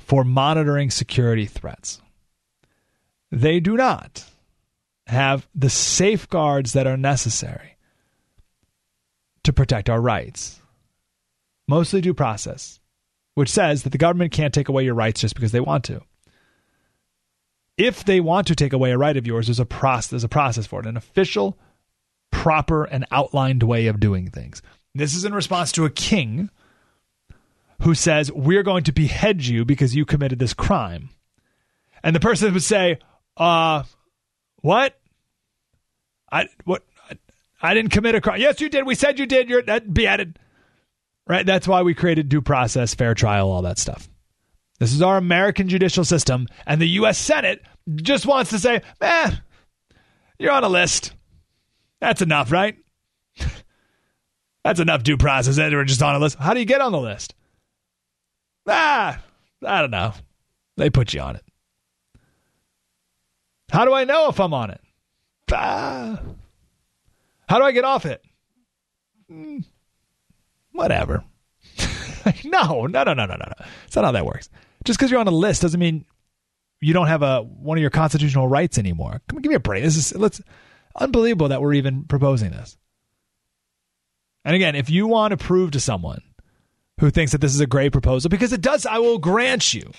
for 0.05 0.23
monitoring 0.23 0.89
security 0.89 1.45
threats. 1.45 2.01
They 3.31 3.59
do 3.59 3.77
not 3.77 4.25
have 5.07 5.47
the 5.55 5.69
safeguards 5.69 6.73
that 6.73 6.87
are 6.87 6.97
necessary 6.97 7.77
to 9.43 9.53
protect 9.53 9.89
our 9.89 10.01
rights, 10.01 10.61
mostly 11.67 12.01
due 12.01 12.13
process 12.13 12.81
which 13.35 13.49
says 13.49 13.83
that 13.83 13.91
the 13.91 13.97
government 13.97 14.31
can't 14.31 14.53
take 14.53 14.69
away 14.69 14.83
your 14.83 14.93
rights 14.93 15.21
just 15.21 15.35
because 15.35 15.51
they 15.51 15.59
want 15.59 15.83
to. 15.85 16.01
If 17.77 18.03
they 18.03 18.19
want 18.19 18.47
to 18.47 18.55
take 18.55 18.73
away 18.73 18.91
a 18.91 18.97
right 18.97 19.17
of 19.17 19.25
yours, 19.25 19.47
there's 19.47 19.59
a 19.59 19.65
process, 19.65 20.09
there's 20.09 20.23
a 20.23 20.29
process 20.29 20.67
for 20.67 20.81
it, 20.81 20.85
an 20.85 20.97
official, 20.97 21.57
proper, 22.31 22.83
and 22.83 23.05
outlined 23.11 23.63
way 23.63 23.87
of 23.87 23.99
doing 23.99 24.29
things. 24.29 24.61
This 24.93 25.15
is 25.15 25.25
in 25.25 25.33
response 25.33 25.71
to 25.73 25.85
a 25.85 25.89
king 25.89 26.49
who 27.81 27.95
says, 27.95 28.31
We're 28.31 28.63
going 28.63 28.83
to 28.85 28.91
behead 28.91 29.45
you 29.45 29.65
because 29.65 29.95
you 29.95 30.05
committed 30.05 30.39
this 30.39 30.53
crime. 30.53 31.09
And 32.03 32.15
the 32.15 32.19
person 32.19 32.53
would 32.53 32.63
say, 32.63 32.99
Uh, 33.37 33.83
what? 34.61 34.99
I 36.31 36.47
what 36.63 36.83
I, 37.61 37.73
didn't 37.73 37.91
commit 37.91 38.15
a 38.15 38.21
crime. 38.21 38.39
Yes, 38.39 38.61
you 38.61 38.69
did. 38.69 38.85
We 38.85 38.95
said 38.95 39.19
you 39.19 39.25
did. 39.25 39.49
You're 39.49 39.61
that 39.63 39.93
beheaded. 39.93 40.39
Right? 41.27 41.45
That's 41.45 41.67
why 41.67 41.81
we 41.81 41.93
created 41.93 42.29
due 42.29 42.41
process, 42.41 42.95
fair 42.95 43.13
trial, 43.13 43.51
all 43.51 43.61
that 43.63 43.77
stuff. 43.77 44.09
This 44.79 44.93
is 44.93 45.01
our 45.01 45.17
American 45.17 45.69
judicial 45.69 46.03
system, 46.03 46.47
and 46.65 46.81
the 46.81 46.89
U.S. 46.89 47.17
Senate 47.17 47.61
just 47.95 48.25
wants 48.25 48.49
to 48.49 48.57
say, 48.57 48.81
man, 48.99 49.41
you're 50.39 50.51
on 50.51 50.63
a 50.63 50.69
list. 50.69 51.13
That's 51.99 52.23
enough, 52.23 52.51
right? 52.51 52.77
That's 54.63 54.79
enough 54.79 55.03
due 55.03 55.17
process. 55.17 55.57
We're 55.57 55.83
just 55.83 56.01
on 56.01 56.15
a 56.15 56.19
list. 56.19 56.37
How 56.39 56.55
do 56.55 56.59
you 56.59 56.65
get 56.65 56.81
on 56.81 56.91
the 56.91 56.99
list? 56.99 57.35
Ah, 58.67 59.21
I 59.65 59.81
don't 59.81 59.91
know. 59.91 60.13
They 60.77 60.89
put 60.89 61.13
you 61.13 61.21
on 61.21 61.35
it. 61.35 61.43
How 63.71 63.85
do 63.85 63.93
I 63.93 64.03
know 64.03 64.29
if 64.29 64.39
I'm 64.39 64.53
on 64.53 64.71
it? 64.71 64.81
Ah. 65.51 66.19
How 67.47 67.59
do 67.59 67.65
I 67.65 67.71
get 67.71 67.85
off 67.85 68.05
it? 68.05 68.23
Hmm 69.27 69.59
whatever. 70.71 71.23
no, 72.43 72.87
no, 72.87 73.03
no, 73.03 73.13
no, 73.13 73.13
no, 73.13 73.25
no, 73.25 73.35
no. 73.35 73.65
It's 73.85 73.95
not 73.95 74.05
how 74.05 74.11
that 74.11 74.25
works. 74.25 74.49
Just 74.83 74.99
because 74.99 75.11
you're 75.11 75.19
on 75.19 75.27
a 75.27 75.31
list 75.31 75.61
doesn't 75.61 75.79
mean 75.79 76.05
you 76.79 76.93
don't 76.93 77.07
have 77.07 77.21
a 77.21 77.41
one 77.41 77.77
of 77.77 77.81
your 77.81 77.91
constitutional 77.91 78.47
rights 78.47 78.77
anymore. 78.77 79.21
Come 79.27 79.37
on, 79.37 79.41
give 79.41 79.49
me 79.49 79.55
a 79.55 79.59
break. 79.59 79.83
This 79.83 79.95
is 79.95 80.15
let's 80.15 80.41
unbelievable 80.95 81.49
that 81.49 81.61
we're 81.61 81.73
even 81.73 82.05
proposing 82.05 82.51
this. 82.51 82.77
And 84.43 84.55
again, 84.55 84.75
if 84.75 84.89
you 84.89 85.05
want 85.05 85.31
to 85.31 85.37
prove 85.37 85.71
to 85.71 85.79
someone 85.79 86.21
who 87.01 87.09
thinks 87.09 87.33
that 87.33 87.41
this 87.41 87.53
is 87.53 87.59
a 87.59 87.67
great 87.67 87.91
proposal, 87.91 88.29
because 88.29 88.53
it 88.53 88.61
does, 88.61 88.85
I 88.85 88.99
will 88.99 89.17
grant 89.17 89.73
you, 89.73 89.91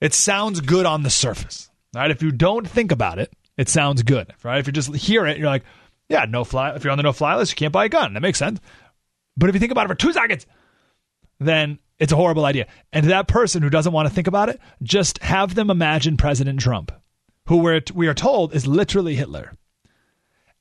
it 0.00 0.14
sounds 0.14 0.60
good 0.62 0.86
on 0.86 1.04
the 1.04 1.10
surface. 1.10 1.70
Right? 1.94 2.10
If 2.10 2.22
you 2.22 2.32
don't 2.32 2.66
think 2.66 2.90
about 2.90 3.18
it, 3.18 3.32
it 3.58 3.68
sounds 3.68 4.02
good. 4.02 4.32
Right? 4.42 4.58
If 4.58 4.66
you 4.66 4.72
just 4.72 4.94
hear 4.96 5.26
it, 5.26 5.36
you're 5.36 5.46
like, 5.46 5.62
yeah, 6.08 6.24
no 6.24 6.42
fly. 6.42 6.74
If 6.74 6.82
you're 6.82 6.90
on 6.90 6.96
the 6.96 7.02
no 7.02 7.12
fly 7.12 7.36
list, 7.36 7.52
you 7.52 7.56
can't 7.56 7.72
buy 7.72 7.84
a 7.84 7.90
gun. 7.90 8.14
That 8.14 8.22
makes 8.22 8.38
sense. 8.38 8.60
But 9.36 9.50
if 9.50 9.54
you 9.54 9.60
think 9.60 9.72
about 9.72 9.84
it 9.84 9.88
for 9.88 9.94
two 9.94 10.12
seconds, 10.12 10.46
then 11.38 11.78
it's 11.98 12.12
a 12.12 12.16
horrible 12.16 12.46
idea. 12.46 12.66
And 12.92 13.10
that 13.10 13.28
person 13.28 13.62
who 13.62 13.70
doesn't 13.70 13.92
want 13.92 14.08
to 14.08 14.14
think 14.14 14.26
about 14.26 14.48
it, 14.48 14.58
just 14.82 15.22
have 15.22 15.54
them 15.54 15.70
imagine 15.70 16.16
President 16.16 16.60
Trump, 16.60 16.92
who 17.46 17.58
we're, 17.58 17.82
we 17.94 18.08
are 18.08 18.14
told 18.14 18.54
is 18.54 18.66
literally 18.66 19.16
Hitler. 19.16 19.52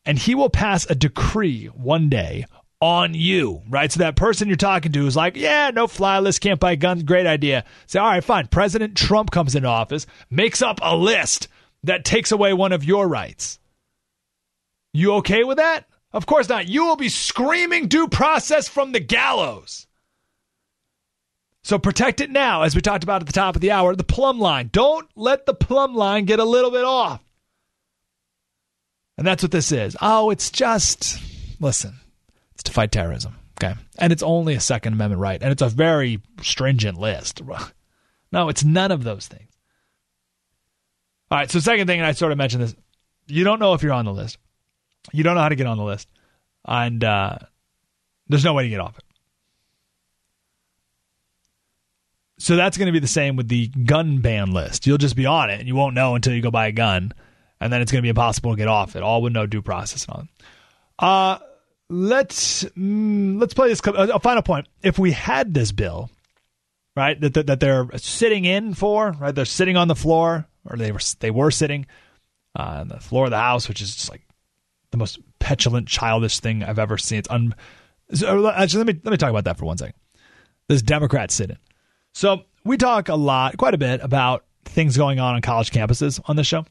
And 0.06 0.20
he 0.20 0.36
will 0.36 0.50
pass 0.50 0.86
a 0.90 0.96
decree 0.96 1.68
one 1.68 2.10
day 2.10 2.46
on 2.82 3.14
you, 3.14 3.62
right? 3.70 3.92
So 3.92 4.00
that 4.00 4.16
person 4.16 4.48
you're 4.48 4.58
talking 4.58 4.92
to 4.92 5.06
is 5.06 5.16
like, 5.16 5.38
yeah, 5.38 5.70
no 5.70 5.88
fly 5.88 6.20
list, 6.20 6.42
can't 6.42 6.60
buy 6.60 6.76
guns, 6.76 7.04
great 7.04 7.28
idea. 7.28 7.64
Say, 7.86 8.00
all 8.00 8.10
right, 8.10 8.24
fine. 8.24 8.48
President 8.48 8.98
Trump 8.98 9.32
comes 9.32 9.56
into 9.56 9.70
office, 9.70 10.08
makes 10.30 10.62
up 10.62 10.80
a 10.82 10.98
list 10.98 11.48
that 11.84 12.04
takes 12.04 12.32
away 12.32 12.54
one 12.54 12.72
of 12.72 12.84
your 12.84 13.08
rights. 13.08 13.60
You 14.94 15.14
okay 15.16 15.44
with 15.44 15.58
that? 15.58 15.86
Of 16.12 16.26
course 16.26 16.50
not. 16.50 16.68
You 16.68 16.86
will 16.86 16.98
be 16.98 17.10
screaming 17.10 17.88
due 17.88 18.08
process 18.08 18.68
from 18.68 18.92
the 18.92 19.00
gallows. 19.00 19.88
So 21.64 21.78
protect 21.78 22.20
it 22.20 22.32
now, 22.32 22.64
as 22.64 22.76
we 22.76 22.82
talked 22.82 23.04
about 23.04 23.22
at 23.22 23.28
the 23.28 23.34
top 23.34 23.56
of 23.56 23.62
the 23.62 23.72
hour, 23.72 23.96
the 23.96 24.04
plumb 24.04 24.40
line. 24.40 24.70
Don't 24.74 25.08
let 25.16 25.46
the 25.46 25.54
plumb 25.54 25.94
line 25.96 26.26
get 26.26 26.40
a 26.40 26.44
little 26.44 26.72
bit 26.72 26.84
off. 26.84 27.22
And 29.18 29.28
that's 29.28 29.44
what 29.44 29.52
this 29.52 29.72
is. 29.72 29.96
Oh, 30.02 30.32
it's 30.32 30.50
just, 30.50 31.20
listen, 31.60 31.94
it's 32.62 32.70
to 32.70 32.74
fight 32.74 32.92
terrorism. 32.92 33.36
Okay. 33.62 33.74
And 33.98 34.14
it's 34.14 34.24
only 34.24 34.54
a 34.54 34.60
Second 34.60 34.94
Amendment 34.94 35.20
right. 35.20 35.42
And 35.42 35.52
it's 35.52 35.62
a 35.62 35.70
very 35.70 36.22
stringent 36.42 36.98
list. 36.98 37.42
No, 38.34 38.48
it's 38.48 38.64
none 38.64 38.92
of 38.92 39.04
those 39.04 39.28
things. 39.28 39.50
All 41.30 41.38
right. 41.38 41.52
So, 41.52 41.60
second 41.60 41.86
thing, 41.88 42.00
and 42.00 42.08
I 42.08 42.14
sort 42.14 42.32
of 42.32 42.38
mentioned 42.38 42.64
this 42.64 42.74
you 43.28 43.44
don't 43.44 43.60
know 43.60 43.74
if 43.74 43.84
you're 43.84 43.92
on 43.92 44.06
the 44.06 44.14
list. 44.14 44.38
You 45.12 45.26
don't 45.26 45.36
know 45.36 45.42
how 45.42 45.50
to 45.50 45.56
get 45.58 45.68
on 45.68 45.76
the 45.76 45.84
list. 45.84 46.08
And 46.64 47.04
uh, 47.04 47.40
there's 48.30 48.46
no 48.46 48.54
way 48.54 48.64
to 48.64 48.70
get 48.70 48.80
off 48.80 48.98
it. 48.98 49.04
So 52.40 52.56
that's 52.56 52.78
going 52.78 52.86
to 52.86 52.94
be 52.94 53.00
the 53.00 53.08
same 53.08 53.36
with 53.36 53.50
the 53.50 53.68
gun 53.68 54.20
ban 54.22 54.54
list. 54.54 54.88
You'll 54.88 54.98
just 54.98 55.18
be 55.18 55.26
on 55.26 55.50
it 55.50 55.60
and 55.60 55.68
you 55.68 55.76
won't 55.76 55.94
know 55.94 56.16
until 56.16 56.34
you 56.34 56.42
go 56.42 56.52
buy 56.52 56.68
a 56.68 56.72
gun. 56.72 57.12
And 57.60 57.74
then 57.74 57.82
it's 57.82 57.92
going 57.92 58.00
to 58.02 58.06
be 58.06 58.10
impossible 58.10 58.52
to 58.52 58.58
get 58.58 58.70
off 58.70 58.96
it, 58.96 59.04
all 59.04 59.22
with 59.22 59.34
no 59.34 59.46
due 59.46 59.62
process 59.62 60.08
on. 60.08 60.30
Uh, 60.98 61.40
let's 61.92 62.64
mm, 62.64 63.40
let's 63.40 63.54
play 63.54 63.68
this. 63.68 63.82
A 63.86 64.20
final 64.20 64.42
point. 64.42 64.68
If 64.82 64.98
we 64.98 65.12
had 65.12 65.54
this 65.54 65.72
bill, 65.72 66.10
right, 66.96 67.20
that, 67.20 67.34
that, 67.34 67.48
that 67.48 67.60
they're 67.60 67.88
sitting 67.98 68.46
in 68.46 68.74
for, 68.74 69.12
right, 69.12 69.36
they're 69.36 69.46
sitting 69.46 69.78
on 69.78 69.88
the 69.88 69.96
floor, 69.96 70.48
or 70.66 70.78
they 70.78 70.92
were 70.92 71.00
they 71.20 71.32
were 71.32 71.52
sitting 71.52 71.86
uh, 72.58 72.80
on 72.80 72.88
the 72.88 73.00
floor 73.00 73.26
of 73.26 73.32
the 73.32 73.38
house, 73.38 73.68
which 73.68 73.82
is 73.82 73.94
just 73.94 74.10
like 74.10 74.22
the 74.92 74.98
most 74.98 75.20
petulant, 75.40 75.88
childish 75.88 76.40
thing 76.40 76.64
I've 76.64 76.80
ever 76.80 76.98
seen. 76.98 77.20
It's 77.20 77.30
un. 77.30 77.54
So, 78.14 78.48
actually, 78.50 78.86
let 78.86 78.96
me 78.96 79.02
let 79.04 79.12
me 79.12 79.18
talk 79.18 79.30
about 79.30 79.44
that 79.44 79.58
for 79.58 79.66
one 79.66 79.78
second. 79.78 79.96
This 80.68 80.82
Democrat 80.82 81.32
sit-in. 81.32 81.58
So 82.14 82.44
we 82.64 82.78
talk 82.78 83.10
a 83.10 83.16
lot, 83.16 83.58
quite 83.58 83.74
a 83.74 83.78
bit, 83.78 84.02
about 84.02 84.46
things 84.66 84.98
going 84.98 85.20
on 85.20 85.36
on 85.36 85.42
college 85.42 85.72
campuses 85.72 86.20
on 86.26 86.36
this 86.36 86.48
show. 86.48 86.66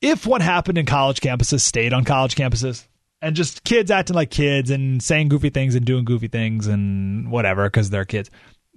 If 0.00 0.26
what 0.26 0.42
happened 0.42 0.78
in 0.78 0.86
college 0.86 1.20
campuses 1.20 1.60
stayed 1.60 1.92
on 1.92 2.04
college 2.04 2.34
campuses, 2.34 2.86
and 3.22 3.36
just 3.36 3.64
kids 3.64 3.90
acting 3.90 4.16
like 4.16 4.30
kids 4.30 4.70
and 4.70 5.02
saying 5.02 5.28
goofy 5.28 5.50
things 5.50 5.74
and 5.74 5.84
doing 5.84 6.04
goofy 6.04 6.28
things 6.28 6.66
and 6.66 7.30
whatever 7.30 7.64
because 7.64 7.90
they're 7.90 8.04
kids, 8.04 8.30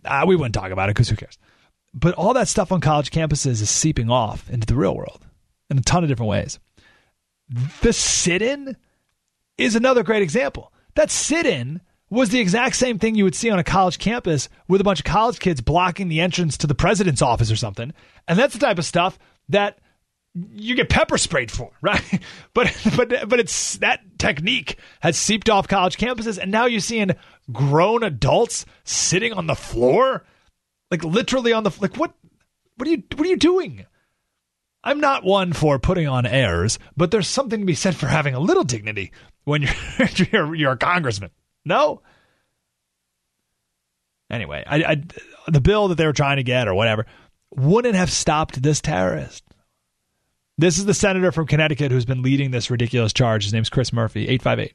uh, 0.06 0.26
we 0.28 0.36
wouldn't 0.36 0.56
talk 0.56 0.72
about 0.72 0.90
it 0.90 0.96
because 0.96 1.10
who 1.10 1.16
cares? 1.16 1.38
But 1.94 2.16
all 2.16 2.34
that 2.34 2.48
stuff 2.48 2.72
on 2.72 2.82
college 2.82 3.12
campuses 3.12 3.62
is 3.62 3.70
seeping 3.70 4.10
off 4.10 4.50
into 4.50 4.66
the 4.66 4.76
real 4.76 4.96
world 4.96 5.26
in 5.70 5.78
a 5.78 5.82
ton 5.82 6.04
of 6.04 6.10
different 6.10 6.30
ways. 6.30 6.60
The 7.82 7.94
sit 7.94 8.42
in 8.42 8.76
is 9.58 9.76
another 9.76 10.04
great 10.04 10.24
example. 10.24 10.74
That 10.96 11.12
sit 11.12 11.46
in 11.46 11.82
was 12.10 12.30
the 12.30 12.40
exact 12.40 12.76
same 12.76 13.00
thing 13.00 13.16
you 13.16 13.24
would 13.24 13.36
see 13.36 13.50
on 13.50 13.60
a 13.60 13.64
college 13.64 13.98
campus 13.98 14.50
with 14.68 14.82
a 14.82 14.84
bunch 14.84 15.00
of 15.00 15.06
college 15.06 15.40
kids 15.40 15.62
blocking 15.62 16.10
the 16.10 16.22
entrance 16.22 16.58
to 16.58 16.68
the 16.68 16.76
president's 16.76 17.22
office 17.22 17.52
or 17.52 17.56
something. 17.56 17.94
And 18.28 18.38
that's 18.38 18.54
the 18.54 18.60
type 18.60 18.78
of 18.78 18.86
stuff 18.86 19.18
that 19.50 19.80
you 20.36 20.76
get 20.76 20.90
pepper 20.90 21.18
sprayed 21.18 21.52
for, 21.52 21.72
right? 21.82 22.22
But 22.54 22.76
but 22.96 23.30
but 23.30 23.40
it's 23.40 23.78
that 23.78 24.02
technique 24.18 24.78
has 25.02 25.18
seeped 25.18 25.50
off 25.50 25.68
college 25.68 25.98
campuses, 25.98 26.38
and 26.38 26.52
now 26.52 26.66
you're 26.66 26.80
seeing 26.80 27.12
grown 27.52 28.04
adults 28.04 28.66
sitting 28.84 29.34
on 29.34 29.48
the 29.48 29.56
floor, 29.56 30.26
like 30.92 31.04
literally 31.04 31.54
on 31.54 31.64
the 31.64 31.72
like 31.80 31.98
what 31.98 32.14
what 32.78 32.88
are 32.88 32.92
you 32.92 33.04
what 33.16 33.26
are 33.26 33.30
you 33.30 33.38
doing? 33.38 33.86
I'm 34.86 35.00
not 35.00 35.24
one 35.24 35.54
for 35.54 35.80
putting 35.80 36.08
on 36.08 36.26
airs, 36.26 36.78
but 36.98 37.10
there's 37.10 37.28
something 37.28 37.62
to 37.62 37.66
be 37.66 37.76
said 37.76 37.96
for 37.96 38.08
having 38.08 38.34
a 38.34 38.40
little 38.40 38.66
dignity 38.66 39.12
when 39.46 39.62
you're 39.62 39.72
you're, 40.32 40.56
you're 40.56 40.72
a 40.74 40.78
congressman. 40.78 41.32
No. 41.66 42.02
Anyway, 44.30 44.64
I, 44.66 44.84
I 44.84 45.04
the 45.48 45.62
bill 45.62 45.90
that 45.90 45.96
they 45.96 46.06
were 46.06 46.14
trying 46.14 46.38
to 46.38 46.44
get 46.44 46.68
or 46.68 46.74
whatever 46.74 47.06
wouldn't 47.52 47.96
have 47.96 48.12
stopped 48.12 48.62
this 48.62 48.82
terrorist. 48.82 49.44
This 50.58 50.78
is 50.78 50.86
the 50.86 50.94
senator 50.94 51.32
from 51.32 51.48
Connecticut 51.48 51.92
who's 51.92 52.06
been 52.06 52.22
leading 52.22 52.52
this 52.52 52.70
ridiculous 52.70 53.12
charge. 53.12 53.44
His 53.44 53.54
name's 53.54 53.70
Chris 53.70 53.92
Murphy, 53.92 54.28
858. 54.28 54.74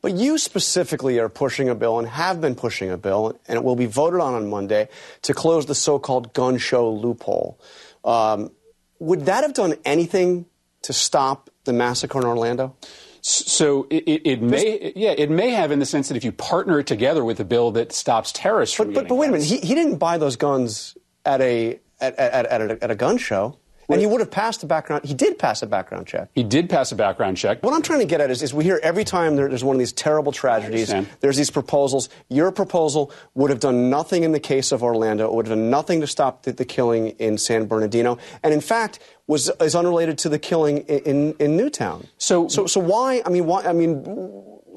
But 0.00 0.12
you 0.14 0.38
specifically 0.38 1.18
are 1.18 1.28
pushing 1.28 1.68
a 1.68 1.74
bill 1.74 1.98
and 1.98 2.06
have 2.06 2.40
been 2.40 2.54
pushing 2.54 2.90
a 2.90 2.96
bill, 2.96 3.36
and 3.48 3.56
it 3.56 3.64
will 3.64 3.74
be 3.74 3.86
voted 3.86 4.20
on 4.20 4.34
on 4.34 4.48
Monday 4.48 4.88
to 5.22 5.34
close 5.34 5.66
the 5.66 5.74
so 5.74 5.98
called 5.98 6.32
gun 6.32 6.56
show 6.56 6.88
loophole. 6.88 7.58
Um, 8.04 8.52
would 9.00 9.26
that 9.26 9.42
have 9.42 9.54
done 9.54 9.74
anything 9.84 10.46
to 10.82 10.92
stop 10.92 11.50
the 11.64 11.72
massacre 11.72 12.18
in 12.18 12.24
Orlando? 12.24 12.76
So 13.20 13.88
it, 13.90 14.04
it, 14.06 14.22
it 14.24 14.42
may, 14.42 14.92
yeah, 14.94 15.14
it 15.18 15.30
may 15.30 15.50
have 15.50 15.72
in 15.72 15.80
the 15.80 15.86
sense 15.86 16.06
that 16.08 16.16
if 16.16 16.22
you 16.22 16.30
partner 16.30 16.78
it 16.78 16.86
together 16.86 17.24
with 17.24 17.40
a 17.40 17.44
bill 17.44 17.72
that 17.72 17.90
stops 17.90 18.30
terrorists 18.30 18.76
from 18.76 18.92
but, 18.92 18.94
but, 18.94 19.08
but 19.08 19.14
wait 19.16 19.28
a 19.30 19.32
minute, 19.32 19.46
he, 19.46 19.58
he 19.58 19.74
didn't 19.74 19.96
buy 19.96 20.16
those 20.16 20.36
guns 20.36 20.96
at 21.26 21.40
a 21.40 21.80
at, 22.00 22.16
at, 22.16 22.46
at, 22.46 22.60
a, 22.70 22.84
at 22.84 22.90
a 22.92 22.94
gun 22.94 23.18
show. 23.18 23.58
And 23.88 24.00
he 24.00 24.06
would 24.06 24.20
have 24.20 24.30
passed 24.30 24.60
the 24.60 24.66
background. 24.66 25.04
He 25.04 25.14
did 25.14 25.38
pass 25.38 25.62
a 25.62 25.66
background 25.66 26.06
check. 26.06 26.28
He 26.34 26.42
did 26.42 26.68
pass 26.68 26.92
a 26.92 26.94
background 26.94 27.36
check. 27.36 27.62
What 27.62 27.72
I'm 27.72 27.82
trying 27.82 28.00
to 28.00 28.06
get 28.06 28.20
at 28.20 28.30
is, 28.30 28.42
is 28.42 28.52
we 28.52 28.64
hear 28.64 28.78
every 28.82 29.04
time 29.04 29.36
there, 29.36 29.48
there's 29.48 29.64
one 29.64 29.76
of 29.76 29.78
these 29.78 29.92
terrible 29.92 30.32
tragedies, 30.32 30.92
there's 31.20 31.36
these 31.36 31.50
proposals. 31.50 32.08
Your 32.28 32.52
proposal 32.52 33.12
would 33.34 33.50
have 33.50 33.60
done 33.60 33.88
nothing 33.88 34.24
in 34.24 34.32
the 34.32 34.40
case 34.40 34.72
of 34.72 34.82
Orlando. 34.82 35.26
It 35.26 35.34
would 35.34 35.46
have 35.46 35.56
done 35.56 35.70
nothing 35.70 36.00
to 36.02 36.06
stop 36.06 36.42
the, 36.42 36.52
the 36.52 36.64
killing 36.64 37.08
in 37.18 37.38
San 37.38 37.66
Bernardino. 37.66 38.18
And 38.42 38.52
in 38.52 38.60
fact, 38.60 38.98
was 39.26 39.50
is 39.60 39.74
unrelated 39.74 40.18
to 40.18 40.28
the 40.28 40.38
killing 40.38 40.78
in, 40.78 40.98
in, 41.00 41.32
in 41.38 41.56
Newtown. 41.56 42.06
So, 42.16 42.48
so, 42.48 42.66
so 42.66 42.80
why? 42.80 43.22
I 43.24 43.28
mean, 43.28 43.46
why? 43.46 43.62
I 43.62 43.72
mean, 43.72 44.02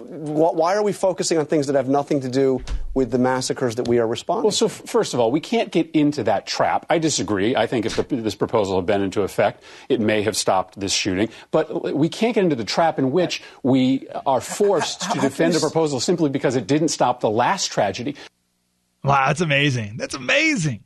why 0.02 0.76
are 0.76 0.84
we 0.84 0.94
focusing 0.94 1.38
on 1.38 1.46
things 1.46 1.68
that 1.68 1.76
have 1.76 1.88
nothing 1.88 2.22
to 2.22 2.30
do 2.30 2.62
with 2.94 3.12
the 3.12 3.18
massacres 3.18 3.76
that 3.76 3.88
we 3.88 4.00
are 4.00 4.08
responding? 4.08 4.44
Well, 4.44 4.52
so 4.52 4.66
f- 4.66 4.84
first 4.86 5.14
of 5.14 5.20
all, 5.20 5.32
we 5.32 5.40
can't 5.40 5.72
get 5.72 5.90
into 5.92 6.24
that 6.24 6.46
trap. 6.46 6.86
I 6.90 7.00
disagree. 7.00 7.56
I 7.56 7.68
think 7.68 7.86
if 7.86 7.96
the, 7.96 8.04
this 8.04 8.36
proposal 8.36 8.76
had 8.76 8.86
been 8.86 9.02
into 9.02 9.22
effect, 9.22 9.64
it 9.90 10.00
may 10.00 10.22
have 10.24 10.36
stopped 10.36 10.80
this 10.80 10.94
shooting. 10.94 11.30
But 11.52 11.96
we 11.96 12.10
can't 12.10 12.36
get 12.36 12.44
into 12.44 12.56
the 12.56 12.66
trap 12.66 13.00
in 13.00 13.12
which 13.12 13.42
we 13.64 14.08
are 14.26 14.42
forced 14.42 15.02
to 15.12 15.20
defend 15.20 15.56
a 15.56 15.60
proposal 15.60 16.00
simply 16.00 16.30
because 16.30 16.56
it 16.56 16.68
didn't 16.68 16.90
stop 16.90 17.20
the 17.22 17.30
last 17.30 17.72
tragedy. 17.72 18.16
Wow, 19.04 19.28
that's 19.28 19.42
amazing. 19.42 19.98
That's 19.98 20.14
amazing. 20.14 20.84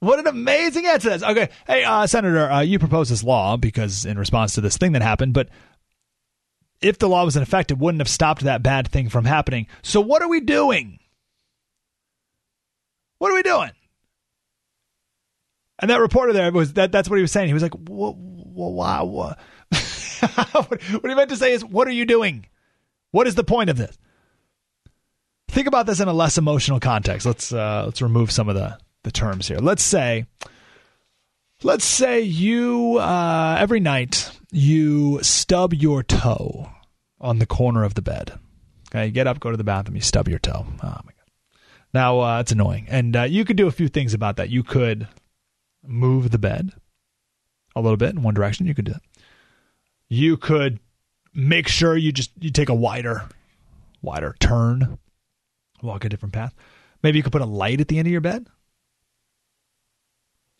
What 0.00 0.18
an 0.18 0.26
amazing 0.26 0.86
answer 0.86 1.10
that's 1.10 1.22
okay. 1.22 1.50
Hey, 1.66 1.84
uh, 1.84 2.06
Senator, 2.06 2.50
uh, 2.50 2.60
you 2.60 2.78
proposed 2.78 3.10
this 3.10 3.22
law 3.22 3.58
because 3.58 4.06
in 4.06 4.18
response 4.18 4.54
to 4.54 4.62
this 4.62 4.78
thing 4.78 4.92
that 4.92 5.02
happened, 5.02 5.34
but 5.34 5.50
if 6.82 6.98
the 6.98 7.08
law 7.08 7.24
was 7.24 7.36
in 7.36 7.42
effect, 7.42 7.70
it 7.70 7.78
wouldn't 7.78 8.00
have 8.00 8.08
stopped 8.08 8.42
that 8.42 8.62
bad 8.62 8.88
thing 8.88 9.08
from 9.08 9.24
happening. 9.24 9.66
So 9.82 10.00
what 10.00 10.22
are 10.22 10.28
we 10.28 10.40
doing? 10.40 10.98
What 13.18 13.30
are 13.30 13.34
we 13.34 13.42
doing? 13.42 13.70
And 15.78 15.90
that 15.90 16.00
reporter 16.00 16.32
there 16.32 16.52
was 16.52 16.74
that 16.74 16.92
that's 16.92 17.08
what 17.08 17.16
he 17.16 17.22
was 17.22 17.32
saying. 17.32 17.48
He 17.48 17.54
was 17.54 17.62
like, 17.62 17.74
what, 17.74 18.14
why, 18.16 19.00
what? 19.02 19.38
what 19.72 20.80
he 20.80 21.14
meant 21.14 21.30
to 21.30 21.36
say 21.36 21.52
is, 21.52 21.64
what 21.64 21.88
are 21.88 21.92
you 21.92 22.04
doing? 22.04 22.46
What 23.12 23.26
is 23.26 23.34
the 23.34 23.44
point 23.44 23.70
of 23.70 23.76
this? 23.76 23.96
Think 25.48 25.66
about 25.66 25.86
this 25.86 26.00
in 26.00 26.08
a 26.08 26.12
less 26.12 26.38
emotional 26.38 26.80
context. 26.80 27.26
Let's 27.26 27.52
uh, 27.52 27.84
let's 27.86 28.00
remove 28.02 28.30
some 28.30 28.48
of 28.48 28.54
the 28.54 28.78
the 29.02 29.10
terms 29.10 29.48
here. 29.48 29.58
Let's 29.58 29.82
say, 29.82 30.26
let's 31.62 31.84
say 31.84 32.20
you 32.20 32.98
uh, 32.98 33.56
every 33.58 33.80
night 33.80 34.30
you 34.50 35.22
stub 35.22 35.74
your 35.74 36.02
toe 36.02 36.70
on 37.20 37.38
the 37.38 37.46
corner 37.46 37.84
of 37.84 37.94
the 37.94 38.02
bed. 38.02 38.38
Okay, 38.88 39.06
you 39.06 39.12
get 39.12 39.26
up, 39.26 39.40
go 39.40 39.50
to 39.50 39.56
the 39.56 39.64
bathroom, 39.64 39.96
you 39.96 40.02
stub 40.02 40.28
your 40.28 40.38
toe. 40.38 40.66
Oh 40.66 40.82
my 40.82 40.90
god! 40.90 41.30
Now 41.94 42.20
uh, 42.20 42.40
it's 42.40 42.52
annoying, 42.52 42.86
and 42.88 43.16
uh, 43.16 43.22
you 43.22 43.44
could 43.44 43.56
do 43.56 43.66
a 43.66 43.72
few 43.72 43.88
things 43.88 44.14
about 44.14 44.36
that. 44.36 44.50
You 44.50 44.62
could 44.62 45.06
move 45.86 46.30
the 46.30 46.38
bed 46.38 46.72
a 47.76 47.80
little 47.80 47.96
bit 47.96 48.10
in 48.10 48.22
one 48.22 48.34
direction. 48.34 48.66
You 48.66 48.74
could 48.74 48.86
do 48.86 48.92
that. 48.92 49.02
You 50.08 50.36
could 50.36 50.80
make 51.32 51.68
sure 51.68 51.96
you 51.96 52.12
just 52.12 52.32
you 52.40 52.50
take 52.50 52.68
a 52.68 52.74
wider, 52.74 53.28
wider 54.02 54.34
turn, 54.40 54.98
walk 55.82 56.04
a 56.04 56.08
different 56.08 56.32
path. 56.34 56.54
Maybe 57.02 57.18
you 57.18 57.22
could 57.22 57.32
put 57.32 57.42
a 57.42 57.46
light 57.46 57.80
at 57.80 57.88
the 57.88 57.98
end 57.98 58.08
of 58.08 58.12
your 58.12 58.20
bed 58.20 58.46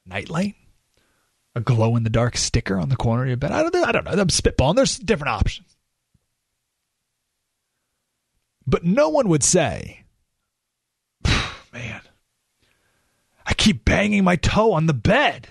nightlight, 0.06 0.56
a 1.54 1.60
glow 1.60 1.96
in 1.96 2.04
the 2.04 2.10
dark 2.10 2.36
sticker 2.36 2.78
on 2.78 2.88
the 2.88 2.96
corner 2.96 3.22
of 3.22 3.28
your 3.28 3.36
bed. 3.36 3.52
I 3.52 3.62
don't, 3.62 3.74
I 3.76 3.92
don't 3.92 4.04
know. 4.04 4.12
I'm 4.12 4.28
spitballing. 4.28 4.76
There's 4.76 4.98
different 4.98 5.30
options. 5.30 5.76
But 8.66 8.84
no 8.84 9.08
one 9.08 9.28
would 9.28 9.42
say, 9.42 10.04
man, 11.24 12.02
I 13.44 13.54
keep 13.54 13.84
banging 13.84 14.22
my 14.22 14.36
toe 14.36 14.72
on 14.72 14.86
the 14.86 14.94
bed. 14.94 15.48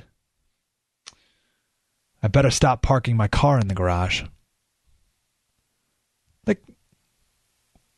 I 2.22 2.28
better 2.28 2.52
stop 2.52 2.82
parking 2.82 3.18
my 3.18 3.28
car 3.28 3.60
in 3.60 3.68
the 3.68 3.76
garage. 3.76 4.24
Like, 6.46 6.64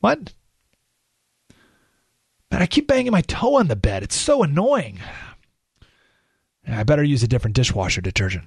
what? 0.00 0.32
Man, 2.50 2.62
I 2.62 2.66
keep 2.66 2.86
banging 2.86 3.12
my 3.12 3.22
toe 3.22 3.56
on 3.56 3.68
the 3.68 3.76
bed. 3.76 4.02
It's 4.02 4.18
so 4.18 4.42
annoying. 4.42 4.98
I 6.66 6.82
better 6.84 7.02
use 7.02 7.22
a 7.22 7.28
different 7.28 7.56
dishwasher 7.56 8.00
detergent. 8.00 8.44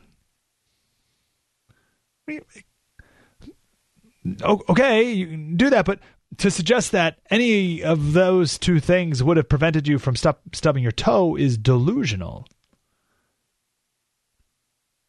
Okay, 4.42 5.12
you 5.12 5.28
can 5.28 5.58
do 5.58 5.70
that, 5.70 5.86
but 5.86 6.00
to 6.38 6.50
suggest 6.50 6.92
that 6.92 7.20
any 7.30 7.84
of 7.84 8.14
those 8.14 8.58
two 8.58 8.80
things 8.80 9.24
would 9.24 9.38
have 9.38 9.50
prevented 9.50 9.88
you 9.88 10.00
from 10.00 10.16
stub- 10.16 10.40
stubbing 10.54 10.82
your 10.84 10.92
toe 10.92 11.36
is 11.36 11.58
delusional. 11.58 12.48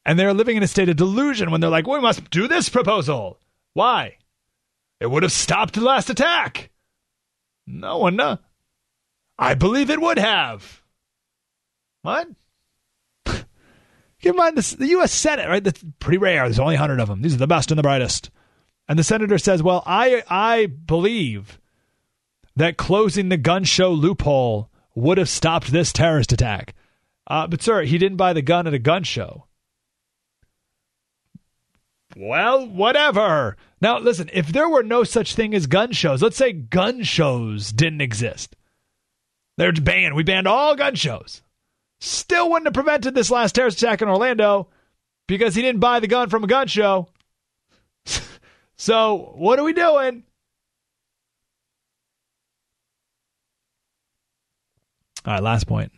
And 0.04 0.18
they're 0.18 0.34
living 0.34 0.56
in 0.56 0.62
a 0.62 0.68
state 0.68 0.88
of 0.88 0.96
delusion 0.96 1.50
when 1.50 1.60
they're 1.60 1.70
like, 1.70 1.86
we 1.86 2.00
must 2.00 2.30
do 2.30 2.46
this 2.46 2.68
proposal. 2.68 3.40
Why? 3.72 4.18
It 5.00 5.10
would 5.10 5.22
have 5.22 5.32
stopped 5.32 5.74
the 5.74 5.80
last 5.80 6.10
attack. 6.10 6.70
No 7.66 7.98
one. 7.98 8.20
I 9.38 9.54
believe 9.54 9.90
it 9.90 10.00
would 10.00 10.18
have. 10.18 10.82
What? 12.02 12.28
Keep 14.20 14.30
in 14.30 14.36
mind, 14.36 14.56
this, 14.56 14.70
the 14.72 14.88
U.S. 14.88 15.12
Senate, 15.12 15.48
right? 15.48 15.62
That's 15.62 15.84
pretty 15.98 16.18
rare. 16.18 16.44
There's 16.44 16.58
only 16.58 16.74
100 16.74 17.00
of 17.00 17.08
them. 17.08 17.22
These 17.22 17.34
are 17.34 17.38
the 17.38 17.46
best 17.46 17.70
and 17.70 17.78
the 17.78 17.82
brightest. 17.82 18.30
And 18.88 18.98
the 18.98 19.04
senator 19.04 19.38
says, 19.38 19.62
well, 19.62 19.82
I, 19.84 20.22
I 20.28 20.66
believe 20.66 21.60
that 22.54 22.76
closing 22.76 23.28
the 23.28 23.36
gun 23.36 23.64
show 23.64 23.90
loophole 23.90 24.70
would 24.94 25.18
have 25.18 25.28
stopped 25.28 25.70
this 25.70 25.92
terrorist 25.92 26.32
attack. 26.32 26.74
Uh, 27.26 27.46
but, 27.46 27.60
sir, 27.60 27.82
he 27.82 27.98
didn't 27.98 28.16
buy 28.16 28.32
the 28.32 28.42
gun 28.42 28.66
at 28.66 28.74
a 28.74 28.78
gun 28.78 29.02
show. 29.02 29.46
Well, 32.16 32.66
whatever. 32.66 33.56
Now, 33.82 33.98
listen, 33.98 34.30
if 34.32 34.48
there 34.48 34.68
were 34.68 34.82
no 34.82 35.04
such 35.04 35.34
thing 35.34 35.54
as 35.54 35.66
gun 35.66 35.92
shows, 35.92 36.22
let's 36.22 36.36
say 36.36 36.52
gun 36.52 37.02
shows 37.02 37.72
didn't 37.72 38.00
exist. 38.00 38.56
They're 39.58 39.72
banned. 39.72 40.14
We 40.14 40.22
banned 40.22 40.48
all 40.48 40.76
gun 40.76 40.94
shows. 40.94 41.42
Still 42.06 42.48
wouldn't 42.48 42.68
have 42.68 42.74
prevented 42.74 43.16
this 43.16 43.32
last 43.32 43.56
terrorist 43.56 43.82
attack 43.82 44.00
in 44.00 44.08
Orlando 44.08 44.68
because 45.26 45.56
he 45.56 45.62
didn't 45.62 45.80
buy 45.80 45.98
the 45.98 46.06
gun 46.06 46.30
from 46.30 46.44
a 46.44 46.46
gun 46.46 46.68
show. 46.68 47.08
so, 48.76 49.32
what 49.34 49.58
are 49.58 49.64
we 49.64 49.72
doing? 49.72 50.22
All 55.24 55.32
right, 55.34 55.42
last 55.42 55.66
point. 55.66 55.90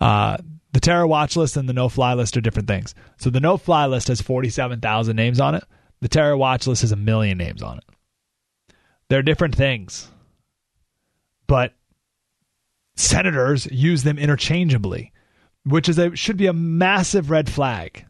Uh, 0.00 0.36
the 0.70 0.78
terror 0.78 1.08
watch 1.08 1.36
list 1.36 1.56
and 1.56 1.68
the 1.68 1.72
no 1.72 1.88
fly 1.88 2.14
list 2.14 2.36
are 2.36 2.40
different 2.40 2.68
things. 2.68 2.94
So 3.16 3.30
the 3.30 3.40
no 3.40 3.56
fly 3.56 3.86
list 3.86 4.06
has 4.06 4.20
47,000 4.20 5.16
names 5.16 5.40
on 5.40 5.56
it. 5.56 5.64
The 6.00 6.08
terror 6.08 6.36
watch 6.36 6.68
list 6.68 6.82
has 6.82 6.92
a 6.92 6.96
million 6.96 7.36
names 7.36 7.64
on 7.64 7.78
it. 7.78 8.74
They're 9.08 9.24
different 9.24 9.56
things. 9.56 10.08
But 11.48 11.74
senators 13.00 13.66
use 13.70 14.02
them 14.02 14.18
interchangeably, 14.18 15.12
which 15.64 15.88
is 15.88 15.98
a 15.98 16.14
should 16.14 16.36
be 16.36 16.46
a 16.46 16.52
massive 16.52 17.30
red 17.30 17.50
flag. 17.50 18.06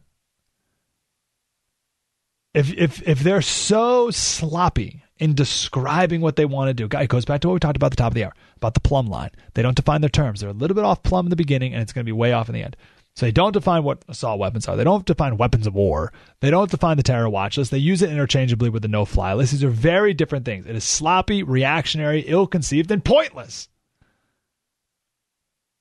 If 2.52 2.72
if 2.74 3.06
if 3.06 3.20
they're 3.20 3.42
so 3.42 4.10
sloppy 4.10 5.02
in 5.18 5.34
describing 5.34 6.20
what 6.20 6.36
they 6.36 6.46
want 6.46 6.68
to 6.68 6.74
do, 6.74 6.98
it 6.98 7.08
goes 7.08 7.24
back 7.24 7.40
to 7.42 7.48
what 7.48 7.54
we 7.54 7.60
talked 7.60 7.76
about 7.76 7.88
at 7.88 7.92
the 7.92 7.96
top 7.96 8.10
of 8.10 8.14
the 8.14 8.24
hour 8.24 8.34
about 8.56 8.74
the 8.74 8.80
plumb 8.80 9.06
line. 9.06 9.30
They 9.54 9.62
don't 9.62 9.76
define 9.76 10.00
their 10.00 10.10
terms. 10.10 10.40
They're 10.40 10.50
a 10.50 10.54
little 10.54 10.74
bit 10.74 10.84
off 10.84 11.02
plumb 11.02 11.26
in 11.26 11.30
the 11.30 11.36
beginning, 11.36 11.72
and 11.72 11.82
it's 11.82 11.92
going 11.92 12.04
to 12.04 12.08
be 12.08 12.12
way 12.12 12.32
off 12.32 12.48
in 12.48 12.54
the 12.54 12.62
end. 12.62 12.76
So 13.16 13.26
they 13.26 13.32
don't 13.32 13.52
define 13.52 13.82
what 13.82 14.04
assault 14.08 14.38
weapons 14.38 14.68
are. 14.68 14.76
They 14.76 14.84
don't 14.84 15.04
define 15.04 15.36
weapons 15.36 15.66
of 15.66 15.74
war. 15.74 16.12
They 16.40 16.50
don't 16.50 16.70
define 16.70 16.96
the 16.96 17.02
terror 17.02 17.28
watch 17.28 17.58
list. 17.58 17.70
They 17.70 17.78
use 17.78 18.02
it 18.02 18.10
interchangeably 18.10 18.70
with 18.70 18.82
the 18.82 18.88
no 18.88 19.04
fly 19.04 19.34
list. 19.34 19.52
These 19.52 19.64
are 19.64 19.70
very 19.70 20.14
different 20.14 20.44
things. 20.44 20.66
It 20.66 20.76
is 20.76 20.84
sloppy, 20.84 21.42
reactionary, 21.42 22.20
ill 22.20 22.46
conceived, 22.46 22.90
and 22.90 23.04
pointless. 23.04 23.68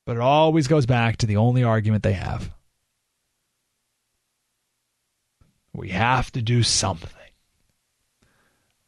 But 0.10 0.18
it 0.18 0.22
always 0.22 0.68
goes 0.68 0.88
back 0.88 1.18
to 1.18 1.27
the 1.27 1.38
only 1.38 1.64
argument 1.64 2.02
they 2.02 2.14
have. 2.14 2.49
We 5.72 5.90
have 5.90 6.31
to 6.31 6.41
do 6.41 6.64
something. 6.64 7.11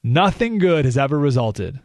Nothing 0.02 0.58
good 0.58 0.86
has 0.86 0.98
ever 0.98 1.20
resulted 1.20 1.80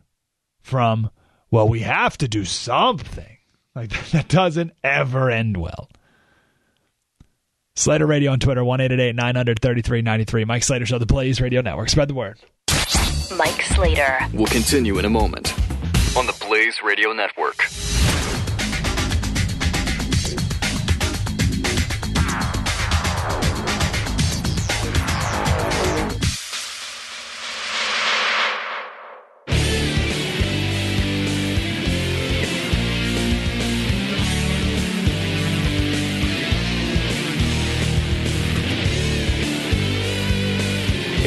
from, 0.62 1.10
well, 1.50 1.68
we 1.68 1.80
have 1.80 2.16
to 2.16 2.28
do 2.28 2.46
something. 2.46 3.36
Like 3.74 3.90
that 4.12 4.28
doesn't 4.28 4.72
ever 4.82 5.30
end 5.30 5.58
well. 5.58 5.90
Slater 7.74 8.06
Radio 8.06 8.32
on 8.32 8.40
Twitter, 8.40 8.64
1 8.64 8.78
900 8.88 9.60
3393. 9.60 10.44
Mike 10.46 10.62
Slater 10.62 10.86
Show, 10.86 10.98
the 10.98 11.04
Blaze 11.04 11.42
Radio 11.42 11.60
Network. 11.60 11.90
Spread 11.90 12.08
the 12.08 12.14
word. 12.14 12.38
Mike 13.36 13.60
Slater. 13.60 14.18
We'll 14.32 14.46
continue 14.46 14.98
in 14.98 15.04
a 15.04 15.10
moment 15.10 15.52
on 16.16 16.24
the 16.24 16.36
Blaze 16.40 16.80
Radio 16.82 17.12
Network. 17.12 17.62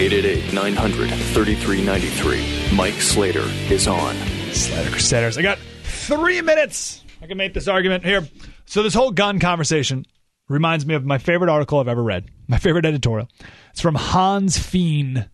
Eight 0.09 0.25
eight 0.25 0.43
eight 0.43 0.53
nine 0.55 0.73
hundred 0.73 1.11
thirty 1.11 1.53
three 1.53 1.85
ninety 1.85 2.07
three. 2.07 2.43
Mike 2.75 2.95
Slater 2.95 3.43
is 3.71 3.87
on. 3.87 4.15
Slater 4.51 4.89
Crusaders. 4.89 5.37
I 5.37 5.43
got 5.43 5.59
three 5.83 6.41
minutes. 6.41 7.03
I 7.21 7.27
can 7.27 7.37
make 7.37 7.53
this 7.53 7.67
argument 7.67 8.03
here. 8.03 8.27
So 8.65 8.81
this 8.81 8.95
whole 8.95 9.11
gun 9.11 9.39
conversation 9.39 10.07
reminds 10.47 10.83
me 10.87 10.95
of 10.95 11.05
my 11.05 11.19
favorite 11.19 11.51
article 11.51 11.77
I've 11.77 11.87
ever 11.87 12.01
read. 12.01 12.25
My 12.47 12.57
favorite 12.57 12.87
editorial. 12.87 13.29
It's 13.69 13.81
from 13.81 13.93
Hans 13.93 14.57
Fiene. 14.57 15.29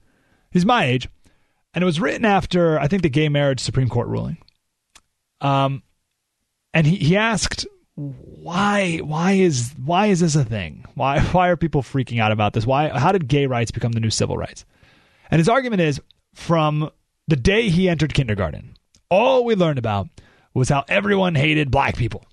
He's 0.52 0.66
my 0.66 0.84
age, 0.84 1.08
and 1.74 1.82
it 1.82 1.86
was 1.86 2.02
written 2.02 2.26
after 2.26 2.78
I 2.78 2.90
think 2.90 3.02
the 3.02 3.10
gay 3.10 3.30
marriage 3.30 3.62
Supreme 3.62 3.88
Court 3.88 4.10
ruling. 4.10 4.36
Um, 5.40 5.84
and 6.74 6.86
he 6.86 6.98
he 6.98 7.16
asked 7.16 7.66
why 7.96 8.98
why 8.98 9.34
is 9.34 9.74
why 9.84 10.08
is 10.08 10.20
this 10.20 10.36
a 10.36 10.44
thing? 10.44 10.86
Why 10.96 11.20
why 11.32 11.50
are 11.50 11.58
people 11.58 11.82
freaking 11.82 12.20
out 12.20 12.32
about 12.32 12.54
this? 12.54 12.66
Why 12.66 12.90
how 12.90 13.12
did 13.12 13.28
gay 13.28 13.46
rights 13.46 13.72
become 13.72 13.94
the 13.94 14.00
new 14.00 14.10
civil 14.10 14.38
rights? 14.38 14.66
And 15.32 15.40
his 15.40 15.50
argument 15.50 15.82
is 15.82 16.02
from 16.34 16.92
the 17.28 17.36
day 17.36 17.70
he 17.70 17.90
entered 17.90 18.14
kindergarten, 18.14 18.78
all 19.10 19.46
we 19.46 19.56
learned 19.56 19.80
about 19.80 20.08
was 20.54 20.70
how 20.70 20.84
everyone 20.88 21.36
hated 21.36 21.72
black 21.72 21.98
people. 21.98 22.26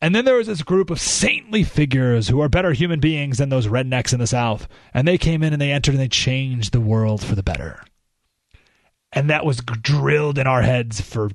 And 0.00 0.14
then 0.14 0.24
there 0.24 0.36
was 0.36 0.48
this 0.48 0.62
group 0.62 0.90
of 0.90 1.00
saintly 1.00 1.62
figures 1.62 2.28
who 2.28 2.40
are 2.42 2.48
better 2.48 2.72
human 2.72 3.00
beings 3.00 3.38
than 3.38 3.48
those 3.48 3.68
rednecks 3.68 4.12
in 4.12 4.18
the 4.18 4.26
South. 4.26 4.68
And 4.92 5.08
they 5.08 5.16
came 5.16 5.42
in 5.42 5.52
and 5.52 5.62
they 5.62 5.72
entered 5.72 5.94
and 5.94 6.00
they 6.00 6.08
changed 6.08 6.72
the 6.72 6.80
world 6.80 7.24
for 7.24 7.34
the 7.34 7.42
better. 7.42 7.82
And 9.12 9.30
that 9.30 9.46
was 9.46 9.58
drilled 9.58 10.38
in 10.38 10.46
our 10.46 10.60
heads 10.60 11.00
for 11.00 11.30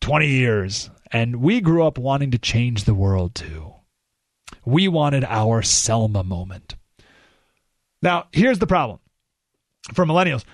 20 0.00 0.28
years. 0.28 0.90
And 1.14 1.36
we 1.36 1.60
grew 1.60 1.86
up 1.86 1.96
wanting 1.96 2.32
to 2.32 2.38
change 2.38 2.84
the 2.84 2.92
world 2.92 3.36
too. 3.36 3.72
We 4.64 4.88
wanted 4.88 5.22
our 5.22 5.62
Selma 5.62 6.24
moment. 6.24 6.74
Now, 8.02 8.26
here's 8.32 8.58
the 8.58 8.66
problem 8.66 8.98
for 9.94 10.04
millennials 10.04 10.44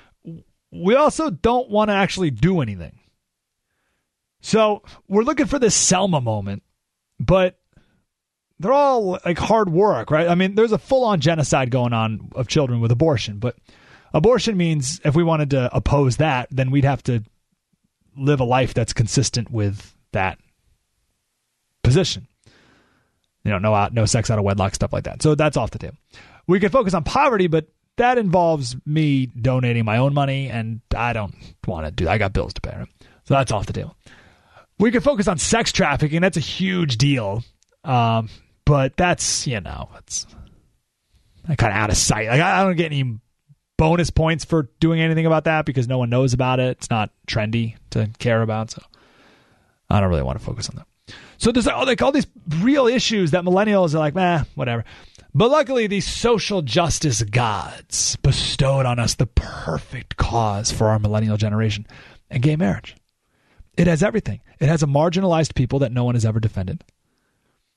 we 0.70 0.95
also 0.95 1.31
don't 1.31 1.70
want 1.70 1.89
to 1.89 1.95
actually 1.95 2.31
do 2.31 2.61
anything. 2.61 2.99
So 4.43 4.82
we're 5.09 5.23
looking 5.23 5.47
for 5.47 5.59
this 5.59 5.74
Selma 5.74 6.20
moment, 6.20 6.62
but 7.19 7.59
they're 8.59 8.70
all 8.70 9.19
like 9.24 9.39
hard 9.39 9.70
work, 9.70 10.11
right? 10.11 10.28
I 10.28 10.35
mean, 10.35 10.57
there's 10.57 10.73
a 10.73 10.78
full 10.78 11.05
on 11.05 11.20
genocide 11.20 11.70
going 11.70 11.95
on 11.95 12.31
of 12.35 12.49
children 12.49 12.81
with 12.81 12.93
abortion, 12.93 13.39
but 13.39 13.57
abortion 14.12 14.59
means 14.59 15.01
if 15.07 15.15
we 15.16 15.24
wanted 15.24 15.51
to 15.51 15.74
oppose 15.74 16.19
that, 16.19 16.49
then 16.51 16.70
we'd 16.70 16.85
have 16.85 17.03
to 17.05 17.24
live 18.15 18.41
a 18.41 18.45
life 18.45 18.74
that's 18.74 18.93
consistent 18.93 19.51
with 19.51 19.95
that 20.12 20.39
position. 21.91 22.27
You 23.45 23.53
know, 23.53 23.59
no 23.59 23.89
no 23.93 24.05
sex 24.05 24.31
out 24.31 24.39
of 24.39 24.45
wedlock, 24.45 24.75
stuff 24.75 24.93
like 24.93 25.05
that. 25.05 25.23
So 25.23 25.35
that's 25.35 25.57
off 25.57 25.71
the 25.71 25.79
table. 25.79 25.97
We 26.47 26.61
could 26.61 26.73
focus 26.73 26.95
on 26.95 27.05
poverty, 27.05 27.47
but 27.47 27.67
that 27.97 28.19
involves 28.19 28.77
me 28.87 29.27
donating 29.27 29.85
my 29.85 29.99
own 29.99 30.15
money, 30.15 30.49
and 30.49 30.81
I 30.95 31.12
don't 31.12 31.35
want 31.67 31.87
to 31.87 31.91
do 31.91 32.05
that. 32.05 32.12
I 32.12 32.19
got 32.19 32.33
bills 32.33 32.55
to 32.55 32.61
pay. 32.61 32.77
Right? 32.77 32.89
So 33.25 33.35
that's 33.35 33.53
off 33.53 33.67
the 33.67 33.73
table. 33.73 33.97
We 34.79 34.91
could 34.91 35.05
focus 35.05 35.29
on 35.29 35.39
sex 35.39 35.73
trafficking. 35.73 36.21
That's 36.21 36.37
a 36.37 36.41
huge 36.41 36.97
deal. 36.97 37.45
Um, 37.85 38.29
but 38.65 38.97
that's, 38.97 39.47
you 39.47 39.61
know, 39.61 39.89
it's 39.99 40.27
kind 41.47 41.73
of 41.73 41.79
out 41.79 41.91
of 41.91 41.97
sight. 41.97 42.29
Like, 42.29 42.41
I 42.41 42.62
don't 42.62 42.77
get 42.77 42.87
any 42.87 43.19
bonus 43.77 44.11
points 44.11 44.45
for 44.45 44.71
doing 44.81 45.01
anything 45.01 45.27
about 45.27 45.45
that 45.45 45.65
because 45.65 45.89
no 45.89 45.99
one 45.99 46.11
knows 46.11 46.35
about 46.35 46.61
it. 46.61 46.79
It's 46.79 46.91
not 46.91 47.11
trendy 47.27 47.77
to 47.91 48.11
care 48.19 48.43
about. 48.43 48.71
So 48.71 48.83
I 49.89 50.01
don't 50.01 50.11
really 50.11 50.23
want 50.23 50.39
to 50.39 50.45
focus 50.45 50.69
on 50.69 50.77
that. 50.77 50.87
So 51.41 51.51
there's 51.51 51.65
like 51.65 52.03
all 52.03 52.12
these 52.12 52.27
real 52.59 52.87
issues 52.87 53.31
that 53.31 53.45
millennials 53.45 53.95
are 53.95 53.99
like, 53.99 54.15
eh, 54.15 54.45
whatever. 54.57 54.85
But 55.35 55.51
luckily, 55.51 55.87
these 55.87 56.07
social 56.07 56.61
justice 56.61 57.23
gods 57.23 58.17
bestowed 58.17 58.85
on 58.85 58.99
us 58.99 59.15
the 59.15 59.27
perfect 59.27 60.19
cause 60.19 60.71
for 60.71 60.89
our 60.89 60.99
millennial 60.99 61.39
generation 61.39 61.87
and 62.29 62.43
gay 62.43 62.57
marriage. 62.57 62.95
It 63.79 63.87
has 63.87 64.03
everything. 64.03 64.41
It 64.59 64.69
has 64.69 64.83
a 64.83 64.87
marginalized 64.87 65.55
people 65.55 65.79
that 65.79 65.93
no 65.93 66.05
one 66.05 66.15
has 66.15 66.27
ever 66.27 66.41
defended. 66.41 66.85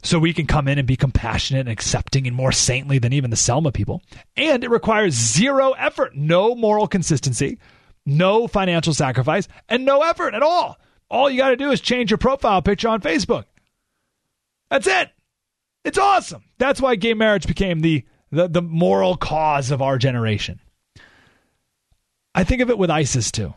so 0.03 0.19
we 0.19 0.33
can 0.33 0.45
come 0.45 0.67
in 0.67 0.77
and 0.77 0.85
be 0.85 0.97
compassionate 0.97 1.61
and 1.61 1.69
accepting 1.69 2.27
and 2.27 2.35
more 2.35 2.51
saintly 2.51 2.99
than 2.99 3.13
even 3.13 3.29
the 3.29 3.37
Selma 3.37 3.71
people. 3.71 4.01
And 4.35 4.61
it 4.65 4.69
requires 4.69 5.13
zero 5.13 5.71
effort, 5.71 6.17
no 6.17 6.53
moral 6.53 6.87
consistency, 6.87 7.59
no 8.05 8.47
financial 8.47 8.93
sacrifice, 8.93 9.47
and 9.69 9.85
no 9.85 10.01
effort 10.01 10.33
at 10.33 10.43
all. 10.43 10.77
All 11.09 11.29
you 11.29 11.37
got 11.37 11.51
to 11.51 11.55
do 11.55 11.71
is 11.71 11.79
change 11.79 12.11
your 12.11 12.17
profile 12.17 12.61
picture 12.61 12.89
on 12.89 12.99
Facebook. 12.99 13.45
That's 14.73 14.87
it. 14.87 15.11
It's 15.83 15.99
awesome. 15.99 16.45
That's 16.57 16.81
why 16.81 16.95
gay 16.95 17.13
marriage 17.13 17.45
became 17.45 17.81
the, 17.81 18.03
the, 18.31 18.47
the 18.47 18.61
moral 18.63 19.15
cause 19.15 19.69
of 19.69 19.83
our 19.83 19.99
generation. 19.99 20.59
I 22.33 22.43
think 22.43 22.59
of 22.59 22.71
it 22.71 22.79
with 22.79 22.89
ISIS 22.89 23.31
too. 23.31 23.53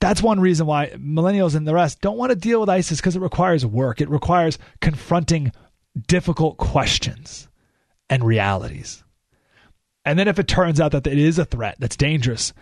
That's 0.00 0.22
one 0.22 0.40
reason 0.40 0.66
why 0.66 0.90
millennials 0.90 1.54
and 1.54 1.66
the 1.66 1.72
rest 1.72 2.02
don't 2.02 2.18
want 2.18 2.28
to 2.28 2.36
deal 2.36 2.60
with 2.60 2.68
ISIS 2.68 3.00
because 3.00 3.16
it 3.16 3.22
requires 3.22 3.64
work. 3.64 4.02
It 4.02 4.10
requires 4.10 4.58
confronting 4.82 5.52
difficult 6.06 6.58
questions 6.58 7.48
and 8.10 8.22
realities. 8.22 9.02
And 10.04 10.18
then 10.18 10.28
if 10.28 10.38
it 10.38 10.48
turns 10.48 10.82
out 10.82 10.92
that 10.92 11.06
it 11.06 11.16
is 11.16 11.38
a 11.38 11.46
threat 11.46 11.76
that's 11.78 11.96
dangerous, 11.96 12.52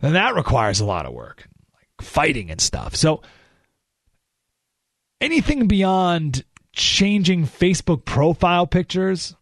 then 0.00 0.14
that 0.14 0.34
requires 0.34 0.80
a 0.80 0.86
lot 0.86 1.04
of 1.04 1.12
work, 1.12 1.46
like 1.74 1.88
fighting 2.00 2.50
and 2.50 2.58
stuff. 2.58 2.96
So 2.96 3.20
anything 5.20 5.66
beyond 5.66 6.42
changing 6.76 7.46
Facebook 7.46 8.04
profile 8.04 8.66
pictures 8.66 9.34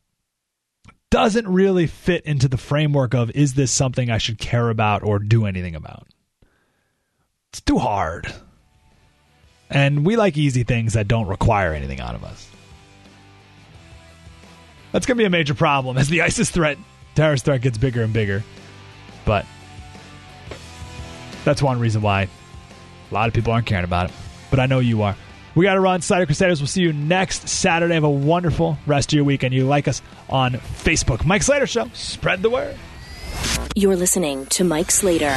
doesn't 1.11 1.47
really 1.47 1.87
fit 1.87 2.25
into 2.25 2.49
the 2.49 2.57
framework 2.57 3.13
of 3.13 3.31
is 3.33 3.55
this 3.55 3.71
something 3.71 4.09
I 4.09 4.19
should 4.19 4.39
care 4.39 4.71
about 4.71 5.03
or 5.03 5.19
do 5.19 5.45
anything 5.45 5.75
about? 5.75 6.09
It's 7.51 7.61
too 7.61 7.79
hard. 7.79 8.33
And 9.69 10.07
we 10.07 10.17
like 10.17 10.37
easy 10.37 10.63
things 10.63 10.95
that 10.95 11.09
don't 11.09 11.27
require 11.27 11.73
anything 11.73 12.01
out 12.01 12.15
of 12.15 12.25
us. 12.25 12.49
That's 14.93 15.07
going 15.07 15.17
to 15.17 15.23
be 15.23 15.27
a 15.27 15.31
major 15.31 15.55
problem 15.55 15.99
as 15.99 16.09
the 16.09 16.23
ISIS 16.23 16.51
threat, 16.51 16.79
terrorist 17.15 17.45
threat 17.45 17.61
gets 17.61 17.79
bigger 17.79 18.03
and 18.03 18.13
bigger. 18.13 18.45
But 19.25 19.45
that's 21.45 21.63
one 21.63 21.81
reason 21.81 22.01
why 22.01 22.23
a 23.11 23.15
lot 23.15 23.29
of 23.29 23.35
people 23.35 23.53
aren't 23.53 23.67
caring 23.67 23.85
about 23.85 24.11
it. 24.11 24.17
But 24.51 24.61
I 24.61 24.67
know 24.67 24.79
you 24.79 25.03
are. 25.03 25.17
We 25.55 25.65
got 25.65 25.75
to 25.75 25.81
run. 25.81 26.01
Slater 26.03 26.27
Crusaders, 26.27 26.61
we'll 26.61 26.67
see 26.69 26.83
you 26.83 26.93
next 26.93 27.49
Saturday. 27.49 27.95
Have 27.95 28.05
a 28.05 28.11
wonderful 28.11 28.77
rest 28.87 29.13
of 29.13 29.17
your 29.17 29.25
week. 29.25 29.43
And 29.43 29.55
you 29.55 29.67
like 29.67 29.87
us 29.89 30.03
on 30.29 30.53
Facebook. 30.53 31.25
Mike 31.25 31.43
Slater 31.43 31.67
Show. 31.67 31.89
Spread 31.95 32.43
the 32.43 32.51
word. 32.51 32.77
You're 33.77 33.97
listening 33.97 34.47
to 34.47 34.65
Mike 34.65 34.91
Slater 34.91 35.37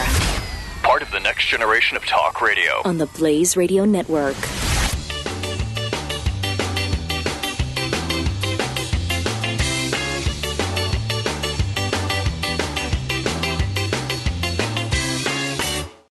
Part 0.84 1.02
of 1.02 1.12
the 1.12 1.20
next 1.20 1.48
generation 1.48 1.98
of 1.98 2.06
talk 2.06 2.42
radio. 2.42 2.82
on 2.86 2.98
the 2.98 3.08
Blaze 3.08 3.58
Radio 3.58 3.84
Network. 3.86 4.36